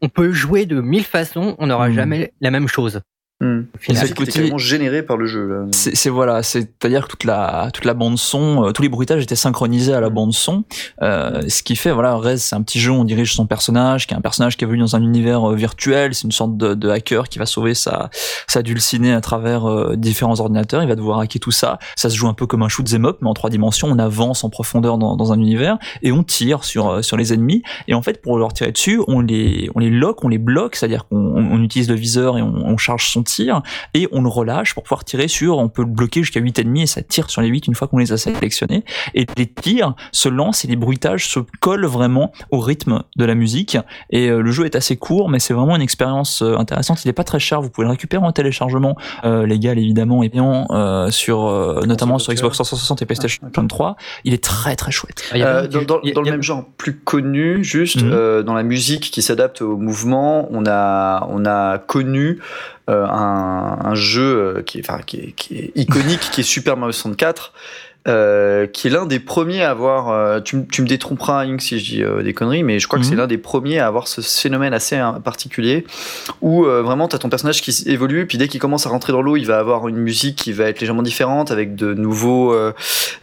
[0.00, 1.94] On peut jouer de mille façons, on n'aura Mhm.
[1.94, 3.00] jamais la même chose.
[3.40, 3.60] Hmm.
[3.78, 4.04] Final.
[4.08, 5.46] C'est carrément généré par le jeu.
[5.46, 5.66] Là.
[5.70, 9.22] C'est c'est- voilà, c'est-à-dire que toute la toute la bande son, euh, tous les bruitages
[9.22, 10.64] étaient synchronisés à la bande son,
[11.02, 14.14] euh, ce qui fait voilà, Rez c'est un petit jeu, on dirige son personnage, qui
[14.14, 16.88] est un personnage qui évolue dans un univers euh, virtuel, c'est une sorte de, de
[16.88, 18.10] hacker qui va sauver sa
[18.48, 21.78] sa dulcinée à travers euh, différents ordinateurs, il va devoir hacker tout ça.
[21.94, 24.00] Ça se joue un peu comme un shoot 'em up, mais en trois dimensions, on
[24.00, 27.62] avance en profondeur dans, dans un univers et on tire sur euh, sur les ennemis.
[27.86, 30.74] Et en fait, pour leur tirer dessus, on les on les lock, on les bloque,
[30.74, 33.62] c'est-à-dire qu'on on- on utilise le viseur et on, on charge son tir
[33.94, 36.82] et on le relâche pour pouvoir tirer sur, on peut le bloquer jusqu'à 8 ennemis
[36.82, 38.84] et ça tire sur les 8 une fois qu'on les a sélectionnés.
[39.14, 43.34] Et les tirs se lancent et les bruitages se collent vraiment au rythme de la
[43.34, 43.76] musique.
[44.10, 47.04] Et euh, le jeu est assez court, mais c'est vraiment une expérience euh, intéressante.
[47.04, 50.28] Il est pas très cher, vous pouvez le récupérer en téléchargement euh, légal évidemment et
[50.28, 53.96] bien euh, sur euh, notamment sur Xbox 360 et PlayStation 3.
[54.24, 55.22] Il est très très chouette.
[55.34, 58.10] Euh, dans dans- dans le même genre, plus connu, juste Mhm.
[58.12, 62.40] euh, dans la musique qui s'adapte au mouvement, on a, on a connu euh,
[62.88, 67.52] un, un jeu euh, qui est, enfin, qui est iconique, qui est Super Mario 64.
[68.08, 71.84] Euh, qui est l'un des premiers à avoir, euh, tu, me détromperas Ink, si je
[71.96, 74.20] dis euh, des conneries, mais je crois que c'est l'un des premiers à avoir ce
[74.20, 75.84] phénomène assez hein, particulier
[76.40, 79.22] où vraiment tu as ton personnage qui évolue, puis dès qu'il commence à rentrer dans
[79.22, 82.54] l'eau, il va avoir une musique qui va être légèrement différente avec de nouveaux,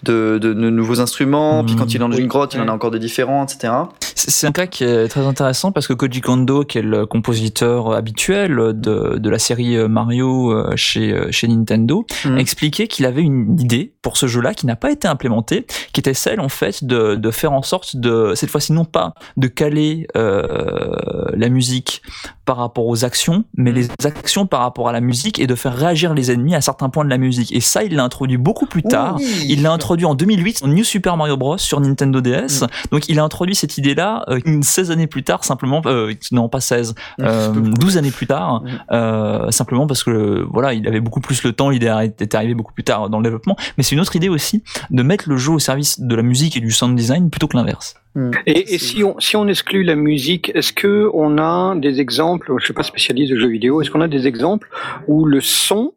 [0.03, 2.71] de, de- de nouveaux instruments, puis quand il est dans une grotte, il en a
[2.71, 3.73] encore des différents, etc.
[4.15, 7.93] C'est un cas qui est très intéressant parce que Koji Kondo, qui est le compositeur
[7.93, 12.37] habituel de, de la série Mario chez, chez Nintendo, Mhm.
[12.37, 15.99] a expliqué qu'il avait une idée pour ce jeu-là qui n'a pas été implémentée, qui
[15.99, 19.47] était celle en fait de, de faire en sorte de, cette fois-ci non pas de
[19.47, 20.95] caler euh,
[21.33, 22.01] la musique
[22.45, 25.75] par rapport aux actions, mais les actions par rapport à la musique et de faire
[25.75, 27.51] réagir les ennemis à certains points de la musique.
[27.53, 29.17] Et ça, il l'a introduit beaucoup plus tard.
[29.47, 32.63] Il l'a introduit en 2008 en New Super Mario Bros sur Nintendo DS.
[32.91, 36.49] Donc il a introduit cette idée-là euh, une 16 années plus tard, simplement, euh, non
[36.49, 41.21] pas 16, euh, 12 années plus tard, euh, simplement parce que voilà, il avait beaucoup
[41.21, 43.55] plus le temps, l'idée était arrivée beaucoup plus tard dans le développement.
[43.77, 46.57] Mais c'est une autre idée aussi de mettre le jeu au service de la musique
[46.57, 47.95] et du sound design plutôt que l'inverse.
[48.45, 52.53] Et, et si on si on exclut la musique, est-ce que on a des exemples
[52.59, 53.81] Je suis pas spécialiste de jeux vidéo.
[53.81, 54.69] Est-ce qu'on a des exemples
[55.07, 55.93] où le son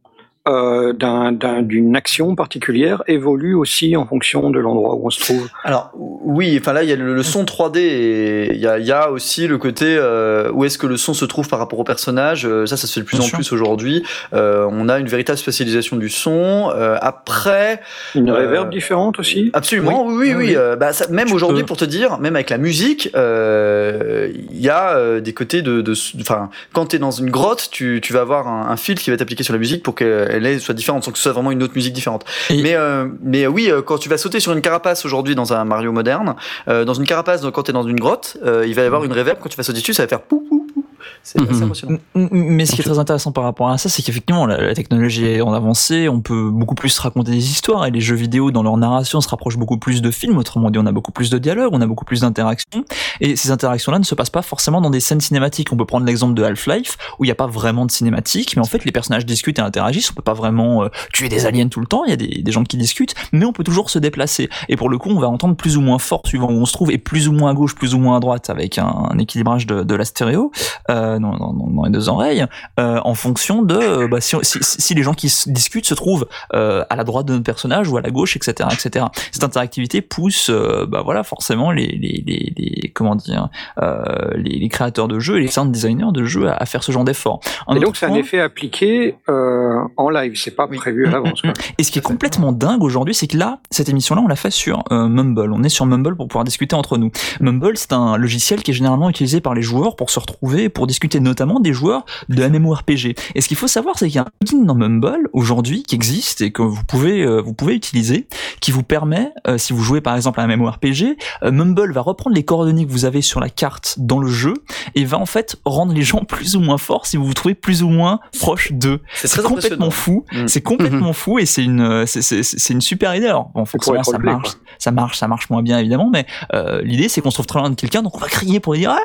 [0.49, 5.21] euh, d'un- d'un- d'une action particulière évolue aussi en fonction de l'endroit où on se
[5.21, 8.67] trouve Alors oui, enfin là il y a le, le son 3D et il y
[8.67, 11.49] a, il y a aussi le côté euh, où est-ce que le son se trouve
[11.49, 12.47] par rapport au personnage.
[12.47, 13.39] Euh, ça, ça se fait de plus Bien en sûr.
[13.39, 14.03] plus aujourd'hui.
[14.33, 16.71] Euh, on a une véritable spécialisation du son.
[16.75, 17.81] Euh, après,
[18.15, 19.51] Une euh, reverb différente aussi?
[19.55, 20.57] Absolument, oui, oui, oui.
[20.57, 24.69] euh, bah, ça- même aujourd'hui, pour te dire, même avec la musique, euh, il y
[24.69, 25.83] a euh, des côtés de,
[26.21, 29.11] enfin, quand tu es dans une grotte, tu, tu vas avoir un, un filtre qui
[29.11, 31.63] va t'appliquer sur la musique pour qu'elle soit différente, sans que ce soit vraiment une
[31.63, 32.25] autre musique différente.
[32.51, 35.65] Mais, euh, mais oui, euh, quand tu vas sauter sur une carapace aujourd'hui dans un
[35.65, 36.35] Mario moderne,
[36.69, 39.13] euh, dans une carapace, quand tu es dans une grotte, il va y avoir une
[39.13, 39.39] reverb.
[39.41, 40.88] Quand tu vas sauter dessus, ça va faire pou pou pou.
[41.23, 41.99] C'est assez impressionnant.
[42.15, 44.61] M- m- Mais ce qui est très intéressant par rapport à ça, c'est qu'effectivement, la,
[44.61, 48.15] la technologie est en avancée, on peut beaucoup plus raconter des histoires, et les jeux
[48.17, 51.13] vidéo, dans leur narration, se rapprochent beaucoup plus de films, autrement dit, on a beaucoup
[51.13, 52.85] plus de dialogues, on a beaucoup plus d'interactions,
[53.21, 55.73] et ces interactions-là ne se passent pas forcément dans des scènes cinématiques.
[55.73, 58.63] On peut prendre l'exemple de Half-Life, où il n'y a pas vraiment de cinématique, mais
[58.63, 61.69] en fait, les personnages discutent et interagissent, on peut pas vraiment euh, tuer des aliens
[61.69, 63.91] tout le temps, il y a des, des gens qui discutent, mais on peut toujours
[63.91, 64.49] se déplacer.
[64.69, 66.73] Et pour le coup, on va entendre plus ou moins fort suivant où on se
[66.73, 69.19] trouve, et plus ou moins à gauche, plus ou moins à droite, avec un, un
[69.19, 70.51] équilibrage de, de la stéréo.
[70.91, 72.45] Euh, dans, dans, dans les deux oreilles,
[72.79, 75.95] euh, en fonction de euh, bah, si, si, si les gens qui se discutent se
[75.95, 79.07] trouvent euh, à la droite de notre personnage ou à la gauche, etc., etc.
[79.33, 83.49] Cette interactivité pousse, euh, bah voilà, forcément les, les, les, les comment dire,
[83.83, 84.03] euh,
[84.35, 86.93] les, les créateurs de jeux et les sound designers de jeux à, à faire ce
[86.93, 87.41] genre d'effort.
[87.75, 91.43] Et donc c'est un effet appliqué euh, en live, c'est pas prévu à l'avance.
[91.79, 94.51] Et ce qui est complètement dingue aujourd'hui, c'est que là, cette émission-là, on l'a fait
[94.51, 95.53] sur euh, Mumble.
[95.53, 97.11] On est sur Mumble pour pouvoir discuter entre nous.
[97.41, 100.87] Mumble, c'est un logiciel qui est généralement utilisé par les joueurs pour se retrouver, pour
[100.87, 103.17] discuter notamment des joueurs de MMORPG.
[103.35, 105.97] Et ce qu'il faut savoir, c'est qu'il y a un plugin dans Mumble aujourd'hui qui
[105.97, 108.29] existe et que vous pouvez euh, vous pouvez utiliser,
[108.61, 112.01] qui vous permet, euh, si vous jouez par exemple à un MMORPG, euh, Mumble va
[112.01, 114.55] reprendre les coordonnées que vous avez sur la carte dans le jeu
[114.95, 117.57] et va en fait rendre les gens plus ou moins forts si vous vous trouvez
[117.57, 119.01] plus ou moins proche d'eux.
[119.15, 120.25] C'est complètement fou.
[120.33, 120.47] Mm.
[120.47, 123.27] C'est complètement fou et c'est une euh, c'est- c'est c'est une super idée.
[123.27, 124.49] Alors bon, forcément ça marche,
[124.79, 126.25] ça marche, ça marche moins bien évidemment, mais
[126.55, 128.75] euh, l'idée c'est qu'on se trouve très loin de quelqu'un, donc on va crier pour
[128.75, 128.93] lui dire.
[128.93, 129.01] Ah,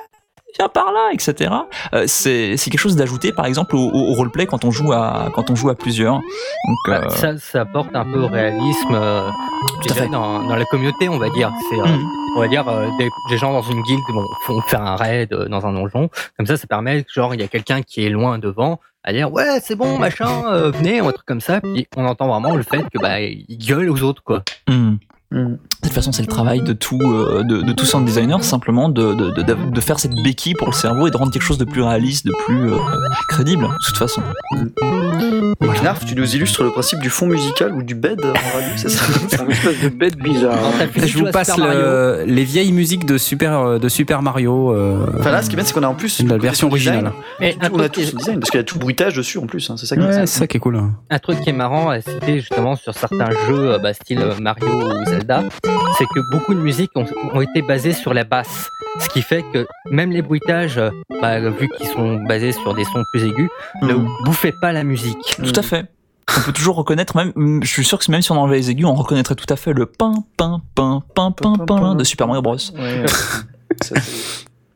[0.60, 1.52] Viens par là, etc.
[1.94, 5.56] Euh, c'est quelque chose d'ajouté, par exemple, au, roleplay quand on joue à quand on
[5.56, 6.16] joue à plusieurs.
[6.16, 9.30] Donc, Bah, euh, ça, ça apporte un peu au réalisme euh,
[10.12, 11.52] dans, dans la communauté, on va dire.
[11.70, 12.06] C'est, euh, Mhm.
[12.38, 15.34] on va dire, euh, des, des gens dans une guilde vont, vont faire un raid
[15.34, 16.10] euh, dans un donjon.
[16.38, 19.34] Comme ça, ça permet, genre, il y a quelqu'un qui est loin devant à dire
[19.34, 22.56] ouais c'est bon machin euh, venez ou un truc comme ça puis on entend vraiment
[22.56, 24.44] le fait que bah il gueule aux autres quoi
[25.32, 25.56] Hmm.
[25.84, 28.88] De toute façon, c'est le travail de tout, euh, de, de tout sound designer, simplement
[28.90, 31.58] de, de, de, de faire cette béquille pour le cerveau et de rendre quelque chose
[31.58, 32.78] de plus réaliste, de plus euh,
[33.28, 34.22] crédible, de toute façon.
[35.62, 38.70] Et Knarf, tu nous illustres le principe du fond musical ou du bed en radio,
[38.76, 40.58] c'est ça C'est une espèce de bête bizarre.
[41.06, 44.72] Je vous passe le- les vieilles musiques de Super, euh, de Super Mario.
[44.74, 47.12] euh, Enfin là, ce qui est bien, c'est qu'on a en plus la version originale.
[47.42, 49.70] Et on a tout son design parce qu'il y a tout bruitage dessus en plus.
[49.70, 50.26] hein, c'est ça qui est Ouais, ça.
[50.28, 50.78] c'est ça qui est cool.
[50.78, 50.92] hein.
[51.10, 54.34] Un truc qui est marrant à citer justement sur certains jeux euh, bah, style euh,
[54.40, 55.44] Mario ou Zelda,
[55.98, 58.70] c'est que beaucoup de musiques ont, ont été basées sur la basse.
[59.00, 60.90] Ce qui fait que même les bruitages, euh,
[61.22, 63.50] bah, vu qu'ils sont basés sur des sons plus aigus,
[63.82, 64.08] ne Mhm.
[64.26, 65.38] bouffaient pas la musique.
[65.44, 65.86] Tout à fait.
[66.38, 67.34] On peut toujours reconnaître, même,
[67.64, 69.74] je suis sûr que même si on enlevait les aigus, on reconnaîtrait tout à fait
[69.74, 72.56] le pin, pin, pin, pin, pin, pin de Super Mario Bros.
[72.56, 73.04] Ouais,
[73.82, 74.00] ça, Hmm,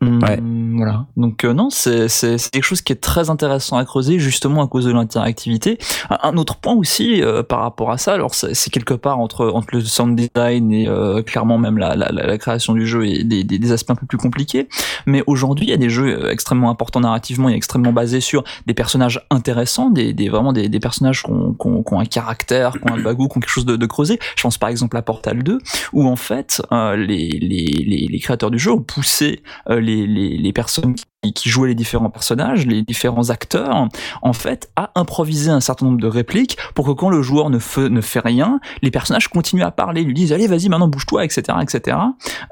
[0.00, 0.40] Ouais.
[0.76, 1.06] Voilà.
[1.16, 4.68] Donc euh, non, c'est c'est quelque chose qui est très intéressant à creuser justement à
[4.68, 5.76] cause de l'interactivité.
[6.22, 9.74] Un autre point aussi euh, par rapport à ça, alors c'est quelque part entre entre
[9.74, 13.42] le sound design et euh, clairement même la, la, la création du jeu et des,
[13.42, 14.68] des, des aspects un peu plus compliqués.
[15.06, 18.44] Mais aujourd'hui, il y a des jeux euh, extrêmement importants narrativement et extrêmement basés sur
[18.66, 22.00] des personnages intéressants, des, des vraiment des, des personnages qui ont, qui ont- qui ont
[22.00, 24.20] un caractère, qui ont un bagou, qui ont quelque chose de, de creusé.
[24.36, 25.58] Je pense par exemple à Portal 2,
[25.92, 30.06] où en fait euh, les, les, les, les créateurs du jeu ont poussé euh, les,
[30.06, 33.88] les, les personnes qui, qui jouaient les différents personnages, les différents acteurs,
[34.22, 37.58] en fait, à improviser un certain nombre de répliques pour que quand le joueur ne
[37.58, 41.24] fait, ne fait rien, les personnages continuent à parler, lui disent allez vas-y maintenant bouge-toi,
[41.24, 41.96] etc., etc.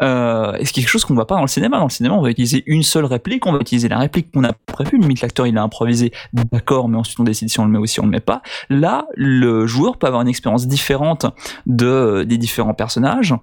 [0.02, 1.78] Euh, et ce qui est quelque chose qu'on voit pas dans le cinéma.
[1.78, 4.44] Dans le cinéma, on va utiliser une seule réplique, on va utiliser la réplique qu'on
[4.44, 4.98] a prévue.
[4.98, 7.86] Limite l'acteur il a improvisé, d'accord, mais ensuite on décide si on le met ou
[7.86, 8.42] si on le met pas.
[8.68, 11.26] Là, le joueur peut avoir une expérience différente
[11.66, 13.34] de des différents personnages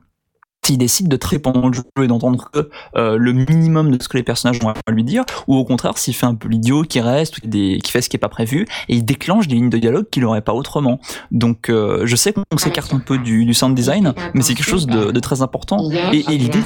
[0.65, 4.07] s'il décide de très pendant le jeu et d'entendre que euh, le minimum de ce
[4.07, 6.99] que les personnages vont lui dire, ou au contraire s'il fait un peu l'idiot qui
[7.01, 9.69] reste, ou des, qui fait ce qui est pas prévu, et il déclenche des lignes
[9.69, 10.99] de dialogue qu'il n'aurait pas autrement.
[11.31, 14.69] Donc euh, je sais qu'on s'écarte un peu du, du sound design, mais c'est quelque
[14.69, 15.89] chose de, de très important.
[16.11, 16.61] Et, et l'idée.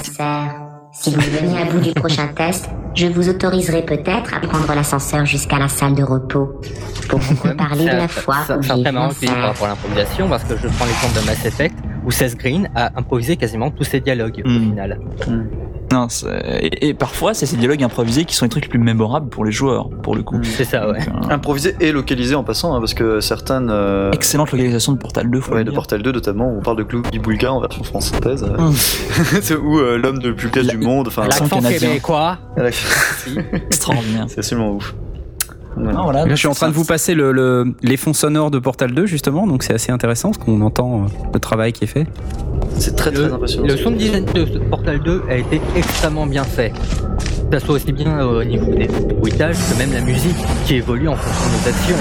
[0.91, 5.26] Si vous venez à bout du prochain test, je vous autoriserai peut-être à prendre l'ascenseur
[5.26, 6.59] jusqu'à la salle de repos
[7.09, 10.27] pour vous reparler de la fois Ça- où C'est j'ai un par rapport à l'improvisation
[10.27, 13.84] parce que je prends l'exemple de Mass Effect où Seth Green a improvisé quasiment tous
[13.84, 14.99] ses dialogues au final.
[15.91, 16.27] non, c'est-
[16.61, 19.43] et, et parfois c'est ces dialogues improvisés qui sont les trucs les plus mémorables pour
[19.45, 20.39] les joueurs, pour le coup.
[20.43, 20.99] C'est ça, ouais.
[21.30, 23.69] Improvisé et localisé en passant, hein, parce que certaines.
[23.69, 25.72] euh, Excellente localisation de Portal 2, faut Ouais, le de.
[25.72, 28.45] Portal 2 notamment, on parle de Cloudy Boulga en version française.
[28.49, 28.72] euh.
[29.41, 31.08] C'est où euh, l'homme le plus classe du monde.
[31.08, 31.78] Enfin, L'accent canadien.
[31.80, 32.38] québécois.
[33.68, 34.26] Extraordinaire.
[34.30, 34.94] C'est absolument ouf.
[35.80, 38.49] Ah, voilà, Là, je suis en train de vous passer le, le- les fonds sonores
[38.49, 41.84] de Portal 2 justement, donc c'est assez intéressant parce qu'on entend euh, le travail qui
[41.84, 42.08] est fait.
[42.80, 43.68] C'est très très Le, impressionnant.
[43.68, 46.74] le sound design de Portal 2 a été extrêmement bien fait.
[47.52, 50.36] Ça soit aussi bien au niveau des bruitages que même la musique
[50.66, 51.95] qui évolue en fonction de nos actions.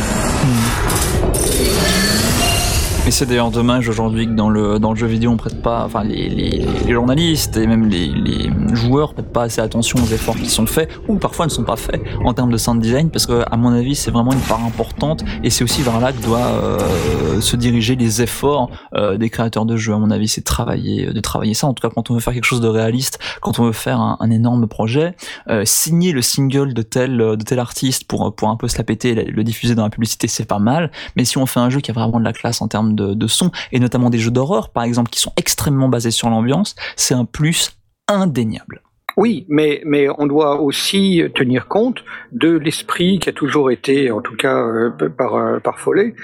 [3.07, 5.85] Mais c'est d'ailleurs dommage aujourd'hui que dans le, dans le jeu vidéo on prête pas,
[5.85, 10.35] enfin les, les, journalistes et même les, les joueurs prêtent pas assez attention aux efforts
[10.35, 13.27] qui sont faits ou parfois ne sont pas faits en termes de sound design parce
[13.27, 16.21] que à mon avis c'est vraiment une part importante et c'est aussi vers là que
[16.21, 19.95] doit euh, se diriger les efforts euh, des créateurs de jeux.
[19.95, 21.69] À mon avis c'est de travailler, de travailler ça.
[21.69, 24.01] En tout cas quand on veut faire quelque chose de réaliste, quand on veut faire
[24.01, 25.15] un, énorme projet,
[25.49, 28.83] euh, signer le single de tel de tel artiste pour pour un peu se la
[28.83, 30.91] péter, et le diffuser dans la publicité c'est pas mal.
[31.15, 33.15] Mais si on fait un jeu qui a vraiment de la classe en termes de,
[33.15, 36.75] de son, et notamment des jeux d'horreur, par exemple, qui sont extrêmement basés sur l'ambiance,
[36.97, 37.79] c'est un plus
[38.09, 38.83] indéniable.
[39.17, 44.21] Oui, mais, mais on doit aussi tenir compte de l'esprit qui a toujours été, en
[44.21, 46.15] tout cas euh, par, euh, par Follet,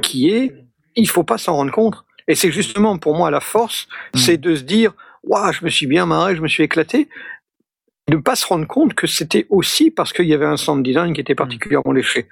[0.00, 0.62] qui est
[0.96, 2.04] il faut pas s'en rendre compte.
[2.28, 4.94] Et c'est justement pour moi la force, c'est de se dire
[5.24, 7.08] Waouh, je me suis bien marré, je me suis éclaté.
[8.08, 11.12] De pas se rendre compte que c'était aussi parce qu'il y avait un sound design
[11.12, 12.28] qui était particulièrement léché.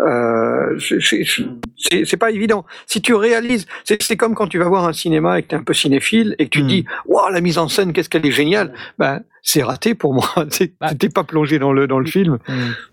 [0.00, 2.64] Euh, c'est- pas évident.
[2.86, 5.58] Si tu réalises, c'est comme quand tu vas voir un cinéma et que tu es
[5.58, 8.26] un peu cinéphile et que tu te dis, waouh, la mise en scène, qu'est-ce qu'elle
[8.26, 8.72] est géniale.
[8.98, 10.28] Ben, c'est raté pour moi.
[10.50, 12.38] Tu t'es pas plongé dans le dans le film.
[12.46, 12.52] Tu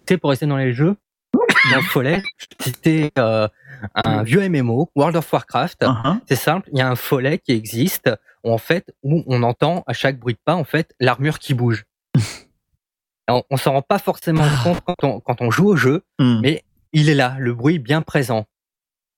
[0.10, 0.96] sais, pour rester dans les jeux,
[1.72, 2.22] dans le follet,
[2.60, 3.48] c'était euh,
[4.04, 5.84] un vieux MMO, World of Warcraft.
[6.28, 8.10] C'est simple, il y a un follet qui existe,
[8.44, 11.54] où, en fait, où on entend à chaque bruit de pas, en fait, l'armure qui
[11.54, 11.86] bouge.
[13.30, 16.04] on on s'en rend pas forcément compte quand on, quand on joue au jeu,
[16.42, 18.46] mais il est là, le bruit bien présent.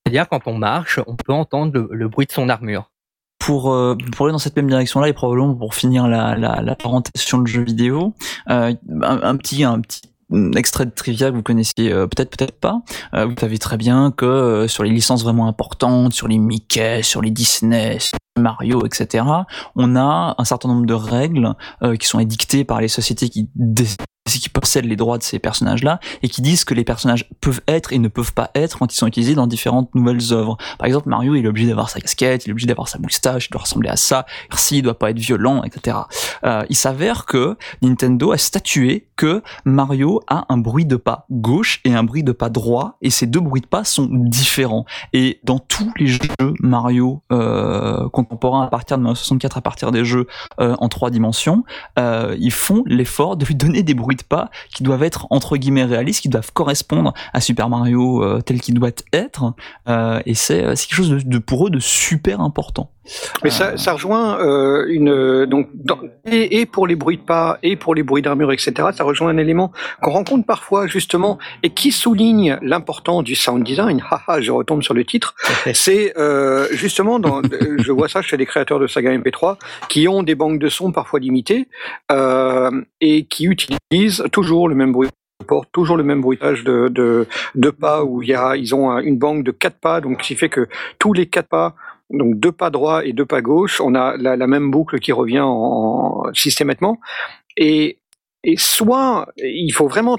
[0.04, 2.90] C'est-à-dire, quand on marche, on peut entendre le, bruit de son armure.
[3.38, 6.76] pour, euh, pour aller dans cette même direction-là et probablement pour finir la, la, la
[7.46, 8.14] jeu vidéo,
[8.50, 10.02] euh, un, petit un petit
[10.56, 12.82] extrait de trivia que vous connaissiez euh, peut-être peut-être pas.
[13.14, 17.02] Euh, vous savez très bien que euh, sur les licences vraiment importantes, sur les Mickey,
[17.02, 19.24] sur les Disney, sur Mario, etc.,
[19.76, 21.54] on a un certain nombre de règles
[22.00, 23.48] qui sont édictées par les sociétés qui
[24.26, 27.60] dé- qui possèdent les droits de ces personnages-là et qui disent que les personnages peuvent
[27.68, 30.56] être et ne peuvent pas être quand ils sont utilisés dans différentes nouvelles œuvres.
[30.78, 33.46] Par exemple, Mario, il est obligé d'avoir sa casquette, il est obligé d'avoir sa moustache,
[33.46, 35.98] il doit ressembler à ça, si il doit pas être violent, etc.
[36.44, 41.80] Euh, il s'avère que Nintendo a statué que Mario a un bruit de pas gauche
[41.84, 44.84] et un bruit de pas droit, et ces deux bruits de pas sont différents.
[45.12, 46.18] Et dans tous les jeux
[46.60, 50.26] Mario euh, contemporains à partir de 1964, à partir des jeux
[50.60, 51.64] euh, en trois dimensions,
[51.98, 55.84] euh, ils font l'effort de lui donner des bruits pas qui doivent être entre guillemets
[55.84, 59.54] réalistes, qui doivent correspondre à Super Mario euh, tel qu'il doit être.
[59.88, 62.90] Euh, et c'est c'est quelque chose de- pour eux de super important.
[63.42, 67.22] Mais ça, ça rejoint euh, une euh, donc dans- et, et pour les bruits de
[67.22, 68.72] pas et pour les bruits d'armure etc.
[68.92, 69.72] Ça rejoint un élément
[70.02, 74.02] qu'on rencontre parfois justement et qui souligne l'importance du sound design.
[74.10, 75.34] Haha, je retombe sur le titre.
[75.74, 77.42] C'est euh, justement dans
[77.78, 79.56] je vois ça chez les créateurs de saga MP3
[79.88, 81.68] qui ont des banques de sons parfois limitées
[82.10, 82.70] euh,
[83.00, 85.08] et qui utilisent toujours le même bruit
[85.46, 88.90] porte toujours le même bruitage de, de, de pas où il y a, ils ont
[88.90, 90.68] un- une banque de quatre pas, donc ce qui fait que
[90.98, 91.74] tous les quatre pas,
[92.18, 95.12] donc deux pas droits et deux pas gauche, on a la, la même boucle qui
[95.12, 96.98] revient en, systématiquement.
[97.56, 97.98] Et,
[98.42, 100.18] et soit il faut vraiment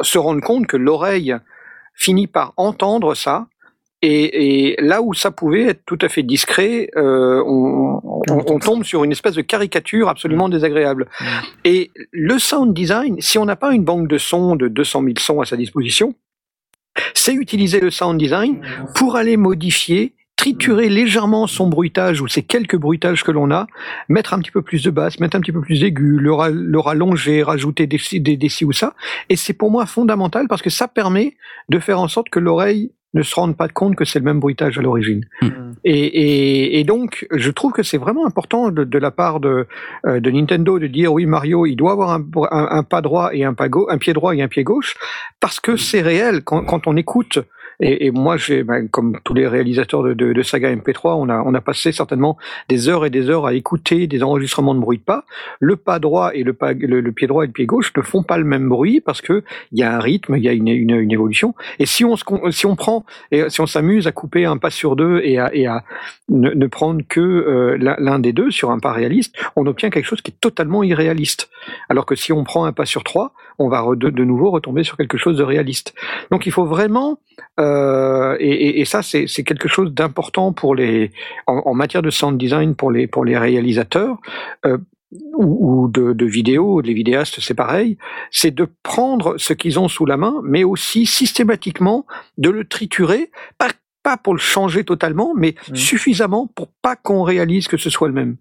[0.00, 1.34] se rendre compte que l'oreille
[1.94, 3.46] finit par entendre ça.
[4.04, 8.58] Et, et là où ça pouvait être tout à fait discret, euh, on, on- on
[8.58, 11.06] tombe sur une espèce de caricature absolument désagréable.
[11.64, 15.14] Et le sound design, si on n'a pas une banque de sons de 200 000
[15.18, 16.14] sons à sa disposition,
[17.14, 18.60] c'est utiliser le sound design
[18.96, 23.66] pour aller modifier, triturer légèrement son bruitage ou ces quelques bruitages que l'on a,
[24.08, 26.50] mettre un petit peu plus de basse, mettre un petit peu plus d'aigu, le, ra-
[26.50, 28.94] le rallonger, rajouter des, ci- des, des ci ou ça.
[29.28, 31.36] Et c'est pour moi fondamental parce que ça permet
[31.68, 34.40] de faire en sorte que l'oreille ne se rende pas compte que c'est le même
[34.40, 35.26] bruitage à l'origine.
[35.84, 39.66] Et, et, et donc, je trouve que c'est vraiment important de, de la part de,
[40.06, 43.28] euh, de Nintendo de dire oui, Mario, il doit avoir un, un, un pas droit
[43.34, 44.96] et un pas un pied droit et un pied gauche,
[45.40, 47.38] parce que c'est réel quand, quand on écoute.
[47.84, 51.60] Et, moi, j'ai, ben, comme tous les réalisateurs de, saga MP3, on a, on a
[51.60, 52.38] passé certainement
[52.68, 55.24] des heures et des heures à écouter des enregistrements de bruit de pas.
[55.58, 58.22] Le pas droit et le, pas, le, pied droit et le pied gauche ne font
[58.22, 59.42] pas le même bruit parce que
[59.72, 61.56] il y a un rythme, il y a une, une, évolution.
[61.80, 62.14] Et si on,
[62.50, 65.52] si on prend, et si on s'amuse à couper un pas sur deux et à,
[65.52, 65.82] et à
[66.28, 70.22] ne, prendre que euh, l'un des deux sur un pas réaliste, on obtient quelque chose
[70.22, 71.50] qui est totalement irréaliste.
[71.88, 73.32] Alors que si on prend un pas sur trois,
[73.64, 75.94] on va de, de nouveau retomber sur quelque chose de réaliste.
[76.30, 77.18] Donc il faut vraiment,
[77.60, 81.10] euh, et, et- et ça c'est quelque chose d'important pour les,
[81.46, 84.16] en, en matière de sound design pour les pour les réalisateurs.
[84.66, 84.78] euh,
[85.36, 87.98] ou, de, de vidéos, les vidéastes, c'est pareil,
[88.30, 92.06] c'est de prendre ce qu'ils ont sous la main, mais aussi systématiquement
[92.38, 93.68] de le triturer, pas,
[94.02, 98.14] pas pour le changer totalement, mais suffisamment pour pas qu'on réalise que ce soit le
[98.14, 98.36] même.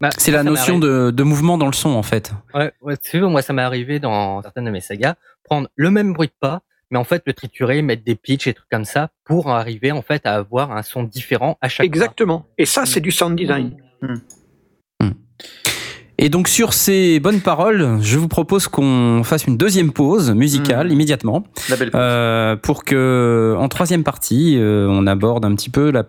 [0.00, 2.32] Bah, C'est la notion de, de mouvement dans le son, en fait.
[2.54, 5.14] Ouais, ouais, tu vois, moi, ça m'est arrivé dans certaines de mes sagas,
[5.44, 8.54] prendre le même bruit de pas, mais en fait le triturer, mettre des pitchs et
[8.54, 12.46] trucs comme ça pour arriver en fait à avoir un son différent à chaque Exactement.
[12.56, 13.76] Et ça, c'est du sound design.
[16.20, 20.90] Et donc sur ces bonnes paroles, je vous propose qu'on fasse une deuxième pause musicale
[20.90, 21.44] immédiatement,
[21.94, 26.04] Euh, pour que en troisième partie, euh, on aborde un petit peu la,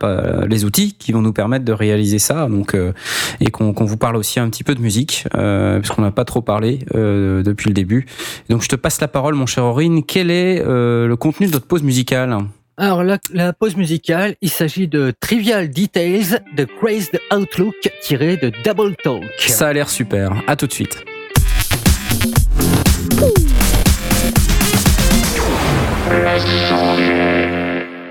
[0.48, 2.91] les outils qui vont nous permettre de réaliser ça, donc euh,
[3.40, 6.26] et qu'on qu'on vous parle aussi un petit peu de musique, euh, puisqu'on n'a pas
[6.26, 8.07] trop parlé euh, depuis le début.
[8.49, 10.03] Donc je te passe la parole, mon cher Aurine.
[10.03, 12.36] Quel est euh, le contenu de notre pause musicale?
[12.82, 18.96] Alors, la, pause musicale, il s'agit de Trivial Details de Crazed Outlook tiré de Double
[18.96, 19.26] Talk.
[19.38, 20.32] Ça a l'air super.
[20.48, 21.04] À tout de suite.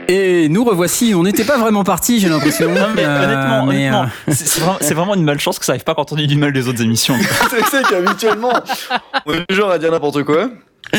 [0.08, 2.68] Et nous revoici, on n'était pas vraiment parti, j'ai l'impression.
[2.74, 6.12] Non, mais euh, honnêtement, honnêtement euh, c'est, vraiment, une malchance que ça n'arrive pas quand
[6.12, 7.16] on dit du mal des autres émissions.
[7.50, 8.52] c'est, c'est qu'habituellement,
[9.26, 10.50] on est toujours à dire n'importe quoi.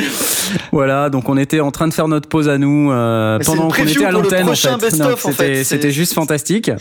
[0.72, 3.86] Voilà, donc on était en train de faire notre pause à nous euh, pendant qu'on
[3.86, 4.48] était à l'antenne.
[4.50, 5.02] En fait.
[5.02, 6.70] en C'était juste fantastique.
[6.70, 6.72] Et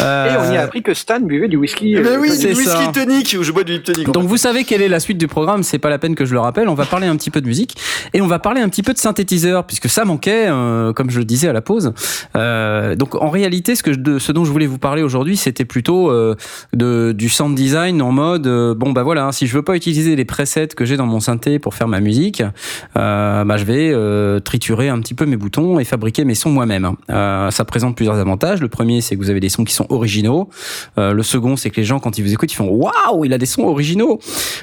[0.00, 1.94] on y a Euh, appris que Stan buvait du whisky.
[1.94, 2.90] Mais euh, oui, c'est du whisky ça.
[2.92, 4.28] tonic, ou je bois du en Donc fait.
[4.28, 6.40] vous savez quelle est la suite du programme, c'est pas la peine que je le
[6.40, 6.68] rappelle.
[6.68, 7.76] On va parler un petit peu de musique
[8.12, 11.18] et on va parler un petit peu de synthétiseur puisque ça manquait, euh, comme je
[11.18, 11.92] le disais à la pause.
[12.36, 15.64] Euh, donc en réalité, ce que je- ce dont je voulais vous parler aujourd'hui, c'était
[15.64, 16.34] plutôt euh,
[16.72, 20.16] de du sound design en mode euh, bon bah voilà, si je veux pas utiliser
[20.16, 23.90] les presets que j'ai dans mon synthé pour faire ma musique, euh, bah je vais
[23.92, 26.92] euh, triturer un petit peu mes boutons et fabriquer mes sons moi-même.
[27.10, 28.60] Euh, ça présente plusieurs avantages.
[28.60, 30.48] Le premier, c'est que vous avez des sons qui sont originaux.
[30.96, 33.38] Le second, c'est que les gens, quand ils vous écoutent, ils font waouh, il a
[33.38, 34.20] des sons originaux.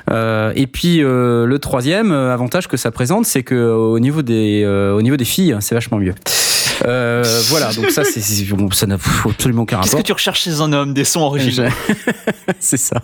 [0.10, 5.76] Et puis le troisième avantage que ça présente, c'est que au niveau des filles, c'est
[5.76, 6.14] vachement mieux.
[6.86, 10.02] Euh, voilà, donc ça, c'est ça n'a absolument aucun Qu'est-ce rapport.
[10.02, 10.94] que tu recherches chez un homme?
[10.94, 11.70] Des sons originaux.
[12.60, 13.02] c'est ça.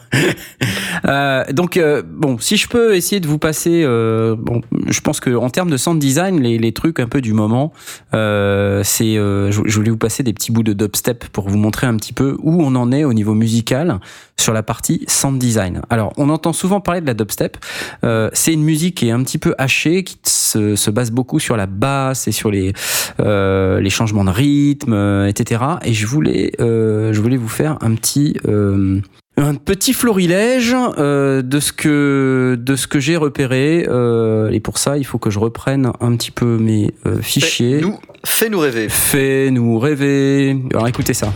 [1.08, 5.20] Euh, donc euh, bon, si je peux essayer de vous passer, euh, bon, je pense
[5.20, 7.72] que en termes de sound design, les, les trucs un peu du moment,
[8.14, 11.58] euh, c'est, euh, je, je voulais vous passer des petits bouts de dubstep pour vous
[11.58, 14.00] montrer un petit peu où on en est au niveau musical
[14.40, 15.82] sur la partie sound design.
[15.90, 17.58] Alors, on entend souvent parler de la dubstep.
[18.04, 21.40] Euh, c'est une musique qui est un petit peu hachée, qui se, se base beaucoup
[21.40, 22.74] sur la basse et sur les
[23.20, 25.62] euh, les changements de rythme, euh, etc.
[25.84, 29.02] Et je voulais euh, je voulais vous faire un petit euh,
[29.38, 34.78] un petit florilège euh, de ce que de ce que j'ai repéré euh, et pour
[34.80, 37.82] ça il faut que je reprenne un petit peu mes euh, fichiers.
[37.82, 38.90] Nous, fais-nous rêver.
[38.90, 40.58] Fais-nous rêver.
[40.74, 41.32] Alors écoutez ça.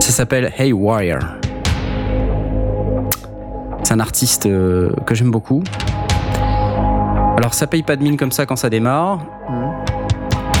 [0.00, 1.38] Ça s'appelle Haywire.
[3.82, 5.62] C'est un artiste euh, que j'aime beaucoup.
[7.36, 9.18] Alors ça paye pas de mine comme ça quand ça démarre.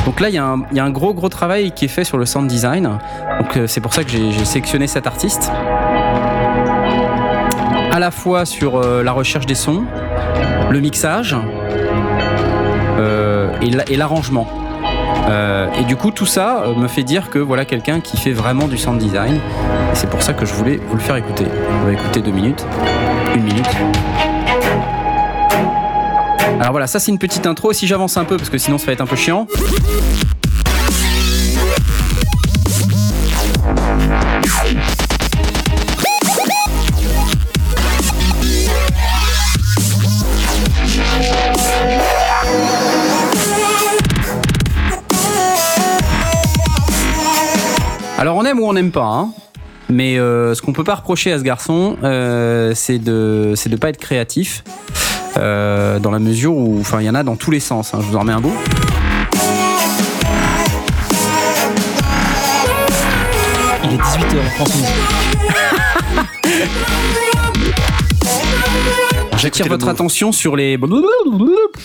[0.04, 1.88] Donc là, il y, a un- il y a un gros gros travail qui est
[1.88, 2.98] fait sur le sound design.
[3.40, 5.50] Donc euh, c'est pour ça que j'ai sélectionné cet artiste.
[7.90, 9.84] À la fois sur euh, la recherche des sons,
[10.70, 11.34] le mixage
[12.98, 14.46] euh, et la- et l'arrangement.
[15.30, 18.68] Euh, et du coup, tout ça me fait dire que voilà quelqu'un qui fait vraiment
[18.68, 19.38] du sound design.
[19.94, 21.46] C'est pour ça que je voulais vous le faire écouter.
[21.82, 22.66] On va écouter deux minutes,
[23.34, 23.70] une minute.
[26.46, 27.72] Alors voilà, ça c'est une petite intro.
[27.72, 29.46] Si j'avance un peu, parce que sinon ça va être un peu chiant.
[48.16, 49.32] Alors on aime ou on n'aime pas, hein.
[49.90, 53.76] mais euh, ce qu'on peut pas reprocher à ce garçon, euh, c'est de c'est de
[53.76, 54.64] pas être créatif,
[55.38, 57.94] euh, dans la mesure où, enfin, il y en a dans tous les sens.
[57.94, 57.98] hein.
[58.00, 58.54] Je vous en remets un bout.
[63.84, 64.82] Il est 18h en France.
[69.36, 70.78] J'attire votre attention sur les.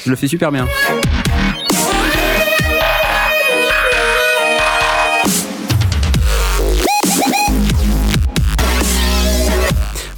[0.06, 0.66] Je le fais super bien.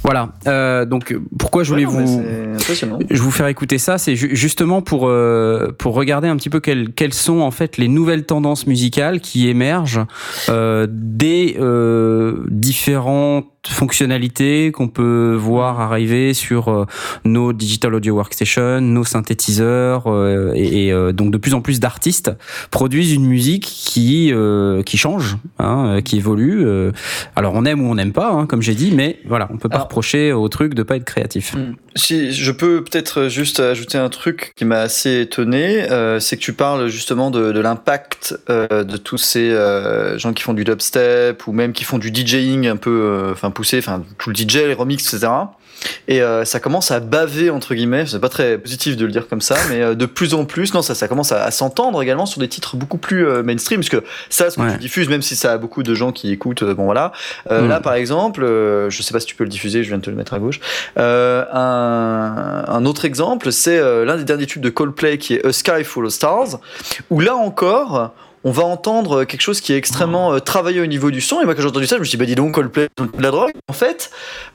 [0.04, 0.30] Voilà.
[0.48, 2.22] Euh, donc pourquoi je voulais Ouais, vous
[3.10, 6.58] je vous faire écouter ça, c'est ju- justement pour euh, pour regarder un petit peu
[6.60, 10.00] quelles quelles sont en fait les nouvelles tendances musicales qui émergent
[10.48, 16.84] euh, des euh, différentes fonctionnalités qu'on peut voir arriver sur euh,
[17.24, 21.78] nos digital audio workstation, nos synthétiseurs euh, et, et, euh, donc de plus en plus
[21.80, 22.32] d'artistes
[22.70, 26.66] produisent une musique qui euh, qui change, hein, qui évolue.
[27.36, 29.68] alors on aime ou on n'aime pas, hein, comme j'ai dit, mais voilà, on peut
[29.68, 31.54] pas Alors- reprocher au truc de pas être créatif.
[31.94, 36.42] Si je peux peut-être juste ajouter un truc qui m'a assez étonné, euh, c'est que
[36.42, 41.46] tu parles justement de, l'impact euh, de tous ces euh, gens qui font du dubstep
[41.46, 44.74] ou même qui font du DJing un peu, enfin poussé, enfin tout le DJ, les
[44.74, 45.32] remixes, etc.
[46.08, 48.06] Et euh, ça commence à baver entre guillemets.
[48.06, 50.74] C'est pas très positif de le dire comme ça, mais euh, de plus en plus,
[50.74, 53.80] non, ça, ça commence à, à s'entendre également sur des titres beaucoup plus euh, mainstream,
[53.80, 54.72] parce que ça, ce que Ouais.
[54.74, 57.12] tu diffuses, même si ça a beaucoup de gens qui écoutent, euh, bon voilà.
[57.50, 57.68] Euh, Mm.
[57.68, 60.02] Là, par exemple, euh, je sais pas si tu peux le diffuser, je viens de
[60.02, 60.60] te le mettre à gauche.
[60.98, 65.46] Euh, un, un autre exemple, c'est euh, l'un des derniers tubes de Coldplay qui est
[65.46, 66.58] A Sky Full of Stars,
[67.10, 68.12] où là encore,
[68.44, 71.40] on va entendre quelque chose qui est extrêmement euh, travaillé au niveau du son.
[71.40, 73.22] Et moi, quand j'ai entendu ça, je me suis dit, bah dis donc, Coldplay, de
[73.22, 73.52] la drogue.
[73.68, 74.10] En fait,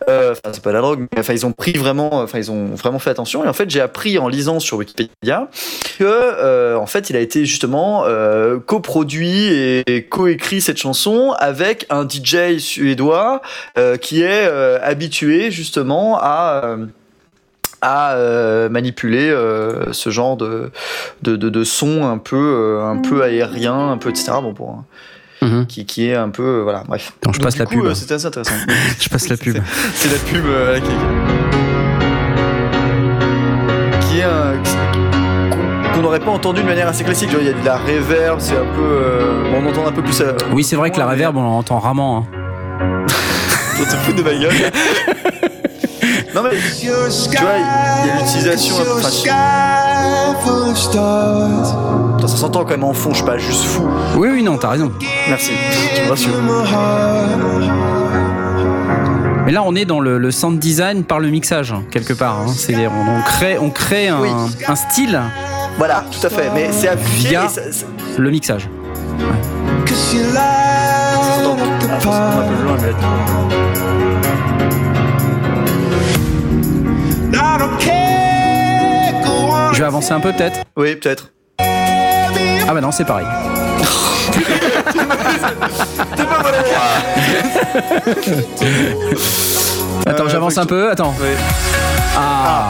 [0.10, 2.52] euh, enfin, c'est pas de la drogue, mais enfin, ils ont pris vraiment, enfin, ils
[2.52, 3.44] ont vraiment fait attention.
[3.44, 5.50] Et en fait, j'ai appris en lisant sur Wikipédia
[5.98, 11.34] que, euh, en fait, il a été justement euh, coproduit et, et coécrit cette chanson
[11.38, 13.42] avec un DJ suédois
[13.78, 16.86] euh, qui est euh, habitué justement à euh,
[17.82, 20.72] à euh, manipuler euh, ce genre de,
[21.22, 24.32] de, de, de son un peu, euh, un peu aérien, un peu etc.
[24.42, 24.84] Bon, pour,
[25.44, 25.68] Mhm.
[25.68, 26.62] qui, qui est un peu.
[26.64, 27.14] voilà, bref.
[27.22, 27.86] Attends, je Donc, passe la coup, pub.
[27.86, 28.56] euh, C'était assez intéressant.
[29.00, 29.58] Je passe la pub.
[29.94, 30.92] C'est la pub euh, qui,
[34.08, 34.54] qui est un.
[35.94, 37.30] qu'on- n'aurait pas entendu de manière assez classique.
[37.40, 38.82] Il y a de la reverb, c'est un peu.
[38.82, 40.24] euh, bon, on entend un peu plus.
[40.54, 42.18] Oui, c'est vrai que la reverb, on l'entend rarement.
[42.18, 42.26] hein.
[43.80, 44.54] On se fout de ma gueule.
[46.36, 46.50] non mais
[46.80, 48.76] tu vois, il y a l'utilisation.
[48.76, 49.10] enfin,
[52.28, 53.88] ça s'entend quand même en fond, je suis pas juste fou.
[54.16, 54.92] Oui, oui, non, t'as raison.
[55.30, 55.52] Merci,
[55.96, 56.32] tu me rassures.
[59.46, 62.42] Mais là, on est dans le, le sound design par le mixage, hein, quelque part.
[62.42, 62.48] hein.
[62.54, 64.30] C'est-à-dire, on, on crée, on crée un, Oui.
[64.68, 65.22] un style
[65.78, 66.50] Voilà, tout à fait.
[66.54, 67.30] Mais c'est affiché.
[67.30, 67.62] Via- ça-
[68.18, 68.70] le mixage.
[69.86, 71.58] ça s'entend.
[71.90, 73.87] Ah, faut se prendre un peu plus loin, mais-
[79.74, 81.32] Je vais avancer un peu, peut-être Oui, peut-être.
[81.60, 83.26] Ah bah non, c'est pareil.
[90.06, 91.14] Attends, Euh, j'avance un peu, attends.
[91.20, 91.28] Oui.
[92.18, 92.70] Ah,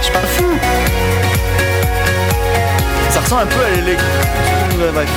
[0.00, 0.44] Je suis pas fou.
[3.10, 4.06] Ça ressemble un peu à l'électro.
[4.80, 5.08] Ouais, bref.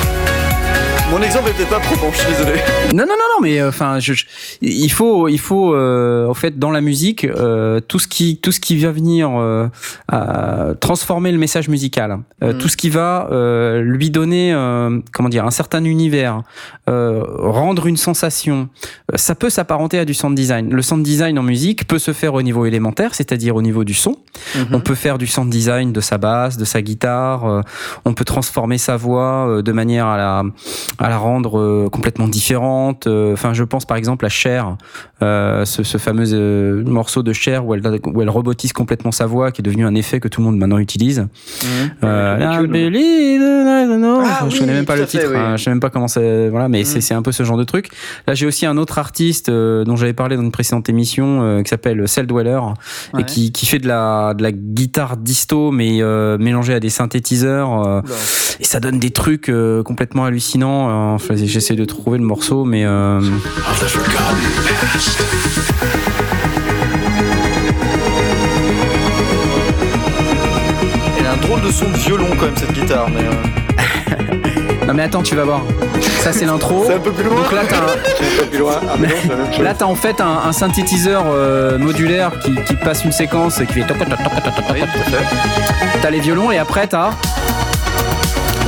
[1.12, 2.58] Mon exemple est peut-être pas probant, je suis désolé.
[2.94, 4.24] Non, non, non, non, mais euh, enfin, je, je-
[4.62, 8.50] il faut, il faut, euh, en fait, dans la musique, euh, tout ce qui, tout
[8.50, 9.68] ce qui va venir euh,
[10.08, 12.58] à transformer le message musical, euh, Mhm.
[12.58, 16.42] tout ce qui va euh, lui donner, euh, comment dire, un certain univers,
[16.88, 18.70] euh, rendre une sensation,
[19.14, 20.70] ça peut s'apparenter à du sound design.
[20.72, 23.94] Le sound design en musique peut se faire au niveau élémentaire, c'est-à-dire au niveau du
[23.94, 24.16] son.
[24.72, 27.44] On peut faire du sound design de sa basse, de sa guitare.
[27.46, 27.60] euh,
[28.06, 30.42] on peut transformer sa voix euh, de manière à la,
[31.02, 33.06] à la rendre euh, complètement différente.
[33.06, 34.76] Euh, Enfin, je pense par exemple à Cher,
[35.22, 39.26] euh, ce, ce fameux euh, morceau de Cher où elle, où elle robotise complètement sa
[39.26, 41.26] voix, qui est devenu un effet que tout le monde maintenant utilise.
[42.04, 42.36] Euh,
[43.98, 44.20] know.
[44.24, 45.30] Ah je oui, connais même pas le fait, titre.
[45.32, 45.36] oui.
[45.38, 46.48] hein, je sais même pas comment c'est.
[46.48, 47.88] Voilà, mais c'est c'est un peu ce genre de truc.
[48.26, 51.62] Là, j'ai aussi un autre artiste euh, dont j'avais parlé dans une précédente émission euh,
[51.62, 52.60] qui s'appelle Cell Dweller
[53.14, 53.22] Ouais.
[53.22, 56.90] et qui, qui fait de la, de la guitare disto mais euh, mélangée à des
[56.90, 58.00] synthétiseurs euh,
[58.60, 60.88] et ça donne des trucs euh, complètement hallucinants.
[60.92, 63.20] Euh, Enfin, J'essaie de trouver le morceau, mais euh,
[71.18, 73.20] Elle a un drôle de son de violon quand même cette guitare, mais.
[73.24, 75.60] euh, non mais attends, tu vas voir.
[76.20, 76.84] Ça c'est l'intro.
[76.86, 77.36] C'est un peu plus loin.
[77.36, 77.80] Donc là t'as un-
[78.42, 78.74] Pas plus loin.
[78.82, 79.64] Ah, mais non, c'est la même chose.
[79.64, 83.66] Là, t'as en fait un, un synthétiseur euh, modulaire qui, qui passe une séquence et
[83.66, 85.24] qui fait fait.
[86.00, 87.10] T'as les violons et après t'as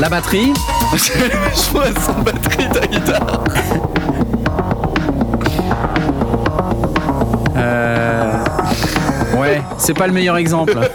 [0.01, 0.53] la batterie.
[0.95, 3.45] je vois sans batterie ta guitare.
[7.57, 8.33] Euh...
[9.37, 10.77] Ouais, c'est pas le meilleur exemple.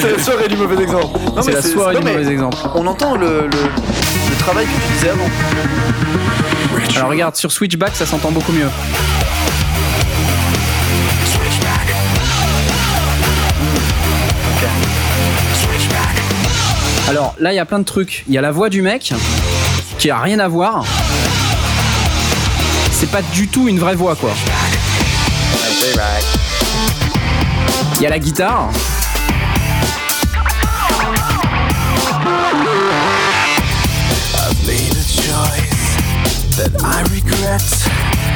[0.00, 1.18] C'est la soirée du mauvais exemple.
[1.36, 2.56] Non, C'est mais la soirée non, du mais mauvais exemple.
[2.74, 5.28] On entend le, le, le travail que tu disais avant.
[6.96, 8.68] Alors regarde, sur Switchback, ça s'entend beaucoup mieux.
[17.10, 18.22] Alors là, il y a plein de trucs.
[18.28, 19.12] Il y a la voix du mec
[19.98, 20.84] qui a rien à voir.
[22.92, 24.30] C'est pas du tout une vraie voix, quoi.
[27.96, 28.70] Il y a la guitare.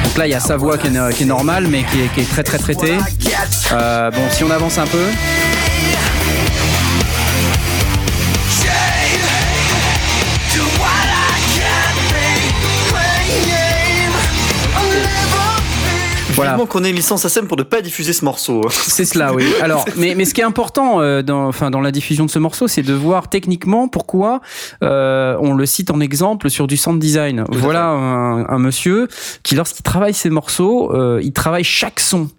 [0.03, 2.29] Donc là, il y a sa voix qui est, normale, mais qui est, qui est
[2.29, 2.97] très très traitée.
[3.71, 5.05] Euh, bon, si on avance un peu.
[16.35, 16.57] Voilà.
[16.69, 18.61] Qu'on ait une licence ASM pour ne pas diffuser ce morceau.
[18.69, 19.45] C'est cela, oui.
[19.61, 22.39] Alors, mais, mais ce qui est important euh, dans, enfin, dans la diffusion de ce
[22.39, 24.41] morceau, c'est de voir techniquement pourquoi
[24.83, 27.45] euh, on le cite en exemple sur du sound design.
[27.49, 29.07] voilà un, un monsieur
[29.43, 32.29] qui, lorsqu'il travaille ses morceaux, euh, il travaille chaque son.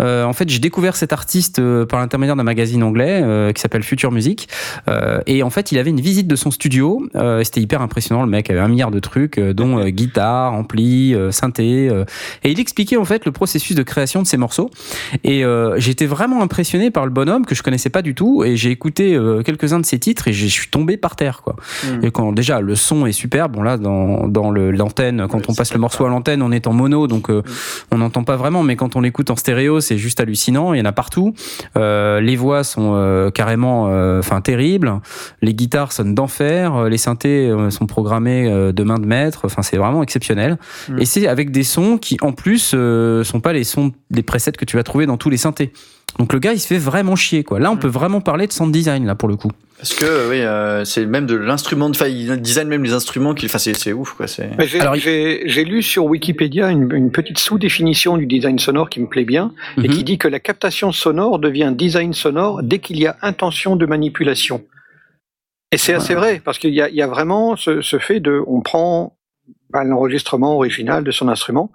[0.00, 3.60] Euh, en fait, j'ai découvert cet artiste euh, par l'intermédiaire d'un magazine anglais euh, qui
[3.60, 4.48] s'appelle Future Music.
[4.88, 7.08] Euh, et en fait, il avait une visite de son studio.
[7.42, 8.22] C'était hyper impressionnant.
[8.22, 11.86] Le mec avait un milliard de trucs, dont guitare, ampli, synthé.
[12.44, 14.70] et il expliquait en fait le processus de création de ces morceaux.
[15.24, 15.44] Et
[15.76, 18.44] j'étais vraiment impressionné par le bonhomme que je connaissais pas du tout.
[18.44, 21.56] Et j'ai écouté quelques-uns de ses titres et je suis tombé par terre, quoi.
[21.84, 22.04] Mm.
[22.04, 25.80] Et quand déjà le son est super, bon là dans l'antenne, quand on passe le
[25.80, 27.42] morceau à l'antenne, on est en mono, donc euh,
[27.90, 28.62] on n'entend pas vraiment.
[28.62, 29.49] Mais quand on l'écoute en stéréo,
[29.80, 30.74] c'est juste hallucinant.
[30.74, 31.34] Il y en a partout.
[31.76, 35.00] Euh, les voix sont euh, carrément, euh, enfin terribles.
[35.42, 36.84] Les guitares sonnent d'enfer.
[36.84, 39.42] Les synthés sont programmés de main de maître.
[39.44, 40.58] Enfin c'est vraiment exceptionnel.
[40.88, 40.98] Mm.
[41.00, 42.74] Et c'est avec des sons qui en plus
[43.24, 45.72] sont pas les sons des presets que tu vas trouver dans tous les synthés.
[46.18, 47.60] Donc le gars, il se fait vraiment chier, quoi.
[47.60, 49.50] Là, on peut vraiment parler de sound design, là, pour le coup.
[49.80, 53.46] Parce que oui, euh, c'est même de l'instrument, enfin, il design même les instruments qu'il,
[53.46, 54.26] enfin, c'est, ouf, quoi.
[54.26, 54.50] C'est.
[54.58, 59.00] Mais J'ai j'ai- j'ai lu sur Wikipédia une, une petite sous-définition du design sonore qui
[59.00, 59.88] me plaît bien et Mhm.
[59.88, 63.86] qui dit que la captation sonore devient design sonore dès qu'il y a intention de
[63.86, 64.62] manipulation.
[65.72, 68.20] Et c'est assez vrai parce qu'il y a, il y a vraiment ce, ce fait
[68.20, 69.16] de, on prend
[69.70, 71.72] bah, l'enregistrement original de son instrument,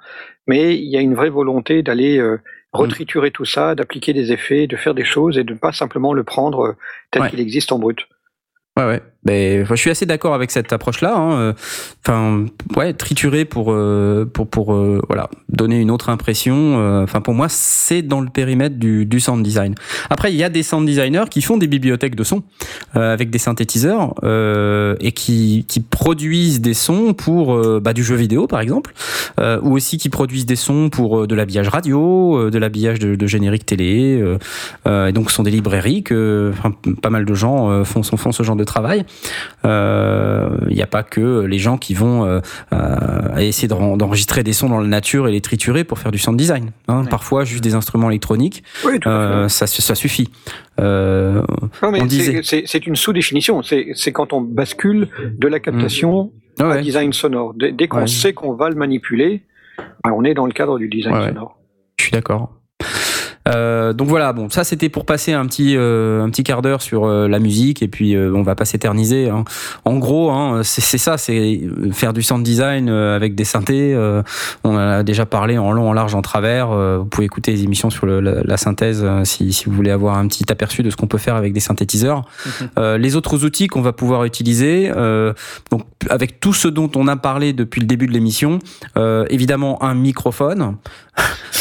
[0.47, 2.37] mais il y a une vraie volonté d'aller euh,
[2.75, 6.13] retriturer tout ça, d'appliquer des effets, de faire des choses et de ne pas simplement
[6.13, 6.73] le prendre euh,
[7.11, 7.29] tel Ouais.
[7.29, 8.07] qu'il existe en brut.
[8.77, 9.01] Ouais, ouais.
[9.25, 11.15] Ben, je suis assez d'accord avec cette approche-là.
[11.15, 11.31] hein.
[11.33, 11.53] Euh,
[12.07, 12.45] Enfin,
[12.75, 16.75] ouais, triturer pour euh, pour pour euh, voilà donner une autre impression.
[17.01, 19.73] Enfin, pour moi, c'est dans le périmètre du, sound design.
[20.11, 22.43] Après, il y a des sound designers qui font des bibliothèques de sons
[22.93, 24.13] avec des synthétiseurs
[24.99, 28.93] et qui qui produisent des sons pour bah, du jeu vidéo, par exemple,
[29.39, 34.21] ou aussi qui produisent des sons pour de l'habillage radio, de l'habillage de, générique télé.
[34.85, 36.53] et donc, ce sont des librairies que
[37.01, 39.05] pas mal de gens font, font ce genre de travail.
[39.65, 42.39] Euh, Il n'y a pas que les gens qui vont euh,
[42.73, 46.37] euh, essayer d'enregistrer des sons dans la nature et les triturer pour faire du sound
[46.37, 46.71] design.
[46.87, 47.05] hein.
[47.09, 50.29] Parfois, juste des instruments électroniques, Oui, euh, ça, ça suffit.
[50.79, 51.41] Euh,
[52.07, 52.41] disait.
[52.43, 53.61] c'est une sous-définition.
[53.63, 57.53] C'est quand on bascule de la captation à design sonore.
[57.55, 57.99] Dès, dès qu'on.
[58.01, 58.07] Ouais.
[58.07, 59.43] sait qu'on va le manipuler,
[60.03, 61.27] ben, on est dans le cadre du design Ouais, ouais.
[61.29, 61.57] sonore.
[61.97, 62.51] Je suis d'accord.
[63.47, 66.81] Euh, donc voilà, bon, ça c'était pour passer un petit euh, un petit quart d'heure
[66.81, 69.29] sur euh, la musique et puis euh, on va pas s'éterniser.
[69.29, 69.43] hein.
[69.85, 73.93] En gros, hein, c'est c'est ça, c'est faire du sound design euh, avec des synthés.
[73.93, 74.23] euh,
[74.63, 76.71] on a déjà parlé en long, en large, en travers.
[76.71, 79.91] euh, vous pouvez écouter les émissions sur le- la, la synthèse si, si vous voulez
[79.91, 82.23] avoir un petit aperçu de ce qu'on peut faire avec des synthétiseurs.
[82.79, 85.33] Euh, les autres outils qu'on va pouvoir utiliser, euh,
[85.71, 88.59] donc avec tout ce dont on a parlé depuis le début de l'émission,
[88.97, 90.77] euh, évidemment un microphone.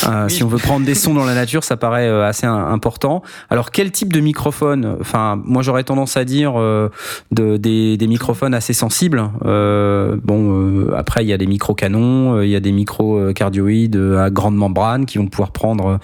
[0.06, 3.22] Euh, Si on veut prendre des sons dans la nature, ça paraît euh, assez important.
[3.50, 6.90] Alors quel type de microphone Enfin, moi j'aurais tendance à dire euh,
[7.30, 9.30] de, des, des microphones assez sensibles.
[9.44, 13.18] Euh, bon, euh, après il y a des micro canons, il y a des micro
[13.18, 15.96] euh, cardioïdes euh, à grande membrane qui vont pouvoir prendre euh,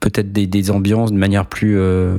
[0.00, 2.16] peut-être des, des ambiances de manière plus euh,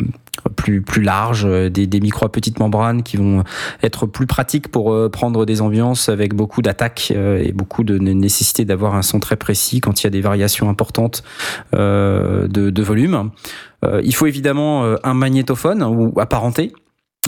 [0.55, 3.43] plus plus large, euh, des, des micros à petite membrane qui vont
[3.83, 7.97] être plus pratiques pour euh, prendre des ambiances avec beaucoup d'attaques euh, et beaucoup de
[7.97, 11.23] né- nécessité d'avoir un son très précis quand il y a des variations importantes
[11.73, 13.31] de, de volume.
[14.03, 16.73] Il faut évidemment un magnétophone ou apparenté.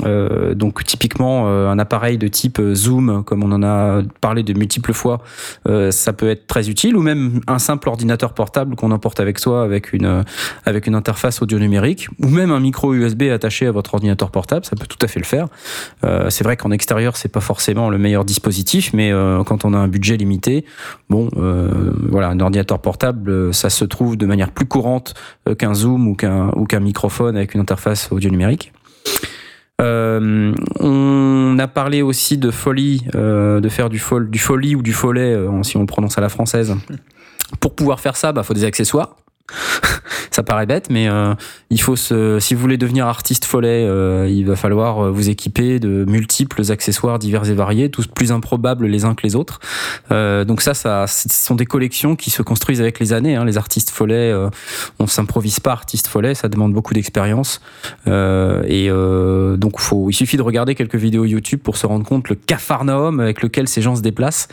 [0.05, 4.43] Euh, donc typiquement euh, un appareil de type euh, Zoom, comme on en a parlé
[4.43, 5.21] de multiples fois,
[5.67, 9.39] euh, ça peut être très utile, ou même un simple ordinateur portable qu'on emporte avec
[9.39, 10.23] soi avec une euh,
[10.65, 14.65] avec une interface audio numérique, ou même un micro USB attaché à votre ordinateur portable,
[14.65, 15.47] ça peut tout à fait le faire.
[16.03, 19.11] Euh, c'est vrai qu'en extérieur c'est pas forcément le meilleur dispositif, mais
[19.45, 20.65] quand on a un budget limité,
[21.09, 21.29] bon,
[22.09, 25.13] voilà, un ordinateur portable, ça se trouve de manière plus courante
[25.57, 28.71] qu'un Zoom ou qu'un ou qu'un microphone avec une interface audio numérique.
[29.79, 34.81] Euh, on a parlé aussi de folie, euh, de faire du, fol, du folie ou
[34.81, 36.75] du follet, euh, si on le prononce à la française.
[37.59, 39.15] Pour pouvoir faire ça, bah, faut des accessoires.
[40.31, 41.33] ça paraît bête, mais euh,
[41.69, 45.29] il faut se, si vous voulez devenir artiste follet, euh, il va falloir euh, vous
[45.29, 49.59] équiper de multiples accessoires divers et variés, tous plus improbables les uns que les autres.
[50.09, 53.35] Donc ça, ça, ce sont des collections qui se construisent avec les années.
[53.35, 53.45] Hein.
[53.45, 54.33] Les artistes follets,
[54.99, 57.61] on s'improvise pas artiste follet, ça demande beaucoup d'expérience.
[58.07, 63.19] Et donc il suffit de regarder quelques vidéos YouTube pour se rendre compte le cafarnaum
[63.19, 64.47] avec lequel ces gens se déplacent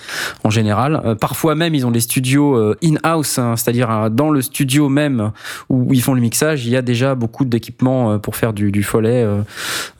[0.44, 1.16] en général.
[1.20, 5.32] Parfois même, ils ont des studios in-house, hein, c'est-à-dire dans le studio même
[5.68, 8.72] où ils font le mixage, il y a déjà beaucoup d'équipements euh, pour faire du,
[8.72, 9.42] du follet euh,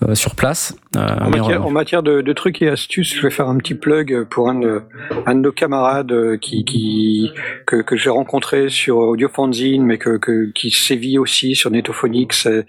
[0.07, 0.75] euh, sur place.
[0.97, 3.59] Euh, En matière, euh, en matière de, de trucs et astuces, je vais faire un
[3.59, 4.83] petit plug pour un de,
[5.27, 7.31] un de nos camarades euh, qui, qui,
[7.67, 12.65] que, que j'ai rencontré sur Audiofanzine, mais que, que, qui sévit aussi sur Netophonix, et,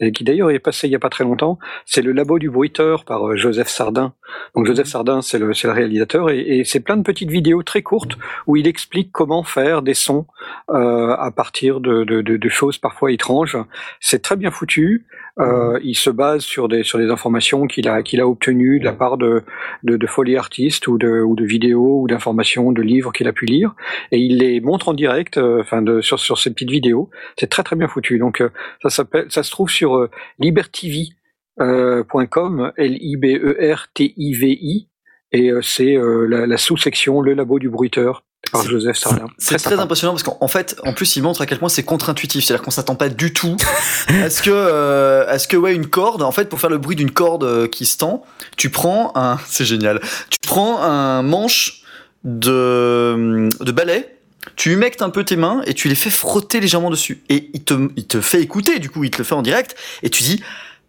[0.00, 1.58] et qui d'ailleurs est passé il n'y a pas très longtemps.
[1.84, 4.12] C'est le Labo du bruiteur par euh, Joseph Sardin.
[4.54, 7.62] Donc Joseph Sardin, c'est le, c'est le réalisateur, et, et c'est plein de petites vidéos
[7.62, 10.26] très courtes où il explique comment faire des sons
[10.70, 13.58] euh, à partir de, de, de, de choses parfois étranges.
[14.00, 15.06] C'est très bien foutu.
[15.38, 18.84] Euh, il se base sur des sur des informations qu'il a qu'il a obtenues de
[18.84, 19.42] la part de
[19.82, 23.32] de, de Foley artistes ou de ou de vidéos ou d'informations de livres qu'il a
[23.32, 23.74] pu lire.
[24.10, 27.48] Et il les montre en direct euh, enfin de sur sur ces petites vidéos c'est
[27.48, 28.18] très très bien foutu.
[28.18, 28.50] Donc euh,
[28.82, 34.34] ça s'appelle ça se trouve sur euh, libertv.com l i b e r t i
[34.34, 34.88] v i
[35.32, 39.56] et euh, c'est euh, la, la sous-section le labo du bruiteur par Joseph Sardin C'est
[39.56, 42.44] très, impressionnant parce qu'en fait, en plus, il montre à quel point c'est contre-intuitif.
[42.44, 43.56] C'est-à-dire qu'on s'attend pas du tout
[44.08, 46.78] à ce que, euh, à ce que, ouais, une corde, en fait, pour faire le
[46.78, 48.24] bruit d'une corde euh, qui se tend,
[48.56, 51.82] tu prends un, c'est génial, tu prends un manche
[52.24, 54.08] de, de balai
[54.56, 57.22] tu humectes un peu tes mains et tu les fais frotter légèrement dessus.
[57.28, 59.76] Et il te, il te fait écouter, du coup, il te le fait en direct,
[60.02, 60.42] et tu dis,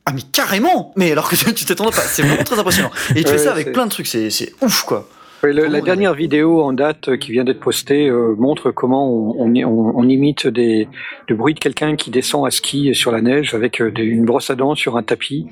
[0.05, 2.91] ah mais carrément Mais alors que tu t'attendais pas, c'est vraiment très impressionnant.
[3.15, 5.07] Et il te fait ça avec plein de trucs, c'est c'est ouf quoi.
[5.43, 9.09] Oui, le- la dernière vidéo en date euh, qui vient d'être postée euh, montre comment
[9.11, 10.87] on, on, on- on imite des,
[11.27, 14.23] le bruit de quelqu'un qui descend à ski sur la neige avec euh, des- une
[14.25, 15.47] brosse à dents sur un tapis.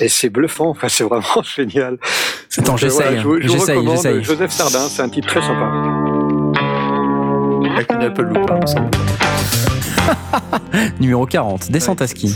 [0.00, 1.98] Et c'est bluffant, enfin, c'est vraiment génial.
[2.56, 4.22] Attends, j'essaye, voilà, je, vous- je recommande j'essaye.
[4.22, 5.72] Joseph Sardin, c'est un titre très sympa.
[7.74, 8.90] Avec une Apple Loop, hein, ça.
[11.00, 12.32] Numéro 40, descente à ski.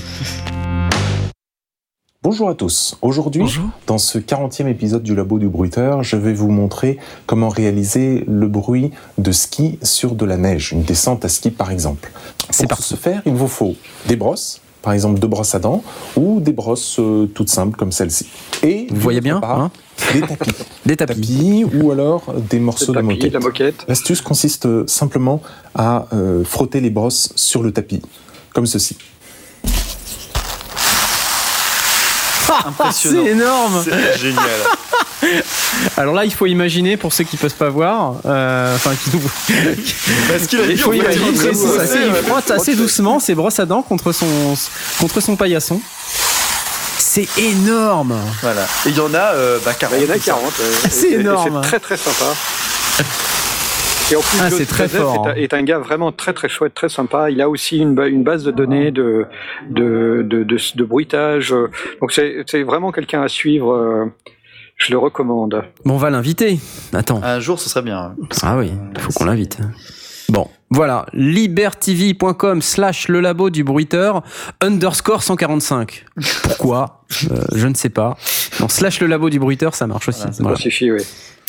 [2.28, 2.98] Bonjour à tous.
[3.02, 3.44] Aujourd'hui,
[3.86, 8.48] dans ce 40e épisode du Labo du Bruiteur, je vais vous montrer comment réaliser le
[8.48, 12.10] bruit de ski sur de la neige, une descente à ski par exemple.
[12.68, 13.76] Pour ce faire, il vous faut
[14.08, 15.84] des brosses, par exemple deux brosses à dents,
[16.16, 18.26] ou des brosses euh, toutes simples comme celle-ci.
[18.64, 19.70] Et Vous voyez bien hein
[20.12, 20.50] Des tapis.
[20.84, 21.64] des tapis.
[21.80, 23.28] ou alors des morceaux de tapis, moquette.
[23.28, 23.84] de la moquette.
[23.86, 25.42] L'astuce consiste simplement
[25.76, 28.02] à euh, frotter les brosses sur le tapis,
[28.52, 28.96] comme ceci.
[32.66, 33.22] Impressionnant.
[33.24, 34.44] C'est énorme C'est génial.
[35.96, 39.20] Alors là, il faut imaginer, pour ceux qui peuvent pas voir, euh, enfin qui nous...
[40.28, 41.54] Parce qu'il a il faut imaginer, c'est-
[41.86, 44.26] c'est- il frotte assez doucement ses brosses à dents contre son,
[45.00, 45.80] contre son paillasson.
[46.98, 48.62] C'est énorme Voilà.
[48.84, 49.98] Et il y en a, euh, bah, 40.
[50.00, 50.52] Il y en a 40.
[50.60, 51.60] euh, C'est et- et énorme.
[51.64, 52.26] C'est très très sympa.
[54.12, 55.32] Et en plus, Ah, c'est très fort, Est, hein.
[55.32, 57.30] un- est un gars vraiment très très chouette, très sympa.
[57.30, 59.26] Il a aussi une, une base de données de
[59.68, 61.52] de, de, de, de bruitage.
[62.00, 63.72] Donc c'est c'est vraiment quelqu'un à suivre.
[63.72, 64.04] euh,
[64.76, 65.64] Je le recommande.
[65.84, 66.58] Bon, on va l'inviter.
[66.92, 67.20] Attends.
[67.22, 68.14] Un jour, ce serait bien.
[68.42, 69.58] Ah oui, il faut qu'on l'invite.
[70.28, 74.22] Bon, voilà, libertv.com slash le labo du bruiteur
[74.60, 76.04] underscore 145.
[76.42, 76.92] Pourquoi?
[77.30, 78.16] Euh, Je ne sais pas.
[78.60, 80.22] Non, slash le labo du bruiteur, ça marche aussi.
[80.22, 80.56] Ça Voilà.
[80.56, 81.00] suffit, oui.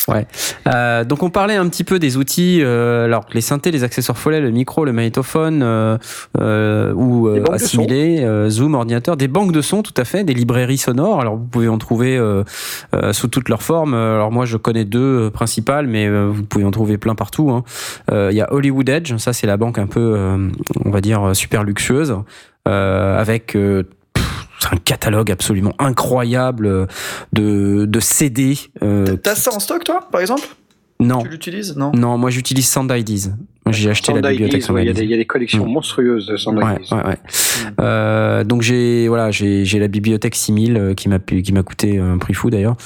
[0.08, 0.26] Ouais.
[0.66, 4.16] Euh, donc on parlait un petit peu des outils, euh, alors les synthés, les accessoires
[4.16, 9.94] follets, le micro, le magnétophone euh, ou euh, Zoom, ordinateur, des banques de sons tout
[9.98, 11.20] à fait, des librairies sonores.
[11.20, 12.18] Alors vous pouvez en trouver
[13.12, 13.94] sous toutes leurs formes.
[13.94, 17.50] Alors moi je connais deux principales, mais vous pouvez en trouver plein partout.
[17.50, 17.64] hein.
[18.10, 20.16] Il y a Hollywood Edge, ça c'est la banque un peu,
[20.84, 22.16] on va dire super luxueuse,
[22.66, 23.84] euh, avec euh,
[24.72, 26.86] un catalogue absolument incroyable euh,
[27.32, 28.58] de, de CD.
[28.82, 30.46] euh, T'as ça en stock, toi, par exemple?
[31.00, 31.22] Non.
[31.22, 31.76] Tu l'utilises?
[31.76, 31.92] Non.
[31.94, 33.30] Non, moi j'utilise Sound IDs.
[33.68, 34.96] Moi, J'ai acheté la bibliothèque Sound ouais, il y, a IDs.
[34.98, 35.72] des- il y a des collections Mm.
[35.72, 37.16] monstrueuses de Sound Ouais, ouais.
[37.80, 41.98] Euh, donc j'ai voilà j'ai j'ai la bibliothèque 6000 euh, qui m'a qui m'a coûté
[41.98, 42.76] un prix fou d'ailleurs.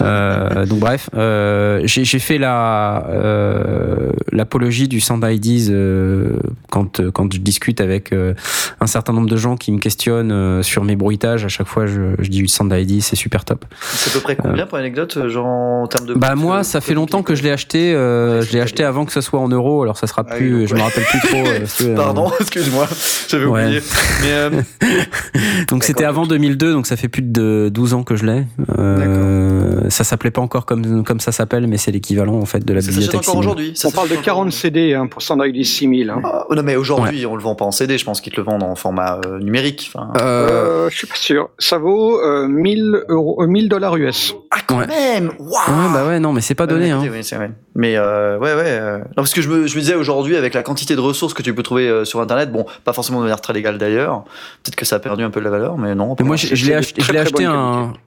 [0.00, 6.30] Euh, donc bref, euh, j'ai j'ai fait la euh, l'apologie du Sound IDs euh,
[6.70, 8.34] quand quand je discute avec euh,
[8.80, 11.44] un certain nombre de gens qui me questionnent euh, sur mes bruitages.
[11.44, 13.64] À chaque fois je, je dis Sound IDs c'est super top.
[13.80, 16.14] C'est à peu près combien pour anecdote, genre en termes de.
[16.14, 17.94] Bah moi, ça fait longtemps que je l'ai acheté.
[17.94, 19.82] euh, je l'ai acheté avant que ce soit en euros.
[19.82, 20.50] Alors ça sera Ah oui, plus.
[20.60, 20.84] donc, je me ouais.
[20.84, 21.38] rappelle plus trop.
[21.46, 22.86] euh, veux, Pardon, excuse-moi,
[23.28, 23.64] j'avais Ouais.
[23.64, 23.80] oublié.
[24.22, 24.50] Mais euh,
[25.68, 28.44] donc c'était avant 2002, donc ça fait plus de 12 ans que je l'ai.
[28.78, 32.72] Euh, ça s'appelait pas encore comme comme ça s'appelle, mais c'est l'équivalent en fait de
[32.72, 33.14] la ça bibliothèque.
[33.20, 33.38] encore 6000.
[33.40, 33.72] aujourd'hui.
[33.74, 36.10] ça On parle de s'achète 40 CD hein, pour IDs 6000.
[36.10, 36.20] Hein.
[36.24, 38.44] Ah, non mais aujourd'hui on le vend pas en CD, je pense qu'ils te le
[38.44, 39.90] vendent en format euh, numérique.
[39.94, 41.50] Enfin, Euh, je suis pas sûr.
[41.58, 44.34] Ça vaut euh, 1000 euros, euh, 1000 dollars US.
[44.50, 44.86] ah quand ouais.
[44.86, 45.50] même, waouh.
[45.50, 46.86] Ouais, bah ouais, non, mais c'est pas donné.
[46.86, 47.08] Ouais, Hein.
[47.12, 47.50] oui, c'est vrai.
[47.74, 48.62] Mais euh, ouais, ouais.
[48.66, 51.34] euh, Non, parce que je me, je me disais aujourd'hui, avec la quantité de ressources
[51.34, 54.24] que tu peux trouver euh, sur Internet, bon, pas forcément de manière très légale d'ailleurs,
[54.62, 56.14] peut-être que ça a perdu un peu de la valeur, mais non.
[56.18, 57.46] Mais moi, je, l'ai acheté, je un, qualité.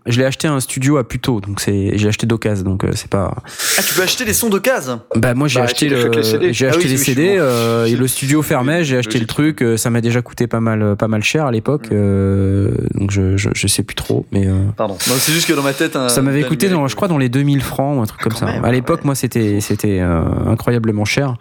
[0.06, 3.10] je l'ai acheté un studio à Puto, donc c'est, j'ai acheté d'occasion, donc euh, c'est
[3.10, 3.34] pas.
[3.78, 6.54] Ah, tu peux acheter des sons case Bah moi j'ai Bah, acheté le, les CD.
[6.54, 9.90] j'ai Ah acheté les CD, euh, et le studio fermait, j'ai acheté le truc, ça
[9.90, 13.68] m'a déjà coûté pas mal, pas mal cher à l'époque, euh, donc je, je, je
[13.68, 14.48] sais plus trop, mais.
[14.48, 14.96] euh, Pardon.
[15.00, 15.98] C'est juste que dans ma tête.
[16.10, 18.48] Ça m'avait coûté, dans, je crois, dans les 2000 francs ou un truc comme ça.
[18.48, 21.36] à l'époque, moi, c'était c'était incroyablement cher.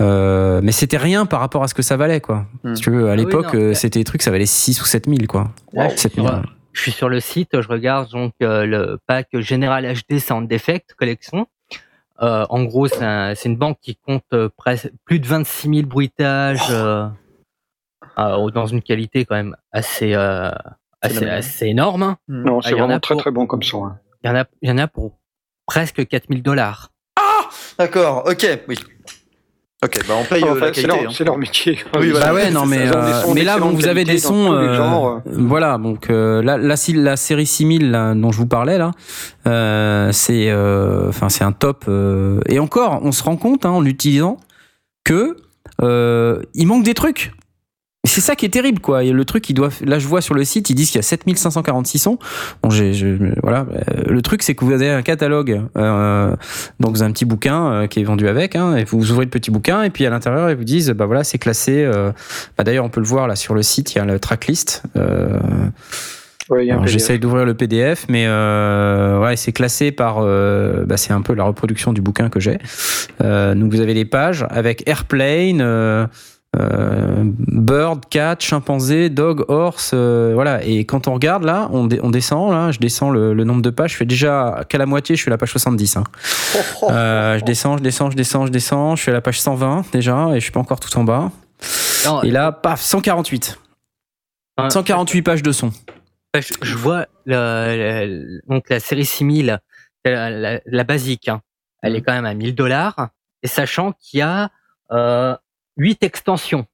[0.00, 2.46] Euh, mais c'était rien par rapport à ce que ça valait, quoi.
[2.64, 2.74] Hmm.
[2.74, 3.60] Si tu veux, à Ah oui, l'époque, non.
[3.60, 5.50] euh, c'était des trucs, ça valait 6 ou 7000, quoi.
[5.72, 6.28] Là, je, suis 7000.
[6.28, 10.50] sur, je suis sur le site, je regarde donc euh, le pack Général HD Sound
[10.52, 11.46] Effect Collection.
[12.22, 14.24] Euh, en gros, c'est un- une banque qui compte
[14.56, 17.06] presque plus de 26 000 bruitages euh,
[18.18, 20.50] euh, dans une qualité quand même assez euh,
[21.00, 22.02] assez, assez énorme.
[22.04, 22.18] hein.
[22.28, 23.86] Non, Ah, c'est y vraiment très pour- très bon comme son.
[23.86, 23.98] hein.
[24.22, 25.18] Il y en a, il y en a pour
[25.66, 26.92] presque 4000 dollars.
[27.78, 28.76] D'accord, ok, oui.
[29.84, 30.86] Ok, bah on paye euh, Enfin, la c'est qualité.
[31.02, 31.14] leur, hein.
[31.16, 31.78] c'est leur métier.
[31.98, 32.26] Oui, voilà.
[32.26, 33.02] Bah ouais, non, mais, euh,
[33.34, 34.52] mais là, bon, vous avez des sons.
[34.52, 35.18] euh.
[35.26, 38.92] Voilà, donc euh, la, la, la série 6000 là, dont je vous parlais là,
[39.48, 41.86] euh, c'est euh, enfin c'est un top.
[41.88, 44.36] euh, et encore, on se rend compte hein, en l'utilisant
[45.04, 45.36] que
[45.82, 47.32] euh, il manque des trucs.
[48.04, 49.04] C'est ça qui est terrible, quoi.
[49.04, 50.98] Et le truc, il doit, là, je vois sur le site, ils disent qu'il y
[50.98, 52.18] a 7546 sons.
[52.62, 53.64] Bon, j'ai, je- voilà.
[53.70, 56.34] Euh, Le truc, c'est que vous avez un catalogue, euh,
[56.80, 59.24] donc vous avez un petit bouquin euh, qui est vendu avec, hein, et vous ouvrez
[59.24, 61.84] le petit bouquin, et puis à l'intérieur, ils vous disent, bah voilà, c'est classé.
[61.84, 62.10] euh,
[62.58, 64.82] bah, d'ailleurs, on peut le voir là sur le site, il y a le tracklist.
[64.96, 65.38] Euh,
[66.80, 66.88] Ouais.
[66.88, 70.16] J'essaye d'ouvrir le PDF, mais euh, ouais, c'est classé par.
[70.18, 72.58] euh, bah, c'est un peu la reproduction du bouquin que j'ai.
[73.22, 75.62] Euh, donc vous avez les pages avec airplane,
[76.60, 80.62] euh, bird, cat, chimpanzé, dog, horse, euh, voilà.
[80.64, 83.62] Et quand on regarde là, on, dé- on descend là, je descends le, le nombre
[83.62, 83.92] de pages.
[83.92, 85.96] Je fais déjà qu'à la moitié, je suis à la page 70.
[85.96, 86.04] hein.
[86.90, 88.96] Euh, je descends, je descends, je descends, je descends.
[88.96, 91.30] Je suis à la page 120 déjà, et je suis pas encore tout en bas.
[92.04, 93.58] Non, Et là, paf, 148.
[94.68, 95.70] 148 pages de son.
[96.34, 99.58] Je, je vois donc la série 6000,
[100.04, 101.40] la, la, la basique, hein,
[101.82, 103.08] elle est quand même à 1000 dollars,
[103.42, 104.50] et sachant qu'il y a
[104.90, 105.36] euh,
[105.76, 106.66] 8 extensions.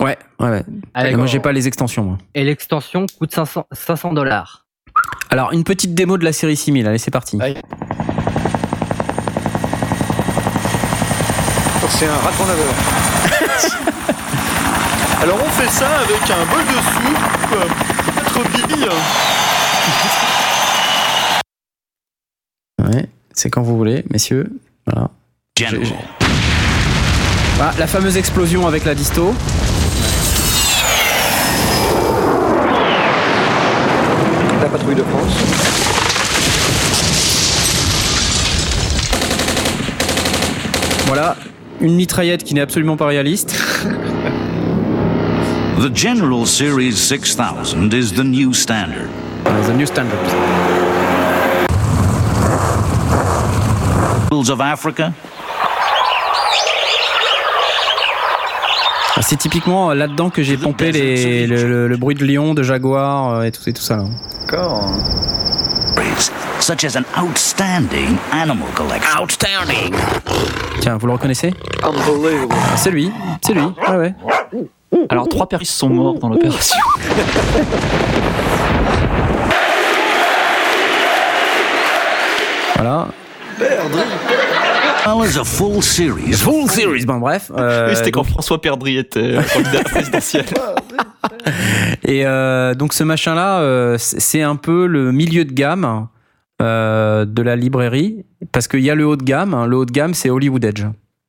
[0.00, 0.62] Ouais, ouais, ouais.
[0.94, 2.04] Avec- moi, j'ai pas les extensions.
[2.04, 2.16] Moi.
[2.34, 4.64] Et l'extension coûte 500 500 dollars.
[5.30, 6.86] Alors, une petite démo de la série 6000.
[6.86, 7.38] Allez, c'est parti.
[11.88, 12.74] C'est un raton laveur.
[15.22, 17.66] Alors on fait ça avec un bol de soupe, euh,
[18.10, 18.84] peut-être Bibi.
[18.88, 19.00] hein.
[22.90, 24.50] Ouais, c'est quand vous voulez, messieurs.
[24.86, 25.10] Voilà.
[27.64, 29.32] Ah, la fameuse explosion avec la disto.
[34.60, 35.32] La patrouille de France.
[41.06, 41.36] Voilà,
[41.80, 43.56] une mitraillette qui n'est absolument pas réaliste.
[45.78, 49.08] The General Series 6000 is the new standard.
[49.44, 50.18] The new standard.
[54.32, 55.12] Of Africa,
[59.20, 63.30] C'est typiquement là-dedans que j'ai pompé les, le, le- le bruit de lion, de jaguar
[63.34, 64.04] euh, et tout, et tout ça.
[64.42, 64.90] D'accord.
[66.60, 69.20] such as an outstanding animal collection.
[69.22, 69.94] Outstanding!
[70.80, 71.52] Tiens, vous le reconnaissez?
[71.82, 71.88] Ah,
[72.76, 73.10] C'est lui,
[73.44, 73.64] c'est lui.
[73.86, 74.14] Ah ouais.
[75.08, 76.76] Alors, trois personnes sont morts dans l'opération.
[82.76, 83.08] Voilà.
[83.58, 83.66] Full
[85.82, 86.32] series.
[86.32, 87.04] Full series.
[87.06, 87.50] Bon, bref.
[87.56, 90.44] euh, c'était quand donc- François Perdry était euh, candidat présidentielle.
[92.04, 96.06] Et euh, donc ce machin-là, euh, c'est un peu le milieu de gamme
[96.60, 99.54] euh, de la librairie, parce qu'il y a le haut de gamme.
[99.54, 99.66] hein.
[99.66, 100.84] Le haut de gamme, c'est Hollywood Edge.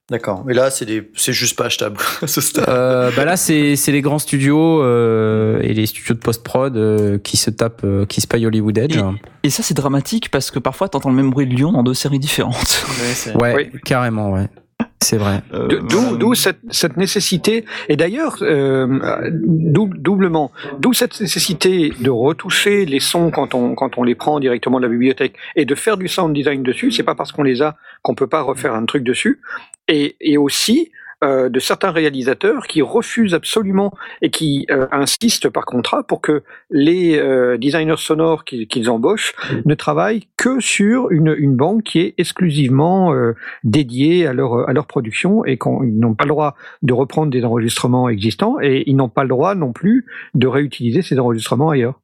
[0.10, 0.44] D'accord.
[0.46, 1.10] Mais là, c'est des...
[1.16, 2.66] c'est juste pas achetable ce stade.
[2.68, 7.18] Euh, bah là, c'est c'est les grands studios euh, et les studios de post-prod euh,
[7.20, 9.00] qui se tapent, euh, qui se payent Hollywood Edge.
[9.44, 11.94] Et ça, c'est dramatique parce que parfois, t'entends le même bruit de lion dans deux
[11.94, 12.86] séries différentes.
[13.40, 14.48] Ouais, carrément, ouais.
[15.04, 15.42] C'est vrai.
[15.52, 22.86] De- D'où cette, cette nécessité, et d'ailleurs, euh, dou- doublement, d'où cette nécessité de retoucher
[22.86, 25.98] les sons quand on, quand on les prend directement de la bibliothèque et de faire
[25.98, 26.92] du sound design dessus.
[26.92, 29.42] C'est pas parce qu'on les a qu'on peut pas refaire un truc dessus.
[29.88, 30.92] Et, et aussi
[31.24, 36.44] euh, de certains réalisateurs qui refusent absolument et qui euh, insistent par contrat pour que
[36.70, 39.34] les euh, designers sonores qu'ils embauchent
[39.66, 43.14] ne travaillent que sur une, une banque qui est exclusivement
[43.64, 47.46] dédiée à leur, à leur production et qu'ils n'ont pas le droit de reprendre des
[47.46, 52.00] enregistrements existants et ils n'ont pas le droit non plus de réutiliser ces enregistrements ailleurs.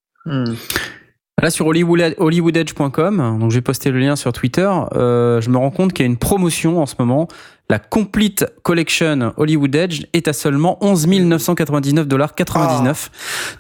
[1.42, 5.72] Là sur Hollywood, hollywoodedge.com, donc j'ai posté le lien sur Twitter, euh, je me rends
[5.72, 7.28] compte qu'il y a une promotion en ce moment.
[7.70, 13.12] La Complete Collection Hollywood Edge est à seulement 11 999 dollars 99.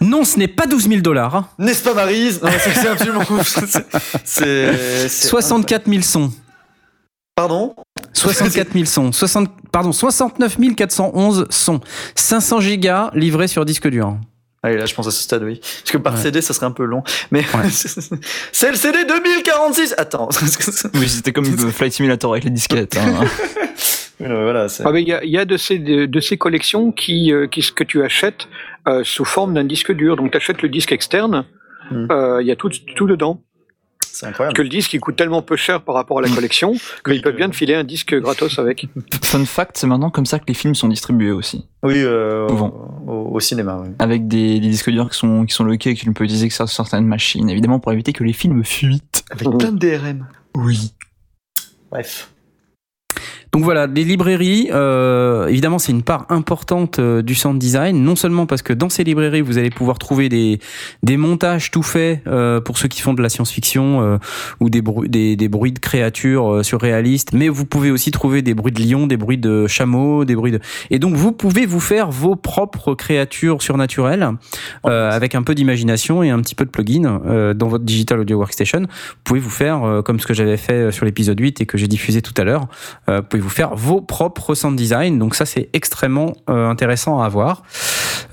[0.01, 1.35] Non, ce n'est pas 12 000 dollars.
[1.35, 1.48] hein.
[1.59, 2.41] N'est-ce pas, Maryse?
[2.41, 3.22] Non, c'est absolument.
[3.43, 3.85] c'est-
[4.25, 5.08] C'est.
[5.08, 6.32] c'est 64 000 sons.
[7.35, 7.75] Pardon?
[8.14, 9.11] 64 000 sons.
[9.11, 11.80] 60, pardon, 69 411 sons.
[12.16, 14.17] 500 gigas livrés sur disque dur.
[14.61, 15.59] Allez, là, je pense à ce stade, oui.
[15.61, 17.01] Parce que par CD, ça serait un peu long.
[17.31, 17.43] Mais
[18.51, 20.27] c'est le CD 2046 Attends.
[20.95, 22.97] oui, c'était comme le Flight Simulator avec les disquettes.
[22.97, 23.23] hein.
[24.19, 26.38] voilà, c'est- Ah, mais Il y a, il y a de, ces, de, de ces
[26.38, 28.47] collections qui, euh, qui, que tu achètes
[28.88, 30.15] euh, sous forme d'un disque dur.
[30.17, 31.45] Donc tu achètes le disque externe,
[31.91, 33.41] euh, il y a tout, tout dedans.
[34.11, 34.55] C'est incroyable.
[34.55, 36.73] Que le disque il coûte tellement peu cher par rapport à la collection
[37.05, 38.88] qu'ils peuvent bien te filer un disque gratos avec.
[39.23, 41.65] Fun fact, c'est maintenant comme ça que les films sont distribués aussi.
[41.83, 43.03] Oui, euh, Souvent.
[43.07, 43.89] au, au cinéma, oui.
[43.99, 46.23] Avec des, des disques durs qui sont, qui sont loqués et que tu ne peux
[46.25, 49.23] utiliser que sur certaines machines, évidemment pour éviter que les films fuitent.
[49.31, 50.27] Avec plein de DRM.
[50.55, 50.93] Oui.
[51.91, 52.29] Bref.
[53.52, 58.16] Donc voilà, les librairies, euh, évidemment, c'est une part importante euh, du sound design, non
[58.16, 60.60] seulement parce que dans ces librairies, vous allez pouvoir trouver des,
[61.02, 64.18] des montages tout faits euh, pour ceux qui font de la science-fiction euh,
[64.60, 68.42] ou des, bruits, des, des bruits de créatures euh, surréalistes, mais vous pouvez aussi trouver
[68.42, 70.60] des bruits de lions, des bruits de chameaux, des bruits de...
[70.92, 74.30] Et donc, vous pouvez vous faire vos propres créatures surnaturelles
[74.86, 78.19] euh, avec un peu d'imagination et un petit peu de plugin euh, dans votre Digital
[78.19, 78.82] Audio Workstation.
[78.82, 81.78] Vous pouvez vous faire, euh, comme ce que j'avais fait sur l'épisode 8 et que
[81.78, 82.68] j'ai diffusé tout à l'heure,
[83.08, 85.19] vous pouvez vous faire vos propres sound design.
[85.19, 87.64] Donc ça, c'est extrêmement euh, intéressant à avoir.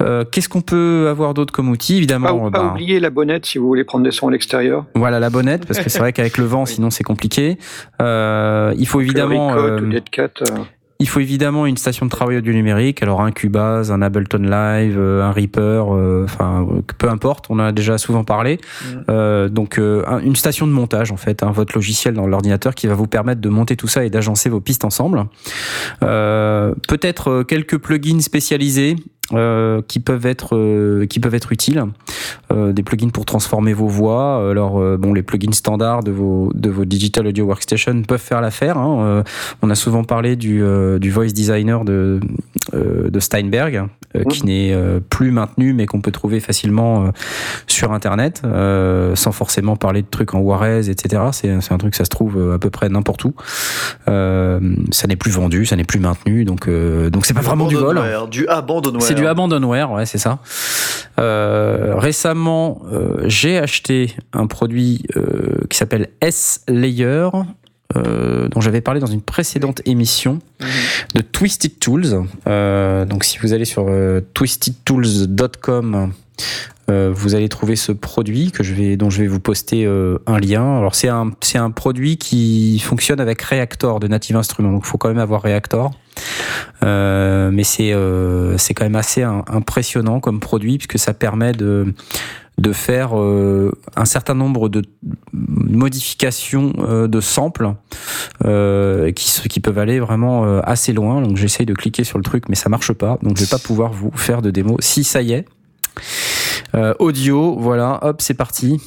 [0.01, 1.97] Euh, Qu'est-ce qu'on peut avoir d'autre comme outil?
[1.97, 4.85] Évidemment, Pas, pas bah, oublier la bonnette si vous voulez prendre des sons à l'extérieur.
[4.95, 7.59] voilà la bonnette, parce que c'est vrai qu'avec le vent, sinon c'est compliqué.
[8.03, 9.55] Euh, il faut évidemment...
[10.99, 14.97] il faut évidemment une station de travail audio numérique, alors un Cubase, un Ableton Live,
[14.99, 18.59] euh, un Reaper, euh, enfin euh, peu importe, on en a déjà souvent parlé.
[19.11, 22.75] Euh, donc euh, un- une station de montage en fait, hein, votre logiciel dans l'ordinateur
[22.75, 25.25] qui va vous permettre de monter tout ça et d'agencer vos pistes ensemble.
[26.03, 28.97] Euh, Peut-être quelques plugins spécialisés.
[29.33, 31.85] Euh, qui peuvent être euh, qui peuvent être utiles
[32.53, 36.53] Euh, des plugins pour transformer vos voix alors euh, bon les plugins standards de vos
[36.55, 38.99] de vos digital audio workstation peuvent faire l'affaire hein.
[39.01, 39.23] Euh,
[39.63, 42.21] on a souvent parlé du, euh, du voice designer de,
[42.75, 47.11] euh, de Steinberg, euh, qui n'est euh, plus maintenu, mais qu'on peut trouver facilement euh,
[47.67, 51.23] sur Internet, euh, sans forcément parler de trucs en Juarez, etc.
[51.33, 53.35] C'est c'est un truc, ça se trouve à peu près n'importe où.
[54.09, 57.67] Euh, ça n'est plus vendu, ça n'est plus maintenu, donc euh, donc c'est pas vraiment
[57.67, 58.01] du vol.
[58.31, 59.03] Du abandonware.
[59.17, 60.39] Du abandonware, ouais, c'est ça.
[61.19, 67.31] Euh, récemment, euh, j'ai acheté un produit euh, qui s'appelle S-Layer,
[67.95, 70.41] dont j'avais parlé dans une précédente émission
[71.15, 72.27] de Twisted Tools.
[72.45, 73.89] Donc, si vous allez sur
[74.35, 76.13] twistedtools.com,
[76.91, 80.19] euh, vous allez trouver ce produit que je vais, dont je vais vous poster euh,
[80.27, 80.79] un lien.
[80.79, 84.89] Alors, c'est un, c'est un produit qui fonctionne avec Reactor de Native Instruments, donc il
[84.89, 85.93] faut quand même avoir Reactor.
[86.83, 91.95] Euh, mais c'est euh, c'est quand même assez impressionnant comme produit puisque ça permet de
[92.59, 94.83] de faire euh, un certain nombre de
[95.33, 96.73] modifications
[97.07, 97.75] de samples
[98.43, 101.21] qui, qui peuvent aller vraiment assez loin.
[101.21, 103.19] Donc j'essaye de cliquer sur le truc, mais ça marche pas.
[103.23, 104.79] Donc je vais pas pouvoir vous faire de démo.
[104.81, 105.45] Si ça y est,
[106.77, 108.81] Euh, audio, voilà, hop, c'est parti.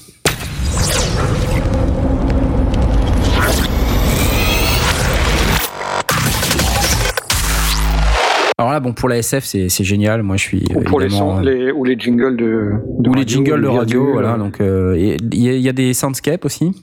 [8.57, 10.21] Alors là, bon, pour la SF, c'est c'est génial.
[10.21, 13.13] Moi, je suis ou pour les sons, euh, les, ou les jingles de, de ou
[13.13, 14.33] les radio, jingles de les radio, voilà.
[14.33, 14.95] euh, Donc, euh,
[15.31, 16.73] il y, a- il y a des soundscapes aussi,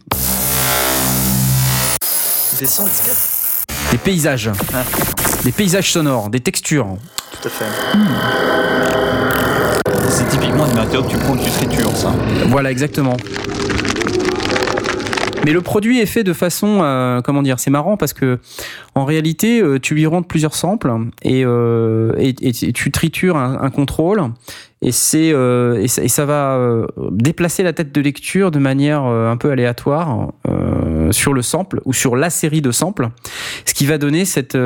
[2.58, 3.68] Des soundscapes.
[3.92, 4.50] des paysages,
[5.44, 6.96] des paysages sonores, des textures.
[7.42, 7.66] Tout à fait.
[7.92, 9.25] C'est
[10.40, 12.14] typiquement matériau que tu prends, tu tritures, ça.
[12.48, 13.16] Voilà, exactement.
[15.44, 18.40] Mais le produit est fait de façon, euh, comment dire, c'est marrant parce que
[18.96, 20.92] en réalité, euh, tu lui rentres plusieurs samples
[21.22, 22.32] et, euh,
[22.74, 24.22] tu tritures un, contrôle
[24.82, 30.32] et c'est et, ça, va déplacer la tête de lecture de manière un peu aléatoire
[31.12, 33.10] sur le sample ou sur la série de samples,
[33.66, 34.56] ce qui va donner cette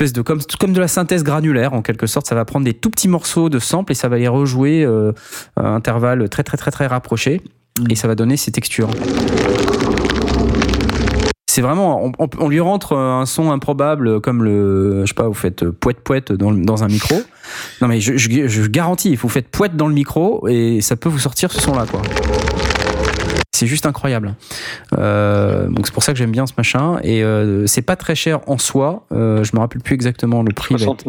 [0.00, 2.26] espèce de comme comme de la synthèse granulaire en quelque sorte.
[2.26, 5.12] Ça va prendre des tout petits morceaux de samples et ça va les rejouer euh,
[5.56, 7.42] à intervalles très très très très rapprochés
[7.88, 8.90] et ça va donner ces textures.
[11.50, 15.68] C'est vraiment, on, lui rentre un son improbable comme le, je sais pas, vous faites
[15.68, 17.16] poète poète dans, dans un micro.
[17.82, 21.08] Non mais je, je, je garantis, vous faites poète dans le micro et ça peut
[21.08, 22.02] vous sortir ce son-là quoi.
[23.60, 24.36] C'est juste incroyable.
[24.96, 28.14] Euh, donc c'est pour ça que j'aime bien ce machin et euh, c'est pas très
[28.14, 29.04] cher en soi.
[29.12, 30.76] Euh, je me rappelle plus exactement le prix.
[30.76, 31.06] va être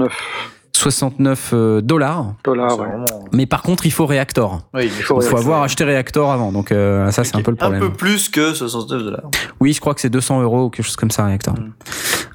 [0.73, 2.33] 69 69 euh, dollars.
[2.43, 2.79] dollars.
[2.79, 2.87] ouais.
[3.33, 4.61] Mais par contre, il faut Reactor.
[4.73, 6.51] Oui, il Il faut faut avoir acheté Reactor avant.
[6.51, 7.81] Donc euh, ça, c'est un peu le Un problème.
[7.81, 9.29] peu plus que 69 dollars.
[9.59, 11.55] Oui, je crois que c'est 200 euros ou quelque chose comme ça, Reactor.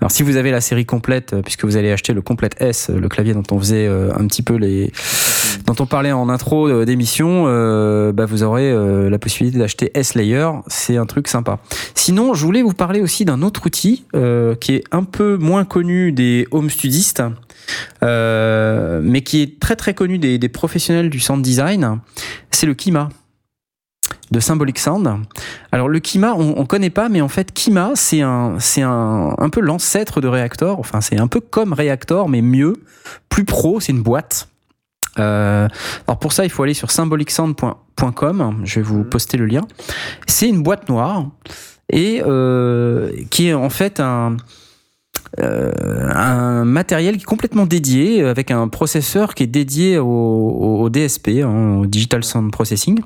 [0.01, 2.91] Alors si vous avez la série complète, euh, puisque vous allez acheter le complète S,
[2.91, 4.93] euh, le clavier dont on faisait euh, un petit peu les,
[5.67, 9.91] dont on parlait en intro euh, d'émission, euh, bah, vous aurez euh, la possibilité d'acheter
[9.95, 10.49] S Layer.
[10.67, 11.59] C'est un truc sympa.
[11.95, 15.65] Sinon, je voulais vous parler aussi d'un autre outil euh, qui est un peu moins
[15.65, 17.23] connu des home studistes.
[18.03, 22.01] Euh, mais qui est très très connu des, des professionnels du sound design,
[22.51, 23.09] c'est le Kima
[24.31, 25.09] de Symbolic Sound.
[25.73, 29.35] Alors le Kima, on, on connaît pas, mais en fait Kima, c'est un, c'est un,
[29.39, 30.79] un peu l'ancêtre de Reactor.
[30.79, 32.75] Enfin, c'est un peu comme Reactor, mais mieux,
[33.29, 33.81] plus pro.
[33.81, 34.49] C'est une boîte.
[35.19, 35.69] Euh,
[36.07, 38.61] alors pour ça, il faut aller sur symbolicsound.com.
[38.65, 39.63] Je vais vous poster le lien.
[40.27, 41.27] C'est une boîte noire
[41.91, 44.37] et euh, qui est en fait un
[45.39, 51.79] un matériel qui est complètement dédié avec un processeur qui est dédié au, DSP, hein,
[51.81, 53.01] au Digital Sound Processing.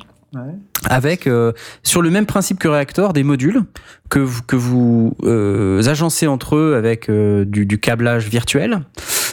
[0.89, 1.52] avec euh,
[1.83, 3.62] sur le même principe que Reactor des modules
[4.10, 8.81] que vous, que vous euh, agencez entre eux avec euh, du, du câblage virtuel.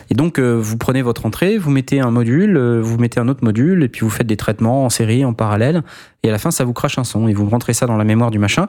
[0.10, 3.27] Et donc euh, vous prenez votre entrée, vous mettez un module, euh, vous mettez un
[3.27, 5.84] autre module, et puis vous faites des traitements en série, en parallèle,
[6.24, 8.03] et à la fin ça vous crache un son, et vous rentrez ça dans la
[8.03, 8.68] mémoire du machin,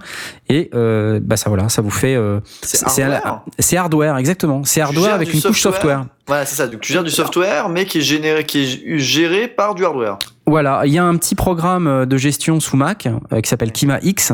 [0.49, 2.17] et euh, bah ça voilà, ça vous fait.
[2.17, 3.43] euh, C'est hardware.
[3.59, 4.63] C'est hardware, exactement.
[4.65, 6.07] C'est hardware avec une couche software.
[6.27, 6.67] Voilà, c'est ça.
[6.67, 10.19] Donc tu gères du software, mais qui est généré, qui est géré par du hardware.
[10.47, 13.99] Voilà, il y a un petit programme de gestion sous Mac euh, qui s'appelle Kima
[14.03, 14.33] X,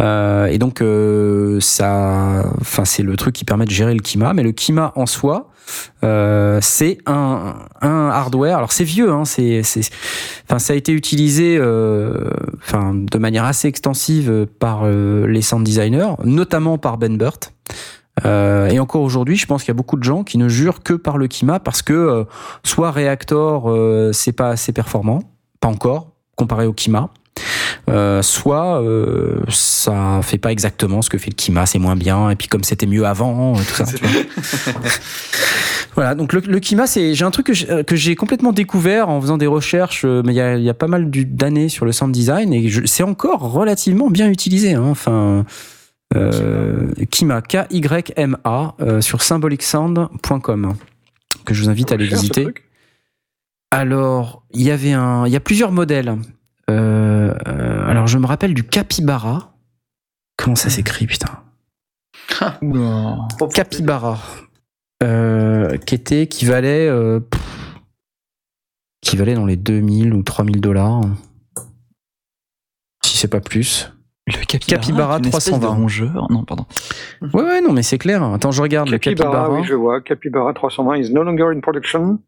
[0.00, 4.34] euh, et donc euh, ça, enfin c'est le truc qui permet de gérer le Kima,
[4.34, 5.55] mais le Kima en soi, euh,
[6.60, 8.56] c'est un, un hardware.
[8.56, 9.62] Alors c'est vieux, hein, c'est,
[10.48, 15.64] enfin ça a été utilisé, euh, enfin de manière assez extensive par euh, les sound
[15.64, 17.52] designers, notamment par Ben Burt.
[18.24, 20.82] Euh, et encore aujourd'hui, je pense qu'il y a beaucoup de gens qui ne jurent
[20.82, 22.24] que par le Kima parce que euh,
[22.64, 25.20] soit Reactor euh, c'est pas assez performant,
[25.60, 27.10] pas encore comparé au Kima,
[27.88, 32.30] euh, soit euh, ça fait pas exactement ce que fait le Kima, c'est moins bien.
[32.30, 33.84] Et puis comme c'était mieux avant, tout ça.
[33.84, 34.72] tu vois.
[35.94, 38.52] Voilà, donc le, le Kima, c'est j'ai un truc que j'ai- euh, que j'ai complètement
[38.52, 41.08] découvert en faisant des recherches, euh, mais il y a, il y a pas mal
[41.10, 44.74] d'années sur le sound design et je- c'est encore relativement bien utilisé.
[44.74, 45.46] Hein, enfin,
[46.14, 50.74] euh, Kima, K-Y-M-A, euh, sur symbolicssound.com,
[51.46, 52.46] que je vous invite à aller visiter.
[53.70, 56.14] Alors, il y avait un, il y a plusieurs modèles.
[56.70, 59.52] Euh, euh, alors, je me rappelle du Capybara.
[60.36, 61.42] Comment ça s'écrit, putain
[63.54, 64.18] Capybara,
[65.02, 67.40] euh, qui était, qui valait, euh, pff,
[69.00, 71.02] qui valait dans les 2000 ou 3000 dollars,
[73.04, 73.92] si c'est pas plus.
[74.26, 75.68] Le Capybara de 320.
[75.68, 76.26] rongeur.
[76.30, 76.66] Non, pardon.
[77.32, 78.22] Ouais, ouais, non, mais c'est clair.
[78.24, 79.60] Attends, je regarde le Capybara, Capybara.
[79.60, 80.00] oui, je vois.
[80.00, 82.18] Capybara 320 is no longer in production.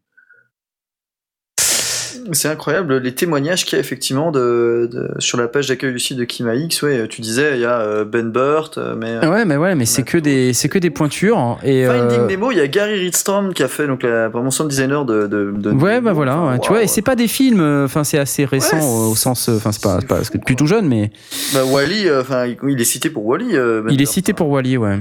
[2.33, 5.99] C'est incroyable les témoignages qu'il y a effectivement de, de- sur la page d'accueil du
[5.99, 6.81] site de Kima X.
[6.81, 9.75] Ouais, tu disais il y a euh, Ben Burt, euh, mais euh, Ouais, mais ouais,
[9.75, 11.37] mais c'est que des, c'est que des pointures.
[11.37, 14.29] hein, Et Finding euh, Nemo, il y a Gary Ridstrom qui a fait donc la,
[14.29, 15.27] vraiment sound designer de.
[15.27, 18.17] de, de Ouais, bah voilà, ouais, tu vois, et c'est pas des films, enfin c'est
[18.19, 21.11] assez récent Ouais, au sens, enfin c'est pas, c'est pas depuis tout jeune, mais
[21.53, 23.53] Bah, Wally, enfin il est cité pour Wally.
[23.53, 24.99] Ben il est cité pour Wally, ouais.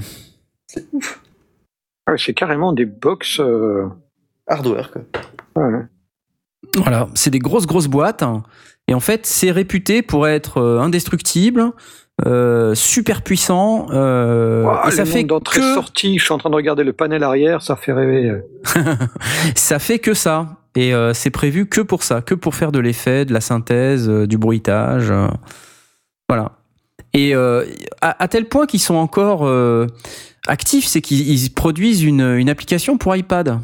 [2.06, 3.40] Ah ouais, c'est carrément des box.
[3.40, 3.86] euh,
[4.46, 5.02] Hardware quoi.
[5.62, 5.82] ouais.
[6.76, 8.42] Voilà, c'est des grosses grosses boîtes, hein,
[8.86, 11.72] et en fait c'est réputé pour être euh, indestructible,
[12.26, 16.50] euh, super puissant, euh, et ça fait nombre d'entrées que sorties, je suis en train
[16.50, 18.32] de regarder le panel arrière, ça fait rêver.
[19.54, 22.78] ça fait que ça, et euh, c'est prévu que pour ça, que pour faire de
[22.78, 25.26] l'effet, de la synthèse, euh, du bruitage, euh,
[26.28, 26.52] voilà.
[27.14, 27.64] Et euh,
[28.00, 29.86] à, à tel point qu'ils sont encore euh,
[30.46, 33.58] actifs, c'est qu'ils ils produisent une, une application pour iPad.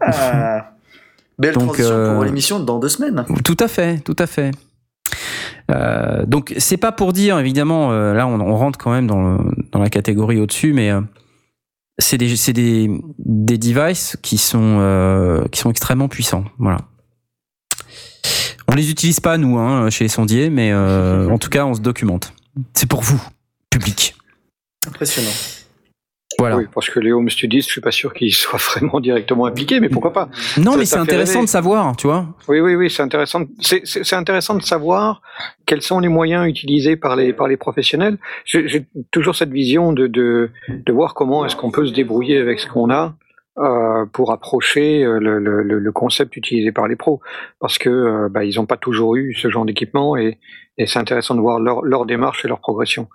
[0.00, 0.73] Ah,
[1.38, 3.24] belle Donc, transition euh, pour l'émission dans deux semaines.
[3.44, 4.50] Tout à fait, tout à fait.
[5.70, 9.22] Euh, donc c'est pas pour dire évidemment euh, là on, on rentre quand même dans,
[9.38, 11.00] le- dans la catégorie au-dessus mais euh,
[11.98, 16.78] c'est des c'est des des devices qui sont euh, qui sont extrêmement puissants voilà
[18.68, 21.72] on les utilise pas nous hein, chez les sondiers mais euh, en tout cas on
[21.72, 22.34] se documente
[22.74, 23.22] c'est pour vous
[23.70, 24.16] public
[24.86, 25.30] Impressionnant.
[26.50, 29.46] Voilà Oui, parce que les home studies, je suis pas sûr qu'ils soient vraiment directement
[29.46, 31.46] impliqués, mais pourquoi pas non Ça- mais c'est intéressant rêver.
[31.46, 33.40] de savoir tu vois Oui, oui, oui, c'est intéressant.
[33.40, 35.22] de- C'est intéressant de savoir
[35.66, 38.18] quels sont les moyens utilisés par les par les professionnels.
[38.44, 42.60] J'ai toujours cette vision de de, de voir comment est-ce qu'on peut se débrouiller avec
[42.60, 43.14] ce qu'on a
[43.58, 47.20] euh, pour approcher euh, le- le concept utilisé par les pros,
[47.60, 50.38] parce que euh, bah, ils n'ont pas toujours eu ce genre d'équipement et,
[50.76, 53.08] et c'est intéressant de voir leur leur démarche et leur progression.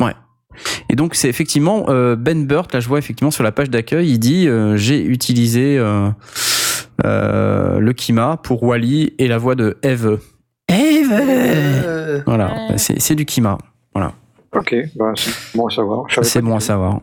[0.00, 0.14] Ouais.
[0.88, 4.10] Et donc c'est effectivement euh, Ben Burt, là je vois effectivement sur la page d'accueil,
[4.10, 6.08] il dit euh, j'ai utilisé euh,
[7.04, 10.18] euh, le Kima pour Wally et la voix de Eve.
[10.68, 12.22] Eve.
[12.26, 13.58] Voilà, c'est c'est du Kima.
[13.94, 14.12] Voilà,
[14.54, 16.06] Ok, bah, c'est bon à savoir.
[16.22, 17.00] C'est bon à savoir.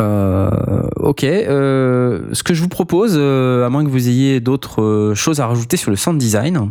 [0.00, 0.50] Euh,
[0.96, 5.14] ok, euh, ce que je vous propose, euh, à moins que vous ayez d'autres euh,
[5.14, 6.70] choses à rajouter sur le sound design,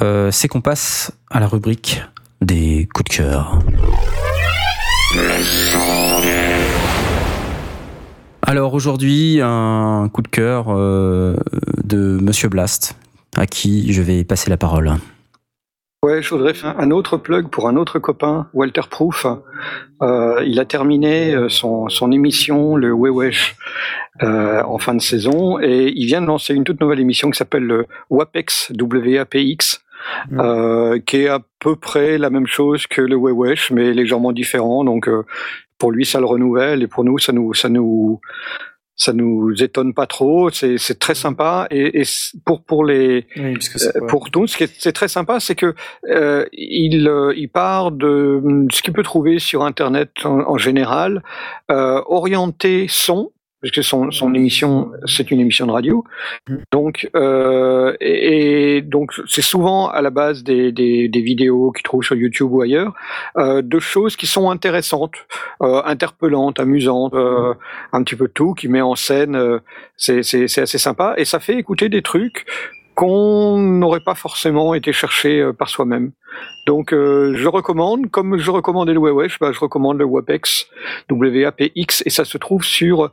[0.00, 2.02] euh, c'est qu'on passe à la rubrique
[2.40, 3.58] des coups de cœur.
[8.40, 11.36] Alors aujourd'hui, un coup de cœur euh,
[11.84, 12.96] de Monsieur Blast,
[13.36, 14.90] à qui je vais passer la parole.
[16.02, 19.26] Ouais, je voudrais faire un autre plug pour un autre copain, Walter Proof.
[20.00, 23.56] Euh, il a terminé euh, son, son émission, le Wewesh,
[24.22, 27.64] en fin de saison, et il vient de lancer une toute nouvelle émission qui s'appelle
[27.64, 29.82] le WAPEX, W-A-P-X,
[30.32, 34.84] euh, qui est à peu près la même chose que le Wewesh, mais légèrement différent.
[34.84, 35.24] Donc, euh,
[35.78, 38.20] pour lui, ça le renouvelle, et pour nous, ça nous, ça nous,
[38.94, 42.04] ça nous étonne pas trop, c'est c'est très sympa et, et
[42.44, 43.56] pour pour les Oui,
[43.96, 45.74] euh, pour nous, ce qui est c'est très sympa, c'est que
[46.08, 50.58] euh, il euh, il part de hum, ce qu'il peut trouver sur internet en, en
[50.58, 51.22] général,
[51.70, 53.32] euh, orienté son
[53.62, 56.04] parce que son, son émission, c'est une émission de radio.
[56.72, 61.84] Donc, euh, et, et donc, c'est souvent à la base des, des, des vidéos qu'il
[61.84, 62.92] trouve sur YouTube ou ailleurs,
[63.38, 65.14] euh, de choses qui sont intéressantes,
[65.62, 67.54] euh, interpellantes, amusantes, euh,
[67.92, 69.36] un petit peu tout, qui met en scène.
[69.36, 69.60] euh,
[69.96, 70.18] c'est
[70.58, 72.44] assez sympa et ça fait écouter des trucs
[72.94, 76.10] qu'on n'aurait pas forcément été chercher euh, par soi-même.
[76.66, 80.66] Donc euh, je recommande, comme je recommandais le Wewesh, bah, je recommande le WAPEX,
[81.08, 83.10] W-A-P-X, et ça se trouve sur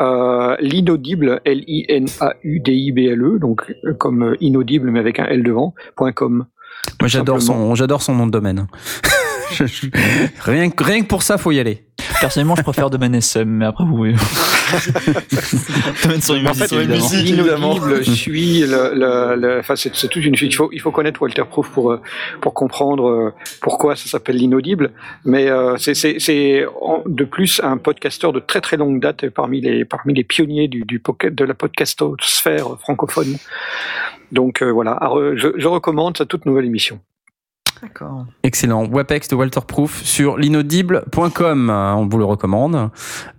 [0.00, 6.46] euh, l'inaudible, L-I-N-A-U-D-I-B-L-E, donc euh, comme euh, inaudible mais avec un L devant, point .com.
[7.00, 8.66] Moi, j'adore son, j'adore son nom de domaine.
[9.52, 9.64] Je-
[10.42, 11.84] rien, que, rien que pour ça, faut y aller.
[12.20, 14.12] Personnellement, je préfère domaine SM, mais après, vous pouvez.
[16.04, 16.76] domaine sur une En musique, fait,
[17.20, 17.74] évidemment.
[17.78, 21.70] le, le, le- enfin, c'est, c'est toute une, il faut, il faut connaître Walter Proof
[21.70, 22.00] pour, euh,
[22.40, 24.90] pour comprendre euh, pourquoi ça s'appelle l'inaudible.
[25.24, 29.28] Mais euh, c'est, c'est, c'est en- de plus un podcasteur de très très longue date
[29.30, 33.36] parmi les, parmi les pionniers du, du pocket, de la podcastosphère francophone.
[34.32, 37.00] Donc euh, voilà, re- je, je recommande sa toute nouvelle émission.
[37.82, 38.26] D'accord.
[38.42, 38.86] Excellent.
[38.86, 41.70] WAPEX de Walter Proof sur l'inaudible.com.
[41.70, 42.90] On vous le recommande.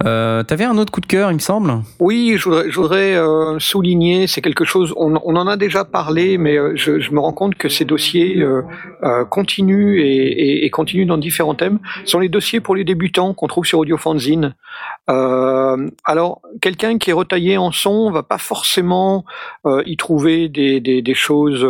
[0.04, 1.74] Euh, T'avais un autre coup de cœur, il me semble?
[2.00, 5.86] Oui, je voudrais, je voudrais euh, souligner, c'est quelque chose, on, on en a déjà
[5.86, 8.64] parlé, mais euh, je, je me rends compte que ces dossiers euh,
[9.04, 11.80] euh, continuent et, et, et continuent dans différents thèmes.
[12.06, 14.56] Ce sont les dossiers pour les débutants qu'on trouve sur Audio Fanzine.
[15.10, 19.24] Euh, alors, quelqu'un qui est retaillé en son va pas forcément
[19.68, 21.68] euh, y trouver des, des, des choses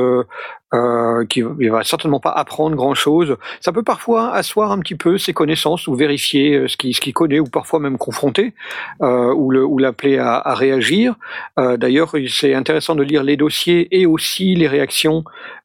[0.73, 3.37] euh, qui il va certainement pas apprendre grand chose.
[3.59, 7.01] Ça peut parfois asseoir un petit peu ses connaissances ou vérifier euh, ce qu'il ce
[7.01, 8.53] qu'il connaît ou parfois même confronter
[9.01, 11.15] euh, ou le- ou l'appeler à, à réagir.
[11.59, 15.23] Euh, D'ailleurs, c'est intéressant de lire les dossiers et aussi les réactions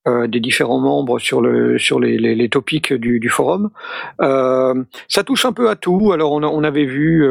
[0.08, 3.70] euh, des différents membres sur le sur les, les, les topics du, du forum.
[4.20, 6.12] Ça touche un peu à tout.
[6.12, 7.26] Alors on, on avait vu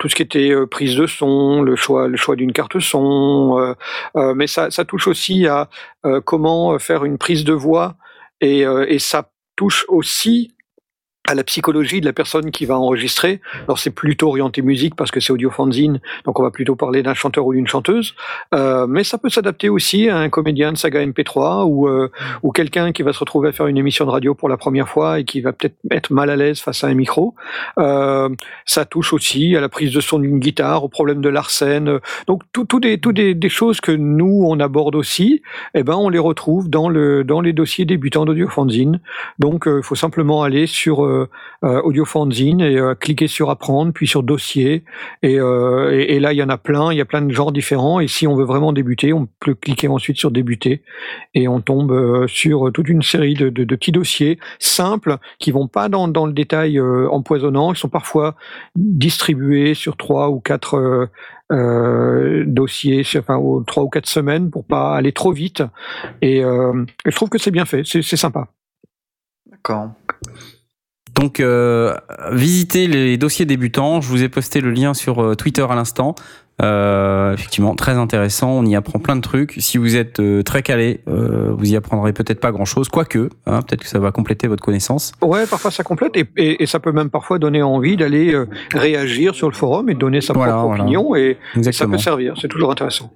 [0.00, 3.58] tout ce qui était euh, prise de son, le choix le choix d'une carte son,
[3.58, 3.74] euh,
[4.16, 5.68] euh, mais ça, ça touche aussi à
[6.24, 7.96] comment faire une prise de voix
[8.40, 10.54] et, et ça touche aussi
[11.28, 13.40] à la psychologie de la personne qui va enregistrer.
[13.64, 17.02] Alors c'est plutôt orienté musique parce que c'est audio fanzine, donc on va plutôt parler
[17.02, 18.14] d'un chanteur ou d'une chanteuse.
[18.54, 22.10] Euh, mais ça peut s'adapter aussi à un comédien de saga MP3 ou euh,
[22.42, 24.88] ou quelqu'un qui va se retrouver à faire une émission de radio pour la première
[24.88, 27.34] fois et qui va peut-être être mal à l'aise face à un micro.
[27.78, 28.28] Euh,
[28.64, 32.00] ça touche aussi à la prise de son d'une guitare, au problème de l'arsène.
[32.26, 35.42] Donc tout, tout des tout des, des choses que nous on aborde aussi.
[35.74, 39.00] Eh ben on les retrouve dans le dans les dossiers débutants d'audio fanzine.
[39.38, 41.26] Donc il faut simplement aller sur euh,
[41.62, 44.82] euh, Audio Fanzine et euh, cliquer sur apprendre, puis sur dossier.
[45.22, 47.52] Et, euh, et, là, il y en a plein, il y a plein de genres
[47.52, 48.00] différents.
[48.00, 50.82] Et si on veut vraiment débuter, on peut cliquer ensuite sur débuter.
[51.34, 55.90] Et on tombe euh, sur toute une série de, petits dossiers simples qui vont pas
[55.90, 57.72] dans, le détail empoisonnant.
[57.72, 58.36] Ils sont parfois
[58.74, 61.08] distribués sur trois ou quatre
[61.50, 65.62] dossiers, enfin trois ou quatre semaines pour pas aller trop vite.
[66.20, 68.48] Et, je trouve que c'est bien fait, c'est sympa.
[69.50, 69.90] D'accord.
[71.20, 71.94] Donc, euh,
[72.32, 74.00] visitez les dossiers débutants.
[74.00, 76.14] Je vous ai posté le lien sur euh, Twitter à l'instant.
[76.62, 78.50] Euh, effectivement, très intéressant.
[78.52, 79.54] On y apprend plein de trucs.
[79.58, 83.28] Si vous êtes euh, très calé, euh, vous y apprendrez peut-être pas grand-chose, quoique.
[83.46, 85.12] Hein, peut-être que ça va compléter votre connaissance.
[85.22, 88.34] Ouais, parfois ça complète et, et, et ça peut même parfois donner envie d'aller
[88.74, 90.82] réagir sur le forum et donner sa Voilà, propre voilà.
[90.84, 91.92] opinion et ça Exactement.
[91.92, 92.34] peut servir.
[92.40, 93.10] C'est toujours intéressant.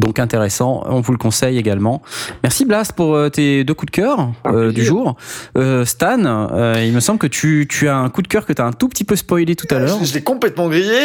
[0.00, 2.00] Donc intéressant, on vous le conseille également.
[2.42, 5.16] Merci Blas pour euh, tes deux coups de cœur euh, du jour.
[5.58, 8.52] Euh, Stan, euh, il me semble que tu, tu as un coup de cœur que
[8.54, 9.98] tu as un tout petit peu spoilé tout à l'heure.
[10.00, 10.98] Je, je l'ai complètement grillé,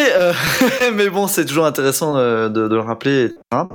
[0.96, 3.26] mais bon, c'est toujours intéressant de, de le rappeler.
[3.26, 3.66] etc.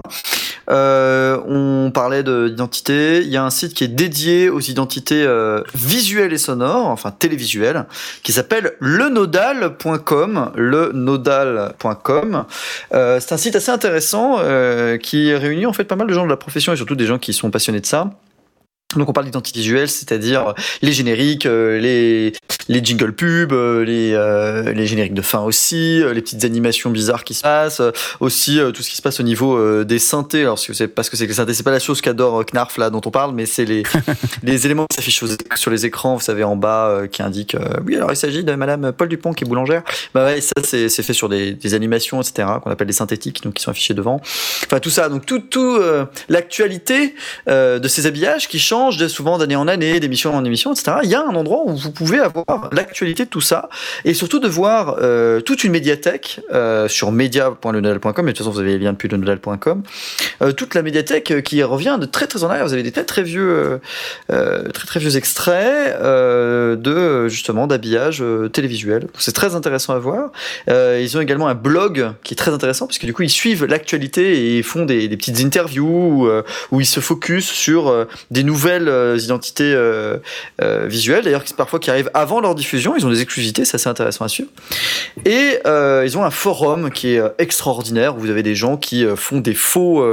[0.70, 3.20] Euh, on parlait de- d'identité.
[3.22, 7.10] Il y a un site qui est dédié aux identités euh, visuelles et sonores, enfin
[7.10, 7.86] télévisuelles,
[8.22, 10.52] qui s'appelle lenodal.com.
[10.54, 12.44] Lenodal.com.
[12.94, 14.38] Euh, c'est un site assez intéressant
[15.02, 17.18] qui réunit en fait pas mal de gens de la profession et surtout des gens
[17.18, 18.10] qui sont passionnés de ça.
[18.96, 22.32] Donc on parle d'identité visuelle, c'est-à-dire les génériques, euh, les
[22.68, 26.90] les jingles pubs, euh, les euh, les génériques de fin aussi, euh, les petites animations
[26.90, 29.84] bizarres qui se passent, euh, aussi euh, tout ce qui se passe au niveau euh,
[29.84, 30.42] des synthés.
[30.42, 32.00] Alors si vous savez pas ce que c'est que les synthés, c'est pas la chose
[32.00, 33.84] qu'adore euh, Knarf là dont on parle, mais c'est les
[34.42, 35.22] les éléments qui s'affichent
[35.54, 38.42] sur les écrans, vous savez en bas, euh, qui indiquent euh, oui alors il s'agit
[38.42, 39.82] de Madame Paul Dupont qui est boulangère.
[40.14, 43.42] Bah ouais, ça c'est c'est fait sur des, des animations etc qu'on appelle des synthétiques,
[43.44, 44.20] donc qui sont affichés devant.
[44.66, 47.14] Enfin tout ça, donc tout tout euh, l'actualité
[47.48, 50.98] euh, de ces habillages qui changent change souvent d'année en année, d'émission en émission, etc.
[51.02, 53.68] Il y a un endroit où vous pouvez avoir l'actualité de tout ça
[54.04, 58.24] et surtout de voir euh, toute une médiathèque euh, sur media.lenodal.com.
[58.24, 59.82] Mais de toute façon, vous avez les liens depuis lenodal.com.
[60.42, 62.64] Euh, toute la médiathèque qui revient de très très en arrière.
[62.64, 63.80] Vous avez des très très vieux,
[64.32, 69.08] euh, très très vieux extraits euh, de justement d'habillage euh, télévisuel.
[69.18, 70.32] C'est très intéressant à voir.
[70.68, 73.64] Euh, ils ont également un blog qui est très intéressant puisque du coup ils suivent
[73.64, 78.42] l'actualité et font des, petites interviews où, euh, où ils se focus sur euh, des
[78.42, 80.18] nouvelles euh, identités euh,
[80.62, 81.24] euh, visuelles.
[81.24, 82.94] D'ailleurs, parfois qui arrivent avant leur diffusion.
[82.96, 84.50] Ils ont des exclusivités, c'est assez intéressant à suivre.
[85.24, 85.58] Et
[86.04, 89.54] ils ont un forum qui est extraordinaire où vous avez des gens qui font des
[89.54, 90.04] faux,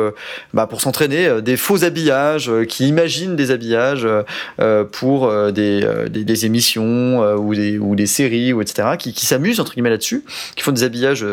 [0.53, 4.07] bah, pour s'entraîner, des faux habillages, qui imaginent des habillages
[4.91, 8.89] pour des, des, émissions ou, des, ou des séries ou etc.
[8.97, 10.23] qui, s'amusent entre guillemets là-dessus,
[10.55, 11.25] qui font des habillages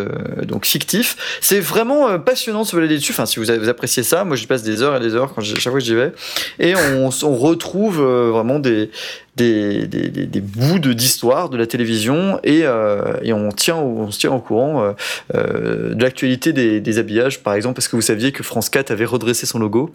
[0.43, 1.17] donc fictifs.
[1.41, 3.13] C'est vraiment passionnant de se balader dessus.
[3.13, 5.61] Enfin, si vous, appréciez ça, moi j'y passe des heures et des heures quand chaque
[5.61, 6.13] fois que j'y vais,
[6.59, 8.91] et on, on retrouve euh, vraiment des
[9.37, 13.77] des, des, des, des bouts de d'histoire de la télévision et, euh, et on tient
[13.77, 14.95] on se tient au courant
[15.35, 18.93] euh, de l'actualité des, des habillages par exemple parce que vous saviez que France 4
[18.93, 19.91] avait redressé son logo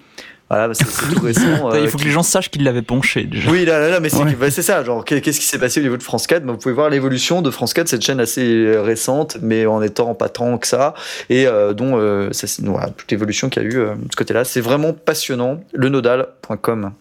[0.49, 3.49] voilà c'est c'est tout récent Il faut que les gens sachent qu'ils l'avaient penché déjà.
[3.51, 4.83] oui, là, là, là, mais c'est bah, ça.
[4.83, 6.89] Genre, qu'est- qu'est-ce qui s'est passé au niveau de France 4 Bah, Vous pouvez voir
[6.89, 10.95] l'évolution de France 4, cette chaîne assez récente, mais en étant pas tant que ça,
[11.29, 11.45] et
[11.77, 14.43] dont ça, c'est- voilà, toute l'évolution qu'il y a eu de ce côté-là.
[14.43, 15.61] C'est vraiment passionnant.
[15.73, 16.93] Lenodal.com.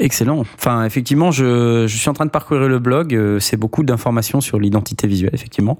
[0.00, 0.44] Excellent.
[0.56, 3.14] Enfin, effectivement, je, je suis en train de parcourir le blog.
[3.14, 5.78] euh, C'est beaucoup d'informations sur l'identité visuelle, effectivement.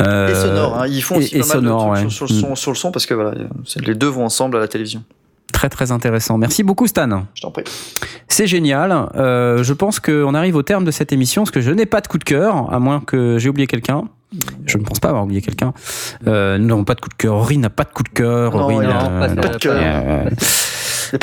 [0.00, 0.78] Euh, Et sonore.
[0.82, 0.86] Hein.
[0.88, 2.10] Ils font aussi et- et pas mal sonore, de trucs ouais.
[2.10, 3.34] sur, sur le son, sur le son parce que voilà,
[3.76, 5.02] les deux vont ensemble à la télévision.
[5.52, 6.38] Très très intéressant.
[6.38, 7.24] Merci beaucoup Stan.
[7.34, 7.64] Je t'en prie.
[8.26, 8.90] C'est génial.
[9.16, 12.00] Euh, je pense qu'on arrive au terme de cette émission parce que je n'ai pas
[12.00, 14.04] de coup de cœur, à moins que j'ai oublié quelqu'un.
[14.64, 15.74] Je ne pense pas avoir oublié quelqu'un.
[16.26, 17.34] Euh, nous n'avons pas de coup de cœur.
[17.34, 18.56] Aurine n'a pas de coup de cœur.
[18.56, 19.76] Non, Aurine, il a pas de- pas de cœur.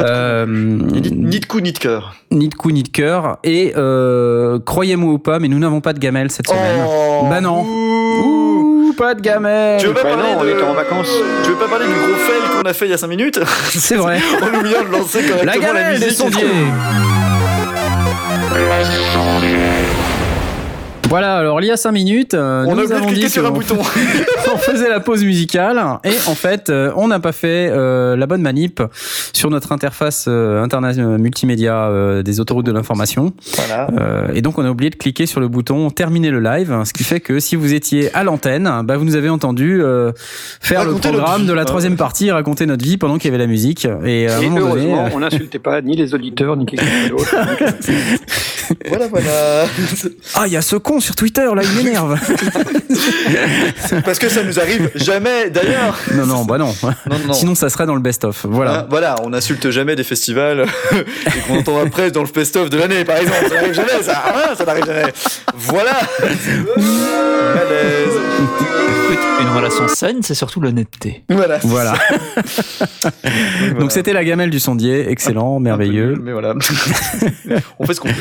[0.02, 2.16] Euh, Ni de coup ni de cœur.
[2.32, 3.38] ni de coup ni de cœur.
[3.44, 6.86] Et euh, croyez-moi ou pas, mais nous n'avons pas de gamelle cette semaine.
[7.30, 7.64] bah non.
[7.64, 9.80] Ouh, pas de gamelle.
[9.80, 11.12] Tu veux pas Bah parler non, on était en vacances.
[11.44, 13.40] Tu veux pas parler du gros fail qu'on a fait il y a 5 minutes
[13.70, 14.20] C'est vrai.
[14.42, 16.46] en oubliant de lancer correctement La la, gamelle des sondiers.
[21.10, 23.56] Voilà, alors il y a 5 minutes, euh, On nous avons dit sur un qu'on-
[23.56, 23.78] bouton.
[24.54, 28.28] on faisait la pause musicale et en fait euh, on n'a pas fait euh, la
[28.28, 28.82] bonne manip
[29.34, 31.90] sur notre interface multimédia
[32.24, 33.88] des autoroutes de l'information Voilà.
[34.36, 37.04] Et donc on a oublié de cliquer sur le bouton terminer le live ce qui
[37.04, 39.82] fait que si vous étiez à l'antenne bah, vous nous avez entendu
[40.62, 43.44] faire Raconter le programme de la troisième partie raconter notre vie pendant qu'il y avait
[43.44, 46.56] la musique et à un Et moment donné heureusement, on n'insultait pas ni les auditeurs,
[46.56, 47.36] ni quelqu'un d'autre.
[48.88, 49.66] Voilà, voilà.
[50.36, 52.18] ah il y a ce con sur Twitter là il m'énerve
[54.06, 55.98] Parce que ça nous arrive jamais d'ailleurs.
[56.14, 56.74] non non bah non.
[56.84, 57.34] Non, non.
[57.34, 60.66] sinon ça serait dans le best of voilà Hein, voilà, on n'insulte jamais des festivals
[61.26, 63.48] et qu'on entend après dans le best-of de l'année, par exemple.
[63.50, 64.24] Ça n'arrive jamais, ça.
[64.28, 65.14] Hein, ça n'arrive jamais.
[65.56, 66.00] Voilà.
[67.56, 68.79] Malaise.
[69.42, 71.24] Une relation saine, c'est surtout l'honnêteté.
[71.30, 71.60] Voilà.
[71.64, 71.94] voilà
[73.80, 76.54] donc c'était la gamelle du sondier excellent merveilleux Mais voilà.
[77.80, 78.14] on fait ce qu'on peut.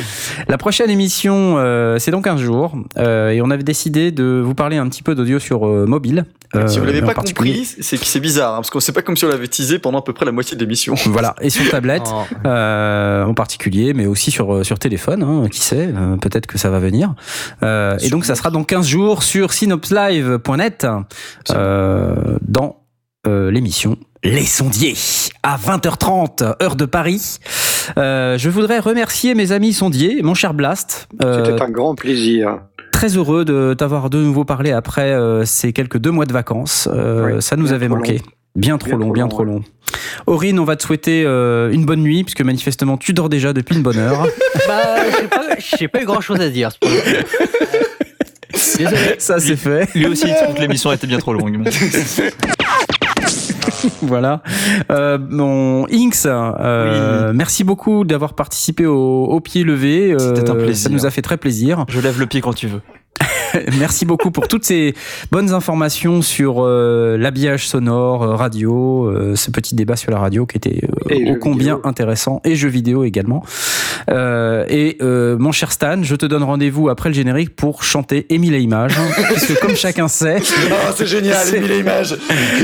[0.49, 2.77] La prochaine émission, euh, c'est dans 15 jours.
[2.99, 6.25] euh, et on avait décidé de vous parler un petit peu d'audio sur euh, mobile.
[6.67, 7.65] si vous l'avez pas particulier.
[7.65, 10.03] compris, c'est bizarre, hein, parce qu'on sait pas comme si on l'avait teasé pendant à
[10.03, 10.95] peu près la moitié de l'émission.
[11.07, 12.23] Voilà, et sur tablette Oh.
[12.47, 16.71] euh, en particulier, mais aussi sur, sur téléphone, hein, qui sait, euh, peut-être que ça
[16.71, 17.15] va venir.
[17.63, 20.87] Euh, et donc ça sera dans 15 jours sur synopslive.net
[22.43, 22.77] dans
[23.27, 24.95] euh, l'émission Les Sondiers
[25.43, 27.39] à 20h30 heure de Paris.
[27.97, 31.09] Euh, je voudrais remercier mes amis sondiers, mon cher Blast.
[31.25, 32.61] euh, C'était un grand plaisir.
[32.93, 36.89] très heureux de t'avoir de nouveau parlé après euh, ces quelques deux mois de vacances.
[36.93, 38.19] Euh, Oui, ça nous avait manqué.
[38.19, 38.23] long.
[38.57, 39.47] Bien trop Bien long, trop bien long, trop ouais.
[39.53, 39.63] long.
[40.27, 43.77] Aurine, on va te souhaiter euh, une bonne nuit, puisque manifestement tu dors déjà depuis
[43.77, 44.27] une bonne heure.
[44.67, 46.71] Bah, j'ai pas, j'ai pas eu grand chose à dire.
[48.53, 48.97] Désolé.
[49.19, 49.89] Ça c'est fait.
[49.95, 51.69] Lui aussi, il trouve que l'émission était bien trop longue.
[54.03, 54.43] voilà.
[54.91, 60.13] Euh, mon Inks, euh, merci beaucoup d'avoir participé au, au pied levé.
[60.13, 60.77] Euh, C'était un plaisir.
[60.77, 61.85] Ça nous a fait très plaisir.
[61.89, 62.81] Je lève le pied quand tu veux.
[63.79, 64.95] Merci beaucoup pour toutes ces
[65.31, 70.47] bonnes informations sur euh, l'habillage sonore, euh, radio, euh, ce petit débat sur la radio
[70.47, 70.81] qui était
[71.31, 71.89] ô combien vidéo.
[71.89, 73.45] intéressant, et jeux vidéo également.
[74.09, 78.61] Et mon cher Stan, je te donne rendez-vous après le générique pour chanter Émile et
[78.61, 80.39] Images, hein, puisque comme chacun sait,
[80.71, 82.17] Ah, c'est génial, Émile et Images.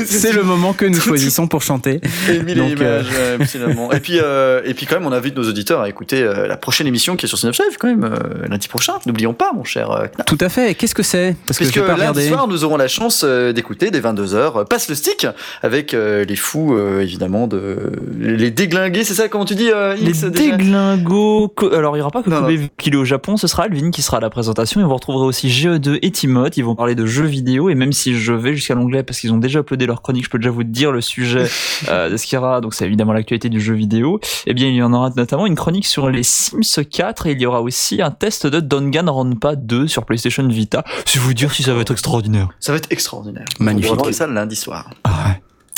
[0.07, 2.01] c'est le moment que nous choisissons pour chanter.
[2.29, 3.07] Émile et Images,
[3.41, 3.93] absolument.
[3.93, 7.17] Et puis, et puis quand même, on invite nos auditeurs à écouter la prochaine émission
[7.17, 8.09] qui est sur Synapse Live, quand même,
[8.49, 8.95] lundi prochain.
[9.07, 10.09] N'oublions pas, mon cher.
[10.27, 10.75] Tout à fait.
[10.85, 12.29] Qu'est-ce que c'est Parce que j'ai pas lundi regardé.
[12.29, 15.27] soir, nous aurons la chance euh, d'écouter dès 22h euh, Passe le stick
[15.63, 21.55] avec euh, les fous, évidemment, de les déglingués, c'est ça comment tu dis Les déglingos.
[21.73, 22.69] Alors, il n'y aura pas que Non, Kobe non.
[22.77, 23.39] qu'il est au Japon.
[23.39, 24.79] Ce sera Alvin qui sera à la présentation.
[24.83, 26.59] Et vous retrouverez aussi GE2 et Timoth.
[26.59, 27.71] Ils vont parler de jeux vidéo.
[27.71, 30.31] Et même si je vais jusqu'à l'onglet parce qu'ils ont déjà uploadé leur chronique, je
[30.31, 31.47] peux déjà vous dire le sujet
[31.89, 32.61] euh, de ce qu'il y aura.
[32.61, 34.21] Donc, c'est évidemment l'actualité du jeu vidéo.
[34.47, 37.27] Eh bien, il y en aura notamment une chronique sur les Sims 4.
[37.27, 40.64] Et il y aura aussi un test de Danganronpa 2 sur PlayStation Vita.
[41.07, 42.49] C'est vous dire si ça va être extraordinaire.
[42.61, 43.47] Ça va être extraordinaire.
[43.59, 43.93] Magnifique.
[43.93, 44.91] On va voir ça lundi soir.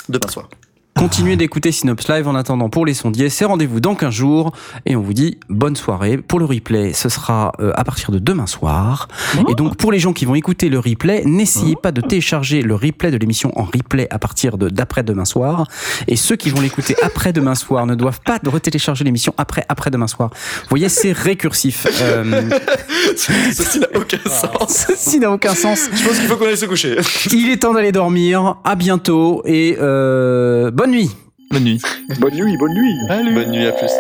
[0.09, 0.49] Demain soir.
[0.97, 3.29] Continuez d'écouter Synops Live en attendant pour les sondiers.
[3.29, 4.53] C'est rendez-vous dans 15 jours
[4.87, 6.17] et on vous dit bonne soirée.
[6.17, 9.07] Pour le replay, ce sera euh, à partir de demain soir.
[9.51, 12.75] Et donc pour les gens qui vont écouter le replay, n'essayez pas de télécharger le
[12.75, 15.67] replay de l'émission en replay à partir de d'après demain soir.
[16.09, 19.91] Et ceux qui vont l'écouter après demain soir ne doivent pas retélécharger l'émission après après
[19.91, 20.31] demain soir.
[20.33, 21.87] Vous voyez, c'est récursif.
[22.01, 22.49] Euh,
[23.17, 24.87] Ceci n'a aucun sens.
[24.89, 25.91] Ceci n'a aucun sens.
[25.93, 26.97] Je pense qu'il faut qu'on aille se coucher.
[27.33, 28.57] Il est temps d'aller dormir.
[28.65, 31.11] À bientôt et euh, bonne nuit.
[31.51, 31.83] Bonne nuit.
[32.19, 32.95] Bonne nuit, bonne nuit.
[33.09, 33.93] Bonne nuit, à plus.